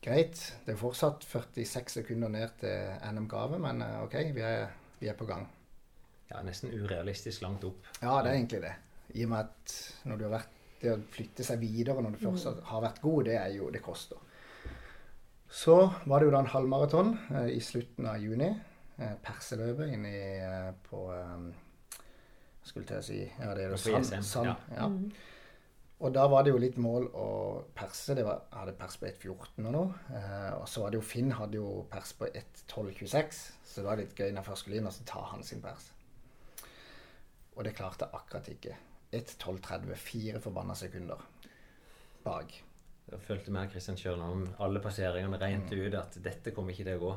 Greit, 0.05 0.37
det 0.67 0.75
er 0.75 0.77
fortsatt 0.77 1.23
46 1.25 1.95
sekunder 1.95 2.29
ned 2.29 2.59
til 2.61 2.91
NM-gave, 3.09 3.57
men 3.57 3.79
eh, 3.81 4.03
OK, 4.05 4.19
vi 4.37 4.43
er, 4.45 4.67
vi 5.01 5.09
er 5.09 5.17
på 5.17 5.25
gang. 5.25 5.47
Ja, 6.29 6.43
Nesten 6.45 6.75
urealistisk 6.77 7.41
langt 7.41 7.65
opp. 7.65 7.89
Ja, 8.03 8.19
det 8.21 8.35
er 8.35 8.35
egentlig 8.35 8.61
det. 8.67 8.75
I 9.15 9.25
og 9.27 9.31
med 9.31 9.39
at 9.45 9.75
når 10.09 10.21
du 10.21 10.25
har 10.27 10.37
vært, 10.39 10.61
det 10.83 10.93
å 10.93 11.01
flytte 11.15 11.45
seg 11.47 11.61
videre 11.63 12.03
når 12.05 12.17
du 12.17 12.23
først 12.27 12.65
har 12.69 12.85
vært 12.85 13.01
god, 13.01 13.25
det 13.25 13.37
er 13.41 13.53
jo 13.57 13.71
Det 13.73 13.81
koster. 13.83 14.21
Så 15.49 15.77
var 16.05 16.21
det 16.21 16.27
jo 16.27 16.33
da 16.35 16.41
en 16.43 16.51
halvmaraton 16.51 17.13
eh, 17.31 17.53
i 17.55 17.61
slutten 17.63 18.09
av 18.11 18.19
juni. 18.19 18.49
Eh, 18.99 19.15
Perseløpet 19.23 19.93
inne 19.95 20.11
eh, 20.43 20.73
på 20.89 21.05
eh, 21.15 22.03
Skulle 22.65 22.89
til 22.89 22.99
å 22.99 23.05
si 23.07 23.21
Ja, 23.23 23.55
det 23.55 23.65
er 23.65 23.71
jo 23.71 23.79
Sand. 23.79 24.25
Sand 24.27 24.51
ja. 24.51 24.57
ja. 24.75 24.89
Og 26.05 26.13
da 26.13 26.25
var 26.29 26.45
det 26.45 26.51
jo 26.53 26.61
litt 26.61 26.77
mål 26.83 27.07
å 27.17 27.29
perse. 27.77 28.17
Det 28.19 28.25
var, 28.27 28.43
jeg 28.51 28.61
hadde 28.61 28.75
pers 28.81 28.97
på 29.01 29.07
1,14 29.09 29.69
og 29.69 29.75
noe. 29.77 30.01
Eh, 30.13 30.51
og 30.59 30.67
så 30.69 30.83
var 30.83 30.93
det 30.93 30.99
jo 30.99 31.07
Finn 31.07 31.31
hadde 31.39 31.61
jo 31.61 31.69
pers 31.91 32.13
på 32.19 32.29
1,12,26. 32.29 33.39
Så 33.65 33.81
det 33.81 33.87
var 33.87 34.01
litt 34.03 34.19
gøy 34.19 34.27
når 34.33 34.41
jeg 34.43 34.49
først 34.51 34.67
skulle 34.67 34.81
inn, 34.81 34.91
og 34.91 34.97
så 34.97 35.07
tar 35.09 35.31
han 35.31 35.47
sin 35.47 35.63
pers. 35.65 35.87
Og 37.55 37.63
det 37.65 37.77
klarte 37.79 38.09
jeg 38.09 38.19
akkurat 38.19 38.51
ikke. 38.53 38.77
1,12,30. 39.15 39.95
Fire 39.97 40.41
forbanna 40.41 40.75
sekunder 40.79 41.21
bak. 42.25 42.53
Da 43.11 43.19
følte 43.21 43.53
vi 43.53 43.59
her 43.61 43.69
Kristian 43.69 43.97
Kjørnholm 44.01 44.47
alle 44.65 44.81
passeringene 44.81 45.39
rent 45.41 45.71
Mm. 45.71 45.87
ut 45.87 45.95
at 45.95 46.19
dette 46.25 46.51
kommer 46.57 46.73
ikke 46.73 46.85
til 46.89 46.99
å 46.99 47.03
gå. 47.03 47.15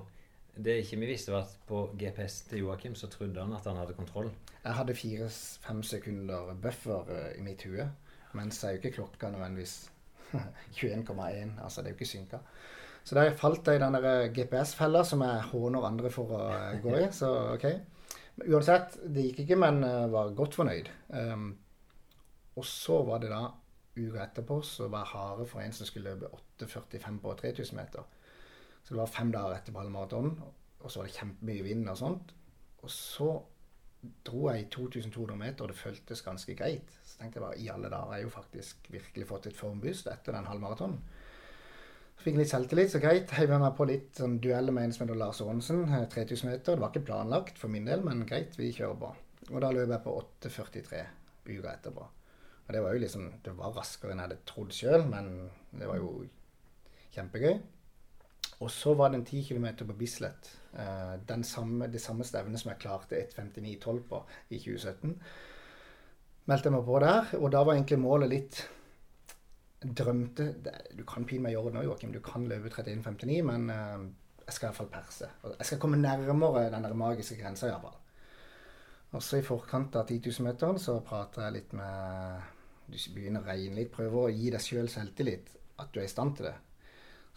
Det 0.58 0.74
ikke 0.84 0.98
vi 1.00 1.06
visste, 1.12 1.32
var 1.32 1.44
at 1.46 1.54
på 1.68 1.84
GPS 1.98 2.42
til 2.50 2.60
Joakim 2.66 2.96
så 2.96 3.08
trodde 3.08 3.40
han 3.40 3.54
at 3.54 3.64
han 3.70 3.78
hadde 3.78 3.94
kontroll. 3.94 4.32
Jeg 4.64 4.74
hadde 4.74 4.96
fire-fem 4.98 5.84
sekunder 5.84 6.54
buffer 6.62 7.06
eh, 7.14 7.38
i 7.40 7.44
mitt 7.46 7.62
hue. 7.64 7.86
Mens 8.34 8.60
jeg 8.64 8.70
er 8.70 8.76
jo 8.78 8.82
ikke 8.82 8.96
klokka 8.98 9.30
nødvendigvis 9.32 9.90
21,1. 10.82 11.62
Altså, 11.64 11.82
det 11.82 11.88
er 11.88 11.94
jo 11.94 12.00
ikke 12.00 12.06
synka. 12.10 12.38
Så 13.04 13.16
der 13.16 13.32
falt 13.40 13.68
jeg 13.68 13.76
i 13.80 13.84
den 13.86 14.34
GPS-fella 14.36 15.04
som 15.06 15.22
jeg 15.24 15.42
håner 15.54 15.86
andre 15.88 16.10
for 16.12 16.34
å 16.36 16.42
eh, 16.52 16.82
gå 16.84 16.98
i. 17.00 17.06
Så 17.22 17.30
OK. 17.54 17.64
Men 18.38 18.52
uansett, 18.54 18.98
det 19.14 19.24
gikk 19.30 19.40
ikke, 19.46 19.56
men 19.62 19.80
var 20.12 20.34
godt 20.38 20.54
fornøyd. 20.58 20.90
Um, 21.10 21.48
og 22.58 22.66
så 22.66 23.02
var 23.06 23.22
det 23.22 23.32
da 23.32 23.44
uka 23.98 24.24
etterpå 24.24 24.62
så 24.66 24.88
var 24.94 25.10
harde 25.10 25.46
for 25.50 25.62
en 25.62 25.74
som 25.74 25.88
skulle 25.90 26.14
løpe 26.14 26.30
8,45 26.62 27.20
på 27.22 27.34
3000 27.42 27.78
meter. 27.78 28.08
Så 28.84 28.94
det 28.94 29.02
var 29.02 29.12
fem 29.12 29.32
dager 29.34 29.58
etter 29.58 29.78
halvmaraton, 29.78 30.34
og 30.80 30.92
så 30.92 31.00
var 31.02 31.08
det 31.08 31.18
kjempemye 31.18 31.66
vind 31.66 31.90
og 31.92 31.98
sånt. 32.00 32.34
Og 32.86 32.92
så 32.94 33.30
dro 34.26 34.50
jeg 34.52 34.64
i 34.64 34.68
2200 34.72 35.38
meter, 35.40 35.66
og 35.66 35.74
det 35.74 35.80
føltes 35.80 36.22
ganske 36.24 36.56
greit. 36.56 36.94
Så 37.04 37.18
tenkte 37.20 37.40
jeg 37.40 37.46
bare 37.46 37.60
i 37.60 37.70
alle 37.74 37.90
dager, 37.90 38.14
jeg 38.14 38.22
har 38.22 38.28
jo 38.30 38.36
faktisk 38.36 38.92
virkelig 38.94 39.28
fått 39.28 39.50
et 39.50 39.58
formboost 39.58 40.10
etter 40.12 40.38
den 40.38 40.48
halvmaratonen. 40.48 41.00
Fikk 42.18 42.34
jeg 42.34 42.42
litt 42.42 42.52
selvtillit, 42.52 42.92
så 42.92 43.02
greit. 43.02 43.34
Heiv 43.38 43.52
meg 43.54 43.76
på 43.78 43.86
litt 43.90 44.18
sånn 44.18 44.40
dueller 44.42 44.74
med 44.74 44.88
en 44.88 44.94
som 44.96 45.06
heter 45.06 45.20
Lars 45.20 45.42
Aanesen, 45.44 45.84
eh, 45.94 46.08
3000 46.10 46.50
meter. 46.50 46.74
Det 46.74 46.82
var 46.82 46.94
ikke 46.94 47.10
planlagt 47.12 47.60
for 47.62 47.74
min 47.74 47.86
del, 47.86 48.02
men 48.06 48.26
greit, 48.30 48.58
vi 48.58 48.72
kjører 48.74 49.02
på. 49.04 49.12
Og 49.52 49.62
da 49.62 49.70
løp 49.72 49.94
jeg 49.94 50.04
på 50.04 50.16
8,43 50.24 51.04
uka 51.48 51.76
etterpå. 51.76 52.08
Og 52.68 52.74
det 52.76 52.84
var 52.84 52.94
jo 52.94 53.00
liksom 53.00 53.28
Det 53.44 53.56
var 53.56 53.76
raskere 53.78 54.12
enn 54.12 54.22
jeg 54.22 54.30
hadde 54.30 54.46
trodd 54.50 54.76
sjøl, 54.76 55.08
men 55.08 55.50
det 55.72 55.88
var 55.88 56.00
jo 56.02 56.12
kjempegøy. 57.16 57.60
Og 58.60 58.72
så 58.74 58.94
var 58.98 59.12
det 59.12 59.20
en 59.20 59.26
10 59.26 59.44
km 59.50 59.68
på 59.86 59.98
Bislett. 59.98 60.50
Eh, 60.74 61.44
samme, 61.44 61.88
det 61.88 62.02
samme 62.02 62.26
stevnet 62.26 62.60
som 62.60 62.72
jeg 62.72 62.82
klarte 62.82 63.20
1.59,12 63.20 64.02
på 64.10 64.24
i 64.50 64.58
2017. 64.58 65.14
Meldte 66.48 66.70
jeg 66.70 66.74
meg 66.74 66.88
på 66.88 67.00
der, 67.04 67.36
og 67.38 67.52
da 67.52 67.62
var 67.64 67.76
egentlig 67.76 68.00
målet 68.00 68.30
litt 68.32 68.66
Drømte 69.78 70.56
Du 70.98 71.04
kan 71.06 71.26
pine 71.30 71.44
meg 71.44 71.54
gjøre 71.54 71.70
det 71.70 71.76
nå, 71.76 71.82
Joakim. 71.86 72.14
Du 72.16 72.20
kan 72.26 72.48
løpe 72.50 72.72
31,59, 72.74 73.44
men 73.46 73.70
eh, 73.70 74.08
jeg 74.48 74.56
skal 74.56 74.72
iallfall 74.72 74.90
perse. 74.90 75.30
Jeg 75.52 75.70
skal 75.70 75.80
komme 75.84 76.00
nærmere 76.02 76.66
den 76.74 76.88
der 76.88 76.98
magiske 76.98 77.38
grensa, 77.38 77.70
iallfall. 77.70 78.00
Og 79.14 79.24
så 79.24 79.38
i 79.38 79.46
forkant 79.46 79.96
av 79.96 80.08
10 80.10 80.18
000-meteren 80.26 80.80
så 80.82 80.98
prater 81.06 81.46
jeg 81.46 81.60
litt 81.60 81.76
med 81.78 82.57
Du 82.88 82.96
begynner 83.14 83.42
å 83.44 83.48
regne 83.50 83.76
litt, 83.82 83.92
prøver 83.92 84.18
å 84.28 84.32
gi 84.32 84.50
deg 84.54 84.64
sjøl 84.64 84.88
selvtillit. 84.90 85.50
At 85.80 85.92
du 85.94 86.00
er 86.00 86.06
i 86.08 86.12
stand 86.12 86.36
til 86.38 86.46
det. 86.50 86.56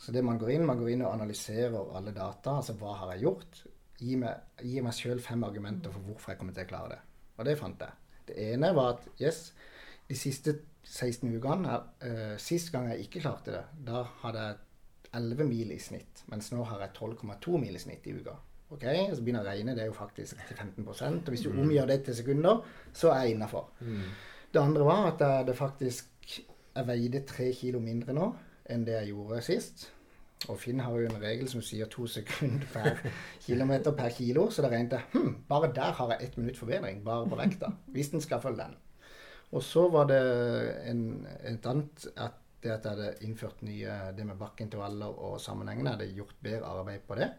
Så 0.00 0.12
det 0.14 0.22
man 0.24 0.38
går 0.40 0.50
inn, 0.54 0.64
man 0.66 0.78
går 0.80 0.90
inn 0.94 1.02
og 1.04 1.12
analyserer 1.12 1.90
alle 1.98 2.12
data. 2.16 2.54
Altså 2.60 2.72
hva 2.80 2.94
har 3.02 3.12
jeg 3.14 3.26
gjort? 3.26 3.58
Gi 4.00 4.16
meg, 4.16 4.46
gi 4.64 4.80
meg 4.80 4.94
sjøl 4.96 5.20
fem 5.20 5.42
argumenter 5.44 5.92
for 5.92 6.00
hvorfor 6.06 6.32
jeg 6.32 6.38
kommer 6.40 6.54
til 6.56 6.64
å 6.64 6.70
klare 6.70 6.94
det. 6.94 7.00
Og 7.36 7.44
det 7.44 7.58
fant 7.60 7.82
jeg. 7.84 7.92
Det 8.30 8.36
ene 8.54 8.70
var 8.76 8.94
at 8.94 9.08
yes, 9.20 9.52
de 10.08 10.16
siste 10.16 10.54
16 10.86 11.28
ukene 11.36 11.74
uh, 11.76 12.36
Sist 12.40 12.70
gang 12.72 12.86
jeg 12.88 13.04
ikke 13.04 13.20
klarte 13.26 13.52
det, 13.52 13.64
da 13.84 14.04
hadde 14.22 14.44
jeg 14.46 14.56
11 15.18 15.44
mil 15.50 15.74
i 15.74 15.78
snitt. 15.82 16.22
Mens 16.32 16.48
nå 16.54 16.62
har 16.70 16.80
jeg 16.86 16.94
12,2 16.96 17.58
mil 17.60 17.76
i 17.76 17.82
snitt 17.82 18.06
i 18.08 18.14
uka. 18.16 18.36
Ok, 18.70 18.84
og 18.86 19.16
Så 19.18 19.22
begynner 19.26 19.42
jeg 19.42 19.48
å 19.48 19.50
regne, 19.50 19.74
det 19.74 19.82
er 19.82 19.88
jo 19.90 19.96
faktisk 19.98 20.38
til 20.46 20.56
15% 20.56 21.26
Og 21.26 21.34
hvis 21.34 21.42
du 21.42 21.50
Mm. 21.50 21.60
omgjør 21.64 21.86
det 21.90 22.04
til 22.06 22.14
sekunder, 22.14 22.60
så 22.94 23.10
er 23.10 23.24
jeg 23.24 23.34
innafor. 23.34 23.66
Det 24.50 24.60
andre 24.60 24.84
var 24.86 25.06
at 25.12 25.22
jeg, 25.22 25.46
det 25.46 25.56
faktisk 25.56 26.06
Jeg 26.74 26.86
veide 26.86 27.24
tre 27.26 27.52
kilo 27.54 27.80
mindre 27.82 28.14
nå 28.14 28.28
enn 28.70 28.84
det 28.86 28.94
jeg 28.94 29.10
gjorde 29.10 29.40
sist. 29.42 29.88
Og 30.48 30.56
Finn 30.62 30.80
har 30.80 30.94
jo 30.94 31.08
en 31.08 31.18
regel 31.20 31.48
som 31.50 31.62
sier 31.64 31.88
to 31.90 32.06
sekunder 32.06 32.68
per 32.70 33.00
kilometer 33.46 33.92
per 33.98 34.12
kilo. 34.14 34.46
Så 34.50 34.62
da 34.62 34.70
regnet 34.70 34.94
jeg 34.94 35.08
hm, 35.12 35.32
bare 35.48 35.72
der 35.74 35.96
har 35.98 36.12
jeg 36.14 36.28
ett 36.28 36.38
minutt 36.38 36.58
forbedring, 36.58 37.02
bare 37.04 37.26
på 37.28 37.38
vekta. 37.40 37.72
Hvis 37.90 38.12
den 38.14 38.22
skal 38.22 38.40
følge 38.40 38.62
den. 38.62 38.76
Og 39.50 39.64
så 39.66 39.88
var 39.90 40.06
det 40.06 40.20
en, 40.86 41.26
et 41.50 41.66
annet 41.66 42.06
at 42.14 42.38
det 42.62 42.70
at 42.74 42.84
jeg 42.84 42.92
hadde 42.92 43.24
innført 43.24 43.62
nye 43.64 43.92
det 44.16 44.26
med 44.28 44.36
bakkeintervaller 44.38 45.20
og 45.26 45.40
sammenhengene. 45.40 45.90
Jeg 45.90 45.98
hadde 45.98 46.16
gjort 46.18 46.42
bedre 46.44 46.72
arbeid 46.78 47.06
på 47.08 47.16
det. 47.16 47.30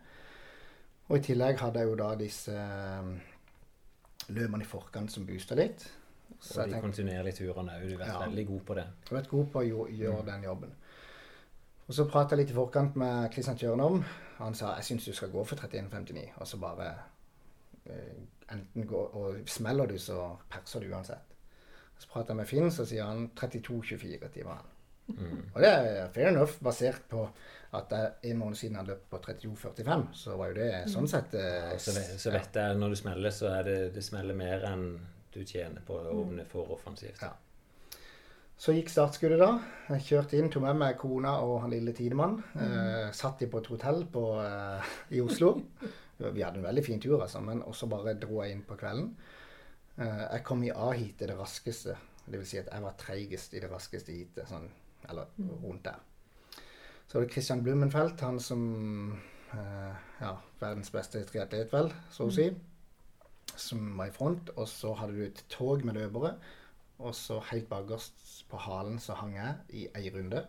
Og 1.10 1.18
i 1.18 1.26
tillegg 1.26 1.60
hadde 1.62 1.80
jeg 1.80 1.92
jo 1.92 1.98
da 2.00 2.10
disse 2.18 2.56
løpene 4.32 4.66
i 4.66 4.70
forkant 4.70 5.14
som 5.14 5.28
boosta 5.28 5.58
litt. 5.60 5.86
Så 6.40 6.62
Og 6.62 6.68
de 6.68 6.74
tenker, 6.74 6.82
kontinuerlige 6.88 7.36
turene 7.42 7.72
òg. 7.78 7.88
Du 7.90 7.98
har 7.98 8.06
vært 8.06 8.14
Ja. 8.14 8.26
veldig 8.26 8.48
god 8.48 8.62
på 8.66 8.74
det. 8.76 8.84
jeg 8.86 9.10
har 9.10 9.18
vært 9.22 9.30
god 9.30 9.46
på 9.52 9.60
å 9.60 9.68
gjøre, 9.68 9.98
gjøre 9.98 10.26
den 10.26 10.44
jobben. 10.44 10.72
Og 11.88 11.94
så 11.96 12.06
prata 12.10 12.36
jeg 12.36 12.46
litt 12.46 12.52
i 12.52 12.58
forkant 12.60 12.96
med 12.96 13.32
Kristian 13.32 13.58
Tjørnom. 13.58 14.04
Han 14.38 14.54
sa 14.56 14.76
jeg 14.76 14.84
syns 14.86 15.06
du 15.06 15.14
skal 15.14 15.30
gå 15.30 15.44
for 15.46 15.56
31,59. 15.56 16.30
Og 16.40 16.48
så 16.48 16.58
bare 16.58 16.94
eh, 17.86 18.22
enten 18.52 18.88
gå 18.88 18.96
Og 19.14 19.36
smeller 19.50 19.88
du, 19.88 19.98
så 19.98 20.38
perser 20.50 20.80
du 20.80 20.94
uansett. 20.94 21.20
Så 22.00 22.08
prater 22.10 22.34
jeg 22.34 22.38
med 22.38 22.48
Finn, 22.48 22.72
så 22.72 22.86
sier 22.86 23.04
han 23.06 23.30
32,24 23.36 24.30
timer. 24.34 24.54
han. 24.54 24.66
Mm. 25.12 25.42
Og 25.56 25.62
det 25.62 25.68
er 25.70 26.08
fair 26.14 26.28
enough, 26.30 26.54
basert 26.64 27.02
på 27.10 27.28
at 27.74 27.90
jeg 27.92 28.32
en 28.32 28.38
måned 28.38 28.56
siden 28.56 28.76
hadde 28.76 28.88
løpt 28.94 29.10
på 29.10 29.18
32,45. 29.20 30.08
Så 30.14 30.38
var 30.38 30.48
jo 30.48 30.54
det 30.54 30.70
sånn 30.92 31.08
sett 31.08 31.34
eh, 31.34 31.78
Så, 31.78 31.92
vet, 31.96 32.20
så 32.20 32.32
vet 32.32 32.54
jeg 32.56 32.78
når 32.78 32.90
du 32.90 32.96
smeller, 32.96 33.30
så 33.36 33.48
er 33.60 33.64
det, 33.64 33.94
det 33.94 34.04
smeller 34.04 34.34
mer 34.38 34.64
enn 34.72 34.86
du 35.34 35.42
tjener 35.46 35.84
på 35.86 35.96
å 35.98 36.18
åpne 36.24 36.46
for 36.50 36.74
offensivt. 36.76 37.22
Ja. 37.24 37.34
Så 38.62 38.76
gikk 38.76 38.92
startskuddet 38.94 39.40
da. 39.42 39.56
Jeg 39.90 40.06
kjørte 40.06 40.38
inn, 40.38 40.52
tok 40.54 40.68
med 40.68 40.78
meg 40.78 41.00
kona 41.02 41.32
og 41.42 41.64
han 41.64 41.72
lille 41.74 41.96
Tidemann. 41.98 42.36
Eh, 42.54 43.08
satt 43.18 43.42
de 43.42 43.48
på 43.50 43.58
et 43.58 43.70
hotell 43.72 44.04
på, 44.14 44.26
eh, 44.44 44.92
i 45.18 45.22
Oslo. 45.24 45.56
Vi 46.22 46.44
hadde 46.44 46.62
en 46.62 46.68
veldig 46.68 46.84
fin 46.86 47.02
tur, 47.02 47.18
altså, 47.24 47.42
men 47.42 47.64
også 47.66 47.90
bare 47.90 48.14
dro 48.22 48.44
jeg 48.44 48.54
inn 48.54 48.62
på 48.68 48.78
kvelden. 48.78 49.16
Eh, 49.98 50.24
jeg 50.28 50.44
kom 50.46 50.62
i 50.64 50.70
A-heatet, 50.70 51.28
det 51.32 51.40
raskeste. 51.40 51.98
Det 52.28 52.38
vil 52.38 52.46
si 52.48 52.62
at 52.62 52.70
jeg 52.70 52.86
var 52.86 52.94
treigest 53.02 53.56
i 53.58 53.64
det 53.64 53.72
raskeste 53.72 54.14
heatet, 54.14 54.48
sånn, 54.48 54.70
eller 55.10 55.34
rundt 55.64 55.84
der. 55.88 55.98
Så 57.08 57.18
var 57.18 57.26
det 57.26 57.34
Christian 57.34 57.64
Blumenfeldt, 57.66 58.22
han 58.22 58.40
som 58.40 58.62
eh, 59.52 59.96
Ja, 60.22 60.36
verdens 60.62 60.94
beste 60.94 61.26
triatlet, 61.26 61.74
vel, 61.74 61.90
så 62.14 62.30
å 62.30 62.36
si. 62.36 62.52
Som 63.58 63.98
var 63.98 64.08
i 64.08 64.16
front. 64.16 64.50
Og 64.58 64.68
så 64.70 64.94
hadde 65.00 65.16
du 65.18 65.24
et 65.26 65.44
tog 65.50 65.86
med 65.86 65.98
løpere. 66.00 66.36
Og 67.02 67.16
så 67.18 67.40
helt 67.52 67.70
bakerst 67.70 68.46
på 68.50 68.58
halen 68.62 69.00
så 69.02 69.16
hang 69.18 69.36
jeg 69.36 69.56
i 69.70 69.88
ei 69.98 70.10
runde. 70.14 70.46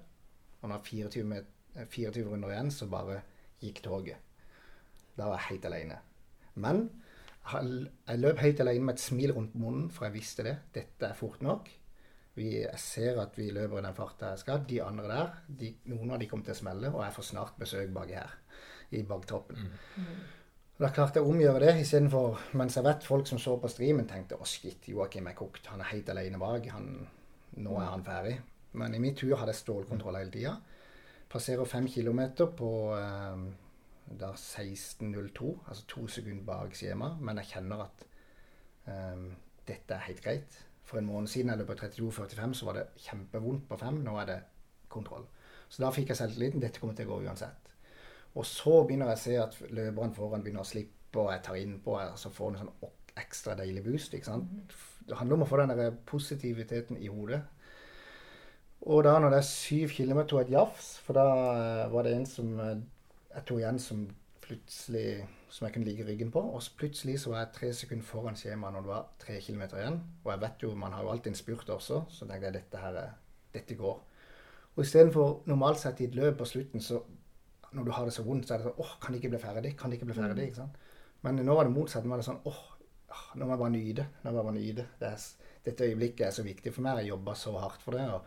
Og 0.63 0.69
når 0.69 0.83
24, 0.85 1.25
met- 1.25 1.53
eh, 1.77 1.87
24 1.87 2.29
runder 2.31 2.51
igjen, 2.53 2.71
så 2.71 2.87
bare 2.87 3.23
gikk 3.63 3.83
toget. 3.83 4.17
Da 5.17 5.25
var 5.29 5.39
jeg 5.39 5.49
helt 5.51 5.65
alene. 5.65 5.99
Men 6.55 6.91
jeg 7.53 8.19
løp 8.19 8.39
helt 8.39 8.61
alene 8.61 8.85
med 8.85 8.95
et 8.95 9.01
smil 9.01 9.33
rundt 9.35 9.55
munnen, 9.55 9.91
for 9.91 10.05
jeg 10.07 10.15
visste 10.15 10.45
det. 10.47 10.59
Dette 10.75 11.07
er 11.09 11.15
fort 11.15 11.43
nok. 11.43 11.69
Vi, 12.35 12.47
jeg 12.63 12.79
ser 12.81 13.19
at 13.21 13.37
vi 13.37 13.51
løper 13.51 13.79
i 13.79 13.83
den 13.83 13.95
farta 13.95 14.31
jeg 14.33 14.39
skal. 14.39 14.63
De 14.69 14.83
andre 14.83 15.09
der, 15.09 15.33
de, 15.49 15.75
noen 15.93 16.11
av 16.15 16.21
de 16.23 16.29
kommer 16.31 16.45
til 16.45 16.55
å 16.55 16.61
smelle, 16.63 16.93
og 16.95 17.03
jeg 17.05 17.13
får 17.19 17.23
snart 17.29 17.59
besøk 17.61 17.91
baki 17.93 18.15
her. 18.17 18.37
I 18.93 19.03
baktroppen. 19.09 19.73
Og 20.83 20.89
Da 20.89 20.97
klarte 20.97 21.21
jeg 21.21 21.29
å 21.29 21.31
omgjøre 21.31 21.61
det, 21.63 21.73
istedenfor 21.79 22.41
mens 22.59 22.75
jeg 22.75 22.83
vet 22.83 23.05
folk 23.07 23.29
som 23.31 23.39
så 23.39 23.53
på 23.63 23.69
streamen, 23.71 24.03
tenkte 24.11 24.35
å 24.35 24.47
shit, 24.51 24.89
Joakim 24.91 25.29
er 25.31 25.37
kokt, 25.39 25.69
han 25.71 25.79
er 25.79 25.93
helt 25.93 26.11
alene 26.11 26.41
bak, 26.43 26.67
nå 27.63 27.77
er 27.79 27.87
han 27.87 28.03
ferdig. 28.03 28.33
Men 28.83 28.97
i 28.97 29.03
min 29.05 29.15
tur 29.15 29.37
hadde 29.37 29.55
jeg 29.55 29.61
stålkontroll 29.61 30.19
hele 30.19 30.35
tida. 30.35 30.57
Passerer 31.31 31.71
fem 31.71 31.87
kilometer 31.87 32.51
på 32.59 32.73
eh, 32.97 33.47
da 34.25 34.33
16.02, 34.35 35.55
altså 35.69 35.87
to 35.95 36.09
sekunder 36.11 36.51
bak 36.51 36.75
skjema, 36.75 37.13
men 37.23 37.39
jeg 37.45 37.53
kjenner 37.53 37.87
at 37.87 38.05
eh, 38.91 39.25
dette 39.71 39.95
er 39.95 40.07
helt 40.09 40.27
greit. 40.27 40.61
For 40.83 40.99
en 40.99 41.07
måned 41.13 41.31
siden 41.31 41.55
jeg 41.55 41.69
på 41.69 41.79
32,45, 41.79 42.59
så 42.59 42.73
var 42.73 42.81
det 42.81 42.89
kjempevondt 43.07 43.71
på 43.71 43.79
fem. 43.87 44.03
Nå 44.03 44.19
er 44.19 44.33
det 44.35 44.43
kontroll. 44.91 45.31
Så 45.69 45.87
da 45.87 45.95
fikk 45.95 46.11
jeg 46.11 46.25
selvtilliten. 46.25 46.67
Dette 46.67 46.83
kommer 46.83 46.99
til 46.99 47.07
å 47.07 47.15
gå 47.15 47.29
uansett. 47.29 47.62
Og 48.35 48.47
så 48.49 48.83
begynner 48.87 49.13
jeg 49.13 49.19
å 49.19 49.23
se 49.23 49.37
at 49.43 49.57
løperen 49.77 50.15
foran 50.17 50.43
begynner 50.45 50.65
å 50.65 50.69
slippe, 50.69 51.21
og 51.21 51.33
jeg 51.35 51.43
tar 51.45 51.59
innpå, 51.61 51.97
og 52.01 52.19
så 52.19 52.31
får 52.33 52.51
han 52.51 52.55
en 52.61 52.71
sånn 52.71 52.93
ekstra 53.21 53.55
deilig 53.59 53.83
boost. 53.85 54.15
ikke 54.17 54.31
sant? 54.31 54.73
Det 55.09 55.19
handler 55.19 55.37
om 55.37 55.45
å 55.45 55.51
få 55.51 55.59
den 55.61 55.75
der 55.77 55.91
positiviteten 56.09 56.97
i 56.97 57.11
hodet. 57.13 57.43
Og 58.83 59.05
da 59.05 59.19
når 59.21 59.31
det 59.35 59.39
er 59.43 59.47
syv 59.47 59.93
kilometer 59.95 60.37
og 60.39 60.43
et 60.47 60.55
jafs, 60.57 60.89
for 61.05 61.15
da 61.19 61.27
eh, 61.85 61.93
var 61.93 62.03
det 62.07 62.17
en 62.17 62.27
som 62.27 62.49
eh, 62.61 62.81
jeg 63.35 63.45
tok 63.47 63.61
igjen 63.61 63.79
som 63.79 64.01
plutselig 64.43 65.07
som 65.53 65.67
jeg 65.67 65.75
kunne 65.75 65.87
ligge 65.87 66.07
ryggen 66.09 66.33
på. 66.35 66.41
Og 66.41 66.63
så 66.65 66.73
plutselig 66.81 67.19
så 67.23 67.31
var 67.31 67.45
jeg 67.45 67.53
tre 67.59 67.71
sekunder 67.77 68.05
foran 68.09 68.39
skjemaet 68.39 68.75
når 68.75 68.87
det 68.87 68.91
var 68.95 69.07
tre 69.23 69.37
kilometer 69.45 69.79
igjen. 69.83 70.01
Og 70.25 70.33
jeg 70.33 70.43
vet 70.47 70.65
jo, 70.65 70.73
man 70.75 70.97
har 70.97 71.05
jo 71.05 71.13
alltid 71.13 71.33
en 71.35 71.39
spurt 71.39 71.71
også, 71.77 72.03
så 72.11 72.27
tenkte 72.27 72.49
jeg 72.49 72.57
dette 72.57 72.81
her, 72.83 72.99
er- 73.05 73.19
dette 73.55 73.77
går. 73.79 74.01
Og 74.75 74.83
istedenfor 74.87 75.43
normalt 75.47 75.79
sett 75.83 76.01
i 76.01 76.09
et 76.09 76.15
løp 76.17 76.39
på 76.41 76.49
slutten, 76.49 76.81
så 76.81 77.03
når 77.73 77.87
du 77.89 77.93
har 77.97 78.09
det 78.09 78.15
så 78.17 78.25
vondt, 78.27 78.49
så 78.49 78.55
er 78.55 78.63
det 78.63 78.69
sånn 78.69 78.83
åh, 78.85 78.97
kan 79.01 79.15
det 79.15 79.23
ikke 79.23 79.33
bli 79.35 79.43
ferdig? 79.43 79.73
Kan 79.79 79.93
det 79.93 79.99
ikke 79.99 80.11
bli 80.11 80.19
ferdig? 80.19 80.49
ikke 80.51 80.61
sant? 80.63 80.77
Men 81.23 81.39
nå 81.41 81.55
var 81.57 81.69
det 81.69 81.75
motsatt. 81.75 82.05
Nå 82.05 82.13
var 82.13 82.21
det 82.21 82.27
sånn 82.27 82.43
åh, 82.49 82.61
ah, 83.13 83.27
nå 83.39 83.47
må 83.47 83.55
jeg 83.55 83.63
bare 83.63 83.75
nyte. 83.77 84.07
Nå 84.23 84.31
må 84.31 84.37
jeg 84.39 84.49
bare 84.51 84.59
nyte. 84.59 84.87
Det 85.01 85.13
dette 85.63 85.87
øyeblikket 85.87 86.27
er 86.27 86.35
så 86.35 86.43
viktig 86.43 86.73
for 86.75 86.83
meg. 86.83 87.03
Jeg 87.03 87.13
jobber 87.13 87.37
så 87.39 87.53
hardt 87.63 87.83
for 87.83 87.95
det. 87.95 88.07
og 88.11 88.25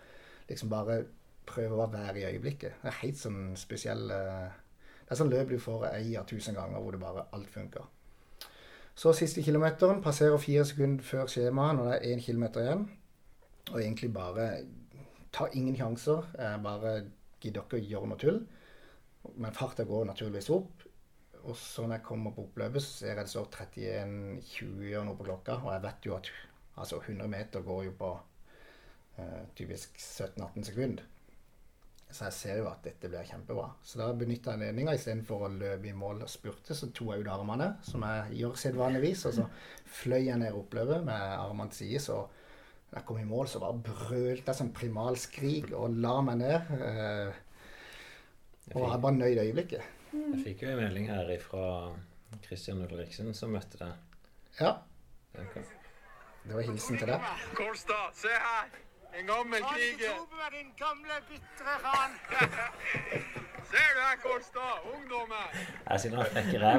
liksom 0.50 0.70
bare 0.70 1.04
prøve 1.46 1.78
å 1.78 1.90
være 1.92 2.20
i 2.20 2.28
øyeblikket. 2.30 2.80
Det 2.82 2.90
er 2.90 3.02
helt 3.02 3.20
sånn 3.20 3.42
spesiell 3.60 4.10
eh, 4.12 4.62
Det 5.06 5.14
er 5.14 5.20
sånn 5.20 5.30
løp 5.30 5.52
du 5.52 5.60
får 5.62 5.84
ei 5.92 6.16
av 6.18 6.26
tusen 6.26 6.56
ganger 6.58 6.82
hvor 6.82 6.96
det 6.96 7.02
bare 7.02 7.28
alt 7.38 7.50
funker. 7.54 7.84
Så 8.96 9.12
siste 9.14 9.44
kilometeren 9.46 10.02
passerer 10.02 10.40
fire 10.42 10.64
sekunder 10.66 11.04
før 11.06 11.28
skjemaet 11.30 11.78
når 11.78 11.90
det 11.90 11.96
er 11.98 12.14
én 12.14 12.24
kilometer 12.24 12.64
igjen. 12.64 12.86
Og 13.74 13.82
egentlig 13.82 14.14
bare 14.14 14.48
ta 15.36 15.46
ingen 15.54 15.78
sjanser. 15.78 16.26
Bare 16.64 16.96
gidd 17.44 17.58
dere 17.60 17.78
å 17.78 17.84
gjøre 17.92 18.10
noe 18.10 18.22
tull. 18.22 18.40
Men 19.38 19.56
farta 19.56 19.86
går 19.88 20.06
naturligvis 20.12 20.52
opp. 20.56 20.86
Og 21.46 21.58
så 21.58 21.86
når 21.86 22.00
jeg 22.00 22.06
kommer 22.08 22.34
på 22.34 22.48
oppløpet, 22.48 22.82
så 22.82 22.92
ser 22.92 23.12
jeg 23.14 23.26
det 23.28 23.34
står 23.34 23.50
31,20 23.54 24.96
og 25.00 25.10
noe 25.10 25.18
på 25.18 25.28
klokka. 25.28 25.60
Og 25.62 25.74
jeg 25.76 25.84
vet 25.84 26.08
jo 26.10 26.16
at 26.18 26.32
altså 26.82 27.02
100 27.04 27.30
meter 27.32 27.66
går 27.66 27.84
jo 27.90 27.98
på 28.00 28.14
eh, 29.22 29.44
typisk 29.58 30.00
17-18 30.00 30.72
sekunder. 30.72 31.12
Så 32.16 32.30
jeg 32.30 32.36
ser 32.38 32.60
jo 32.62 32.68
at 32.70 32.86
dette 32.86 33.10
blir 33.12 33.28
kjempebra. 33.28 33.68
Så 33.84 34.00
da 34.00 34.08
benytta 34.16 34.54
jeg 34.54 34.62
anledninga 34.62 34.94
istedenfor 34.96 35.46
å 35.48 35.52
løpe 35.52 35.90
i 35.90 35.96
mål 35.98 36.24
og 36.24 36.32
spurte, 36.32 36.78
så 36.78 36.88
tok 36.96 37.12
jeg 37.12 37.26
ut 37.26 37.32
armene, 37.34 37.72
som 37.84 38.06
jeg 38.08 38.40
gjør 38.40 38.60
sedvanligvis, 38.62 39.26
og 39.30 39.34
så 39.40 39.48
fløy 40.00 40.22
jeg 40.30 40.40
ned 40.40 40.56
oppløpet 40.56 41.04
med 41.08 41.26
armene 41.36 41.74
til 41.74 41.82
side. 41.82 42.04
Så 42.06 42.20
da 42.92 43.02
jeg 43.02 43.08
kom 43.10 43.20
i 43.20 43.28
mål, 43.28 43.50
så 43.52 43.62
bare 43.64 43.82
brølte 43.90 44.48
jeg 44.48 44.60
som 44.62 44.72
primalskrik 44.78 45.74
og 45.76 45.98
la 46.06 46.16
meg 46.24 46.40
ned. 46.44 46.72
Eh, 46.78 47.42
og 48.74 48.92
jeg 48.92 49.02
bare 49.02 49.14
nøyd 49.20 49.40
øyeblikket. 49.44 49.82
Jeg 50.16 50.42
fikk 50.44 50.64
jo 50.64 50.72
en 50.74 50.80
melding 50.82 51.10
her 51.12 51.32
fra 51.44 51.66
Christian 52.46 52.82
Ulriksen 52.86 53.34
som 53.38 53.54
møtte 53.54 53.78
deg. 53.82 53.94
Ja. 54.60 54.74
Det 55.36 55.46
Det 56.46 56.56
var 56.56 56.62
hilsen 56.62 56.98
til 56.98 57.08
deg. 57.10 57.22
Kolstad, 57.58 58.14
se 58.14 58.32
her! 58.32 58.70
En 59.20 59.26
gammel 59.28 59.62
kriger. 59.64 60.14
din 60.52 60.72
gamle, 60.76 61.14
bitre 61.30 61.76
faen! 61.84 62.12
Ser 63.72 63.90
du 63.96 64.00
her, 64.08 64.18
Kolstad? 64.24 64.76
Ungdommen! 64.92 65.48
Jeg 65.90 65.98
sier 66.04 66.16
han 66.18 66.26
frekker 66.34 66.60
ræv. 66.66 66.78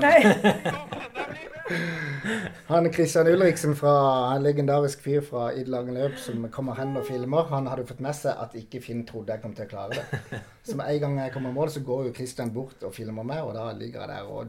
Han 2.73 2.85
Christian 2.93 3.27
Ulriksen 3.31 3.75
fra 3.79 3.95
en 4.35 4.43
legendarisk 4.45 4.99
fyr 5.07 5.23
fra 5.25 5.43
Idelagen 5.57 5.95
løp 5.97 6.17
som 6.21 6.49
kommer 6.53 6.75
hen 6.77 6.97
og 7.01 7.07
filmer, 7.09 7.43
han 7.51 7.67
hadde 7.71 7.89
fått 7.89 8.03
med 8.05 8.15
seg 8.19 8.33
at 8.45 8.53
ikke 8.59 8.81
Finn 8.85 9.03
trodde 9.09 9.33
jeg 9.33 9.41
kom 9.43 9.55
til 9.57 9.65
å 9.65 9.71
klare 9.71 9.93
det. 9.97 10.05
Så 10.67 10.73
med 10.77 10.87
en 10.93 11.01
gang 11.07 11.15
jeg 11.25 11.33
kommer 11.35 11.51
i 11.55 11.57
mål, 11.57 11.71
så 11.73 11.81
går 11.89 12.01
jo 12.09 12.17
Christian 12.19 12.51
bort 12.55 12.79
og 12.85 12.93
filmer 12.95 13.25
meg, 13.27 13.41
og 13.47 13.53
da 13.57 13.65
ligger 13.73 14.01
jeg 14.05 14.11
der 14.13 14.25
og 14.29 14.41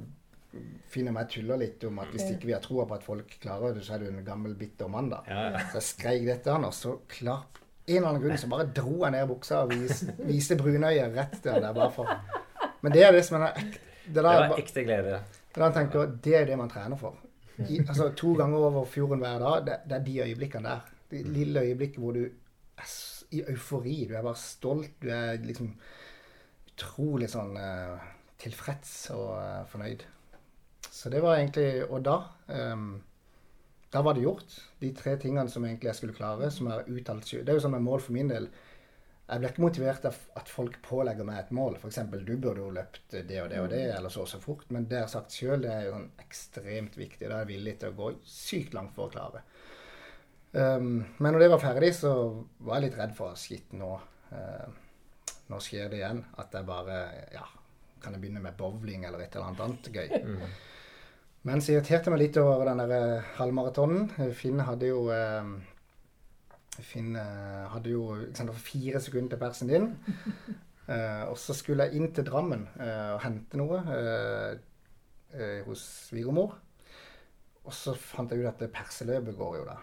finner 0.92 1.12
meg 1.16 1.26
tuller 1.32 1.58
litt 1.62 1.80
om 1.88 1.96
at 2.04 2.10
hvis 2.12 2.28
ikke 2.34 2.48
vi 2.52 2.58
har 2.58 2.64
troa 2.64 2.84
på 2.90 2.96
at 3.00 3.08
folk 3.08 3.30
klarer 3.40 3.70
det, 3.78 3.84
så 3.88 3.92
er 3.96 4.00
du 4.04 4.08
en 4.12 4.28
gammel, 4.28 4.54
bitter 4.60 4.88
mann, 4.92 5.10
da. 5.14 5.20
Ja, 5.30 5.42
ja. 5.56 5.60
Så 5.72 5.76
jeg 5.80 5.88
skreik 5.94 6.24
dette 6.28 6.52
han, 6.52 6.68
og 6.68 6.74
så 6.76 6.92
klar 7.12 7.42
en 7.88 7.96
eller 7.96 8.10
annen 8.10 8.22
grunn 8.22 8.38
så 8.38 8.50
bare 8.52 8.68
dro 8.76 8.98
jeg 9.06 9.14
ned 9.16 9.28
buksa 9.30 9.62
og 9.64 9.72
vis, 9.72 10.04
viste 10.28 10.58
brunøyet 10.60 11.16
rett 11.16 11.38
der. 11.44 11.62
der 11.64 11.74
bare 11.74 11.92
for. 11.96 12.10
Men 12.84 12.94
det 12.94 13.04
er 13.08 13.16
det 13.16 13.24
som 13.26 13.40
er 13.42 13.54
ekte. 13.54 13.80
Det, 14.08 14.14
Det 14.16 14.24
var 14.24 14.58
ekte 14.60 14.84
glede. 14.84 15.22
Det, 15.54 15.62
der 15.62 15.72
tenker, 15.76 16.12
det 16.24 16.36
er 16.36 16.46
det 16.46 16.58
man 16.60 16.70
trener 16.72 17.00
for. 17.00 17.16
I, 17.58 17.80
altså 17.88 18.12
To 18.16 18.34
ganger 18.38 18.58
over 18.70 18.86
fjorden 18.86 19.24
hver 19.24 19.40
dag. 19.40 19.66
Det, 19.66 19.78
det 19.90 19.96
er 19.98 20.04
de 20.06 20.20
øyeblikkene 20.28 20.70
der. 20.70 20.92
Det 21.12 21.24
lille 21.28 21.64
øyeblikket 21.64 22.00
hvor 22.04 22.12
du 22.16 22.26
er 22.28 22.92
i 23.32 23.42
eufori. 23.50 24.06
Du 24.10 24.14
er 24.16 24.22
bare 24.24 24.36
stolt. 24.40 25.02
Du 25.02 25.10
er 25.12 25.40
liksom 25.44 25.74
utrolig 26.74 27.30
sånn 27.32 27.56
eh, 27.58 28.06
tilfreds 28.40 28.94
og 29.16 29.32
eh, 29.42 29.64
fornøyd. 29.72 30.06
Så 30.92 31.10
det 31.14 31.22
var 31.22 31.38
egentlig 31.38 31.86
Og 31.90 32.04
da 32.06 32.18
ehm, 32.50 33.02
Da 33.94 34.02
var 34.04 34.18
det 34.18 34.26
gjort. 34.26 34.56
De 34.82 34.90
tre 34.96 35.16
tingene 35.22 35.50
som 35.52 35.66
egentlig 35.66 35.92
jeg 35.92 36.00
skulle 36.02 36.18
klare, 36.18 36.50
som 36.52 36.68
er 36.72 36.88
uttalt 36.92 37.30
Det 37.30 37.48
er 37.48 37.56
jo 37.56 37.64
sånn 37.64 37.78
et 37.78 37.86
mål 37.86 38.04
for 38.04 38.16
min 38.18 38.32
del. 38.32 38.50
Jeg 39.28 39.42
blir 39.42 39.52
ikke 39.52 39.64
motivert 39.64 40.06
av 40.08 40.18
at 40.40 40.50
folk 40.52 40.78
pålegger 40.86 41.28
meg 41.28 41.40
et 41.42 41.54
mål. 41.56 41.76
F.eks. 41.80 42.00
du 42.24 42.34
burde 42.36 42.64
jo 42.64 42.72
løpt 42.72 43.16
det 43.28 43.42
og 43.44 43.50
det 43.52 43.60
og 43.60 43.70
det, 43.72 43.82
eller 43.96 44.12
så 44.12 44.24
og 44.24 44.30
så 44.32 44.40
fort. 44.44 44.68
Men 44.72 44.88
det 44.88 45.02
jeg 45.02 45.08
har 45.08 45.12
sagt 45.12 45.36
sjøl, 45.36 45.64
det 45.64 45.72
er 45.74 45.88
jo 45.88 45.96
sånn 45.98 46.10
ekstremt 46.24 47.00
viktig. 47.00 47.26
Da 47.26 47.34
er 47.34 47.44
jeg 47.44 47.52
villig 47.56 47.76
til 47.82 47.92
å 47.92 47.98
gå 47.98 48.12
sykt 48.28 48.78
langt 48.78 48.96
for 48.96 49.08
å 49.08 49.14
klare. 49.16 49.44
Um, 50.54 51.04
men 51.20 51.36
når 51.36 51.44
det 51.44 51.50
var 51.52 51.64
ferdig, 51.64 51.92
så 51.96 52.14
var 52.64 52.80
jeg 52.80 52.88
litt 52.88 53.00
redd 53.02 53.16
for 53.18 53.36
skitt 53.40 53.76
nå. 53.76 53.92
uh, 54.32 54.68
nå 55.52 55.60
skjer 55.64 55.92
det 55.92 56.02
igjen. 56.02 56.24
At 56.40 56.56
jeg 56.56 56.68
bare 56.68 57.02
Ja, 57.36 57.46
kan 58.04 58.16
jeg 58.16 58.24
begynne 58.24 58.44
med 58.44 58.56
bowling 58.60 59.06
eller 59.08 59.24
et 59.24 59.36
eller 59.36 59.52
annet 59.52 59.64
annet 59.68 59.92
gøy? 59.92 60.08
Men 61.48 61.62
så 61.64 61.78
irriterte 61.78 62.12
meg 62.12 62.20
litt 62.26 62.38
over 62.42 62.68
den 62.68 62.82
der 62.82 62.94
eh, 62.98 63.28
halvmaratonen. 63.38 64.10
Finn 64.36 64.60
hadde 64.68 64.90
jo 64.90 65.06
eh, 65.16 65.52
Finn 66.84 67.16
eh, 67.16 67.68
hadde 67.72 67.94
jo 67.94 68.18
sant, 68.36 68.52
fire 68.60 69.00
sekunder 69.02 69.34
til 69.34 69.42
persen 69.42 69.72
din. 69.72 69.88
Uh, 70.88 71.24
og 71.32 71.38
så 71.40 71.56
skulle 71.58 71.88
jeg 71.88 72.00
inn 72.00 72.12
til 72.16 72.28
Drammen 72.28 72.68
uh, 72.80 73.16
og 73.16 73.24
hente 73.24 73.60
noe 73.60 73.80
uh, 73.88 74.52
hos 75.66 75.84
svigermor. 76.10 76.58
Og 77.68 77.76
så 77.76 77.96
fant 78.00 78.32
jeg 78.32 78.44
ut 78.44 78.52
at 78.52 78.68
perseløpet 78.72 79.36
går 79.40 79.58
jo 79.60 79.64
da. 79.68 79.78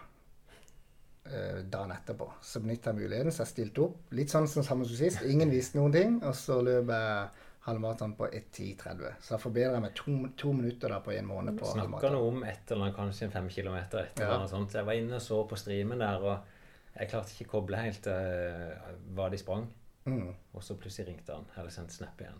dagen 1.69 1.91
etterpå. 1.93 2.29
Så 2.41 2.61
benytta 2.63 2.89
jeg 2.91 3.03
muligheten, 3.03 3.33
så 3.33 3.43
jeg 3.43 3.51
stilte 3.51 3.83
opp. 3.85 3.99
Litt 4.17 4.33
sånn 4.33 4.49
som 4.49 4.65
samme 4.65 4.87
som 4.89 4.97
sist. 4.97 5.21
Ingen 5.29 5.53
visste 5.53 5.77
noen 5.77 5.93
ting. 5.93 6.17
Og 6.25 6.33
så 6.37 6.57
løp 6.65 6.89
jeg 6.89 7.44
halvmaraton 7.65 8.13
på 8.17 8.27
1.10,30. 8.27 9.13
Så 9.21 9.33
da 9.35 9.39
forbedrer 9.41 9.73
jeg 9.77 9.83
meg 9.87 9.93
to, 9.97 10.15
to 10.37 10.51
minutter 10.53 10.91
da 10.93 10.99
på 11.01 11.13
en 11.15 11.25
måned 11.29 11.57
på 11.57 11.65
Snakka 11.71 12.11
noe 12.13 12.27
om 12.29 12.43
et 12.45 12.71
eller 12.71 12.85
annet, 12.87 12.97
kanskje 12.97 13.25
en 13.25 13.33
fem 13.33 13.47
kilometer. 13.49 14.05
Et 14.05 14.19
eller 14.19 14.29
Ja. 14.31 14.35
annet 14.39 14.53
sånt. 14.53 14.75
Jeg 14.77 14.85
var 14.85 14.93
inne 14.99 15.17
og 15.17 15.23
så 15.25 15.39
på 15.49 15.57
streamen 15.57 16.03
der, 16.03 16.21
og 16.21 16.99
jeg 16.99 17.09
klarte 17.09 17.33
ikke 17.33 17.49
å 17.49 17.53
koble 17.55 17.79
helt 17.81 18.05
uh, 18.07 18.91
hva 19.17 19.29
de 19.33 19.39
sprang. 19.41 19.65
Mm. 20.05 20.29
Og 20.53 20.61
så 20.63 20.77
plutselig 20.77 21.07
ringte 21.09 21.33
han. 21.33 21.47
Eller 21.57 21.73
sendte 21.73 21.97
snap 21.97 22.21
igjen. 22.21 22.37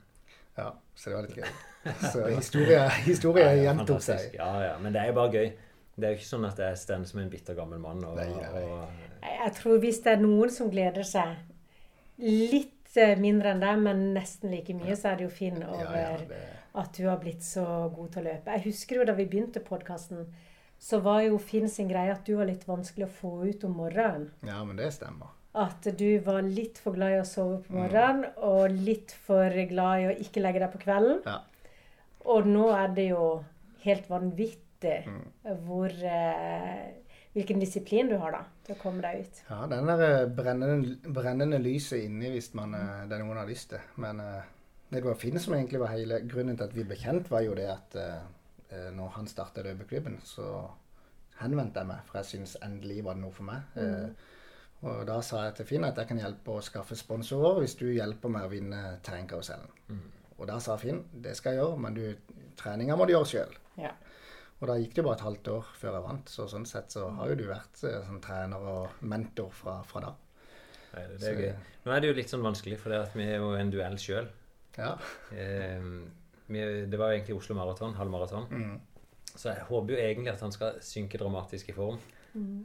Ja, 0.55 0.69
så 0.95 1.09
det 1.09 1.15
var 1.17 1.25
litt 1.25 1.39
gøy. 1.41 1.55
Så 2.13 2.27
historie, 2.29 2.83
historie 3.05 3.43
Ja, 3.43 3.55
ja, 3.57 3.63
gjentok 3.71 4.01
seg. 4.05 4.29
Ja, 4.37 4.51
ja. 4.63 4.77
Men 4.79 4.93
det 4.93 5.01
er 5.01 5.09
jo 5.09 5.17
bare 5.17 5.33
gøy. 5.33 5.49
Det 5.95 6.05
er 6.07 6.13
jo 6.13 6.19
ikke 6.21 6.29
sånn 6.29 6.45
at 6.47 6.59
jeg 6.59 6.77
står 6.79 7.03
som 7.09 7.19
en 7.23 7.29
bitter 7.33 7.57
gammel 7.57 7.79
mann 7.79 8.03
og, 8.03 8.15
nei, 8.19 8.29
nei. 8.29 8.63
og 8.63 9.25
Jeg 9.25 9.51
tror 9.57 9.81
hvis 9.83 9.99
det 10.05 10.13
er 10.13 10.23
noen 10.23 10.51
som 10.51 10.69
gleder 10.71 11.03
seg 11.07 11.35
litt 12.23 12.74
eh, 12.97 13.15
mindre 13.19 13.51
enn 13.53 13.59
deg, 13.63 13.79
men 13.83 14.13
nesten 14.15 14.51
like 14.51 14.73
mye, 14.73 14.95
så 14.95 15.11
er 15.11 15.15
det 15.19 15.27
jo 15.27 15.33
Finn 15.33 15.61
over 15.63 15.83
Ja, 15.95 16.09
ja, 16.11 16.17
det, 16.29 16.41
at 16.75 16.93
du 16.97 17.05
har 17.07 17.17
blitt 17.21 17.43
så 17.43 17.63
god 17.95 18.11
til 18.11 18.21
å 18.21 18.25
løpe. 18.29 18.51
Jeg 18.57 18.65
husker 18.69 18.95
jo 18.99 19.05
da 19.07 19.13
vi 19.15 19.25
begynte 19.31 19.61
podkasten, 19.63 20.25
så 20.79 20.99
var 21.01 21.21
jo 21.23 21.37
Finn 21.39 21.69
sin 21.71 21.87
greie 21.87 22.11
at 22.11 22.25
du 22.27 22.35
var 22.35 22.45
litt 22.49 22.65
vanskelig 22.67 23.05
å 23.07 23.13
få 23.21 23.33
ut 23.47 23.63
om 23.63 23.77
morgenen. 23.79 24.29
ja, 24.43 24.63
men 24.63 24.75
det 24.75 24.91
stemmer. 24.93 25.31
At 25.55 25.87
du 25.97 26.19
var 26.19 26.41
litt 26.43 26.77
for 26.83 26.91
glad 26.97 27.13
i 27.15 27.19
å 27.21 27.25
sove 27.25 27.61
på 27.63 27.73
morgenen, 27.77 28.25
og 28.43 28.71
litt 28.75 29.11
for 29.25 29.49
glad 29.69 30.01
i 30.01 30.07
å 30.09 30.15
ikke 30.19 30.41
legge 30.43 30.59
deg 30.59 30.71
på 30.73 30.81
kvelden. 30.83 31.21
Ja. 31.25 31.37
Og 32.25 32.45
nå 32.49 32.65
er 32.75 32.87
det 32.95 33.09
jo 33.13 33.43
helt 33.85 34.09
vanvittig 34.09 34.61
Mm. 34.85 35.21
hvor 35.65 35.89
eh, 36.03 36.91
Hvilken 37.35 37.59
disiplin 37.59 38.07
du 38.07 38.15
har 38.15 38.31
da 38.31 38.43
til 38.63 38.77
å 38.77 38.79
komme 38.79 39.03
deg 39.03 39.25
ut. 39.25 39.39
Ja, 39.49 39.65
den 39.67 39.89
der 39.89 40.03
eh, 40.05 40.29
brennende, 40.31 40.93
brennende 41.03 41.57
lyset 41.59 42.05
inni 42.05 42.29
hvis 42.31 42.53
man, 42.55 42.71
eh, 42.77 43.01
det 43.09 43.17
er 43.17 43.25
noen 43.25 43.41
har 43.41 43.49
lyst 43.49 43.73
til. 43.73 43.89
Men 43.99 44.21
eh, 44.23 44.45
det 44.93 45.01
var 45.03 45.19
Finn 45.19 45.35
som 45.43 45.57
egentlig 45.57 45.81
var 45.81 45.91
hele 45.91 46.21
grunnen 46.23 46.55
til 46.55 46.69
at 46.69 46.77
vi 46.77 46.85
ble 46.87 46.95
kjent, 46.99 47.27
var 47.33 47.43
jo 47.43 47.57
det 47.57 47.67
at 47.73 47.99
når 48.95 49.11
han 49.15 49.27
starta 49.29 49.61
løpeklubben, 49.63 50.17
så 50.25 50.45
henvendte 51.39 51.79
jeg 51.79 51.87
meg, 51.87 52.01
for 52.07 52.17
jeg 52.19 52.27
syntes 52.27 52.55
endelig 52.65 53.03
var 53.05 53.15
det 53.15 53.21
noe 53.21 53.35
for 53.35 53.47
meg. 53.47 53.75
Mm. 53.75 54.15
og 54.89 55.03
da 55.07 55.19
sa 55.23 55.43
jeg 55.45 55.55
til 55.57 55.67
Finn 55.69 55.85
at 55.87 55.99
jeg 56.01 56.09
kan 56.09 56.19
hjelpe 56.19 56.55
å 56.55 56.63
skaffe 56.65 56.97
sponsorer 56.97 57.61
hvis 57.61 57.77
du 57.79 57.85
hjelper 57.87 58.33
meg 58.33 58.47
å 58.47 58.51
vinne 58.51 58.81
terrengkarusellen. 59.05 60.01
Og 60.35 60.47
da 60.49 60.57
sa 60.63 60.75
Finn 60.81 61.03
det 61.13 61.37
skal 61.39 61.55
jeg 61.55 61.63
gjøre, 61.63 61.79
men 61.85 61.95
du, 61.95 62.03
treninga 62.59 62.97
må 62.99 63.07
du 63.07 63.15
gjøre 63.15 63.31
sjøl. 63.31 63.55
Ja. 63.79 63.93
Og 64.61 64.67
da 64.69 64.75
gikk 64.79 64.93
det 64.95 65.03
bare 65.03 65.17
et 65.19 65.25
halvt 65.25 65.47
år 65.51 65.65
før 65.75 65.97
jeg 65.97 66.05
vant, 66.05 66.29
så 66.31 66.45
sånn 66.47 66.65
sett 66.69 66.93
så 66.95 67.09
har 67.17 67.27
jo 67.29 67.35
du 67.35 67.43
vært 67.49 67.81
eh, 67.83 67.97
sånn 68.07 68.21
trener 68.23 68.67
og 68.71 69.01
mentor 69.03 69.49
fra, 69.51 69.81
fra 69.83 70.01
da. 70.05 70.13
Nei, 70.95 71.03
det, 71.09 71.17
det 71.19 71.21
Så- 71.25 71.31
er 71.33 71.41
gøy. 71.41 71.55
Nå 71.85 71.91
er 71.93 71.99
det 72.01 72.07
jo 72.09 72.13
litt 72.17 72.31
sånn 72.31 72.45
vanskelig, 72.45 72.77
for 72.81 72.89
det 72.89 72.99
at 73.03 73.13
vi 73.19 73.23
er 73.27 73.35
jo 73.43 73.51
en 73.59 73.69
duell 73.73 73.97
sjøl. 74.01 74.29
Ja. 74.77 74.93
Eh, 75.35 75.81
vi- 76.47 76.85
det 76.89 76.97
var 76.97 77.11
jo 77.11 77.19
egentlig 77.19 77.35
Oslo 77.37 77.55
Maraton, 77.59 77.93
halvmaraton. 77.99 78.47
Mm. 78.49 78.79
Så 79.35 79.51
jeg 79.51 79.65
håper 79.67 79.91
jo 79.91 79.97
egentlig 79.99 80.31
at 80.33 80.39
han 80.39 80.51
skal 80.55 80.79
synke 80.79 81.19
dramatisk 81.19 81.69
i 81.69 81.73
form. 81.75 81.99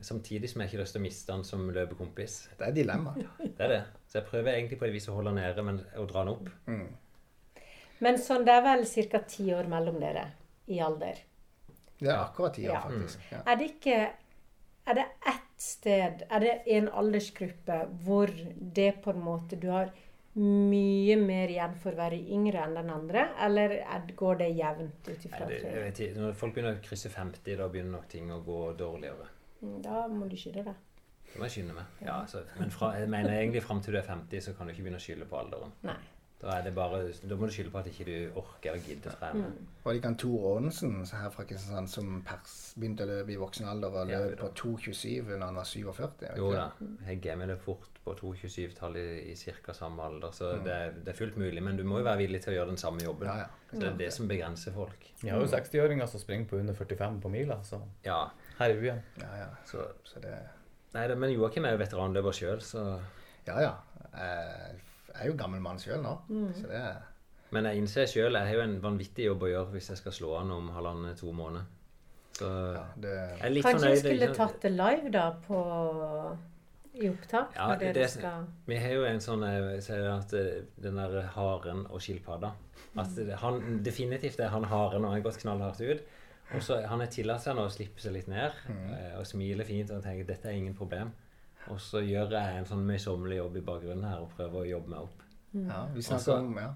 Samtidig 0.02 0.48
som 0.50 0.60
jeg 0.62 0.68
ikke 0.70 0.78
har 0.78 0.82
lyst 0.82 0.94
til 0.96 1.00
å 1.00 1.04
miste 1.04 1.30
han 1.32 1.44
som 1.46 1.68
løpekompis. 1.70 2.48
Det 2.58 2.66
er 2.66 2.72
dilemma. 2.74 3.12
Det 3.38 3.60
er 3.62 3.68
det. 3.68 3.82
Så 4.10 4.18
jeg 4.18 4.26
prøver 4.26 4.54
egentlig 4.56 4.78
på 4.80 4.86
et 4.88 4.92
vis 4.96 5.06
å 5.10 5.14
holde 5.14 5.30
han 5.30 5.38
nede, 5.38 5.62
men 5.62 5.78
å 5.98 6.06
dra 6.10 6.24
han 6.24 6.32
opp. 6.32 6.48
Mm. 6.66 6.88
Men 8.00 8.18
sånn, 8.18 8.44
det 8.46 8.54
er 8.56 8.62
vel 8.66 8.82
ca. 9.12 9.20
ti 9.30 9.44
år 9.54 9.68
mellom 9.70 10.00
dere 10.02 10.24
i 10.66 10.80
alder. 10.82 11.20
Det 12.00 12.08
er 12.08 12.18
akkurat 12.24 12.54
tida, 12.56 12.72
Ja. 12.72 12.80
faktisk. 12.80 13.20
Ja. 13.32 13.42
Er 13.46 13.56
det 13.56 13.70
ikke 13.76 14.10
Er 14.90 14.94
det 14.96 15.04
ett 15.28 15.60
sted, 15.60 16.22
er 16.30 16.40
det 16.40 16.62
en 16.66 16.88
aldersgruppe 16.88 17.76
hvor 18.04 18.30
det 18.74 18.94
på 19.04 19.10
en 19.12 19.20
måte 19.22 19.58
Du 19.60 19.68
har 19.70 19.90
mye 20.40 21.16
mer 21.18 21.48
igjen 21.50 21.74
for 21.82 21.92
å 21.92 21.98
være 21.98 22.18
yngre 22.32 22.62
enn 22.64 22.74
den 22.78 22.90
andre, 22.90 23.24
eller 23.44 23.74
er, 23.82 24.04
går 24.16 24.38
det 24.38 24.48
jevnt 24.56 25.08
ut 25.10 25.24
ifra 25.26 25.40
Nei, 25.44 25.48
det, 25.48 25.58
jeg 25.66 25.82
vet 25.84 26.00
ikke. 26.06 26.20
Når 26.20 26.36
folk 26.38 26.54
begynner 26.54 26.76
å 26.78 26.82
krysse 26.86 27.10
50, 27.10 27.56
da 27.58 27.66
begynner 27.68 27.96
nok 27.98 28.06
ting 28.08 28.30
å 28.30 28.38
gå 28.46 28.60
dårligere. 28.78 29.26
Mm, 29.62 29.82
Da 29.82 30.06
må 30.08 30.28
du 30.30 30.36
skynde 30.36 30.64
deg. 30.64 30.74
Det 31.32 31.38
må 31.38 31.46
jeg 31.48 31.54
skynde 31.58 31.74
meg. 31.74 31.84
Ja, 32.06 32.20
altså, 32.22 32.44
men 32.58 32.70
fra, 32.70 32.92
jeg 32.98 33.08
mener 33.10 33.30
egentlig 33.36 33.62
fram 33.62 33.82
til 33.82 33.92
du 33.94 33.98
er 33.98 34.06
50, 34.06 34.40
så 34.40 34.54
kan 34.56 34.66
du 34.66 34.72
ikke 34.72 34.82
begynne 34.86 34.98
å 35.02 35.04
skylde 35.04 35.28
på 35.30 35.38
alderen. 35.42 35.72
Nei. 35.82 35.98
Da, 36.40 36.54
er 36.56 36.62
det 36.64 36.70
bare, 36.72 37.02
da 37.28 37.36
må 37.36 37.48
du 37.50 37.52
skylde 37.52 37.72
på 37.74 37.82
at 37.82 37.88
ikke 37.90 38.04
du 38.08 38.38
orker 38.40 38.70
eller 38.72 38.84
gidder 38.86 39.12
å 39.12 39.18
trene. 39.20 39.48
Mm. 39.50 39.66
Og 39.82 39.92
det 39.92 40.02
kan 40.06 40.14
Tor 40.20 40.46
Aanensen 40.54 40.94
her 41.04 41.32
fra 41.34 41.44
Kristiansand 41.44 41.90
som 41.92 42.14
pers 42.24 42.54
begynte 42.80 43.04
å 43.04 43.10
løpe 43.10 43.34
i 43.34 43.36
voksen 43.40 43.68
alder 43.68 43.98
og 44.00 44.08
løp 44.08 44.38
på 44.40 44.48
2,27 44.62 45.34
når 45.34 45.44
han 45.44 45.60
var 45.60 45.68
47? 45.68 46.24
er 46.30 46.40
Jo 46.40 46.52
da. 46.54 46.64
det? 46.78 46.88
Jeg 47.10 47.32
er 47.34 47.40
med 47.42 47.52
det 47.52 47.58
fort 47.60 48.00
på 48.04 48.14
2,27-tallet 48.16 49.10
i, 49.20 49.34
i 49.34 49.54
ca. 49.60 49.74
samme 49.76 50.06
alder, 50.08 50.32
så 50.32 50.54
det, 50.64 50.72
er, 50.72 50.96
det 51.04 51.12
er 51.12 51.18
fullt 51.18 51.36
mulig. 51.40 51.60
Men 51.62 51.76
du 51.76 51.84
må 51.84 52.00
jo 52.00 52.08
være 52.08 52.22
villig 52.22 52.40
til 52.40 52.54
å 52.54 52.56
gjøre 52.56 52.72
den 52.72 52.80
samme 52.80 53.04
jobben. 53.04 53.28
Ja, 53.28 53.44
ja. 53.44 53.68
Så 53.70 53.82
det 53.82 53.90
er 53.90 53.98
det 54.00 54.10
som 54.16 54.30
begrenser 54.30 54.74
folk. 54.74 55.10
Vi 55.20 55.28
har 55.28 55.44
jo 55.44 55.50
60-åringer 55.52 56.08
som 56.08 56.22
springer 56.24 56.48
på 56.48 56.58
under 56.62 56.76
45 56.78 57.20
på 57.20 57.32
mila, 57.36 57.60
så 57.68 57.82
Ja, 58.06 58.22
her 58.58 58.72
i 58.72 58.80
byen. 58.80 59.04
Ja, 59.20 59.34
ja. 59.44 59.50
så 59.68 59.90
Så 60.08 60.24
det 60.24 60.38
Nei, 60.90 61.04
det, 61.06 61.14
men 61.22 61.30
Joakim 61.30 61.68
er 61.68 61.76
jo 61.76 61.84
veteranløper 61.84 62.34
sjøl, 62.34 62.62
så 62.64 62.80
Ja, 63.46 63.60
ja. 63.62 63.74
Jeg, 64.10 64.80
jeg 65.10 65.24
er 65.24 65.32
jo 65.32 65.38
gammel 65.38 65.62
mann 65.64 65.80
sjøl 65.82 66.02
nå. 66.04 66.16
Mm. 66.28 66.52
Så 66.56 66.70
det 66.70 66.80
er 66.80 67.00
Men 67.50 67.66
jeg 67.66 67.82
innser 67.82 68.06
sjøl 68.06 68.38
jeg 68.38 68.46
har 68.46 68.60
jo 68.60 68.62
en 68.62 68.78
vanvittig 68.82 69.26
jobb 69.26 69.42
å 69.42 69.50
gjøre 69.50 69.74
hvis 69.74 69.90
jeg 69.90 70.00
skal 70.00 70.14
slå 70.14 70.36
an 70.38 70.52
om 70.54 70.70
halvannen-to 70.74 71.32
måneder. 71.34 71.66
Så 72.40 72.48
det, 72.96 73.10
jeg 73.10 73.42
er 73.48 73.52
litt 73.52 73.66
Kanskje 73.66 73.80
fornøyd. 73.80 73.96
vi 73.96 74.14
skulle 74.14 74.30
tatt 74.38 74.62
det 74.62 74.70
live, 74.72 75.10
da, 75.12 75.24
på 75.44 75.58
i 77.00 77.08
opptak? 77.10 77.52
Ja, 77.56 77.76
det, 77.78 77.92
det, 77.94 78.06
skal 78.10 78.46
vi 78.66 78.78
har 78.80 78.94
jo 78.96 79.04
en 79.06 79.20
sånn 79.22 79.44
jeg 79.46 79.82
sier 79.86 80.08
at 80.10 80.32
eh, 80.36 80.62
den 80.82 80.98
der 80.98 81.28
haren 81.36 81.84
og 81.86 82.02
skilpadda 82.02 82.50
At 82.98 83.18
han 83.42 83.82
definitivt 83.86 84.40
er 84.42 84.50
han 84.54 84.66
haren 84.66 85.04
og 85.04 85.12
han 85.12 85.20
har 85.20 85.26
gått 85.28 85.38
knallhardt 85.44 85.82
ut. 85.84 86.02
Og 86.50 86.62
så 86.66 86.80
Han 86.90 86.98
har 86.98 87.10
tillatt 87.12 87.44
seg 87.44 87.54
nå 87.54 87.68
å 87.68 87.70
slippe 87.70 88.02
seg 88.02 88.16
litt 88.16 88.30
ned 88.30 88.56
eh, 88.70 89.12
og 89.20 89.26
smile 89.28 89.66
fint 89.66 89.92
og 89.94 90.02
tenker 90.02 90.26
dette 90.26 90.50
er 90.50 90.58
ingen 90.58 90.74
problem. 90.74 91.12
Og 91.68 91.80
så 91.80 92.00
gjør 92.02 92.30
jeg 92.32 92.58
en 92.58 92.64
sånn 92.66 92.86
møysommelig 92.88 93.36
jobb 93.36 93.56
i 93.56 93.60
bakgrunnen 93.66 94.04
her 94.08 94.22
og 94.24 94.30
prøver 94.36 94.62
å 94.62 94.68
jobbe 94.70 94.88
meg 94.94 95.00
opp. 95.04 95.22
Ja, 95.54 95.80
vi 95.94 96.02
snakker 96.02 96.38
om 96.40 96.56
ja. 96.58 96.70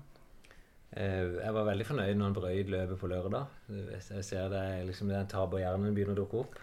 Eh, 0.95 1.31
Jeg 1.45 1.55
var 1.55 1.65
veldig 1.67 1.87
fornøyd 1.89 2.17
når 2.19 2.25
han 2.29 2.37
brøyd 2.37 2.69
løpet 2.71 3.01
på 3.01 3.09
lørdag. 3.11 3.47
Jeg 3.71 4.25
ser 4.25 4.49
det 4.53 4.61
er 4.61 4.85
liksom 4.87 5.09
den 5.11 5.27
taberhjernen 5.31 5.95
begynner 5.97 6.15
å 6.15 6.21
dukke 6.23 6.43
opp. 6.45 6.59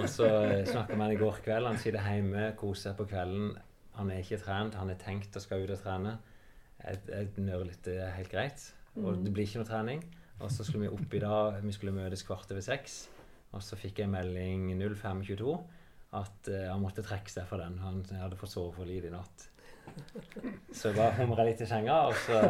Og 0.00 0.08
så 0.08 0.26
snakka 0.72 0.96
med 0.96 1.06
han 1.06 1.14
i 1.14 1.20
går 1.20 1.40
kveld. 1.44 1.66
Han 1.70 1.78
sitter 1.80 2.00
hjemme, 2.04 2.50
koser 2.56 2.90
seg 2.90 2.96
på 2.98 3.06
kvelden. 3.12 3.54
Han 3.96 4.10
er 4.12 4.20
ikke 4.20 4.40
trent, 4.42 4.74
han 4.76 4.90
er 4.92 4.98
tenkt 5.00 5.36
å 5.36 5.40
skal 5.40 5.62
ut 5.64 5.70
og 5.72 5.80
trene. 5.80 6.18
Jeg, 6.82 7.00
jeg 7.08 7.30
nører 7.46 7.70
litt, 7.70 7.82
det 7.86 7.96
er 8.04 8.12
helt 8.18 8.32
greit. 8.32 8.72
Og 8.96 9.12
Mm. 9.16 9.24
det 9.24 9.32
blir 9.32 9.44
ikke 9.46 9.60
noe 9.62 9.68
trening. 9.68 10.02
Og 10.40 10.50
så 10.52 10.64
skulle 10.64 10.88
vi 10.88 10.94
opp 10.96 11.14
i 11.14 11.18
dag, 11.20 11.62
vi 11.62 11.72
skulle 11.72 11.92
møtes 11.96 12.22
kvart 12.24 12.50
over 12.52 12.60
seks. 12.64 13.08
Og 13.52 13.62
så 13.62 13.76
fikk 13.76 13.98
jeg 14.02 14.08
melding 14.12 14.72
05.22 14.76 15.56
at 16.14 16.48
uh, 16.52 16.68
han 16.70 16.82
måtte 16.82 17.04
trekke 17.04 17.32
seg 17.32 17.48
fra 17.48 17.58
den. 17.64 17.78
Han 17.82 18.02
hadde 18.20 18.38
fått 18.38 18.54
sove 18.54 18.74
for 18.76 18.88
lite 18.88 19.10
i 19.10 19.14
natt. 19.14 19.48
Så 20.72 20.90
jeg 20.90 20.96
bare 20.96 21.14
humra 21.20 21.44
litt 21.46 21.60
i 21.62 21.68
senga, 21.68 22.00
og 22.10 22.16
så 22.26 22.40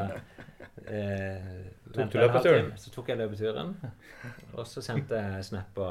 eh, 0.88 1.50
Tok 1.94 2.10
du 2.12 2.16
løpeturen? 2.18 2.72
Så 2.80 2.92
tok 2.94 3.12
jeg 3.12 3.20
løpeturen. 3.20 3.74
Og 4.56 4.64
så 4.68 4.82
sendte 4.84 5.20
jeg 5.20 5.44
snap 5.50 5.70
på 5.76 5.86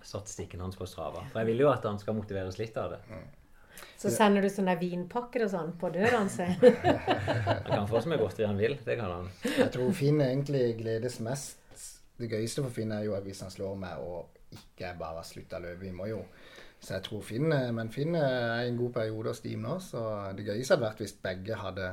statistikken 0.00 0.62
hans 0.64 0.78
på 0.80 0.88
Strava. 0.88 1.26
For 1.32 1.42
jeg 1.42 1.52
vil 1.52 1.66
jo 1.66 1.68
at 1.72 1.84
han 1.84 2.00
skal 2.00 2.16
motiveres 2.16 2.58
litt 2.60 2.78
av 2.80 2.94
det. 2.94 3.20
Så 4.00 4.10
sender 4.12 4.44
du 4.44 4.48
sånne 4.52 4.74
vinpakker 4.80 5.44
og 5.44 5.52
sånn 5.52 5.74
på 5.80 5.90
døra 5.92 6.22
hans? 6.22 6.38
Han 6.40 7.68
kan 7.68 7.88
få 7.88 8.00
så 8.00 8.10
mye 8.10 8.20
godteri 8.20 8.48
han 8.48 8.60
vil. 8.60 8.78
Det 8.84 8.96
kan 9.00 9.12
han. 9.12 9.30
Jeg 9.44 9.70
tror 9.76 9.92
Finn 9.96 10.20
egentlig 10.24 10.64
gledes 10.80 11.20
mest 11.24 11.58
Det 12.20 12.28
gøyeste 12.28 12.64
for 12.64 12.72
Finn 12.74 12.92
er 12.96 13.06
jo 13.06 13.16
hvis 13.24 13.40
han 13.44 13.52
slår 13.52 13.76
meg 13.80 14.00
og 14.04 14.39
ikke 14.52 14.94
bare 14.98 15.22
slutta 15.24 15.58
å 15.60 15.64
løpe. 15.64 15.80
Vi 15.84 15.92
må 15.92 16.08
jo 16.10 16.24
Så 16.80 16.94
jeg 16.94 17.02
tror 17.04 17.22
Finn 17.22 17.52
eh, 17.52 17.70
Men 17.76 17.90
Finn 17.92 18.14
er 18.16 18.62
i 18.64 18.68
en 18.70 18.78
god 18.78 18.92
periode 18.92 19.28
hos 19.28 19.36
Steam 19.42 19.60
nå, 19.66 19.78
så 19.84 20.02
det 20.36 20.46
gøyeste 20.46 20.74
hadde 20.74 20.86
vært 20.86 21.02
hvis 21.04 21.16
begge 21.22 21.58
hadde 21.60 21.88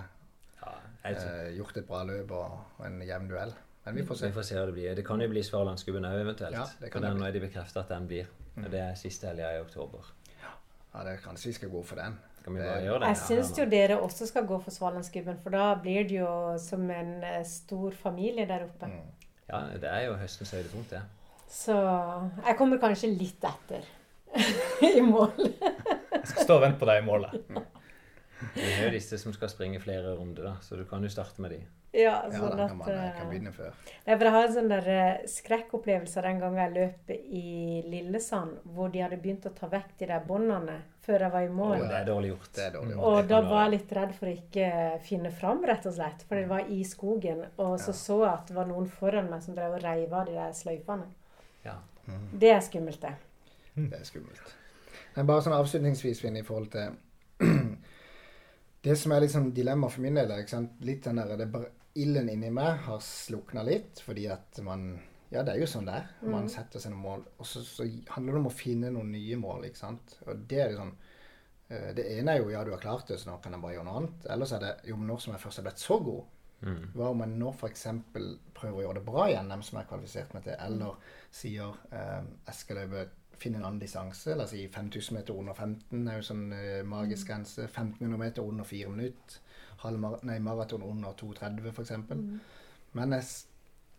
ja, 0.61 0.73
eh, 1.11 1.55
gjort 1.57 1.77
et 1.77 1.88
bra 1.88 2.03
løp 2.07 2.31
og, 2.31 2.59
og 2.79 2.85
en 2.88 3.01
jevn 3.03 3.27
duell. 3.27 3.53
Men 3.85 3.95
vi 3.95 4.03
får 4.07 4.15
se. 4.19 4.27
Vi 4.27 4.35
får 4.35 4.47
se 4.47 4.55
hva 4.57 4.65
det 4.67 4.73
blir. 4.75 4.95
Det 4.95 5.03
kan 5.07 5.21
jo 5.23 5.27
bli 5.31 5.43
Svalandsgubben 5.47 6.07
òg, 6.07 6.17
eventuelt. 6.25 6.55
Ja, 6.55 6.65
det 6.79 6.89
kan 6.91 6.99
For 7.01 7.07
den 7.07 7.21
nå 7.21 7.27
er 7.27 7.35
de 7.35 7.43
bekrefta 7.43 7.84
at 7.85 7.91
den 7.93 8.07
blir. 8.09 8.31
Og 8.57 8.71
Det 8.71 8.79
er 8.84 8.95
siste 8.99 9.29
helga 9.29 9.53
i 9.55 9.61
oktober. 9.61 10.09
Ja, 10.41 11.03
det 11.05 11.19
Kanskje 11.23 11.51
vi 11.51 11.53
skal 11.59 11.69
gå 11.71 11.84
for 11.85 11.95
den. 11.95 12.17
Skal 12.39 12.53
vi 12.53 12.59
Det- 12.59 12.84
gjøre 12.84 12.99
det? 12.99 13.07
Jeg 13.07 13.17
syns 13.17 13.57
jo 13.57 13.65
dere 13.65 13.99
også 14.01 14.27
skal 14.27 14.45
gå 14.47 14.57
for 14.63 14.71
Svalandsgubben, 14.71 15.38
for 15.43 15.49
da 15.49 15.75
blir 15.75 16.03
det 16.07 16.19
jo 16.19 16.57
som 16.57 16.89
en 16.91 17.23
eh, 17.23 17.43
stor 17.43 17.91
familie 17.91 18.47
der 18.47 18.63
oppe. 18.63 18.89
Ja, 19.49 19.59
det 19.73 19.84
er 19.84 20.01
jo 20.07 20.15
høstens 20.15 20.51
høydepunkt, 20.51 20.89
det. 20.89 21.01
Så 21.47 21.75
jeg 22.45 22.57
kommer 22.59 22.81
kanskje 22.81 23.13
litt 23.13 23.43
etter 23.47 23.87
i 24.97 25.01
mål. 25.01 25.31
Jeg 25.39 26.27
skal 26.27 26.43
stå 26.43 26.59
og 26.59 26.63
vente 26.65 26.81
på 26.81 26.89
deg 26.89 27.01
i 27.01 27.07
målet. 27.07 27.37
Det 28.53 28.67
er 28.67 28.83
jo 28.85 28.93
disse 28.93 29.17
som 29.17 29.33
skal 29.33 29.49
springe 29.49 29.79
flere 29.81 30.13
runder, 30.17 30.51
da, 30.51 30.55
så 30.61 30.77
du 30.77 30.83
kan 30.85 31.01
jo 31.01 31.09
starte 31.09 31.41
med 31.41 31.55
de. 31.55 31.63
Ja, 31.97 32.19
Ja, 32.27 32.29
sånn 32.29 32.59
at 32.59 32.69
kan 32.69 32.77
man 32.77 32.89
eh, 32.91 33.13
kan 33.15 33.29
begynne 33.31 33.51
før. 33.55 33.71
Nei, 34.05 34.13
for 34.19 34.27
Jeg 34.27 34.33
har 34.35 34.43
en 34.45 34.53
sånn 34.53 34.67
der 34.69 34.89
eh, 34.93 35.23
skrekkopplevelse 35.31 36.21
den 36.21 36.41
gangen 36.43 36.59
jeg 36.61 36.73
løp 36.75 37.13
i 37.15 37.81
Lillesand, 37.87 38.59
hvor 38.75 38.91
de 38.93 39.01
hadde 39.01 39.17
begynt 39.23 39.47
å 39.49 39.53
ta 39.57 39.69
vekk 39.71 39.95
de 40.03 40.09
der 40.11 40.25
båndene 40.27 40.75
før 41.07 41.25
jeg 41.25 41.33
var 41.33 41.47
i 41.47 41.49
mål. 41.49 41.73
Oh, 41.79 41.87
det 41.87 41.97
er 42.01 42.09
dårlig 42.11 42.29
gjort. 42.33 42.49
Det 42.53 42.65
er 42.67 42.75
dårlig 42.75 42.93
gjort. 42.93 43.05
Og 43.07 43.17
Det 43.23 43.31
da 43.31 43.39
var 43.47 43.63
jeg 43.63 43.73
litt 43.77 43.95
redd 43.97 44.13
for 44.19 44.29
å 44.29 44.35
ikke 44.35 44.71
finne 45.07 45.31
fram, 45.39 45.63
rett 45.71 45.87
og 45.89 45.95
slett. 45.97 46.25
For 46.27 46.41
det 46.41 46.49
var 46.51 46.69
i 46.77 46.81
skogen. 46.85 47.45
Og 47.55 47.77
så 47.81 47.95
så 47.97 48.19
jeg 48.25 48.33
at 48.35 48.51
det 48.51 48.59
var 48.59 48.69
noen 48.69 48.91
foran 48.99 49.31
meg 49.31 49.47
som 49.47 49.57
drev 49.57 49.79
og 49.79 49.87
reiv 49.87 50.13
av 50.13 50.27
de 50.29 50.35
der 50.37 50.53
sløyfene. 50.59 51.07
Ja. 51.68 51.77
Det 52.39 52.49
er 52.56 52.61
skummelt, 52.64 53.02
det. 53.03 53.14
Det 53.76 53.99
er 53.99 54.06
skummelt. 54.07 54.53
Men 55.18 55.27
bare 55.27 55.44
sånn 55.44 55.53
avslutningsvis, 55.57 56.22
Finn, 56.23 56.38
i 56.39 56.45
forhold 56.48 56.72
til 56.72 56.95
Det 58.88 58.95
som 58.95 59.11
er 59.11 59.23
liksom 59.26 59.49
dilemma 59.53 59.89
for 59.91 60.02
min 60.06 60.15
del, 60.15 60.31
er 60.31 60.44
ikke 60.44 60.53
sant? 60.56 60.77
litt 60.85 61.03
den 61.03 61.19
der, 61.19 61.35
det 61.39 61.49
bare 61.52 61.73
Ilden 61.98 62.27
inni 62.30 62.52
meg 62.53 62.84
har 62.85 62.99
slukna 63.02 63.64
litt, 63.65 63.99
fordi 64.06 64.27
at 64.30 64.60
man 64.65 64.91
Ja, 65.34 65.41
det 65.44 65.56
er 65.56 65.60
jo 65.60 65.68
sånn 65.68 65.88
det 65.89 65.95
er. 65.98 66.06
Man 66.23 66.45
Mm. 66.45 66.49
setter 66.53 66.80
seg 66.80 66.91
noen 66.94 67.02
mål, 67.03 67.23
og 67.41 67.45
så, 67.49 67.60
så 67.68 67.84
handler 68.14 68.34
det 68.38 68.39
om 68.39 68.45
å 68.48 68.53
finne 68.53 68.91
noen 68.94 69.10
nye 69.11 69.35
mål, 69.35 69.65
ikke 69.68 69.81
sant. 69.81 70.14
Og 70.26 70.45
det 70.48 70.60
er 70.64 70.69
jo 70.72 70.77
sånn 70.77 70.94
eh, 71.69 71.89
Det 71.98 72.06
ene 72.14 72.31
er 72.31 72.39
jo 72.39 72.49
ja, 72.53 72.61
du 72.64 72.72
har 72.72 72.80
klart 72.80 73.07
det, 73.10 73.18
så 73.19 73.27
nå 73.34 73.41
kan 73.44 73.52
jeg 73.52 73.61
bare 73.65 73.73
gjøre 73.76 73.85
noe 73.89 73.98
annet. 73.99 74.27
Ellers 74.31 74.53
er 74.56 74.60
det 74.64 74.72
jo, 74.88 74.95
men 74.95 75.07
nå 75.11 75.18
som 75.19 75.34
jeg 75.34 75.41
først 75.44 75.60
er 75.60 75.68
blitt 75.68 75.84
så 75.84 75.98
god, 75.99 76.23
Mm. 76.57 76.88
hva 76.95 77.11
om 77.13 77.19
jeg 77.21 77.35
nå 77.38 77.51
f.eks. 77.53 77.84
prøver 78.57 78.79
å 78.79 78.84
gjøre 78.88 78.97
det 78.97 79.05
bra 79.05 79.27
i 79.29 79.35
NM, 79.38 79.61
som 79.61 79.77
jeg 79.77 79.85
har 79.85 79.89
kvalifisert 79.91 80.34
meg 80.34 80.47
til, 80.47 80.55
eller 80.65 81.11
sier 81.38 81.75
eh, 81.93 82.23
jeg 82.47 82.57
skal 82.57 82.81
løpe 82.81 83.03
finne 83.38 83.59
en 83.59 83.67
annen 83.67 83.81
distanse, 83.81 84.34
la 84.35 84.47
oss 84.47 84.53
si 84.55 84.63
5000 84.65 85.17
meter 85.17 85.38
under 85.38 85.53
15 85.53 86.07
er 86.09 86.17
jo 86.17 86.25
sånn 86.25 86.47
eh, 86.55 86.79
magisk 86.88 87.29
grense, 87.29 87.67
1500 87.67 88.17
meter 88.21 88.47
under 88.47 88.65
4 88.65 88.89
minutter, 88.93 89.38
halv 89.84 90.01
mar 90.01 90.17
nei, 90.25 90.39
maraton 90.41 90.85
under 90.88 91.13
2,30 91.19 91.69
f.eks. 91.69 91.93
Men 92.97 93.13
jeg, 93.13 93.29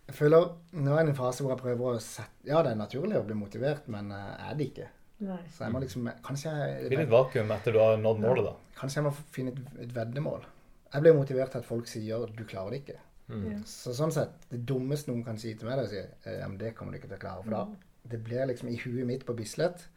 jeg 0.09 0.17
føler 0.19 0.51
nå 0.75 0.97
er 0.97 1.07
det 1.07 1.15
en 1.15 1.21
fase 1.21 1.45
hvor 1.45 1.55
jeg 1.55 1.63
prøver 1.63 1.99
å 1.99 2.03
sette 2.03 2.49
Ja, 2.51 2.65
det 2.67 2.73
er 2.73 2.81
naturlig 2.81 3.21
å 3.21 3.27
bli 3.29 3.39
motivert, 3.39 3.87
men 3.93 4.11
eh, 4.15 4.49
er 4.49 4.59
det 4.59 4.71
ikke. 4.73 4.91
Nei. 5.29 5.41
Så 5.51 5.65
jeg 5.67 5.75
må 5.75 5.81
liksom 5.83 6.05
Kanskje 6.23 6.51
jeg, 6.55 6.75
Det 6.85 6.91
blir 6.93 7.01
litt 7.03 7.11
vakuum 7.11 7.49
etter 7.51 7.75
du 7.75 7.81
har 7.83 7.97
nådd 7.99 8.21
målet, 8.23 8.51
da. 8.51 8.75
Kanskje 8.79 9.01
jeg 9.01 9.07
må 9.09 9.15
finne 9.35 9.55
et, 9.55 9.65
et 9.87 9.95
veddemål. 9.95 10.47
Jeg 10.93 11.05
blir 11.05 11.17
motivert 11.17 11.53
til 11.53 11.63
at 11.63 11.69
folk 11.69 11.87
sier 11.91 12.27
'du 12.27 12.45
klarer 12.45 12.71
det 12.71 12.81
ikke'. 12.83 13.05
Mm. 13.29 13.65
Så 13.69 13.93
sånn 13.93 14.13
sett, 14.13 14.49
det 14.49 14.63
dummeste 14.65 15.11
noen 15.11 15.25
kan 15.25 15.37
si 15.39 15.53
til 15.55 15.69
meg, 15.69 15.77
det 15.77 15.85
er 15.85 15.89
å 15.89 15.93
si 15.93 16.31
eh, 16.31 16.39
ja, 16.39 16.49
men 16.49 16.57
det 16.59 16.75
kommer 16.75 16.93
du 16.93 16.99
ikke 16.99 17.11
til 17.11 17.19
å 17.19 17.25
klare. 17.27 17.43
For 17.45 17.51
da 17.51 17.67
det 18.11 18.21
blir 18.25 18.47
liksom 18.49 18.69
i 18.69 18.79
huet 18.81 19.07
mitt 19.07 19.27
på 19.27 19.35
Bislett, 19.37 19.89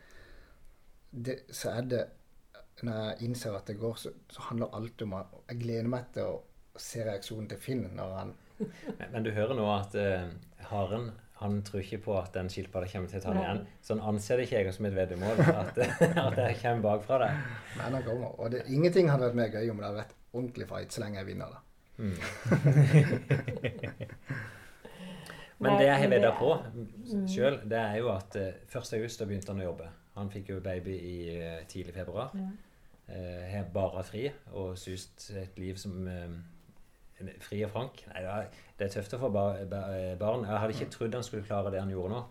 det, 1.11 1.41
så 1.51 1.77
er 1.77 1.81
det 1.81 2.05
Når 2.81 2.93
jeg 2.97 3.27
innser 3.27 3.53
at 3.53 3.67
det 3.67 3.77
går, 3.77 3.97
så, 3.99 4.09
så 4.31 4.41
handler 4.41 4.71
alt 4.73 5.01
om 5.01 5.13
at 5.13 5.33
Jeg 5.49 5.59
gleder 5.59 5.89
meg 5.91 6.05
til 6.15 6.29
å 6.31 6.79
se 6.79 7.03
reaksjonen 7.05 7.49
til 7.51 7.59
Finn 7.61 7.83
når 7.97 8.13
han 8.15 8.31
Men, 8.99 9.11
men 9.11 9.25
du 9.25 9.29
hører 9.35 9.53
nå 9.57 9.67
at 9.73 9.97
uh, 9.99 10.31
haren 10.71 11.11
han 11.41 11.59
tror 11.65 11.81
ikke 11.81 11.97
på 12.05 12.15
at 12.19 12.35
den 12.35 12.49
skilpadda 12.53 12.87
kommer 12.91 13.09
til 13.09 13.17
å 13.17 13.21
ta 13.23 13.31
den 13.33 13.39
igjen. 13.41 13.61
Så 13.81 13.95
han 13.95 14.03
anser 14.11 14.37
det 14.37 14.43
ikke 14.45 14.59
jeg 14.59 14.73
som 14.75 14.85
et 14.85 14.93
veddemål 14.93 15.39
at, 15.41 15.79
at 16.27 16.37
jeg 16.37 16.57
kommer 16.59 16.83
bakfra 16.85 17.17
deg. 17.23 17.39
Men 17.79 17.95
han 17.97 18.03
kommer. 18.05 18.35
Og 18.37 18.51
det, 18.53 18.59
ingenting 18.69 19.09
hadde 19.09 19.25
vært 19.25 19.39
mer 19.39 19.55
gøy 19.55 19.71
om 19.73 19.81
det 19.81 19.87
hadde 19.87 20.03
vært 20.03 20.13
ordentlig 20.33 20.67
fight 20.69 20.91
så 20.95 21.01
lenge 21.03 21.17
jeg 21.21 21.27
vinner. 21.27 21.47
da. 21.51 21.57
Mm. 22.01 22.17
Men 25.61 25.75
det 25.77 25.85
jeg 25.85 25.99
har 26.01 26.07
vedda 26.09 26.31
på 26.39 26.47
Mm. 27.11 27.27
sjøl, 27.29 27.59
det 27.69 27.77
er 27.77 27.95
jo 27.99 28.07
at 28.09 28.35
eh, 28.39 28.53
1. 28.73 28.93
august 28.97 29.19
da 29.19 29.25
begynte 29.29 29.51
han 29.53 29.61
å 29.61 29.65
jobbe. 29.67 29.87
Han 30.15 30.29
fikk 30.33 30.47
jo 30.49 30.57
baby 30.59 30.95
i 30.97 31.37
eh, 31.37 31.59
tidlig 31.69 31.93
februar. 31.93 32.31
Ja. 32.33 32.47
Eh, 33.11 33.51
Har 33.53 33.63
bare 33.73 34.01
fri 34.03 34.31
og 34.53 34.73
sust 34.77 35.27
et 35.37 35.59
liv 35.59 35.75
som 35.77 36.07
eh, 36.07 36.29
fri 37.43 37.61
og 37.67 37.71
frank. 37.75 38.01
Nei, 38.09 38.23
det 38.79 38.85
er, 38.87 38.93
tøft 38.95 39.13
å 39.13 39.19
få 39.21 39.29
bar, 39.31 39.61
bar, 39.69 39.93
barn. 40.17 40.45
Jeg 40.47 40.57
hadde 40.63 40.73
ikke 40.79 40.89
trodd 40.95 41.13
han 41.19 41.23
skulle 41.27 41.45
klare 41.45 41.69
det 41.71 41.79
han 41.83 41.91
gjorde 41.93 42.09
nå. 42.15 42.21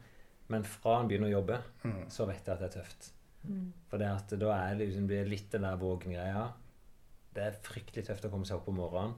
Men 0.51 0.65
fra 0.67 0.97
han 0.99 1.07
begynner 1.09 1.29
å 1.31 1.37
jobbe, 1.39 1.61
Mm. 1.85 2.09
så 2.11 2.27
vet 2.27 2.43
jeg 2.47 2.55
at 2.57 2.61
det 2.65 2.69
er 2.73 2.77
tøft. 2.81 3.13
Mm. 3.47 3.71
For 3.89 3.99
det 4.03 4.09
at 4.11 4.29
da 4.41 4.51
er 4.57 4.75
det 4.75 4.87
liksom, 4.89 5.07
blir 5.07 5.25
litt 5.31 5.51
den 5.53 5.63
der 5.63 5.77
vågengreia. 5.79 6.49
Det 7.41 7.49
er 7.49 7.61
fryktelig 7.65 8.05
tøft 8.05 8.27
å 8.29 8.33
komme 8.33 8.49
seg 8.49 8.61
opp 8.61 8.69
om 8.69 8.77
morgenen. 8.83 9.15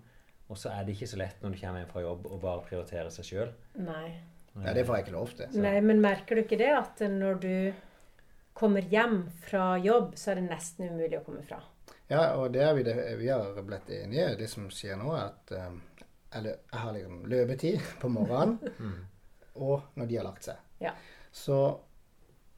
Og 0.53 0.59
så 0.61 0.71
er 0.71 0.85
det 0.87 0.95
ikke 0.95 1.09
så 1.11 1.19
lett 1.19 1.41
når 1.43 1.55
du 1.55 1.59
kommer 1.59 1.81
hjem 1.81 1.91
fra 1.91 2.03
jobb 2.05 2.27
og 2.29 2.43
bare 2.43 2.65
prioritere 2.67 3.11
seg 3.11 3.27
sjøl. 3.27 3.51
Nei. 3.83 4.09
Ja, 4.61 4.75
det 4.77 4.85
får 4.85 4.99
jeg 4.99 5.07
ikke 5.07 5.15
lov 5.15 5.33
til. 5.39 5.55
Nei, 5.65 5.79
men 5.81 6.03
merker 6.05 6.37
du 6.37 6.43
ikke 6.43 6.59
det 6.61 6.71
at 6.77 7.01
når 7.09 7.39
du 7.43 7.55
kommer 8.59 8.85
hjem 8.85 9.23
fra 9.47 9.79
jobb, 9.81 10.13
så 10.21 10.33
er 10.33 10.43
det 10.43 10.51
nesten 10.51 10.91
umulig 10.93 11.19
å 11.19 11.25
komme 11.25 11.45
fra? 11.47 11.63
Ja, 12.11 12.35
og 12.37 12.53
det 12.53 12.61
er 12.67 12.77
vi, 12.77 12.85
det, 12.85 12.97
vi 13.19 13.31
har 13.33 13.57
blitt 13.65 13.89
enige. 13.97 14.35
Det 14.43 14.49
som 14.53 14.69
skjer 14.71 14.99
nå, 15.01 15.15
er 15.17 15.31
at 15.31 15.55
um, 15.57 15.81
eller, 16.37 16.61
jeg 16.69 16.83
har 16.83 16.93
liksom 16.97 17.23
løpetid 17.33 17.89
på 18.03 18.11
morgenen, 18.13 19.01
og 19.69 19.89
når 19.97 20.11
de 20.11 20.21
har 20.21 20.29
lagt 20.29 20.51
seg. 20.51 20.61
Ja. 20.85 20.93
Så 21.33 21.59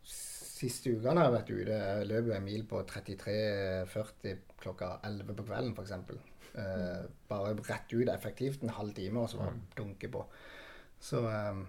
siste 0.05 0.95
ukene 0.95 1.20
har 1.20 1.31
jeg 1.31 1.36
vært 1.36 1.53
ute. 1.55 1.78
Jeg 1.78 2.11
løper 2.11 2.36
en 2.36 2.47
mil 2.47 2.66
på 2.70 2.82
33,40 2.91 4.43
klokka 4.65 4.91
11 5.07 5.36
på 5.39 5.47
kvelden, 5.47 5.73
f.eks. 5.77 5.93
Uh, 6.55 7.07
bare 7.31 7.55
rett 7.66 7.95
ut 7.95 8.11
effektivt 8.12 8.62
en 8.62 8.74
halv 8.77 8.95
time, 8.97 9.20
og 9.24 9.31
så 9.32 9.41
bare 9.43 9.57
dunke 9.78 10.11
på. 10.11 10.24
Så 11.03 11.23
um, 11.27 11.65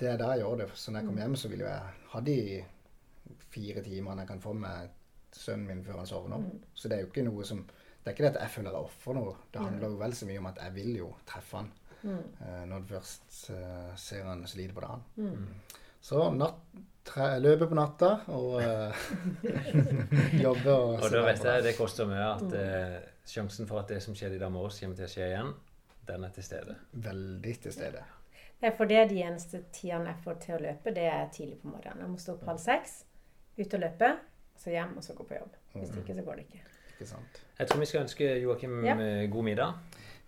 det 0.00 0.08
er 0.12 0.16
der 0.20 0.34
jeg 0.36 0.44
gjør 0.44 0.62
det. 0.62 0.70
Så 0.74 0.90
når 0.90 1.00
jeg 1.02 1.10
kommer 1.10 1.22
hjem, 1.26 1.36
så 1.36 1.50
vil 1.52 1.64
jeg 1.66 1.98
ha 2.14 2.20
de 2.26 2.38
fire 3.50 3.82
timene 3.84 4.24
jeg 4.24 4.30
kan 4.30 4.40
få 4.42 4.54
med 4.56 4.96
sønnen 5.36 5.66
min 5.68 5.84
før 5.86 6.00
han 6.00 6.08
sovner. 6.10 6.46
Så 6.74 6.88
det 6.88 6.96
er 6.96 7.04
jo 7.04 7.10
ikke 7.12 7.26
noe 7.28 7.44
som 7.46 7.60
Det 8.00 8.08
er 8.08 8.14
ikke 8.16 8.24
det 8.24 8.36
at 8.36 8.42
jeg 8.46 8.50
føler 8.54 8.72
jeg 8.72 8.88
ofrer 8.88 9.14
noe. 9.18 9.32
Det 9.52 9.60
handler 9.60 9.90
jo 9.92 9.98
vel 10.00 10.14
så 10.16 10.26
mye 10.26 10.40
om 10.40 10.46
at 10.48 10.58
jeg 10.64 10.74
vil 10.74 10.94
jo 11.02 11.12
treffe 11.28 11.56
han 11.60 11.72
Mm. 12.02 12.16
eh, 12.40 12.62
når 12.64 12.78
du 12.80 12.86
først 12.94 13.50
uh, 13.52 13.90
ser 14.00 14.24
han 14.24 14.46
sliter 14.48 14.72
på 14.72 14.80
dagen. 14.80 15.02
Mm. 15.16 15.79
Så 16.00 16.30
natt, 16.32 16.60
tre, 17.04 17.26
løper 17.42 17.68
på 17.70 17.76
natta 17.78 18.12
og 18.32 18.54
uh, 18.62 19.08
jobber. 20.40 20.72
og 20.72 21.02
Og 21.04 21.10
da 21.12 21.24
vet 21.26 21.44
jeg 21.44 21.66
det 21.66 21.74
koster 21.78 22.08
mye 22.08 22.30
at 22.36 22.54
uh, 22.54 22.96
sjansen 23.28 23.68
for 23.68 23.82
at 23.82 23.92
det 23.92 24.00
som 24.04 24.16
skjedde 24.16 24.38
i 24.38 24.42
dag 24.42 24.52
morges, 24.54 24.80
kommer 24.80 24.96
til 24.98 25.06
å 25.08 25.12
skje 25.12 25.28
igjen, 25.28 25.52
den 26.08 26.24
er 26.26 26.32
til 26.34 26.46
stede. 26.46 26.78
Veldig 26.92 27.54
til 27.66 27.76
stede. 27.76 28.02
Ja, 28.60 28.72
for 28.76 28.84
det 28.90 28.96
er 29.00 29.06
de 29.08 29.20
eneste 29.24 29.62
tidene 29.72 30.12
jeg 30.12 30.20
får 30.24 30.40
til 30.42 30.56
å 30.56 30.62
løpe, 30.66 30.92
det 30.96 31.06
er 31.08 31.30
tidlig 31.32 31.60
på 31.62 31.70
morgenen. 31.72 32.02
Jeg 32.04 32.12
må 32.12 32.18
stå 32.20 32.34
opp 32.36 32.48
halv 32.50 32.60
seks, 32.60 32.98
ut 33.56 33.76
og 33.76 33.80
løpe, 33.84 34.10
så 34.60 34.74
hjem, 34.74 34.96
og 35.00 35.04
så 35.06 35.14
gå 35.16 35.24
på 35.24 35.38
jobb. 35.38 35.54
Hvis 35.78 35.94
ikke, 36.02 36.16
så 36.18 36.24
går 36.26 36.40
det 36.40 36.44
ikke. 36.48 36.64
Ikke 36.90 37.06
sant? 37.08 37.38
Jeg 37.56 37.70
tror 37.70 37.80
vi 37.80 37.88
skal 37.88 38.02
ønske 38.04 38.26
Joakim 38.42 38.74
Ja. 38.84 38.96
eh, 39.00 39.28
god 39.32 39.46
middag. 39.46 39.78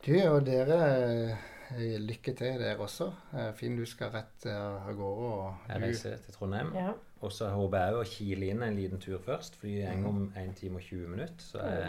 Du 0.07 0.15
og 0.31 0.47
dere, 0.47 0.79
eh, 1.03 1.37
lykke 1.79 2.35
til 2.37 2.59
dere 2.61 2.77
også. 2.81 3.07
Eh, 3.35 3.53
Finn, 3.59 3.77
du 3.77 3.85
skal 3.87 4.11
rett 4.15 4.47
eh, 4.47 4.57
av 4.59 4.93
gårde. 4.97 5.31
Og 5.33 5.69
Jeg 5.69 5.83
reiser 5.83 6.17
til 6.25 6.35
Trondheim. 6.35 6.73
Ja. 6.77 6.93
Og 7.23 7.31
så 7.31 7.49
håper 7.55 7.79
jeg 7.85 7.95
å 7.95 8.05
kile 8.11 8.49
inn 8.51 8.63
en 8.67 8.75
liten 8.77 8.99
tur 8.99 9.21
først, 9.23 9.61
jeg 9.63 10.01
går 10.03 10.09
om 10.11 10.25
1 10.37 10.57
time 10.59 10.81
og 10.81 10.83
20 10.83 11.09
minutter. 11.13 11.39
Så 11.39 11.61
er 11.63 11.77
jeg 11.77 11.85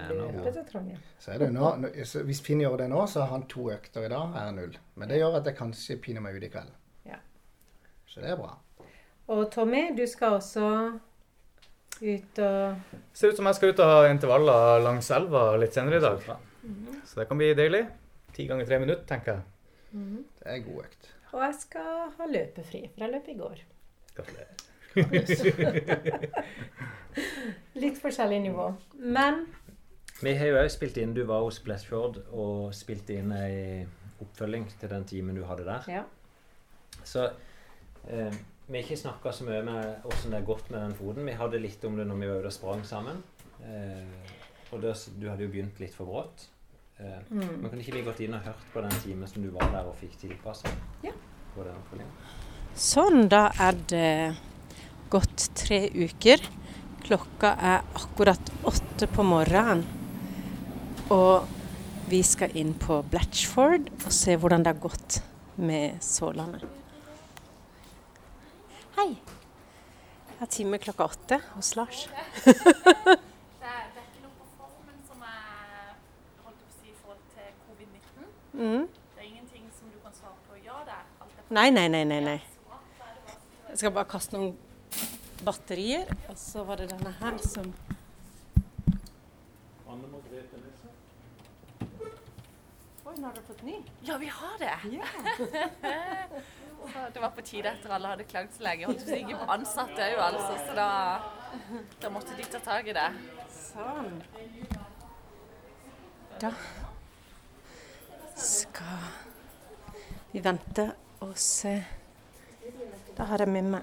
er 1.33 1.39
det 1.41 1.47
nå, 1.55 1.71
nå- 1.81 2.23
hvis 2.27 2.41
Finn 2.45 2.61
gjør 2.61 2.77
det 2.83 2.89
nå, 2.91 3.07
så 3.09 3.23
har 3.23 3.31
han 3.31 3.47
to 3.49 3.71
økter 3.73 4.05
i 4.05 4.11
dag, 4.13 4.35
er 4.37 4.51
null. 4.53 4.77
Men 4.95 5.09
det 5.09 5.17
gjør 5.17 5.39
at 5.39 5.45
jeg 5.49 5.57
kanskje 5.57 5.97
piner 6.03 6.21
meg 6.21 6.37
ut 6.37 6.43
i 6.45 6.51
kveld. 6.53 6.69
Ja. 7.09 7.17
Så 8.05 8.21
det 8.21 8.29
er 8.29 8.37
bra. 8.37 8.51
Og 9.33 9.49
Tommy, 9.51 9.87
du 9.97 10.05
skal 10.05 10.37
også 10.37 10.99
ut 12.03 12.39
og 12.43 12.75
Ser 13.13 13.31
ut 13.31 13.37
som 13.37 13.45
jeg 13.49 13.55
skal 13.55 13.73
ut 13.73 13.79
og 13.79 13.89
ha 13.89 14.09
intervaller 14.11 14.83
langs 14.83 15.09
elva 15.15 15.55
litt 15.57 15.73
senere 15.73 15.97
i 15.97 16.03
dag. 16.03 16.21
Så 17.07 17.19
det 17.21 17.27
kan 17.29 17.37
bli 17.41 17.53
deilig. 17.57 17.87
Ti 18.33 18.45
ganger 18.49 18.65
tre 18.69 18.79
minutter, 18.81 19.05
tenker 19.09 19.33
jeg. 19.33 19.41
Det 19.93 20.49
er 20.49 20.63
god 20.65 20.83
økt. 20.87 21.09
Og 21.33 21.41
jeg 21.41 21.55
skal 21.61 21.91
ha 22.17 22.27
løpefri, 22.29 22.81
for 22.93 23.05
jeg 23.05 23.13
løp 23.13 23.27
i 23.29 23.35
går. 23.39 23.63
Gratulerer. 24.17 24.55
Litt 27.81 27.97
forskjellig 28.01 28.39
nivå. 28.43 28.67
Men 28.99 29.45
Vi 30.21 30.35
har 30.37 30.51
jo 30.51 30.59
òg 30.61 30.69
spilt 30.69 30.97
inn 31.01 31.15
Du 31.17 31.23
var 31.25 31.41
hos 31.41 31.57
Bletchford 31.65 32.19
og 32.29 32.73
spilte 32.77 33.17
inn 33.17 33.33
ei 33.33 33.85
oppfølging 34.23 34.67
til 34.79 34.91
den 34.91 35.05
timen 35.09 35.35
du 35.35 35.43
hadde 35.49 35.65
der. 35.67 35.87
ja. 35.91 36.03
Så 37.03 37.25
eh, 38.07 38.31
vi 38.67 38.77
har 38.77 38.83
ikke 38.85 38.95
snakka 39.01 39.31
så 39.35 39.43
mye 39.43 39.63
med 39.65 40.05
åssen 40.07 40.31
det 40.31 40.37
har 40.39 40.45
gått 40.47 40.69
med 40.71 40.79
den 40.79 40.93
foten. 40.95 41.25
Vi 41.27 41.33
hadde 41.35 41.59
litt 41.59 41.83
om 41.83 41.97
det 41.99 42.05
når 42.07 42.21
vi 42.21 42.29
var 42.29 42.39
ute 42.39 42.51
og 42.53 42.55
sprang 42.55 42.85
sammen. 42.87 43.19
Eh, 43.65 44.31
og 44.71 44.81
det, 44.85 44.93
du 45.19 45.27
hadde 45.27 45.43
jo 45.43 45.51
begynt 45.51 45.81
litt 45.83 45.97
for 45.97 46.07
brått. 46.07 46.45
Eh, 46.99 47.19
Mm. 47.29 47.61
Men 47.61 47.69
kan 47.69 47.79
ikke 47.79 47.93
vi 47.95 48.01
gått 48.05 48.19
inn 48.19 48.33
og 48.37 48.41
hørt 48.45 48.65
på 48.73 48.81
den 48.81 48.91
timen 49.01 49.27
som 49.27 49.41
du 49.43 49.49
var 49.51 49.71
der 49.71 49.85
og 49.89 49.95
fikk 49.99 50.17
tilpassa? 50.21 50.69
Ja. 51.03 51.11
Sånn, 52.75 53.27
da 53.29 53.51
er 53.61 53.73
det 53.87 54.35
gått 55.09 55.49
tre 55.55 55.89
uker. 55.93 56.41
Klokka 57.03 57.51
er 57.61 57.83
akkurat 57.95 58.51
åtte 58.65 59.07
på 59.07 59.23
morgenen. 59.23 59.83
Og 61.11 61.45
vi 62.09 62.21
skal 62.23 62.55
inn 62.57 62.73
på 62.73 63.01
Blatchford 63.09 63.89
og 64.05 64.11
se 64.11 64.35
hvordan 64.37 64.63
det 64.63 64.73
har 64.73 64.81
gått 64.81 65.21
med 65.57 66.01
Sålandet. 66.01 66.63
Hei. 68.97 69.09
Jeg 69.13 70.39
har 70.39 70.47
time 70.51 70.77
klokka 70.77 71.05
åtte 71.05 71.39
hos 71.55 71.75
Lars. 71.75 72.07
Det 72.43 73.69
er, 73.71 73.85
det 73.93 73.99
er 74.01 74.07
ikke 74.11 74.23
noe 74.25 74.35
på 74.35 74.45
formen 74.59 74.97
som 75.07 75.21
er 75.23 75.93
holdt 76.43 76.57
på 76.59 76.67
å 76.67 76.73
si, 76.75 76.89
i 76.91 76.95
forhold 76.99 77.21
til 77.31 77.47
covid-19. 77.63 78.25
Mm. 78.59 78.83
Det 79.15 79.21
er 79.23 79.27
ingenting 79.29 79.63
som 79.71 79.87
du 79.93 79.95
kan 80.03 80.11
svare 80.17 80.35
på 80.49 80.53
ja 80.65 80.75
der. 80.85 81.05
Alt 81.23 81.31
er 81.31 81.41
Nei, 81.53 81.69
nei, 81.69 81.87
nei, 81.87 82.03
nei, 82.05 82.19
nei. 82.21 82.39
Jeg 83.69 83.77
skal 83.77 83.91
bare 83.93 84.09
kaste 84.09 84.33
noen 84.33 84.55
batterier, 85.45 86.07
og 86.31 86.37
så 86.41 86.63
var 86.65 86.79
det 86.81 86.87
denne 86.89 87.11
her 87.19 87.35
som 87.45 87.67
Oi, 93.03 93.13
nå 93.19 93.27
har 93.27 93.35
du 93.35 93.41
fått 93.45 93.61
ny. 93.67 93.75
Ja, 94.07 94.17
vi 94.17 94.31
har 94.33 94.55
det! 94.57 94.71
Så 96.81 97.03
det 97.13 97.21
var 97.21 97.35
på 97.37 97.45
tide 97.45 97.75
etter 97.75 97.93
alle 97.93 98.15
hadde 98.15 98.25
klagd 98.31 98.57
så 98.57 98.65
lenge. 98.65 98.89
Holdt 98.89 99.13
ikke 99.13 99.37
på 99.43 99.51
ansatte 99.53 100.09
òg, 100.15 100.23
altså. 100.31 100.57
Så 100.63 100.79
da, 100.79 100.89
da 102.01 102.13
måtte 102.15 102.39
de 102.39 102.49
ta 102.49 102.63
tak 102.65 102.89
i 102.89 102.97
det. 102.97 103.05
Sånn. 103.59 104.09
Da 106.41 106.49
skal 108.41 109.07
vi 110.33 110.41
vente 110.41 110.89
og 111.23 111.37
se. 111.39 111.83
Da 113.17 113.23
har 113.29 113.43
jeg 113.43 113.51
med 113.53 113.69
meg 113.75 113.81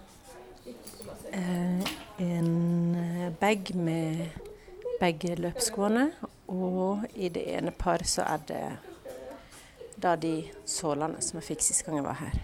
eh, 1.32 1.90
en 2.20 2.94
eh, 3.00 3.32
bag 3.40 3.72
med 3.74 4.26
begge 5.00 5.36
løpsskoene. 5.40 6.10
Og 6.50 7.06
i 7.14 7.30
det 7.32 7.46
ene 7.54 7.72
par 7.72 8.04
så 8.04 8.26
er 8.26 8.46
det 8.48 8.64
da 10.00 10.16
de 10.16 10.34
sålene 10.68 11.20
som 11.22 11.38
jeg 11.40 11.52
fikk 11.52 11.64
sist 11.64 11.84
gang 11.86 12.00
jeg 12.00 12.08
var 12.08 12.20
her. 12.20 12.40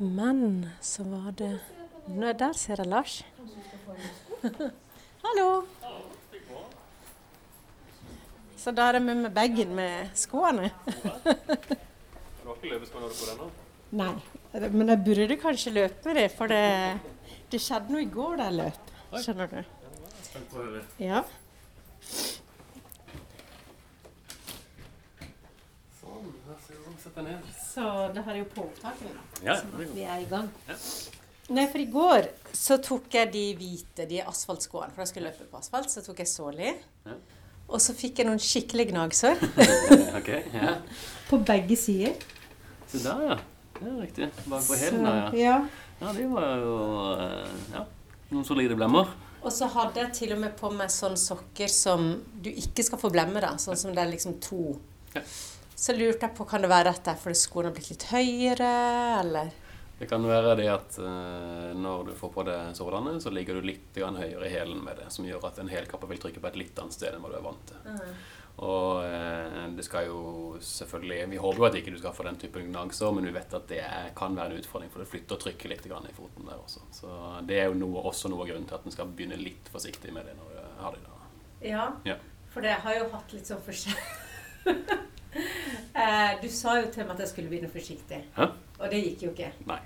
Men 0.00 0.70
så 0.80 1.04
var 1.04 1.34
det 1.36 1.58
Nå, 2.08 2.32
Der 2.32 2.52
ser 2.56 2.80
jeg 2.80 2.86
Lars. 2.86 3.24
Hallo! 5.24 5.62
Så 8.60 8.72
da 8.76 8.90
er 8.90 8.98
jeg 8.98 9.04
med 9.06 9.22
med 9.24 9.32
bagen 9.32 9.70
med 9.74 10.10
skoene. 10.20 10.68
Du 10.84 12.48
har 12.50 12.56
ikke 12.58 12.72
løpesko 12.74 13.00
når 13.00 13.08
du 13.08 13.16
får 13.16 13.30
den 13.30 13.38
nå? 13.40 13.46
Nei, 14.00 14.10
men 14.74 14.92
jeg 14.92 15.00
burde 15.06 15.36
kanskje 15.40 15.72
løpe 15.74 16.10
med 16.10 16.18
det, 16.20 16.26
for 16.36 16.52
det, 16.52 16.60
det 17.50 17.60
skjedde 17.64 17.94
noe 17.94 18.04
i 18.04 18.10
går 18.12 18.36
da 18.38 18.50
jeg 18.50 18.58
løp. 18.58 18.92
Skjønner 19.24 19.48
du? 19.54 19.62
Ja. 21.02 21.22
Sånn, 26.02 26.28
her 26.46 26.60
ser 26.66 26.84
du. 26.84 26.92
Sett 27.00 27.16
deg 27.16 27.26
ned. 27.30 27.48
Så 27.64 27.88
det 28.14 28.26
her 28.28 28.36
er 28.36 28.40
jo 28.42 28.50
på 28.52 28.68
opptakene, 28.68 29.16
da. 29.16 29.42
Ja, 29.48 29.56
at 29.56 29.96
vi 29.96 30.04
er 30.04 30.20
i 30.22 30.28
gang. 30.30 30.52
Ja. 30.68 30.76
Nei, 31.50 31.64
for 31.72 31.82
i 31.82 31.88
går 31.90 32.28
så 32.54 32.76
tok 32.84 33.08
jeg 33.16 33.32
de 33.34 33.44
hvite, 33.58 34.04
de 34.06 34.20
asfaltskoene, 34.22 34.92
for 34.94 35.02
da 35.02 35.08
skulle 35.10 35.32
jeg 35.32 35.40
løpe 35.40 35.50
på 35.50 35.58
asfalt. 35.64 35.90
Så 35.90 36.04
tok 36.06 36.20
jeg 36.22 36.30
såli. 36.30 36.74
Ja. 37.08 37.16
Og 37.70 37.78
så 37.82 37.94
fikk 37.94 38.20
jeg 38.20 38.26
noen 38.26 38.42
skikkelig 38.42 38.88
gnagsår 38.90 39.38
okay, 40.18 40.42
ja. 40.54 40.74
på 41.30 41.38
begge 41.46 41.78
sider. 41.78 42.18
Se 42.90 42.98
der, 43.04 43.22
ja. 43.30 43.38
Det 43.80 43.86
er 43.88 44.00
riktig. 44.02 44.28
Bak 44.50 44.66
på 44.66 44.76
hælen 44.76 45.06
der, 45.06 45.38
ja. 45.38 45.44
ja. 45.44 45.86
Ja, 46.00 46.12
Det 46.16 46.26
var 46.32 46.56
jo 46.56 46.74
eh, 47.20 47.54
ja, 47.74 47.84
noen 48.32 48.46
solide 48.48 48.76
blemmer. 48.76 49.10
Og 49.40 49.52
så 49.52 49.68
hadde 49.72 50.02
jeg 50.02 50.12
til 50.16 50.34
og 50.34 50.40
med 50.42 50.54
på 50.56 50.68
meg 50.72 50.92
sånne 50.92 51.20
sokker 51.20 51.70
som 51.72 52.10
du 52.44 52.50
ikke 52.50 52.84
skal 52.84 53.00
få 53.00 53.10
blemme, 53.12 53.40
da. 53.40 53.54
Sånn 53.60 53.78
som 53.78 53.94
det 53.96 54.02
er 54.02 54.10
liksom 54.12 54.38
to. 54.44 54.74
Ja. 55.14 55.22
Så 55.80 55.94
lurte 55.96 56.26
jeg 56.26 56.36
på, 56.36 56.44
kan 56.48 56.64
det 56.64 56.68
være 56.72 56.92
at 56.92 57.04
det 57.06 57.14
er 57.14 57.20
fordi 57.20 57.40
skoene 57.40 57.70
har 57.70 57.76
blitt 57.76 57.92
litt 57.92 58.06
høyere, 58.10 58.72
eller? 59.22 59.52
Det 60.00 60.06
kan 60.08 60.22
være 60.24 60.54
det 60.56 60.68
at 60.72 60.96
eh, 61.04 61.70
når 61.76 62.06
du 62.08 62.12
får 62.16 62.30
på 62.32 62.44
deg 62.48 62.70
sådanne, 62.76 63.18
så 63.20 63.28
ligger 63.32 63.58
du 63.58 63.66
litt 63.68 63.92
grann 63.98 64.16
høyere 64.16 64.46
i 64.48 64.52
hælen 64.54 64.80
med 64.84 64.96
det, 64.96 65.10
som 65.12 65.26
gjør 65.28 65.44
at 65.50 65.58
en 65.60 65.68
hælkappe 65.68 66.08
vil 66.08 66.22
trykke 66.22 66.40
på 66.40 66.48
et 66.48 66.56
litt 66.56 66.78
annet 66.80 66.96
sted 66.96 67.12
enn 67.12 67.20
hva 67.20 67.28
du 67.28 67.36
er 67.36 67.44
vant 67.44 67.66
til. 67.68 67.98
Og 68.64 69.04
eh, 69.04 69.66
det 69.76 69.84
skal 69.86 70.08
jo 70.08 70.22
selvfølgelig 70.64 71.28
Vi 71.30 71.38
håper 71.40 71.60
jo 71.62 71.66
at 71.68 71.76
ikke 71.78 71.92
du 71.94 71.98
skal 72.00 72.12
få 72.16 72.24
den 72.26 72.40
typen 72.40 72.70
gnagsår, 72.72 73.12
men 73.16 73.28
vi 73.28 73.34
vet 73.36 73.54
at 73.56 73.68
det 73.68 73.82
kan 74.16 74.36
være 74.36 74.54
en 74.56 74.64
utfordring, 74.64 74.90
for 74.92 75.04
det 75.04 75.10
flytter 75.12 75.40
trykket 75.44 75.72
litt 75.74 75.90
grann 75.92 76.08
i 76.08 76.16
foten 76.16 76.48
der 76.48 76.56
også. 76.56 76.82
Så 76.96 77.20
det 77.48 77.60
er 77.60 77.68
jo 77.68 77.76
noe, 77.82 78.06
også 78.10 78.32
noe 78.32 78.46
av 78.46 78.50
grunnen 78.54 78.68
til 78.72 78.78
at 78.80 78.88
en 78.88 78.96
skal 78.96 79.12
begynne 79.12 79.36
litt 79.40 79.68
forsiktig 79.72 80.16
med 80.16 80.28
det 80.28 80.38
når 80.40 80.56
du 80.56 80.80
har 80.80 80.96
det. 80.96 81.04
i 81.60 81.74
Ja, 81.74 81.90
Ja. 82.08 82.16
for 82.48 82.64
det 82.64 82.72
har 82.84 82.96
jo 82.96 83.04
hatt 83.12 83.36
litt 83.36 83.52
sånn 83.52 83.60
forskjell. 83.68 84.00
eh, 86.00 86.32
du 86.40 86.48
sa 86.48 86.80
jo 86.80 86.88
til 86.88 87.04
meg 87.04 87.14
at 87.18 87.24
jeg 87.26 87.32
skulle 87.34 87.52
begynne 87.52 87.72
forsiktig, 87.72 88.24
Hæ? 88.36 88.48
Og 88.80 88.90
det 88.90 89.00
gikk 89.04 89.22
jo 89.26 89.30
ikke. 89.34 89.52
Nei. 89.68 89.78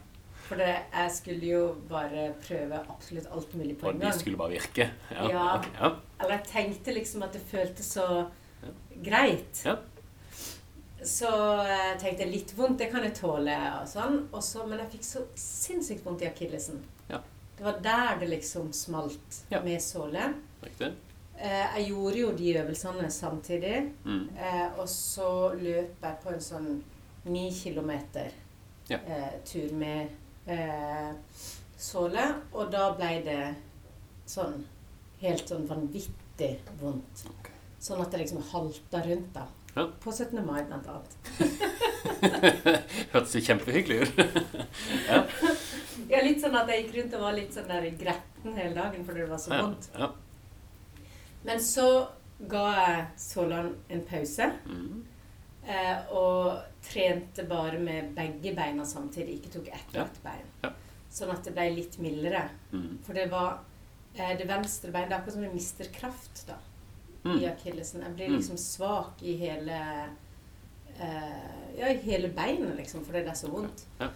For 0.44 0.60
det, 0.60 0.68
jeg 0.92 1.10
skulle 1.16 1.46
jo 1.48 1.60
bare 1.88 2.26
prøve 2.44 2.78
absolutt 2.92 3.26
alt 3.32 3.54
mulig 3.56 3.78
på 3.80 3.86
Og 3.88 3.94
en 3.94 4.00
de 4.02 4.06
gang. 4.10 4.18
skulle 4.20 4.36
bare 4.36 4.52
virke. 4.58 4.90
Ja. 5.10 5.28
Ja. 5.32 5.44
Okay, 5.58 5.70
ja. 5.80 5.90
Eller 6.20 6.34
jeg 6.36 6.46
tenkte 6.50 6.92
liksom 6.94 7.22
at 7.24 7.32
det 7.32 7.40
føltes 7.48 7.86
så 7.96 8.08
greit. 9.02 9.62
Ja. 9.64 9.76
Så 11.04 11.30
jeg 11.68 11.96
tenkte 12.00 12.26
litt 12.28 12.52
vondt, 12.56 12.78
det 12.80 12.90
kan 12.92 13.04
jeg 13.04 13.16
tåle 13.18 13.56
og 13.80 13.88
sånn. 13.88 14.20
Også, 14.36 14.66
men 14.68 14.80
jeg 14.84 14.92
fikk 14.98 15.04
så 15.08 15.24
sinnssykt 15.36 16.04
vondt 16.06 16.22
i 16.24 16.28
akillesen. 16.30 16.80
Ja. 17.10 17.20
Det 17.58 17.64
var 17.66 17.80
der 17.84 18.20
det 18.22 18.30
liksom 18.30 18.70
smalt 18.76 19.42
med 19.64 19.82
såle. 19.84 20.30
Riktig. 20.64 20.92
Eh, 21.36 21.66
jeg 21.80 21.88
gjorde 21.90 22.18
jo 22.20 22.30
de 22.38 22.54
øvelsene 22.60 23.10
samtidig. 23.10 23.76
Mm. 24.04 24.28
Eh, 24.36 24.66
og 24.78 24.88
så 24.88 25.28
løp 25.60 26.04
jeg 26.04 26.20
på 26.24 26.32
en 26.32 26.40
sånn 26.52 26.70
ni 27.24 27.48
kilometer 27.56 28.32
Ja. 28.88 28.98
eh, 29.06 29.32
tur 29.48 29.72
med 29.72 30.08
eh, 30.46 31.12
såle. 31.80 32.24
Og 32.52 32.70
da 32.72 32.90
ble 32.98 33.12
det 33.24 33.40
sånn 34.28 34.64
helt 35.20 35.48
sånn 35.48 35.66
vanvittig 35.68 36.58
vondt. 36.80 37.26
Sånn 37.84 38.00
at 38.00 38.10
det 38.12 38.22
liksom 38.24 38.42
halta 38.52 39.02
rundt 39.04 39.32
da. 39.36 39.46
Ja. 39.74 39.88
På 40.00 40.12
17. 40.12 40.38
mai, 40.46 40.62
blant 40.68 40.86
annet. 40.86 41.16
Hørtes 43.12 43.34
jo 43.34 43.40
kjempehyggelig 43.42 44.04
ut. 44.04 44.20
ja. 45.10 45.24
Ja, 46.10 46.20
litt 46.22 46.40
sånn 46.42 46.54
at 46.58 46.68
jeg 46.70 46.84
gikk 46.84 46.94
rundt 46.98 47.16
og 47.18 47.24
var 47.24 47.34
litt 47.36 47.54
sånn 47.56 47.70
der 47.70 47.86
gretten 47.98 48.54
hele 48.58 48.74
dagen 48.76 49.04
fordi 49.06 49.24
det 49.24 49.30
var 49.30 49.40
så 49.42 49.56
vondt. 49.56 49.88
ja. 49.98 50.10
Men 51.44 51.60
så 51.60 51.88
ga 52.48 52.62
jeg 52.76 53.02
Solan 53.20 53.72
en 53.92 54.00
pause. 54.08 54.46
Mm. 54.64 55.02
Eh, 55.66 56.12
og 56.12 56.58
trente 56.84 57.44
bare 57.48 57.78
med 57.80 58.10
begge 58.16 58.52
beina 58.54 58.84
samtidig. 58.84 59.38
Ikke 59.40 59.52
tok 59.58 59.68
ett 59.72 59.94
lagt 59.96 60.18
bein. 60.22 60.44
Ja. 60.62 60.70
Sånn 61.14 61.30
at 61.32 61.44
det 61.46 61.54
ble 61.56 61.70
litt 61.76 61.96
mildere. 62.02 62.42
Mm. 62.72 62.98
For 63.06 63.14
det 63.16 63.30
var 63.32 63.58
eh, 64.14 64.34
det 64.38 64.44
venstre 64.48 64.90
beinet 64.92 65.08
Det 65.10 65.14
er 65.16 65.20
akkurat 65.22 65.34
som 65.38 65.42
jeg 65.46 65.54
mister 65.54 65.84
kraft 65.94 66.46
da, 66.48 66.54
Mm. 67.24 67.38
i 67.40 67.46
akillesen. 67.48 68.02
Jeg 68.02 68.14
blir 68.16 68.28
Mm. 68.28 68.36
liksom 68.36 68.56
svak 68.60 69.22
i 69.22 69.36
hele 69.40 69.78
eh, 71.00 71.78
Ja, 71.78 71.88
i 71.88 71.96
hele 72.04 72.28
beinet, 72.28 72.76
liksom, 72.76 73.04
fordi 73.04 73.22
det 73.24 73.30
er 73.30 73.34
så 73.34 73.48
vondt. 73.50 73.86
Ja. 73.98 74.08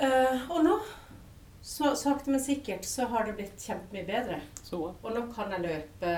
Eh, 0.00 0.50
og 0.50 0.64
nå, 0.64 0.76
så, 1.62 1.94
sakte, 1.96 2.30
men 2.30 2.40
sikkert, 2.40 2.84
så 2.84 3.06
har 3.08 3.24
det 3.24 3.36
blitt 3.36 3.56
kjempemye 3.64 4.06
bedre. 4.06 4.40
Så. 4.62 4.94
Og 5.02 5.10
nå 5.14 5.24
kan 5.34 5.50
jeg 5.50 5.60
løpe 5.64 6.12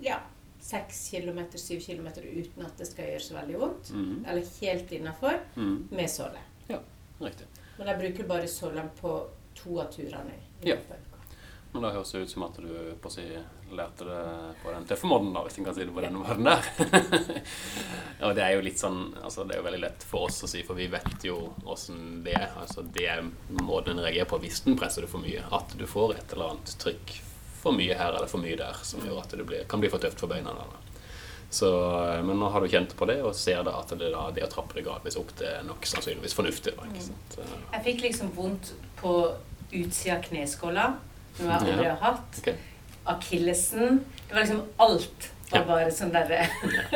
ja, 0.00 0.20
seks 0.64 1.02
kilometer, 1.12 1.60
syv 1.60 1.80
kilometer 1.84 2.24
uten 2.24 2.64
at 2.64 2.78
det 2.80 2.86
skal 2.88 3.10
gjøre 3.10 3.20
så 3.20 3.34
veldig 3.36 3.58
vondt. 3.60 3.90
Mhm. 3.92 4.24
Eller 4.26 4.52
helt 4.60 4.92
innafor 4.96 5.38
Mhm. 5.56 5.88
med 5.90 6.10
såle. 6.10 6.40
Riktig. 7.20 7.46
Men 7.78 7.86
jeg 7.88 7.98
bruker 8.00 8.24
bare 8.28 8.48
sålen 8.50 8.88
på 9.00 9.10
to 9.54 9.76
av 9.80 9.92
turene. 9.92 10.32
Ja. 10.66 10.76
Men 11.72 11.82
det 11.82 11.92
høres 11.94 12.10
det 12.12 12.22
ut 12.22 12.30
som 12.30 12.42
at 12.42 12.56
du 12.56 12.94
på 13.00 13.08
å 13.08 13.12
si, 13.12 13.22
lærte 13.74 14.04
det 14.06 14.54
på 14.62 14.72
den 14.74 14.84
tøffe 14.86 15.06
måten, 15.10 15.32
da, 15.34 15.42
hvis 15.46 15.58
en 15.58 15.64
kan 15.64 15.74
si 15.74 15.84
det 15.84 15.94
på 15.94 16.00
den 16.02 16.14
måten 16.14 16.44
der. 16.44 16.62
og 18.26 18.34
det 18.36 18.42
er 18.44 18.52
jo 18.54 18.60
litt 18.66 18.78
sånn 18.78 19.00
altså 19.22 19.44
Det 19.46 19.56
er 19.56 19.60
jo 19.62 19.66
veldig 19.68 19.80
lett 19.82 20.02
for 20.06 20.26
oss 20.28 20.42
å 20.46 20.50
si, 20.50 20.62
for 20.66 20.74
vi 20.78 20.86
vet 20.92 21.24
jo 21.26 21.38
åssen 21.66 22.22
det 22.26 22.34
er. 22.38 22.50
Altså, 22.60 22.82
det 22.94 23.06
er 23.10 23.22
måten 23.62 23.94
en 23.98 24.04
reagerer 24.04 24.28
på 24.30 24.38
hvis 24.42 24.62
den 24.66 24.76
presser 24.78 25.02
det 25.06 25.10
for 25.10 25.22
mye. 25.24 25.42
At 25.54 25.74
du 25.78 25.86
får 25.86 26.16
et 26.18 26.32
eller 26.36 26.50
annet 26.54 26.74
trykk 26.82 27.14
for 27.64 27.76
mye 27.76 27.96
her 27.96 28.12
eller 28.12 28.30
for 28.30 28.42
mye 28.42 28.56
der, 28.60 28.80
som 28.86 29.04
gjør 29.04 29.22
at 29.22 29.32
det 29.34 29.46
blir, 29.48 29.64
kan 29.70 29.82
bli 29.82 29.90
for 29.92 30.02
tøft 30.02 30.20
for 30.20 30.30
beina. 30.30 30.52
Så, 31.54 31.68
men 32.26 32.40
nå 32.40 32.48
har 32.50 32.64
du 32.64 32.70
kjent 32.70 32.96
på 32.98 33.06
det, 33.06 33.20
og 33.22 33.34
ser 33.38 33.62
da 33.66 33.76
at 33.78 33.92
det, 33.94 34.10
da, 34.10 34.26
det 34.34 34.42
å 34.46 34.50
trappe 34.50 34.74
det 34.74 34.82
gradvis 34.86 35.18
opp, 35.20 35.30
det 35.38 35.50
er 35.52 35.66
nok 35.66 35.86
sannsynligvis 35.86 36.34
fornuftig. 36.34 36.74
Sant? 37.04 37.36
Jeg 37.38 37.84
fikk 37.84 38.02
liksom 38.08 38.32
vondt 38.34 38.72
på 38.98 39.12
utsida 39.74 40.16
av 40.16 40.24
kneskåla, 40.26 40.88
noe 41.38 41.52
jeg 41.52 41.60
aldri 41.60 41.86
har 41.92 42.00
hatt. 42.02 42.40
Okay. 42.42 42.58
Akillesen. 43.12 44.02
Det 44.24 44.34
var 44.34 44.46
liksom 44.46 44.64
alt. 44.82 45.30
Ja. 45.52 45.60
bare 45.68 45.90
sånn 45.92 46.10
derre 46.10 46.46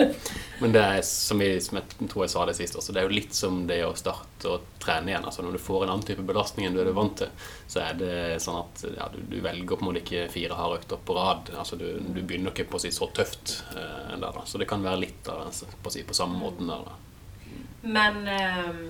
Men 0.62 0.72
det 0.74 0.80
er 0.82 1.02
som 1.06 1.42
jeg, 1.42 1.60
som 1.62 1.76
jeg 1.78 2.08
tror 2.08 2.24
jeg 2.24 2.32
sa 2.32 2.44
det 2.48 2.54
sist 2.58 2.78
også, 2.80 2.94
det 2.96 3.02
er 3.02 3.06
jo 3.06 3.14
litt 3.14 3.34
som 3.36 3.60
det 3.68 3.76
å 3.86 3.92
starte 3.98 4.50
å 4.50 4.56
trene 4.82 5.12
igjen. 5.12 5.26
altså 5.28 5.44
Når 5.44 5.54
du 5.54 5.60
får 5.62 5.84
en 5.84 5.92
annen 5.92 6.06
type 6.08 6.24
belastning 6.26 6.66
enn 6.66 6.74
du 6.74 6.80
er 6.82 6.90
vant 6.96 7.14
til, 7.20 7.28
så 7.70 7.82
er 7.84 7.98
det 8.00 8.14
sånn 8.42 8.58
at 8.64 8.82
ja, 8.96 9.06
du, 9.12 9.20
du 9.30 9.36
velger 9.44 9.76
på 9.76 9.84
en 9.84 9.90
måte 9.90 10.02
ikke 10.02 10.24
fire 10.32 10.58
harde 10.58 10.80
økter 10.80 11.02
på 11.06 11.18
rad. 11.18 11.52
altså 11.54 11.78
Du, 11.78 11.86
du 12.00 12.18
begynner 12.22 12.50
ikke 12.50 12.66
på 12.72 12.80
å 12.80 12.82
si 12.82 12.90
så 12.94 13.06
tøft 13.14 13.58
eh, 13.76 14.16
der, 14.16 14.32
da. 14.32 14.42
Så 14.48 14.58
det 14.58 14.66
kan 14.70 14.82
være 14.82 15.04
litt 15.04 15.30
av 15.30 15.44
det 15.46 15.70
på, 15.84 15.94
si, 15.94 16.02
på 16.08 16.16
samme 16.16 16.40
måten 16.40 16.72
der. 16.72 16.88
da. 16.88 16.98
Men 17.82 18.26
ehm, 18.26 18.82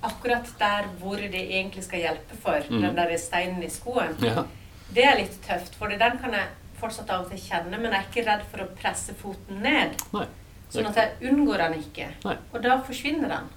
akkurat 0.00 0.48
der 0.58 0.88
hvor 1.02 1.20
det 1.20 1.42
egentlig 1.42 1.84
skal 1.84 2.06
hjelpe 2.06 2.38
for, 2.40 2.64
mm. 2.70 2.80
den 2.86 2.96
der 2.96 3.14
steinen 3.20 3.62
i 3.62 3.70
skoen, 3.70 4.16
Ja. 4.24 4.46
det 4.94 5.04
er 5.04 5.20
litt 5.20 5.36
tøft. 5.44 5.76
For 5.76 5.92
den 5.92 6.18
kan 6.22 6.32
jeg 6.40 6.48
fortsatt 6.82 7.10
av 7.14 7.24
og 7.24 7.32
til 7.32 7.40
kjenner, 7.40 7.78
men 7.78 7.90
jeg 7.90 7.98
er 7.98 8.10
ikke 8.10 8.28
redd 8.28 8.46
for 8.50 8.64
å 8.64 8.70
presse 8.76 9.16
foten 9.18 9.62
ned. 9.64 9.98
Nei. 10.12 10.28
Sånn 10.72 10.88
at 10.88 11.00
jeg 11.00 11.32
unngår 11.32 11.66
den 11.66 11.80
ikke. 11.82 12.12
Nei. 12.24 12.38
Og 12.52 12.62
da 12.64 12.78
forsvinner 12.84 13.32
den. 13.32 13.50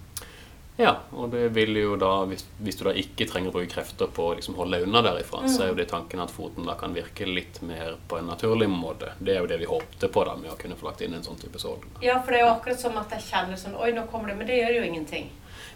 Ja, 0.78 0.92
og 1.16 1.30
det 1.32 1.54
vil 1.56 1.78
jo 1.80 1.94
da, 1.96 2.10
hvis, 2.28 2.44
hvis 2.60 2.76
du 2.76 2.82
da 2.84 2.92
ikke 3.00 3.28
trenger 3.30 3.54
å 3.54 3.56
bruke 3.56 3.72
krefter 3.72 4.10
på 4.12 4.26
å 4.28 4.34
liksom 4.36 4.58
holde 4.60 4.82
unna 4.84 5.00
derifra, 5.06 5.46
så 5.48 5.64
er 5.64 5.70
jo 5.70 5.78
det 5.78 5.86
tanken 5.88 6.20
at 6.20 6.34
foten 6.36 6.68
da 6.68 6.76
kan 6.76 6.92
virke 6.96 7.28
litt 7.30 7.62
mer 7.64 7.96
på 8.10 8.20
en 8.20 8.28
naturlig 8.28 8.68
måte. 8.68 9.14
Det 9.20 9.38
er 9.38 9.40
jo 9.40 9.48
det 9.48 9.62
vi 9.62 9.70
håpte 9.70 10.10
på 10.12 10.26
da 10.28 10.36
med 10.36 10.52
å 10.52 10.58
kunne 10.60 10.76
få 10.76 10.90
lagt 10.90 11.06
inn 11.06 11.16
en 11.16 11.24
sånn 11.24 11.40
type 11.40 11.62
sål. 11.62 11.80
Ja, 12.04 12.18
for 12.20 12.36
det 12.36 12.42
er 12.42 12.50
jo 12.50 12.52
akkurat 12.58 12.84
som 12.84 13.00
at 13.00 13.16
jeg 13.16 13.24
kjenner 13.30 13.62
sånn 13.62 13.80
Oi, 13.80 13.94
nå 13.96 14.04
kommer 14.12 14.34
det. 14.34 14.36
Men 14.42 14.52
det 14.52 14.60
gjør 14.60 14.82
jo 14.82 14.84
ingenting. 14.90 15.32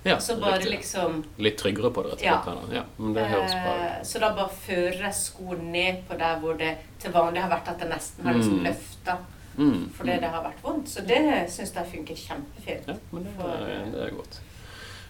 Ja, 0.06 0.18
så 0.20 0.38
bare 0.40 0.58
riktig. 0.60 0.72
liksom 0.78 1.24
Litt 1.38 1.58
tryggere 1.60 1.92
på 1.92 2.04
det, 2.04 2.12
rett 2.14 2.22
og 2.22 2.46
slett. 2.46 2.72
Ja. 2.72 2.78
Ja, 2.80 2.84
men 2.98 3.14
det 3.14 3.26
høres 3.28 3.52
bra 3.52 3.74
ut. 3.76 3.82
eh, 3.98 4.04
Så 4.04 4.20
da 4.20 4.30
bare 4.36 4.50
fører 4.50 5.02
jeg 5.02 5.14
skoen 5.14 5.72
ned 5.74 6.04
på 6.08 6.18
der 6.18 6.40
hvor 6.40 6.58
det 6.58 6.78
til 7.00 7.12
vanlig 7.12 7.42
har 7.42 7.50
vært 7.52 7.68
at 7.68 7.80
det 7.80 7.90
nesten 7.90 8.26
har 8.26 8.34
liksom 8.34 8.60
Mm. 8.60 8.64
løfta 8.70 9.18
Mm, 9.58 9.90
fordi 9.92 10.12
mm. 10.14 10.20
det 10.22 10.30
har 10.30 10.44
vært 10.44 10.62
vondt. 10.64 10.88
Så 10.88 11.02
det 11.06 11.50
syns 11.52 11.74
jeg 11.74 11.86
funker 11.92 12.16
kjempefint. 12.16 12.88
Ja, 12.88 12.94
men 13.12 13.24
det, 13.26 13.32
For- 13.38 13.50
er- 13.50 13.92
det 13.92 14.02
er 14.08 14.16
godt. 14.16 14.40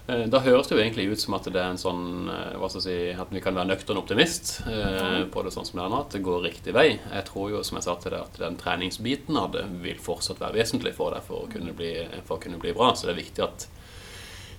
Eh, 0.10 0.26
Da 0.26 0.40
høres 0.40 0.68
det 0.68 0.76
jo 0.78 0.82
egentlig 0.84 1.12
ut 1.12 1.20
som 1.22 1.36
at 1.36 1.44
det 1.44 1.56
er 1.56 1.70
en 1.70 1.78
sånn 1.78 2.28
eh, 2.28 2.58
hva 2.58 2.68
skal 2.68 2.82
jeg 2.82 3.16
si, 3.16 3.22
At 3.22 3.30
vi 3.30 3.40
kan 3.42 3.54
være 3.54 3.68
nøktern 3.68 3.98
optimist 3.98 4.62
eh, 4.66 5.26
på 5.30 5.44
det 5.44 5.54
sånn 5.54 5.68
som 5.68 5.78
det 5.80 5.86
er 5.86 5.90
nå. 5.90 6.00
At 6.02 6.10
det 6.10 6.24
går 6.24 6.42
riktig 6.50 6.74
vei. 6.74 7.00
Jeg 7.14 7.26
tror 7.26 7.52
jo, 7.52 7.62
som 7.62 7.78
jeg 7.78 7.84
sa 7.84 7.94
til 7.96 8.10
deg, 8.12 8.22
at 8.22 8.34
den 8.40 8.56
treningsbiten 8.58 9.38
av 9.38 9.52
det 9.52 9.66
vil 9.70 9.98
fortsatt 9.98 10.40
være 10.40 10.54
vesentlig 10.56 10.96
for 10.96 11.12
deg 11.12 11.22
for 11.22 11.46
å 11.46 11.52
kunne 11.52 11.74
bli, 11.78 12.08
for 12.26 12.38
å 12.38 12.42
kunne 12.42 12.58
bli 12.58 12.72
bra. 12.74 12.94
Så 12.96 13.06
det 13.06 13.12
er 13.20 13.22
viktig 13.22 13.44
at 13.44 13.68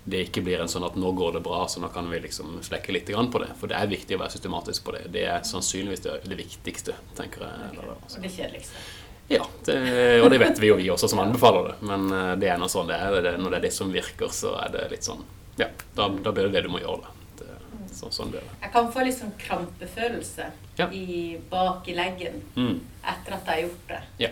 det 0.05 0.23
ikke 0.27 0.43
blir 0.43 0.63
en 0.63 0.71
sånn 0.71 0.85
at 0.87 0.97
nå 0.97 1.11
går 1.13 1.35
det 1.37 1.43
bra, 1.45 1.65
så 1.69 1.81
nå 1.83 1.91
kan 1.93 2.09
vi 2.11 2.21
liksom 2.25 2.57
slekke 2.65 2.93
litt 2.93 3.11
på 3.11 3.39
det. 3.43 3.51
For 3.61 3.69
det 3.69 3.77
er 3.77 3.91
viktig 3.91 4.17
å 4.17 4.23
være 4.23 4.33
systematisk 4.33 4.85
på 4.85 4.95
det. 4.97 5.03
Det 5.13 5.27
er 5.29 5.45
sannsynligvis 5.45 6.01
det, 6.07 6.15
det 6.25 6.39
viktigste, 6.39 6.95
tenker 7.19 7.45
jeg. 7.45 7.69
Okay. 7.75 7.91
altså. 7.97 8.17
Og 8.17 8.25
det 8.25 8.33
kjedeligste. 8.35 8.87
Ja, 9.31 9.45
det, 9.65 9.77
og 10.25 10.31
det 10.33 10.41
vet 10.43 10.59
vi 10.59 10.67
jo 10.73 10.77
vi 10.81 10.89
også 10.91 11.07
som 11.13 11.21
anbefaler 11.23 11.69
det. 11.69 11.75
Men 11.87 12.09
eh, 12.11 12.33
det 12.41 12.49
er 12.51 12.59
nå 12.59 12.67
sånn 12.73 12.89
det 12.91 12.97
er. 12.99 13.21
Det, 13.23 13.37
når 13.39 13.53
det 13.55 13.59
er 13.61 13.67
det 13.69 13.75
som 13.77 13.93
virker, 13.95 14.33
så 14.35 14.57
er 14.65 14.73
det 14.75 14.89
litt 14.91 15.07
sånn 15.07 15.23
Ja, 15.61 15.69
da, 15.95 16.09
da 16.09 16.33
blir 16.33 16.49
det 16.49 16.57
det 16.57 16.65
du 16.67 16.73
må 16.73 16.81
gjøre. 16.83 17.13
Det. 17.39 17.47
det 17.79 17.93
så, 17.95 18.11
sånn 18.11 18.33
det. 18.35 18.43
Jeg 18.65 18.73
kan 18.75 18.91
få 18.91 19.05
litt 19.07 19.19
sånn 19.21 19.37
krampefølelse 19.39 20.49
Ja. 20.81 20.89
i, 20.91 21.39
bak 21.51 21.87
i 21.93 21.95
leggen 21.95 22.41
Mm. 22.57 22.81
etter 23.05 23.37
at 23.37 23.47
jeg 23.47 23.55
har 23.55 23.63
gjort 23.69 23.87
det. 23.93 24.01
Ja. 24.25 24.31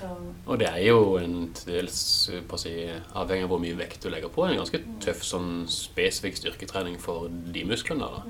Så 0.00 0.08
Og 0.46 0.58
det 0.58 0.66
er 0.70 0.80
jo 0.86 1.16
en 1.20 1.52
til 1.54 1.74
dels 1.74 2.30
på 2.48 2.56
å 2.56 2.60
si, 2.62 2.72
avhengig 3.14 3.44
av 3.44 3.52
hvor 3.52 3.60
mye 3.60 3.76
vekt 3.76 4.02
du 4.02 4.08
legger 4.10 4.32
på, 4.32 4.46
en 4.48 4.56
ganske 4.56 4.80
tøff 5.04 5.22
sånn 5.22 5.66
spesifikk 5.68 6.36
styrketrening 6.40 6.98
for 6.98 7.28
de 7.28 7.64
musklene. 7.68 8.08
da. 8.08 8.22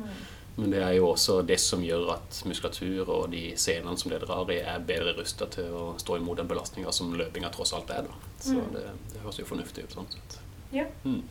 Men 0.57 0.71
det 0.75 0.81
er 0.83 0.93
jo 0.99 1.07
også 1.13 1.39
det 1.47 1.61
som 1.63 1.81
gjør 1.81 2.11
at 2.17 2.43
muskulatur 2.45 3.09
og 3.09 3.31
de 3.33 3.55
senene 3.57 3.97
som 3.97 4.11
det 4.11 4.19
drar 4.27 4.51
i, 4.51 4.59
er 4.61 4.83
bedre 4.85 5.15
rusta 5.17 5.47
til 5.49 5.71
å 5.73 5.85
stå 5.97 6.19
imot 6.19 6.37
den 6.43 6.49
belastninga 6.51 6.93
som 6.93 7.15
løpinga 7.17 7.49
tross 7.55 7.73
alt 7.73 7.89
er. 7.91 8.03
da. 8.11 8.19
Så 8.41 8.59
Mm. 8.59 8.73
det, 8.75 8.83
det 9.13 9.21
høres 9.23 9.39
jo 9.39 9.45
fornuftig 9.47 9.85
ut 9.85 9.95
sånn 9.95 10.11
sett. 10.13 10.39
ja. 10.73 10.85
Mm. 11.05 11.23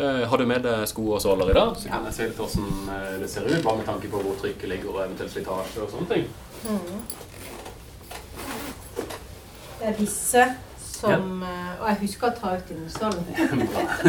Uh, 0.00 0.24
har 0.30 0.38
du 0.38 0.46
med 0.46 0.62
deg 0.62 0.86
sko 0.86 1.12
og 1.16 1.20
såler 1.20 1.50
i 1.50 1.54
dag? 1.54 1.76
Så 1.76 1.88
kan 1.90 2.04
jeg 2.06 2.14
se 2.14 2.26
litt 2.28 2.36
hvordan 2.38 2.88
eh, 2.88 3.18
det 3.18 3.28
ser 3.30 3.42
ut, 3.48 3.62
bare 3.64 3.76
med 3.78 3.86
tanke 3.86 4.08
på 4.08 4.20
hvor 4.22 4.36
trykket 4.38 4.68
ligger 4.70 4.90
og 4.94 5.00
eventuelt 5.04 5.32
slitasje 5.32 5.82
og 5.82 5.90
sånne 5.90 6.08
ting. 6.12 6.28
Det 9.78 9.86
er 9.86 9.98
disse 9.98 10.46
som 10.98 11.42
eh, 11.46 11.74
Og 11.78 11.84
jeg 11.92 12.00
husker 12.00 12.30
å 12.30 12.34
ta 12.34 12.56
ut 12.58 12.72
innsålen. 12.74 13.28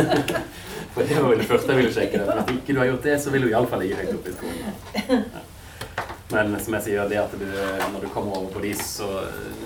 For 0.96 1.06
det 1.06 1.20
var 1.22 1.36
jo 1.36 1.38
det 1.38 1.46
første 1.46 1.76
jeg 1.76 1.82
ville 1.84 1.94
sjekke. 1.94 2.24
det. 2.24 2.38
Hvis 2.48 2.62
ikke 2.64 2.74
du 2.74 2.82
har 2.82 2.90
gjort 2.90 3.06
det, 3.06 3.16
så 3.22 3.34
vil 3.36 3.46
du 3.46 3.52
iallfall 3.52 3.84
ligge 3.86 4.00
høyt 4.00 4.16
oppe 4.18 4.32
i 4.32 4.38
skoene. 4.40 5.22
Men 6.34 6.54
som 6.62 6.76
jeg 6.78 6.86
sier, 6.86 7.10
det 7.10 7.18
at 7.22 7.32
du, 7.38 7.46
når 7.94 8.06
du 8.06 8.10
kommer 8.14 8.38
over 8.38 8.52
på 8.54 8.62
de, 8.62 8.76
så, 8.78 9.08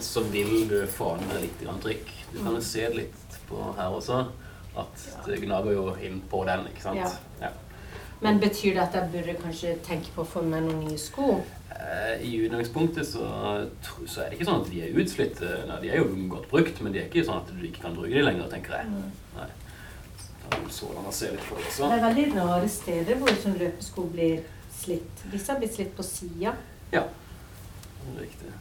så 0.04 0.24
vil 0.32 0.68
du 0.70 0.78
få 0.88 1.14
ned 1.20 1.42
litt 1.44 1.64
trykk. 1.84 2.12
Du 2.32 2.38
kan 2.40 2.56
jo 2.56 2.64
se 2.64 2.86
det 2.88 3.02
litt 3.02 3.36
på 3.50 3.66
her 3.78 3.92
også, 3.92 4.22
at 4.80 5.04
det 5.28 5.42
gnager 5.44 5.76
jo 5.76 5.90
inn 6.00 6.22
på 6.32 6.46
den, 6.48 6.64
ikke 6.72 6.86
sant? 6.86 7.04
Ja. 7.04 7.50
Ja. 7.50 7.52
Men 8.24 8.40
betyr 8.40 8.78
det 8.78 8.86
at 8.86 8.96
jeg 8.96 9.12
burde 9.12 9.36
kanskje 9.42 9.76
tenke 9.84 10.14
på 10.16 10.24
å 10.24 10.30
få 10.38 10.46
med 10.48 10.64
noen 10.64 10.86
nye 10.86 11.00
sko? 11.00 11.42
Eh, 11.84 12.22
I 12.23 12.38
utgangspunktet 12.45 13.07
så, 13.07 13.26
så 14.07 14.22
er 14.23 14.30
det 14.31 14.38
ikke 14.38 14.47
sånn 14.47 14.61
at 14.64 14.69
de 14.72 14.81
er 14.85 14.95
utslitt. 15.01 15.41
eh, 15.43 15.65
Nei, 15.68 15.80
de 15.84 15.89
er 15.91 15.99
jo 15.99 16.05
godt 16.31 16.47
brukt, 16.51 16.80
men 16.81 16.93
de 16.95 17.01
er 17.01 17.10
ikke 17.10 17.26
sånn 17.27 17.41
at 17.41 17.51
du 17.51 17.65
ikke 17.68 17.81
kan 17.84 17.95
bruke 17.97 18.14
de 18.14 18.23
lenger, 18.23 18.47
tenker 18.53 18.77
jeg. 18.80 18.88
Nei. 19.35 19.49
En 20.53 20.69
Sådan 20.72 21.05
og 21.07 21.14
se 21.15 21.31
litt 21.31 21.43
for 21.47 21.57
det 21.60 21.65
også. 21.68 21.88
Det 21.89 21.97
er 21.97 22.05
veldig 22.07 22.26
rare 22.38 22.69
steder 22.69 23.19
hvor 23.19 23.35
sånn 23.43 23.57
løpesko 23.60 24.03
blir 24.14 24.41
slitt. 24.73 25.23
Disse 25.31 25.51
har 25.53 25.60
blitt 25.60 25.76
slitt 25.76 25.93
på 25.97 26.03
sida. 26.07 26.53
Ja, 26.93 27.03
riktig. 28.19 28.51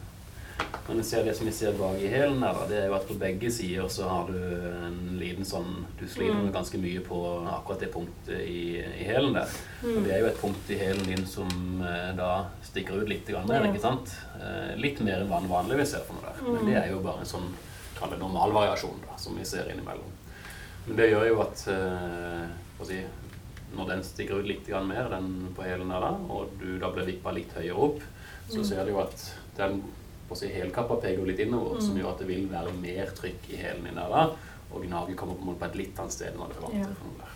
Men 0.87 0.97
jeg 0.99 1.05
ser 1.07 1.23
det 1.23 1.33
som 1.37 1.47
vi 1.47 1.51
ser 1.55 1.71
bak 1.79 1.95
i 2.03 2.09
hælen 2.11 2.41
her, 2.43 2.57
det 2.67 2.75
er 2.81 2.87
jo 2.89 2.95
at 2.97 3.05
på 3.07 3.15
begge 3.15 3.49
sider 3.55 3.87
så 3.87 4.03
har 4.09 4.27
du 4.27 4.35
en 4.83 5.17
liten 5.19 5.45
sånn 5.47 5.85
Du 5.99 6.03
sliter 6.07 6.35
Mm. 6.35 6.51
ganske 6.51 6.77
mye 6.77 6.99
på 6.99 7.19
akkurat 7.47 7.79
det 7.79 7.91
punktet 7.93 8.41
i, 8.43 8.79
i 8.83 9.03
hælen 9.07 9.33
der. 9.33 9.47
Mm. 9.81 9.97
Og 9.97 10.03
det 10.03 10.11
er 10.11 10.19
jo 10.19 10.25
et 10.27 10.41
punkt 10.41 10.69
i 10.69 10.75
hælen 10.81 11.05
din 11.07 11.25
som 11.25 11.47
eh, 11.81 12.11
da 12.17 12.49
stikker 12.63 12.99
ut 13.01 13.07
litt, 13.09 13.25
grann, 13.27 13.47
Ja. 13.47 13.61
ikke 13.63 13.79
sant? 13.81 14.11
Eh, 14.41 14.75
litt 14.75 14.99
mer 14.99 15.21
enn 15.21 15.29
hva 15.31 15.39
en 15.39 15.47
vanligvis 15.49 15.91
ser 15.95 16.03
for 16.03 16.13
noe 16.19 16.27
der. 16.33 16.43
Men 16.51 16.61
Mm. 16.61 16.65
det 16.67 16.75
er 16.83 16.91
jo 16.91 16.99
bare 16.99 17.19
en 17.19 17.25
sånn 17.31 17.47
kall 17.95 18.09
det 18.09 18.19
normalvariasjon 18.19 18.99
da, 19.07 19.15
som 19.17 19.35
vi 19.37 19.45
ser 19.45 19.63
innimellom. 19.71 20.11
Men 20.87 20.97
det 20.97 21.09
gjør 21.13 21.27
jo 21.29 21.41
at 21.41 21.67
eh, 21.67 22.47
jeg 22.79 22.87
si, 22.87 23.03
når 23.77 23.87
den 23.87 24.03
stikker 24.03 24.39
ut 24.43 24.45
litt 24.47 24.67
mer, 24.67 25.07
den 25.09 25.47
på 25.55 25.63
hælen 25.63 25.87
der, 25.89 26.01
da, 26.01 26.11
og 26.29 26.49
du 26.59 26.77
da 26.77 26.91
blir 26.91 27.05
vippa 27.05 27.31
litt 27.33 27.53
høyere 27.55 27.77
opp, 27.79 28.01
så 28.49 28.57
Mm. 28.59 28.65
ser 28.65 28.83
du 28.85 28.91
jo 28.91 28.99
at 28.99 29.33
den 29.55 29.81
på 30.33 30.37
å 30.37 30.41
si, 30.41 30.49
helkappa 30.49 30.97
peker 31.03 31.25
litt 31.29 31.39
innover, 31.45 31.79
som 31.81 31.93
Mm. 31.95 32.01
gjør 32.01 32.09
at 32.13 32.19
det 32.19 32.27
vil 32.27 32.47
være 32.49 32.73
mer 32.81 33.05
trykk 33.13 33.49
i 33.53 33.61
hælen 33.61 33.83
din 33.85 33.95
der, 33.95 34.09
da, 34.09 34.23
og 34.73 34.81
gnaget 34.83 35.15
kommer 35.15 35.35
på 35.37 35.49
en 35.49 35.55
på 35.61 35.65
et 35.65 35.75
litt 35.75 35.99
annet 35.99 36.11
sted 36.11 36.33
enn 36.33 36.47
det 36.49 36.57
er 36.57 36.61
vant 36.61 36.73
til. 36.73 36.79
Ja. 36.81 37.21
der. 37.21 37.31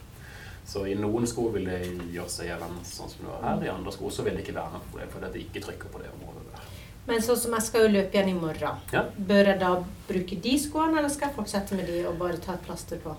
Så 0.67 0.85
i 0.85 0.95
noen 0.95 1.25
sko 1.27 1.49
vil 1.53 1.63
det 1.65 1.81
gjøre 2.11 2.27
seg 2.29 2.47
gjeldende 2.49 2.83
sånn 2.83 3.07
som 3.09 3.23
det 3.23 3.29
var 3.31 3.41
her, 3.55 3.63
i 3.65 3.69
andre 3.69 3.91
sko 3.91 4.09
så 4.09 4.23
vil 4.25 4.35
det 4.35 4.43
ikke 4.43 4.55
være 4.57 4.71
noe 4.73 4.81
problem, 4.91 5.07
fordi 5.13 5.31
det 5.33 5.45
ikke 5.45 5.61
trykker 5.63 5.87
på 5.93 5.99
det 6.01 6.09
området 6.11 6.43
der. 6.51 6.61
Men 7.07 7.21
sånn 7.21 7.37
som 7.37 7.53
jeg 7.53 7.61
skal 7.61 7.81
jo 7.87 7.93
løpe 7.93 8.11
igjen 8.11 8.29
i 8.29 8.33
morgen. 8.33 8.77
Ja. 8.91 9.03
Bør 9.17 9.45
jeg 9.45 9.59
da 9.61 9.69
bruke 10.09 10.41
de 10.41 10.57
skoene, 10.59 10.97
eller 10.97 11.07
skal 11.09 11.29
jeg 11.29 11.37
fortsette 11.37 11.71
med 11.77 11.87
de 11.87 12.05
og 12.05 12.17
bare 12.19 12.37
ta 12.37 12.53
et 12.53 12.61
plaster 12.65 12.97
på? 12.99 13.15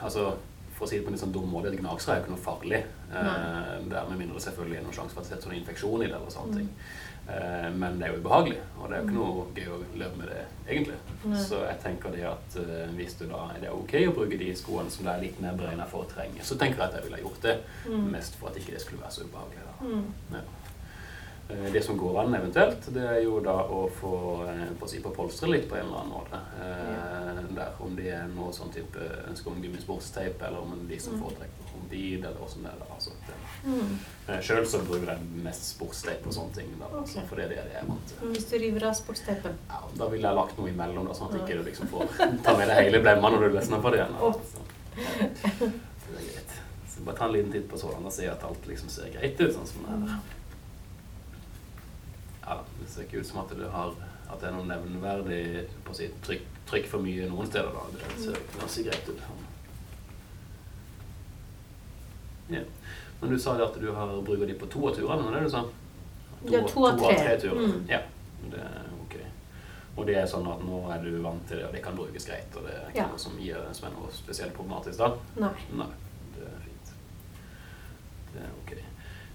Altså, 0.00 0.36
for 0.76 0.86
å 0.86 0.88
si 0.88 0.96
det 0.98 1.04
på 1.04 1.08
en 1.08 1.14
litt 1.16 1.22
sånn 1.24 1.32
dum 1.32 1.50
måte, 1.50 1.72
et 1.72 1.80
gnagsår 1.80 2.12
er 2.12 2.20
jo 2.20 2.22
ikke 2.22 2.36
noe 2.36 2.44
farlig. 2.46 2.84
Eh, 3.10 3.98
er 3.98 4.08
med 4.08 4.18
mindre 4.18 4.34
det 4.38 4.44
selvfølgelig 4.46 4.78
er 4.78 4.82
noen 4.86 4.94
sjanse 4.94 5.10
for 5.10 5.20
at 5.22 5.28
det 5.28 5.32
setter 5.34 5.50
sånn 5.50 5.58
infeksjon 5.58 6.02
i 6.04 6.06
det. 6.06 6.14
eller 6.14 6.30
sånne 6.30 6.52
Mm. 6.52 6.56
ting. 6.56 6.68
Eh, 7.28 7.68
men 7.78 7.98
det 8.00 8.08
er 8.08 8.16
jo 8.16 8.20
ubehagelig, 8.24 8.58
og 8.80 8.88
det 8.90 8.96
er 8.96 9.02
jo 9.02 9.06
ikke 9.06 9.18
noe 9.18 9.44
gøy 9.54 9.68
å 9.70 9.76
løpe 10.00 10.18
med 10.18 10.30
det, 10.32 10.40
egentlig. 10.66 10.96
Nei. 11.30 11.42
Så 11.46 11.60
jeg 11.62 11.78
tenker 11.84 12.16
det 12.16 12.24
at 12.26 12.56
eh, 12.58 12.88
hvis 12.98 13.14
du 13.20 13.28
da 13.30 13.44
er 13.54 13.60
det 13.62 13.70
ok 13.76 13.94
å 14.08 14.14
bruke 14.16 14.40
de 14.40 14.48
skoene 14.58 14.90
som 14.90 15.06
det 15.06 15.12
er 15.14 15.22
litt 15.28 15.38
mer 15.44 15.54
beregna 15.60 15.86
for 15.90 16.08
trenge, 16.10 16.42
så 16.42 16.58
tenker 16.58 16.82
jeg 16.82 16.88
at 16.90 16.98
jeg 16.98 17.06
ville 17.06 17.22
gjort 17.22 17.46
det. 17.46 17.54
Mm. 17.86 18.08
Mest 18.16 18.40
for 18.40 18.50
at 18.50 18.58
ikke 18.58 18.74
det 18.74 18.82
skulle 18.82 19.04
være 19.04 19.14
så 19.14 19.28
ubehagelig. 19.28 19.68
Mm. 19.82 20.10
Ja. 20.34 20.42
Eh, 21.52 21.70
Det 21.76 21.84
som 21.86 21.98
går 21.98 22.20
an 22.24 22.34
eventuelt, 22.40 22.90
det 22.94 23.06
er 23.14 23.22
jo 23.22 23.38
da 23.44 23.54
å 23.70 23.84
få 24.00 24.14
eh, 24.50 24.66
på, 24.78 24.88
å 24.88 24.90
si, 24.90 25.00
på 25.04 25.14
polstre 25.14 25.52
litt 25.54 25.70
på 25.70 25.78
en 25.78 25.86
eller 25.86 26.02
annen 26.02 26.16
måte. 26.18 26.42
Eh, 27.52 27.56
der, 27.56 27.72
om 27.84 27.96
det 27.96 28.06
er 28.12 28.26
noe 28.32 28.52
sånn 28.52 28.72
type 28.72 28.98
ønske 29.28 29.46
om 29.50 29.60
gummisportsteip, 29.62 30.42
eller 30.42 30.58
om 30.62 30.86
de 30.88 30.98
som 30.98 31.14
Mm. 31.14 31.20
foretrekker 31.22 31.72
hombid, 31.72 32.24
eller 32.24 32.40
åssen 32.44 32.62
det 32.62 32.70
er. 32.72 32.86
Altså. 32.94 33.10
Mm. 33.64 33.98
Eh, 34.28 34.40
Sjøl 34.40 34.64
så 34.66 34.80
bruker 34.86 35.06
jeg 35.12 35.20
mest 35.44 35.64
sportsteip 35.76 36.26
og 36.26 36.32
sånne 36.32 36.54
ting, 36.54 36.68
da, 36.78 36.86
Ok. 36.86 37.00
altså, 37.02 37.26
for 37.28 37.36
det 37.36 37.44
er 37.44 37.48
det 37.48 37.56
jeg 37.56 37.82
er 37.82 37.86
vant 37.86 38.06
til. 38.08 38.28
Hvis 38.32 38.44
du 38.50 38.56
river 38.58 38.86
av 38.88 38.94
sportsteipen? 38.94 39.56
Da 39.98 40.08
ville 40.08 40.28
jeg 40.28 40.34
lagt 40.36 40.58
noe 40.58 40.68
imellom, 40.68 41.06
da, 41.06 41.12
sånn 41.14 41.28
at 41.28 41.40
Ja. 41.40 41.46
ikke 41.46 41.64
du 41.64 41.70
liksom 41.70 41.88
får 41.88 42.08
ta 42.44 42.56
med 42.56 42.68
deg 42.68 42.84
hele 42.84 43.02
blemma 43.02 43.30
når 43.30 43.40
du 43.48 43.58
løsner 43.58 43.82
på 43.82 43.90
det 43.90 43.98
igjen. 44.00 44.12
da. 44.12 44.26
Ja. 44.26 44.32
Så 44.32 46.12
det 46.12 46.18
er 46.18 46.32
greit. 46.32 46.50
Så 46.88 47.04
bare 47.04 47.16
ta 47.16 47.24
en 47.26 47.32
liten 47.32 47.52
titt 47.52 47.68
på 47.68 47.78
sånn 47.78 48.04
og 48.04 48.12
se 48.12 48.26
at 48.28 48.42
alt 48.44 48.66
liksom 48.66 48.88
ser 48.88 49.10
greit 49.10 49.40
ut, 49.40 49.52
sånn 49.54 49.66
som 49.66 49.82
det 49.82 50.10
er. 50.10 50.18
Ja, 52.46 52.60
det 52.80 52.88
ser 52.88 53.02
ikke 53.04 53.20
ut 53.20 53.26
som 53.26 53.38
at 53.40 53.48
du 53.56 53.68
har, 53.68 53.94
at 54.32 54.40
det 54.40 54.48
er 54.48 54.54
noe 54.56 54.64
nevneverdig 54.68 55.66
på 55.84 55.92
å 55.92 55.96
si, 55.96 56.08
trykk, 56.24 56.42
trykk 56.70 56.86
for 56.88 57.04
mye 57.04 57.28
noen 57.28 57.46
steder. 57.46 57.72
da. 57.72 57.82
Det 57.92 58.18
ser 58.24 58.38
ganske 58.58 58.84
greit 58.88 59.08
ut. 59.08 59.20
Ja. 62.48 62.60
Men 63.20 63.30
du 63.30 63.38
sa 63.38 63.54
at 63.64 63.76
du 63.80 63.90
har 63.94 64.22
bruker 64.22 64.46
de 64.46 64.54
på 64.58 64.66
to 64.66 64.88
av 64.88 64.94
turene, 64.96 65.22
var 65.22 65.36
det 65.36 65.44
du 65.46 65.50
sa? 65.50 65.64
Ja, 66.50 66.62
to 66.68 66.86
av 66.88 66.98
tre. 66.98 67.36
turer. 67.40 67.60
Mm. 67.68 67.84
Ja, 67.88 68.00
det 68.50 68.58
er 68.66 68.88
ok. 69.04 69.16
Og 69.96 70.06
det 70.08 70.16
er 70.18 70.26
sånn 70.26 70.48
at 70.50 70.64
nå 70.66 70.80
er 70.90 71.04
du 71.04 71.10
vant 71.22 71.44
til 71.48 71.60
det, 71.60 71.66
og 71.68 71.72
det 71.76 71.82
kan 71.84 71.94
brukes 71.96 72.26
greit, 72.26 72.56
og 72.58 72.66
det 72.66 72.74
er 72.74 72.88
ikke 72.90 72.98
Ja. 73.04 73.06
noe 73.12 73.18
som 73.18 73.38
gir 73.38 73.60
som 73.72 73.86
er 73.88 73.94
noe 73.94 74.10
spesielt 74.12 74.54
problematisk 74.56 74.98
da? 74.98 75.12
Nei. 75.36 75.52
Nei, 75.72 75.86
det 76.34 76.48
er 76.48 76.58
fint. 76.64 76.92
Det 78.34 78.42
er 78.42 78.50
ok. 78.64 78.72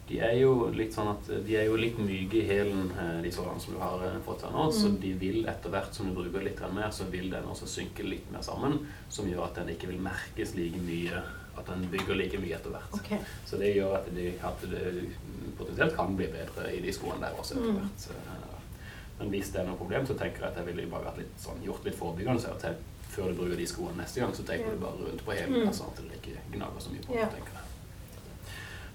De 0.08 0.20
er 0.24 0.38
jo 0.40 0.70
litt 0.72 0.94
sånn 0.96 1.10
at 1.12 1.26
de 1.46 1.56
er 1.60 1.66
jo 1.68 1.76
litt 1.76 1.98
myke 2.00 2.38
i 2.40 2.48
hælen, 2.48 2.92
eh, 2.98 3.22
de 3.22 3.32
sårene 3.36 3.60
som 3.60 3.74
du 3.74 3.80
har 3.80 4.04
eh, 4.08 4.20
fått 4.26 4.42
her 4.46 4.52
nå, 4.56 4.70
så 4.72 4.88
Mm. 4.88 5.00
de 5.02 5.14
vil 5.14 5.46
etter 5.46 5.70
hvert 5.70 5.94
som 5.94 6.08
du 6.08 6.14
bruker 6.16 6.44
litt 6.46 6.60
mer, 6.74 6.90
så 6.92 7.04
vil 7.12 7.30
den 7.30 7.44
også 7.44 7.68
synke 7.68 8.08
litt 8.08 8.32
mer 8.32 8.40
sammen, 8.42 8.88
som 9.10 9.26
gjør 9.28 9.44
at 9.50 9.56
den 9.56 9.68
ikke 9.76 9.88
vil 9.88 10.00
merkes 10.00 10.56
like 10.56 10.78
mye, 10.80 11.22
at 11.58 11.66
den 11.66 11.88
bygger 11.92 12.16
like 12.16 12.38
mye 12.40 12.56
etter 12.56 12.70
hvert. 12.72 12.94
Okay. 12.94 13.18
Så 13.46 13.58
det 13.60 13.76
gjør 13.76 13.96
at, 13.98 14.16
de, 14.16 14.32
at 14.44 14.62
det 14.62 15.10
potensielt 15.58 15.96
kan 15.98 16.16
bli 16.16 16.28
bedre 16.28 16.72
i 16.72 16.80
de 16.80 16.92
skoene 16.94 17.20
der 17.20 17.36
også 17.36 17.58
etter 17.58 17.72
Mm. 17.72 17.78
hvert. 17.82 18.00
Så, 18.00 18.12
eh, 18.12 18.54
Men 19.20 19.30
hvis 19.32 19.50
det 19.52 19.62
er 19.62 19.66
noe 19.66 19.76
problem, 19.78 20.06
så 20.06 20.14
tenker 20.16 20.42
jeg 20.42 20.50
at 20.52 20.56
jeg 20.58 20.66
ville 20.76 20.88
bare 20.92 21.04
vært 21.06 21.18
litt 21.18 21.38
sånn, 21.42 21.60
gjort 21.66 21.84
litt 21.84 21.96
forebyggende. 21.96 22.40
Så 22.40 22.54
til, 22.62 22.76
før 23.10 23.28
du 23.30 23.34
bruker 23.34 23.58
de 23.58 23.66
skoene 23.66 23.98
neste 23.98 24.20
gang, 24.22 24.32
så 24.32 24.44
tenker 24.46 24.66
Ja. 24.68 24.72
du 24.72 24.78
bare 24.78 24.94
rundt 25.10 25.26
på 25.26 25.32
hælen, 25.34 25.66
Mm. 25.66 25.74
sånn 25.74 25.88
at 25.90 25.96
det 25.98 26.22
ikke 26.22 26.38
gnager 26.54 26.80
så 26.80 26.90
mye 26.92 27.02
på 27.02 27.14
det, 27.14 27.30
tenker 27.34 27.54
jeg. 27.58 27.66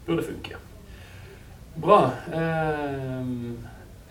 Burde 0.07 0.23
funke. 0.23 0.57
Bra. 1.77 2.12
Ehm, 2.32 3.57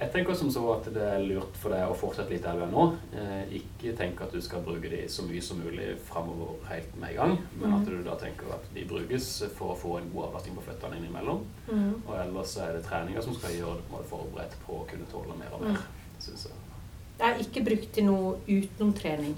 jeg 0.01 0.09
tenker 0.11 0.33
som 0.35 0.49
så 0.49 0.63
at 0.73 0.87
det 0.95 1.03
er 1.05 1.19
lurt 1.21 1.53
for 1.61 1.69
deg 1.75 1.85
å 1.91 1.93
fortsette 1.97 2.33
litt 2.33 2.41
der 2.43 2.57
du 2.57 2.63
er 2.65 2.71
nå. 2.71 2.85
Eh, 3.13 3.53
ikke 3.59 3.93
tenk 3.99 4.21
at 4.25 4.33
du 4.33 4.41
skal 4.41 4.63
bruke 4.65 4.89
de 4.89 5.03
så 5.11 5.21
mye 5.27 5.41
som 5.45 5.59
mulig 5.61 5.91
framover 6.07 6.55
helt 6.71 6.95
med 6.99 7.11
en 7.11 7.15
gang, 7.19 7.35
men 7.59 7.69
Mm. 7.69 7.75
at 7.81 7.85
du 7.85 8.03
da 8.03 8.15
tenker 8.15 8.49
at 8.53 8.65
de 8.73 8.83
brukes 8.85 9.43
for 9.55 9.75
å 9.75 9.77
få 9.77 9.97
en 9.99 10.09
god 10.13 10.29
avlastning 10.31 10.55
på 10.57 10.63
føttene 10.71 10.97
innimellom. 10.97 11.45
Mm. 11.69 12.01
Og 12.07 12.15
ellers 12.17 12.57
er 12.57 12.73
det 12.73 12.83
treninger 12.85 13.21
som 13.21 13.35
skal 13.35 13.51
gjøre 13.51 13.77
det 13.77 13.91
måte 13.91 14.09
forberedt 14.09 14.55
på 14.65 14.81
å 14.81 14.87
kunne 14.87 15.05
tåle 15.11 15.37
mer 15.37 15.53
og 15.53 15.61
mer, 15.61 15.69
Mm. 15.77 15.77
synes 16.19 16.43
jeg. 16.47 16.53
Jeg 17.19 17.27
har 17.33 17.39
ikke 17.39 17.63
brukt 17.65 17.93
til 17.93 18.03
noe 18.05 18.37
utenom 18.47 18.93
trening. 18.93 19.35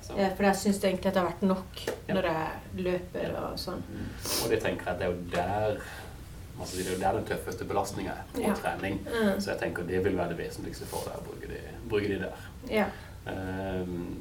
Så. 0.00 0.16
Eh, 0.16 0.30
For 0.36 0.44
jeg 0.44 0.54
syns 0.54 0.78
egentlig 0.84 1.06
at 1.06 1.14
det 1.14 1.22
har 1.22 1.32
vært 1.32 1.42
nok 1.42 1.66
Ja. 2.08 2.14
når 2.14 2.22
jeg 2.22 2.48
løper 2.84 3.36
og 3.36 3.56
sånn. 3.58 3.82
Og 4.44 4.48
det 4.50 4.62
tenker 4.62 4.84
jeg 4.84 4.88
at 4.94 4.98
det 4.98 5.06
er 5.06 5.10
jo 5.10 5.18
der 5.32 5.80
altså 6.60 6.76
det 6.76 6.86
er 6.86 6.92
jo 6.94 7.00
der 7.00 7.12
den 7.20 7.24
tøffeste 7.28 7.64
belastninga 7.64 8.10
er, 8.10 8.22
på 8.34 8.40
Ja. 8.40 8.54
trening. 8.54 9.00
Mm. 9.06 9.40
Så 9.40 9.50
jeg 9.50 9.58
tenker 9.60 9.82
det 9.88 10.04
vil 10.04 10.16
være 10.16 10.28
det 10.34 10.38
vesentligste 10.38 10.86
for 10.86 11.04
deg 11.08 11.18
å 11.20 11.26
bruke 11.28 11.48
de, 11.48 11.60
bruke 11.88 12.08
de 12.08 12.18
der. 12.18 12.48
Ja. 12.70 12.86
Ehm, 13.26 14.16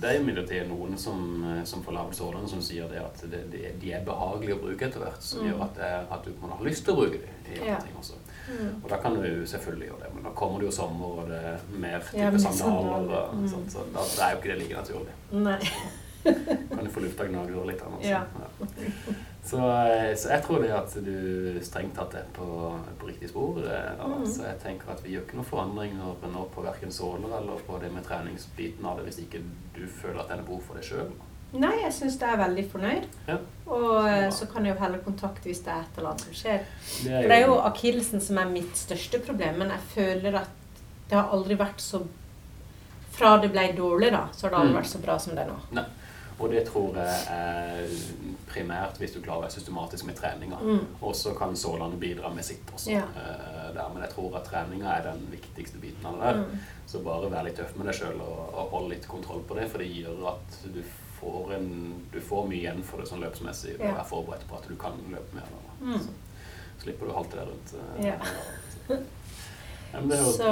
det 0.00 0.08
er 0.10 0.20
imidlertid 0.20 0.68
noen 0.68 0.96
som, 0.98 1.44
eh, 1.44 1.64
som 1.64 1.82
får 1.84 1.92
lavt 1.92 2.14
sårene 2.16 2.48
som 2.48 2.62
sier 2.64 2.88
det 2.88 3.02
at 3.04 3.20
det, 3.30 3.42
de, 3.52 3.66
de 3.80 3.92
er 3.92 4.04
behagelige 4.04 4.56
å 4.56 4.62
bruke 4.62 4.86
etter 4.86 5.00
hvert, 5.02 5.22
som 5.22 5.42
Mm. 5.42 5.50
gjør 5.50 5.62
at, 5.66 5.74
det, 5.76 5.90
at 6.16 6.24
du 6.24 6.30
man 6.40 6.50
har 6.56 6.64
lyst 6.64 6.84
til 6.84 6.94
å 6.94 6.96
bruke 7.02 7.18
de 7.20 7.28
i 7.52 7.58
andre 7.60 7.66
Ja. 7.66 7.76
ting 7.80 7.96
også. 8.00 8.14
Mm. 8.50 8.82
Og 8.84 8.88
da 8.90 8.96
kan 8.96 9.14
du 9.14 9.22
jo 9.28 9.44
selvfølgelig 9.46 9.86
gjøre 9.90 10.00
det, 10.02 10.14
men 10.14 10.22
da 10.24 10.30
kommer 10.30 10.58
det 10.58 10.66
jo 10.66 10.70
sommer, 10.72 11.06
og 11.20 11.28
det 11.28 11.36
er 11.44 11.58
mer 11.78 12.00
type 12.00 12.16
Ja, 12.18 12.30
sandaler, 12.38 13.28
og 13.28 13.34
mm. 13.36 13.48
sånt, 13.48 13.70
så 13.72 13.84
da, 13.92 14.00
er 14.26 14.30
jo 14.32 14.38
ikke 14.40 14.48
det 14.54 14.58
like 14.58 14.74
naturlig. 14.74 15.12
Nei. 15.32 15.58
Kan 16.74 16.84
du 16.84 16.90
få 16.90 17.00
lufta 17.00 17.24
gnagere 17.28 17.66
litt 17.66 17.82
annet. 17.82 18.02
Ja. 18.04 18.24
Så, 19.50 19.58
eh, 19.58 20.12
så 20.20 20.28
jeg 20.30 20.42
tror 20.44 20.60
det 20.62 20.70
at 20.76 20.92
du 21.02 21.56
strengt 21.66 21.96
tatt 21.96 22.14
er 22.14 22.26
på, 22.36 22.44
på 23.00 23.08
riktig 23.08 23.30
spor. 23.32 23.56
eh. 23.64 24.04
Mm. 24.04 24.26
Så 24.30 24.44
jeg 24.46 24.60
tenker 24.62 24.92
at 24.92 25.00
vi 25.02 25.16
gjør 25.16 25.24
ikke 25.26 25.38
noen 25.40 25.48
forandringer 25.48 26.30
nå 26.34 26.44
på 26.54 26.62
verken 26.62 26.92
såler 26.94 27.32
eller 27.40 27.64
på 27.66 27.80
det 27.82 27.90
med 27.92 28.04
treningsbiten 28.06 28.86
av 28.86 29.00
det, 29.00 29.08
hvis 29.08 29.18
ikke 29.24 29.40
du 29.74 29.82
føler 29.88 30.20
at 30.22 30.28
det 30.30 30.38
er 30.38 30.46
behov 30.46 30.62
for 30.68 30.78
det 30.78 30.84
sjøl. 30.86 31.10
Nei, 31.52 31.72
jeg 31.82 31.92
syns 31.96 32.14
jeg 32.20 32.30
er 32.30 32.38
veldig 32.44 32.62
fornøyd. 32.70 33.06
Ja. 33.26 33.38
Og 33.66 34.06
eh, 34.06 34.28
så 34.30 34.46
kan 34.52 34.64
jeg 34.68 34.76
jo 34.76 34.82
heller 34.84 35.00
kontakte 35.02 35.48
hvis 35.50 35.64
det 35.66 35.72
er 35.74 35.80
et 35.82 35.98
eller 35.98 36.12
annet 36.12 36.28
som 36.28 36.36
skjer. 36.44 36.60
Det 37.02 37.10
er 37.10 37.22
For 37.24 37.32
det 37.32 37.38
er 37.40 37.46
jo 37.48 37.56
akillesen 37.72 38.22
som 38.22 38.38
er 38.38 38.52
mitt 38.52 38.76
største 38.78 39.18
problem, 39.26 39.58
men 39.64 39.72
jeg 39.74 39.88
føler 39.96 40.36
at 40.44 40.82
det 41.10 41.18
har 41.18 41.32
aldri 41.34 41.56
vært 41.58 41.82
så 41.82 42.04
Fra 43.10 43.32
det 43.42 43.50
ble 43.52 43.64
dårlig, 43.76 44.12
da, 44.14 44.28
så 44.32 44.46
har 44.46 44.50
det 44.54 44.58
aldri 44.60 44.70
Mm. 44.72 44.78
vært 44.78 44.90
så 44.92 44.98
bra 45.02 45.16
som 45.18 45.34
det 45.34 45.42
er 45.42 45.48
nå. 45.50 45.56
Nei. 45.76 45.84
Og 46.40 46.50
det 46.50 46.62
tror 46.70 46.94
jeg 46.96 47.24
er 47.36 47.90
primært 48.50 48.96
hvis 48.98 49.12
du 49.12 49.20
klarer 49.20 49.42
å 49.42 49.44
være 49.44 49.52
systematisk 49.58 50.06
med 50.08 50.16
treninga. 50.16 50.56
Mm. 50.64 50.86
Og 51.04 51.12
så 51.16 51.34
kan 51.36 51.52
sålandet 51.56 52.00
bidra 52.00 52.30
med 52.34 52.44
sitt 52.46 52.70
også. 52.74 52.90
Ja. 52.94 53.02
eh, 53.20 53.66
der. 53.76 53.90
Men 53.92 54.02
jeg 54.06 54.14
tror 54.14 54.38
at 54.40 54.48
treninga 54.48 54.94
er 54.96 55.04
den 55.10 55.26
viktigste 55.30 55.78
biten 55.82 56.06
av 56.08 56.16
det 56.16 56.24
der. 56.30 56.40
Mm. 56.40 56.64
Så 56.90 57.02
bare 57.04 57.28
vær 57.30 57.44
litt 57.46 57.60
tøff 57.60 57.76
med 57.76 57.86
deg 57.90 57.98
sjøl 58.00 58.18
og, 58.24 58.40
og 58.56 58.72
hold 58.72 58.88
litt 58.94 59.06
kontroll 59.06 59.44
på 59.46 59.58
det, 59.60 59.68
for 59.70 59.84
det 59.84 59.90
gjør 59.92 60.24
at 60.32 60.56
du 60.74 60.80
får, 61.20 61.52
en, 61.58 61.68
du 62.14 62.18
får 62.24 62.48
mye 62.48 62.58
igjen 62.62 62.82
for 62.88 63.02
det 63.04 63.10
sånn 63.12 63.20
løpsmessig. 63.22 63.76
Ja. 63.78 63.92
er 64.00 64.08
forberedt 64.08 64.48
på 64.48 64.56
at 64.58 64.66
du 64.70 64.74
kan 64.80 64.96
løpe 65.12 65.36
mer. 65.36 65.52
Da. 65.52 65.76
Mm. 65.92 66.00
Så 66.00 66.86
slipper 66.86 67.06
du 67.06 67.12
å 67.12 67.18
halte 67.20 67.36
deg 67.36 67.52
rundt. 67.52 67.76
eh, 67.76 68.06
Ja. 68.08 68.16
Ja, 69.92 70.00
det 70.08 70.18
Så, 70.24 70.50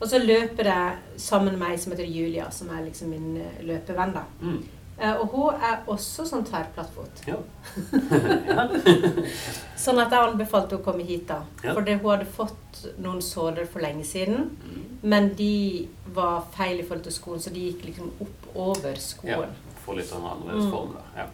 og 0.00 0.06
så 0.10 0.18
løper 0.22 0.68
jeg 0.72 1.20
sammen 1.22 1.56
med 1.58 1.70
ei 1.72 1.78
som 1.78 1.94
heter 1.94 2.10
Julia, 2.10 2.50
som 2.54 2.70
er 2.74 2.84
liksom 2.90 3.14
min 3.14 3.36
eh, 3.40 3.62
løpevenn. 3.70 4.12
da. 4.18 4.26
Mm. 4.42 4.58
Eh, 5.00 5.14
Og 5.20 5.28
hun 5.30 5.54
er 5.62 5.82
også 5.86 6.24
sånn 6.26 6.44
tverrplattfot. 6.48 7.22
Ja. 7.28 7.36
Sånn 9.78 10.00
at 10.02 10.10
jeg 10.10 10.18
anbefalte 10.32 10.78
å 10.78 10.82
komme 10.84 11.04
hit 11.06 11.26
da. 11.30 11.42
Ja. 11.62 11.74
For 11.76 11.82
hun 11.86 12.00
hadde 12.02 12.26
fått 12.34 12.80
noen 12.98 13.20
såler 13.22 13.66
for 13.70 13.80
lenge 13.84 14.04
siden. 14.06 14.48
Men 15.02 15.30
de 15.38 15.88
var 16.16 16.42
feil 16.56 16.80
i 16.80 16.86
forhold 16.86 17.04
til 17.06 17.14
skoen, 17.14 17.38
så 17.42 17.52
de 17.54 17.68
gikk 17.68 17.84
liksom 17.86 18.10
opp 18.24 18.48
over 18.58 18.96
Ja, 19.28 19.38
få 19.84 19.94
litt 19.98 20.08
sånn 20.10 20.26
annerledes 20.26 20.64
Mm. 20.66 20.70
form 20.72 20.96
der. 20.96 21.06
Ja. 21.22 21.26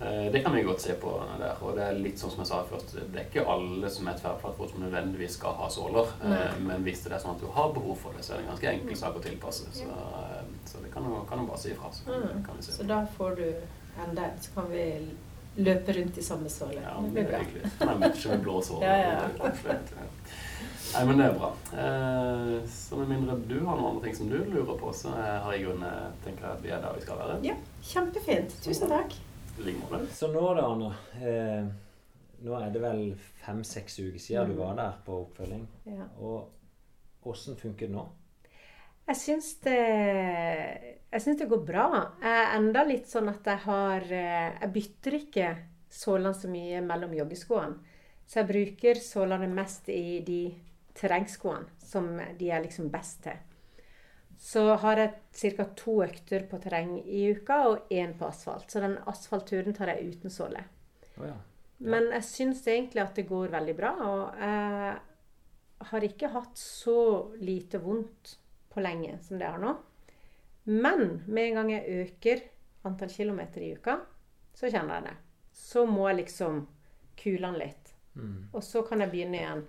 Eh, 0.00 0.32
Det 0.32 0.42
kan 0.44 0.54
vi 0.54 0.62
godt 0.62 0.80
se 0.80 0.94
på 0.94 1.10
der. 1.38 1.54
Og 1.62 1.76
det 1.76 1.82
er 1.84 1.92
litt 1.98 2.18
sånn 2.18 2.30
som 2.30 2.40
jeg 2.42 2.46
sa 2.46 2.62
først, 2.70 2.94
det 3.12 3.20
er 3.20 3.24
ikke 3.28 3.44
alle 3.48 3.90
som 3.90 4.08
er 4.08 4.18
tverrplattfot 4.18 4.70
som 4.70 4.80
nødvendigvis 4.82 5.36
skal 5.38 5.54
ha 5.54 5.68
såler. 5.70 6.06
Nei. 6.24 6.40
Men 6.66 6.82
hvis 6.84 7.04
det 7.04 7.12
er 7.12 7.18
sånn 7.22 7.36
at 7.36 7.40
du 7.40 7.46
har 7.46 7.72
behov 7.72 7.96
for 8.02 8.12
det, 8.16 8.24
så 8.26 8.32
er 8.34 8.36
det 8.42 8.44
en 8.46 8.50
ganske 8.54 8.72
enkel 8.72 8.96
sak 8.96 9.14
å 9.16 9.22
tilpasse. 9.22 9.68
Så, 9.72 9.84
eh, 9.84 10.42
så 10.66 10.82
det 10.82 10.90
kan 10.92 11.04
du, 11.04 11.14
kan 11.30 11.38
du 11.38 11.46
bare 11.46 11.58
si 11.58 11.70
ifra. 11.70 11.92
Så 11.92 12.10
Mm. 12.10 12.42
kan 12.44 12.56
vi 12.56 12.62
se 12.62 12.72
Så 12.72 12.86
da 12.86 13.06
får 13.18 13.36
du 13.36 13.54
en 14.02 14.14
den, 14.14 14.30
så 14.40 14.50
kan 14.54 14.70
vi 14.70 14.84
løpe 15.56 15.92
rundt 15.94 16.18
i 16.18 16.22
samme 16.22 16.48
såle. 16.50 16.82
Ja, 16.82 17.00
det 17.00 17.12
blir 17.12 17.24
bra. 17.28 17.38
hyggelig. 17.38 17.70
Kan 17.78 17.88
jeg 17.88 17.98
matche 18.00 18.28
med 18.28 18.42
blå 18.42 18.60
såler. 18.62 18.82
Ja, 18.88 18.96
ja. 18.96 19.28
Nei, 20.94 21.04
men 21.06 21.18
det 21.18 21.26
er 21.26 21.38
bra. 21.38 21.52
Så 22.68 22.96
med 22.96 23.08
mindre 23.08 23.36
du 23.48 23.64
har 23.66 23.76
noen 23.76 23.94
andre 23.96 24.02
ting 24.04 24.14
som 24.16 24.28
du 24.28 24.36
lurer 24.44 24.76
på, 24.78 24.92
så 24.94 25.08
har 25.14 25.52
jeg 25.52 25.60
i 25.60 25.64
grunnen 25.64 26.12
tenker 26.24 26.42
jeg 26.46 26.50
at 26.52 26.62
vi 26.62 26.68
er 26.70 26.80
der 26.80 26.92
vi 26.94 27.00
skal 27.00 27.16
være. 27.18 27.38
Ja, 27.42 27.54
kjempefint. 27.82 28.54
Tusen 28.62 28.88
takk. 28.88 29.14
Så 30.12 30.28
nå 30.32 30.54
da, 30.54 30.64
Anna. 30.66 30.90
Eh, 31.22 31.66
nå 32.44 32.56
er 32.58 32.70
det 32.74 32.80
vel 32.82 33.04
fem-seks 33.44 33.98
uker 34.02 34.18
siden 34.20 34.48
du 34.50 34.54
Mm. 34.54 34.58
var 34.58 34.74
der 34.76 34.92
på 35.06 35.12
oppfølging. 35.26 35.66
Ja. 35.86 36.06
Og 36.20 36.50
åssen 37.24 37.56
funker 37.56 37.86
det 37.86 37.94
nå? 37.94 38.06
Jeg 39.06 39.16
syns 39.16 39.54
det 39.60 39.76
Jeg 41.12 41.20
syns 41.22 41.38
det 41.38 41.48
går 41.48 41.64
bra. 41.66 42.14
Jeg 42.20 42.46
er 42.46 42.56
enda 42.58 42.82
litt 42.84 43.06
sånn 43.06 43.28
at 43.28 43.44
jeg 43.44 43.58
har 43.58 44.00
eh, 44.02 44.52
Jeg 44.60 44.72
bytter 44.72 45.12
ikke 45.12 45.56
sålene 45.90 46.34
så 46.34 46.48
mye 46.50 46.80
mellom 46.82 47.12
joggeskoene. 47.14 47.76
Så 48.26 48.40
jeg 48.40 48.48
bruker 48.48 48.94
sålene 48.94 49.48
mest 49.54 49.88
i 49.88 50.20
de 50.20 50.54
terrengskoene 50.94 51.66
som 51.78 52.18
de 52.38 52.50
er 52.50 52.62
liksom 52.62 52.90
best 52.90 53.22
til. 53.22 53.36
Så 54.44 54.62
har 54.82 55.00
jeg 55.00 55.56
ca. 55.56 55.64
to 55.76 55.96
økter 56.04 56.44
på 56.50 56.58
terreng 56.60 56.98
i 57.00 57.24
uka 57.32 57.62
og 57.70 57.92
én 57.92 58.12
på 58.18 58.28
asfalt. 58.28 58.68
Så 58.70 58.82
den 58.84 58.98
asfaltturen 59.08 59.76
tar 59.76 59.94
jeg 59.94 60.12
uten 60.12 60.32
såle. 60.32 60.60
Oh, 61.16 61.24
ja. 61.30 61.36
Men 61.84 62.10
jeg 62.12 62.26
syns 62.28 62.60
egentlig 62.68 63.02
at 63.02 63.16
det 63.16 63.26
går 63.28 63.54
veldig 63.54 63.74
bra. 63.78 63.92
Og 64.04 64.44
jeg 64.44 65.88
har 65.90 66.06
ikke 66.08 66.32
hatt 66.36 66.60
så 66.60 66.98
lite 67.40 67.80
vondt 67.80 68.36
på 68.74 68.84
lenge 68.84 69.16
som 69.24 69.40
det 69.40 69.48
har 69.48 69.62
nå. 69.62 69.72
Men 70.68 71.22
med 71.26 71.48
en 71.48 71.58
gang 71.60 71.72
jeg 71.74 72.04
øker 72.04 72.44
antall 72.88 73.12
kilometer 73.12 73.64
i 73.64 73.72
uka, 73.76 73.98
så 74.54 74.68
kjenner 74.68 74.98
jeg 74.98 75.08
det. 75.08 75.16
Så 75.56 75.84
må 75.88 76.08
jeg 76.10 76.20
liksom 76.22 76.62
kule 77.20 77.46
den 77.46 77.60
litt. 77.60 77.92
Mm. 78.14 78.48
Og 78.52 78.62
så 78.64 78.84
kan 78.86 79.00
jeg 79.00 79.12
begynne 79.12 79.40
igjen. 79.40 79.66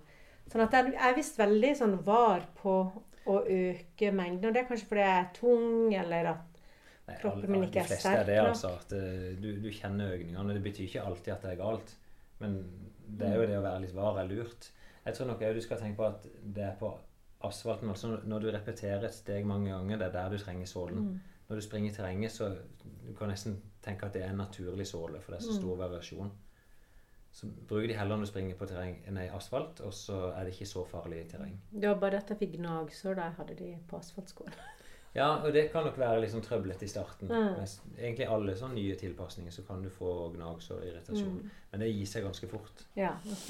Sånn 0.52 0.64
at 0.68 0.76
jeg 0.78 0.94
er 1.00 1.16
visst 1.18 1.40
veldig 1.40 1.72
sånn 1.80 2.00
var 2.06 2.44
på 2.60 2.78
å 3.26 3.40
øke 3.50 4.12
mengden. 4.12 4.46
Og 4.50 4.54
det 4.54 4.62
er 4.64 4.68
kanskje 4.70 4.88
fordi 4.90 5.02
jeg 5.06 5.20
er 5.22 5.30
tung, 5.34 5.94
eller 5.96 6.30
at 6.34 6.60
Nei, 7.08 7.16
kroppen 7.22 7.52
min 7.52 7.64
ikke 7.68 7.80
er 7.84 7.90
fleste 7.92 8.10
er 8.18 8.24
det, 8.26 8.38
nok. 8.38 8.48
altså. 8.54 8.70
At 8.82 8.94
eh, 8.98 9.36
du, 9.42 9.50
du 9.62 9.70
kjenner 9.72 10.14
økningene. 10.18 10.54
Det 10.58 10.64
betyr 10.64 10.88
ikke 10.90 11.04
alltid 11.06 11.34
at 11.34 11.42
det 11.46 11.52
er 11.52 11.60
galt. 11.62 11.96
Men 12.40 12.56
det 13.08 13.28
er 13.30 13.36
jo 13.40 13.46
det 13.50 13.58
å 13.60 13.66
være 13.66 13.82
litt 13.86 13.94
var 13.96 14.18
er 14.24 14.30
lurt. 14.30 14.72
Jeg 15.06 15.14
tror 15.14 15.28
nok 15.30 15.42
òg 15.46 15.54
du 15.56 15.62
skal 15.62 15.78
tenke 15.78 15.98
på 16.00 16.08
at 16.08 16.26
det 16.56 16.64
er 16.66 16.76
på 16.80 16.90
asfalten. 17.46 17.90
altså 17.94 18.16
Når 18.26 18.40
du 18.42 18.52
repeterer 18.56 19.06
et 19.06 19.14
steg 19.14 19.46
mange 19.46 19.70
ganger, 19.70 19.98
det 20.02 20.08
er 20.08 20.16
der 20.18 20.34
du 20.34 20.38
trenger 20.42 20.66
sålen. 20.66 21.04
Mm. 21.12 21.20
Når 21.50 21.56
du 21.56 21.62
springer 21.62 21.92
i 21.92 21.94
terrenget, 21.94 22.32
så 22.34 22.48
du 23.06 23.14
kan 23.14 23.30
nesten 23.30 23.60
tenke 23.86 24.08
at 24.08 24.14
det 24.18 24.24
er 24.26 24.32
en 24.34 24.42
naturlig 24.42 24.88
såle, 24.90 25.20
for 25.22 25.32
det 25.36 25.42
er 25.42 25.46
så 25.46 25.54
Mm. 25.54 25.60
stor 25.62 25.76
variasjon. 25.84 26.32
Så 27.36 27.50
bruker 27.68 27.90
de 27.92 27.98
heller 28.00 28.16
når 28.16 28.30
du 28.30 28.32
springer 28.32 28.56
på 28.56 28.68
terreng 28.70 28.96
nei, 29.12 29.26
asfalt, 29.36 29.82
og 29.84 29.92
så 29.94 30.30
er 30.32 30.46
det 30.48 30.54
ikke 30.56 30.70
så 30.70 30.86
farlig 30.88 31.26
terreng. 31.34 31.58
Det 31.72 31.90
var 31.90 31.98
bare 32.00 32.22
at 32.24 32.32
jeg 32.32 32.40
fikk 32.40 32.54
gnagsår 32.62 33.18
da 33.18 33.26
jeg 33.28 33.36
hadde 33.42 33.58
de 33.60 33.70
på 33.90 34.00
asfaltskoene. 34.00 34.56
Ja, 35.16 35.30
og 35.48 35.54
det 35.56 35.70
kan 35.72 35.86
nok 35.88 35.96
være 35.96 36.20
liksom 36.26 36.42
trøblete 36.44 36.84
i 36.84 36.90
starten. 36.92 37.30
Mm. 37.32 37.54
Med 37.56 38.00
egentlig 38.02 38.26
alle 38.28 38.52
sånne 38.60 38.76
nye 38.76 38.98
tilpasninger 39.00 39.54
så 39.56 39.64
kan 39.64 39.80
du 39.80 39.88
få 39.88 40.10
gnagsår 40.34 40.82
og 40.82 40.90
irritasjon. 40.90 41.38
Mm. 41.38 41.54
Men 41.72 41.84
det 41.86 41.88
gir 41.94 42.10
seg 42.12 42.26
ganske 42.28 42.50
fort. 42.52 42.82
Ja, 43.00 43.14
ok. 43.24 43.46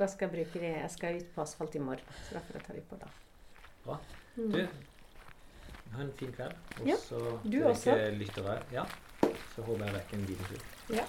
Da 0.00 0.08
skal 0.10 0.26
jeg 0.26 0.32
bruke 0.34 0.62
de. 0.64 0.72
Jeg 0.80 0.90
skal 0.90 1.20
ut 1.20 1.28
på 1.36 1.44
asfalt 1.44 1.78
i 1.78 1.82
morgen, 1.86 2.18
så 2.26 2.34
da 2.34 2.42
får 2.48 2.58
jeg 2.58 2.66
ta 2.66 2.74
de 2.74 2.82
på 2.90 2.98
da. 3.04 3.12
Bra. 3.84 4.00
Mm. 4.34 4.50
Du, 4.56 5.94
ha 5.94 6.02
en 6.08 6.12
fin 6.18 6.34
kveld. 6.34 6.58
Og 6.80 6.90
Ja, 6.90 6.98
så 7.04 7.22
du 7.46 7.60
også. 7.70 7.94
lyttere, 8.18 8.58
ja, 8.74 8.84
så 9.54 9.62
håper 9.62 9.84
jeg 9.86 9.94
det 9.94 10.02
er 10.02 10.18
en 10.18 10.26
liten 10.32 10.50
tur. 10.50 10.66
Ja. 10.98 11.06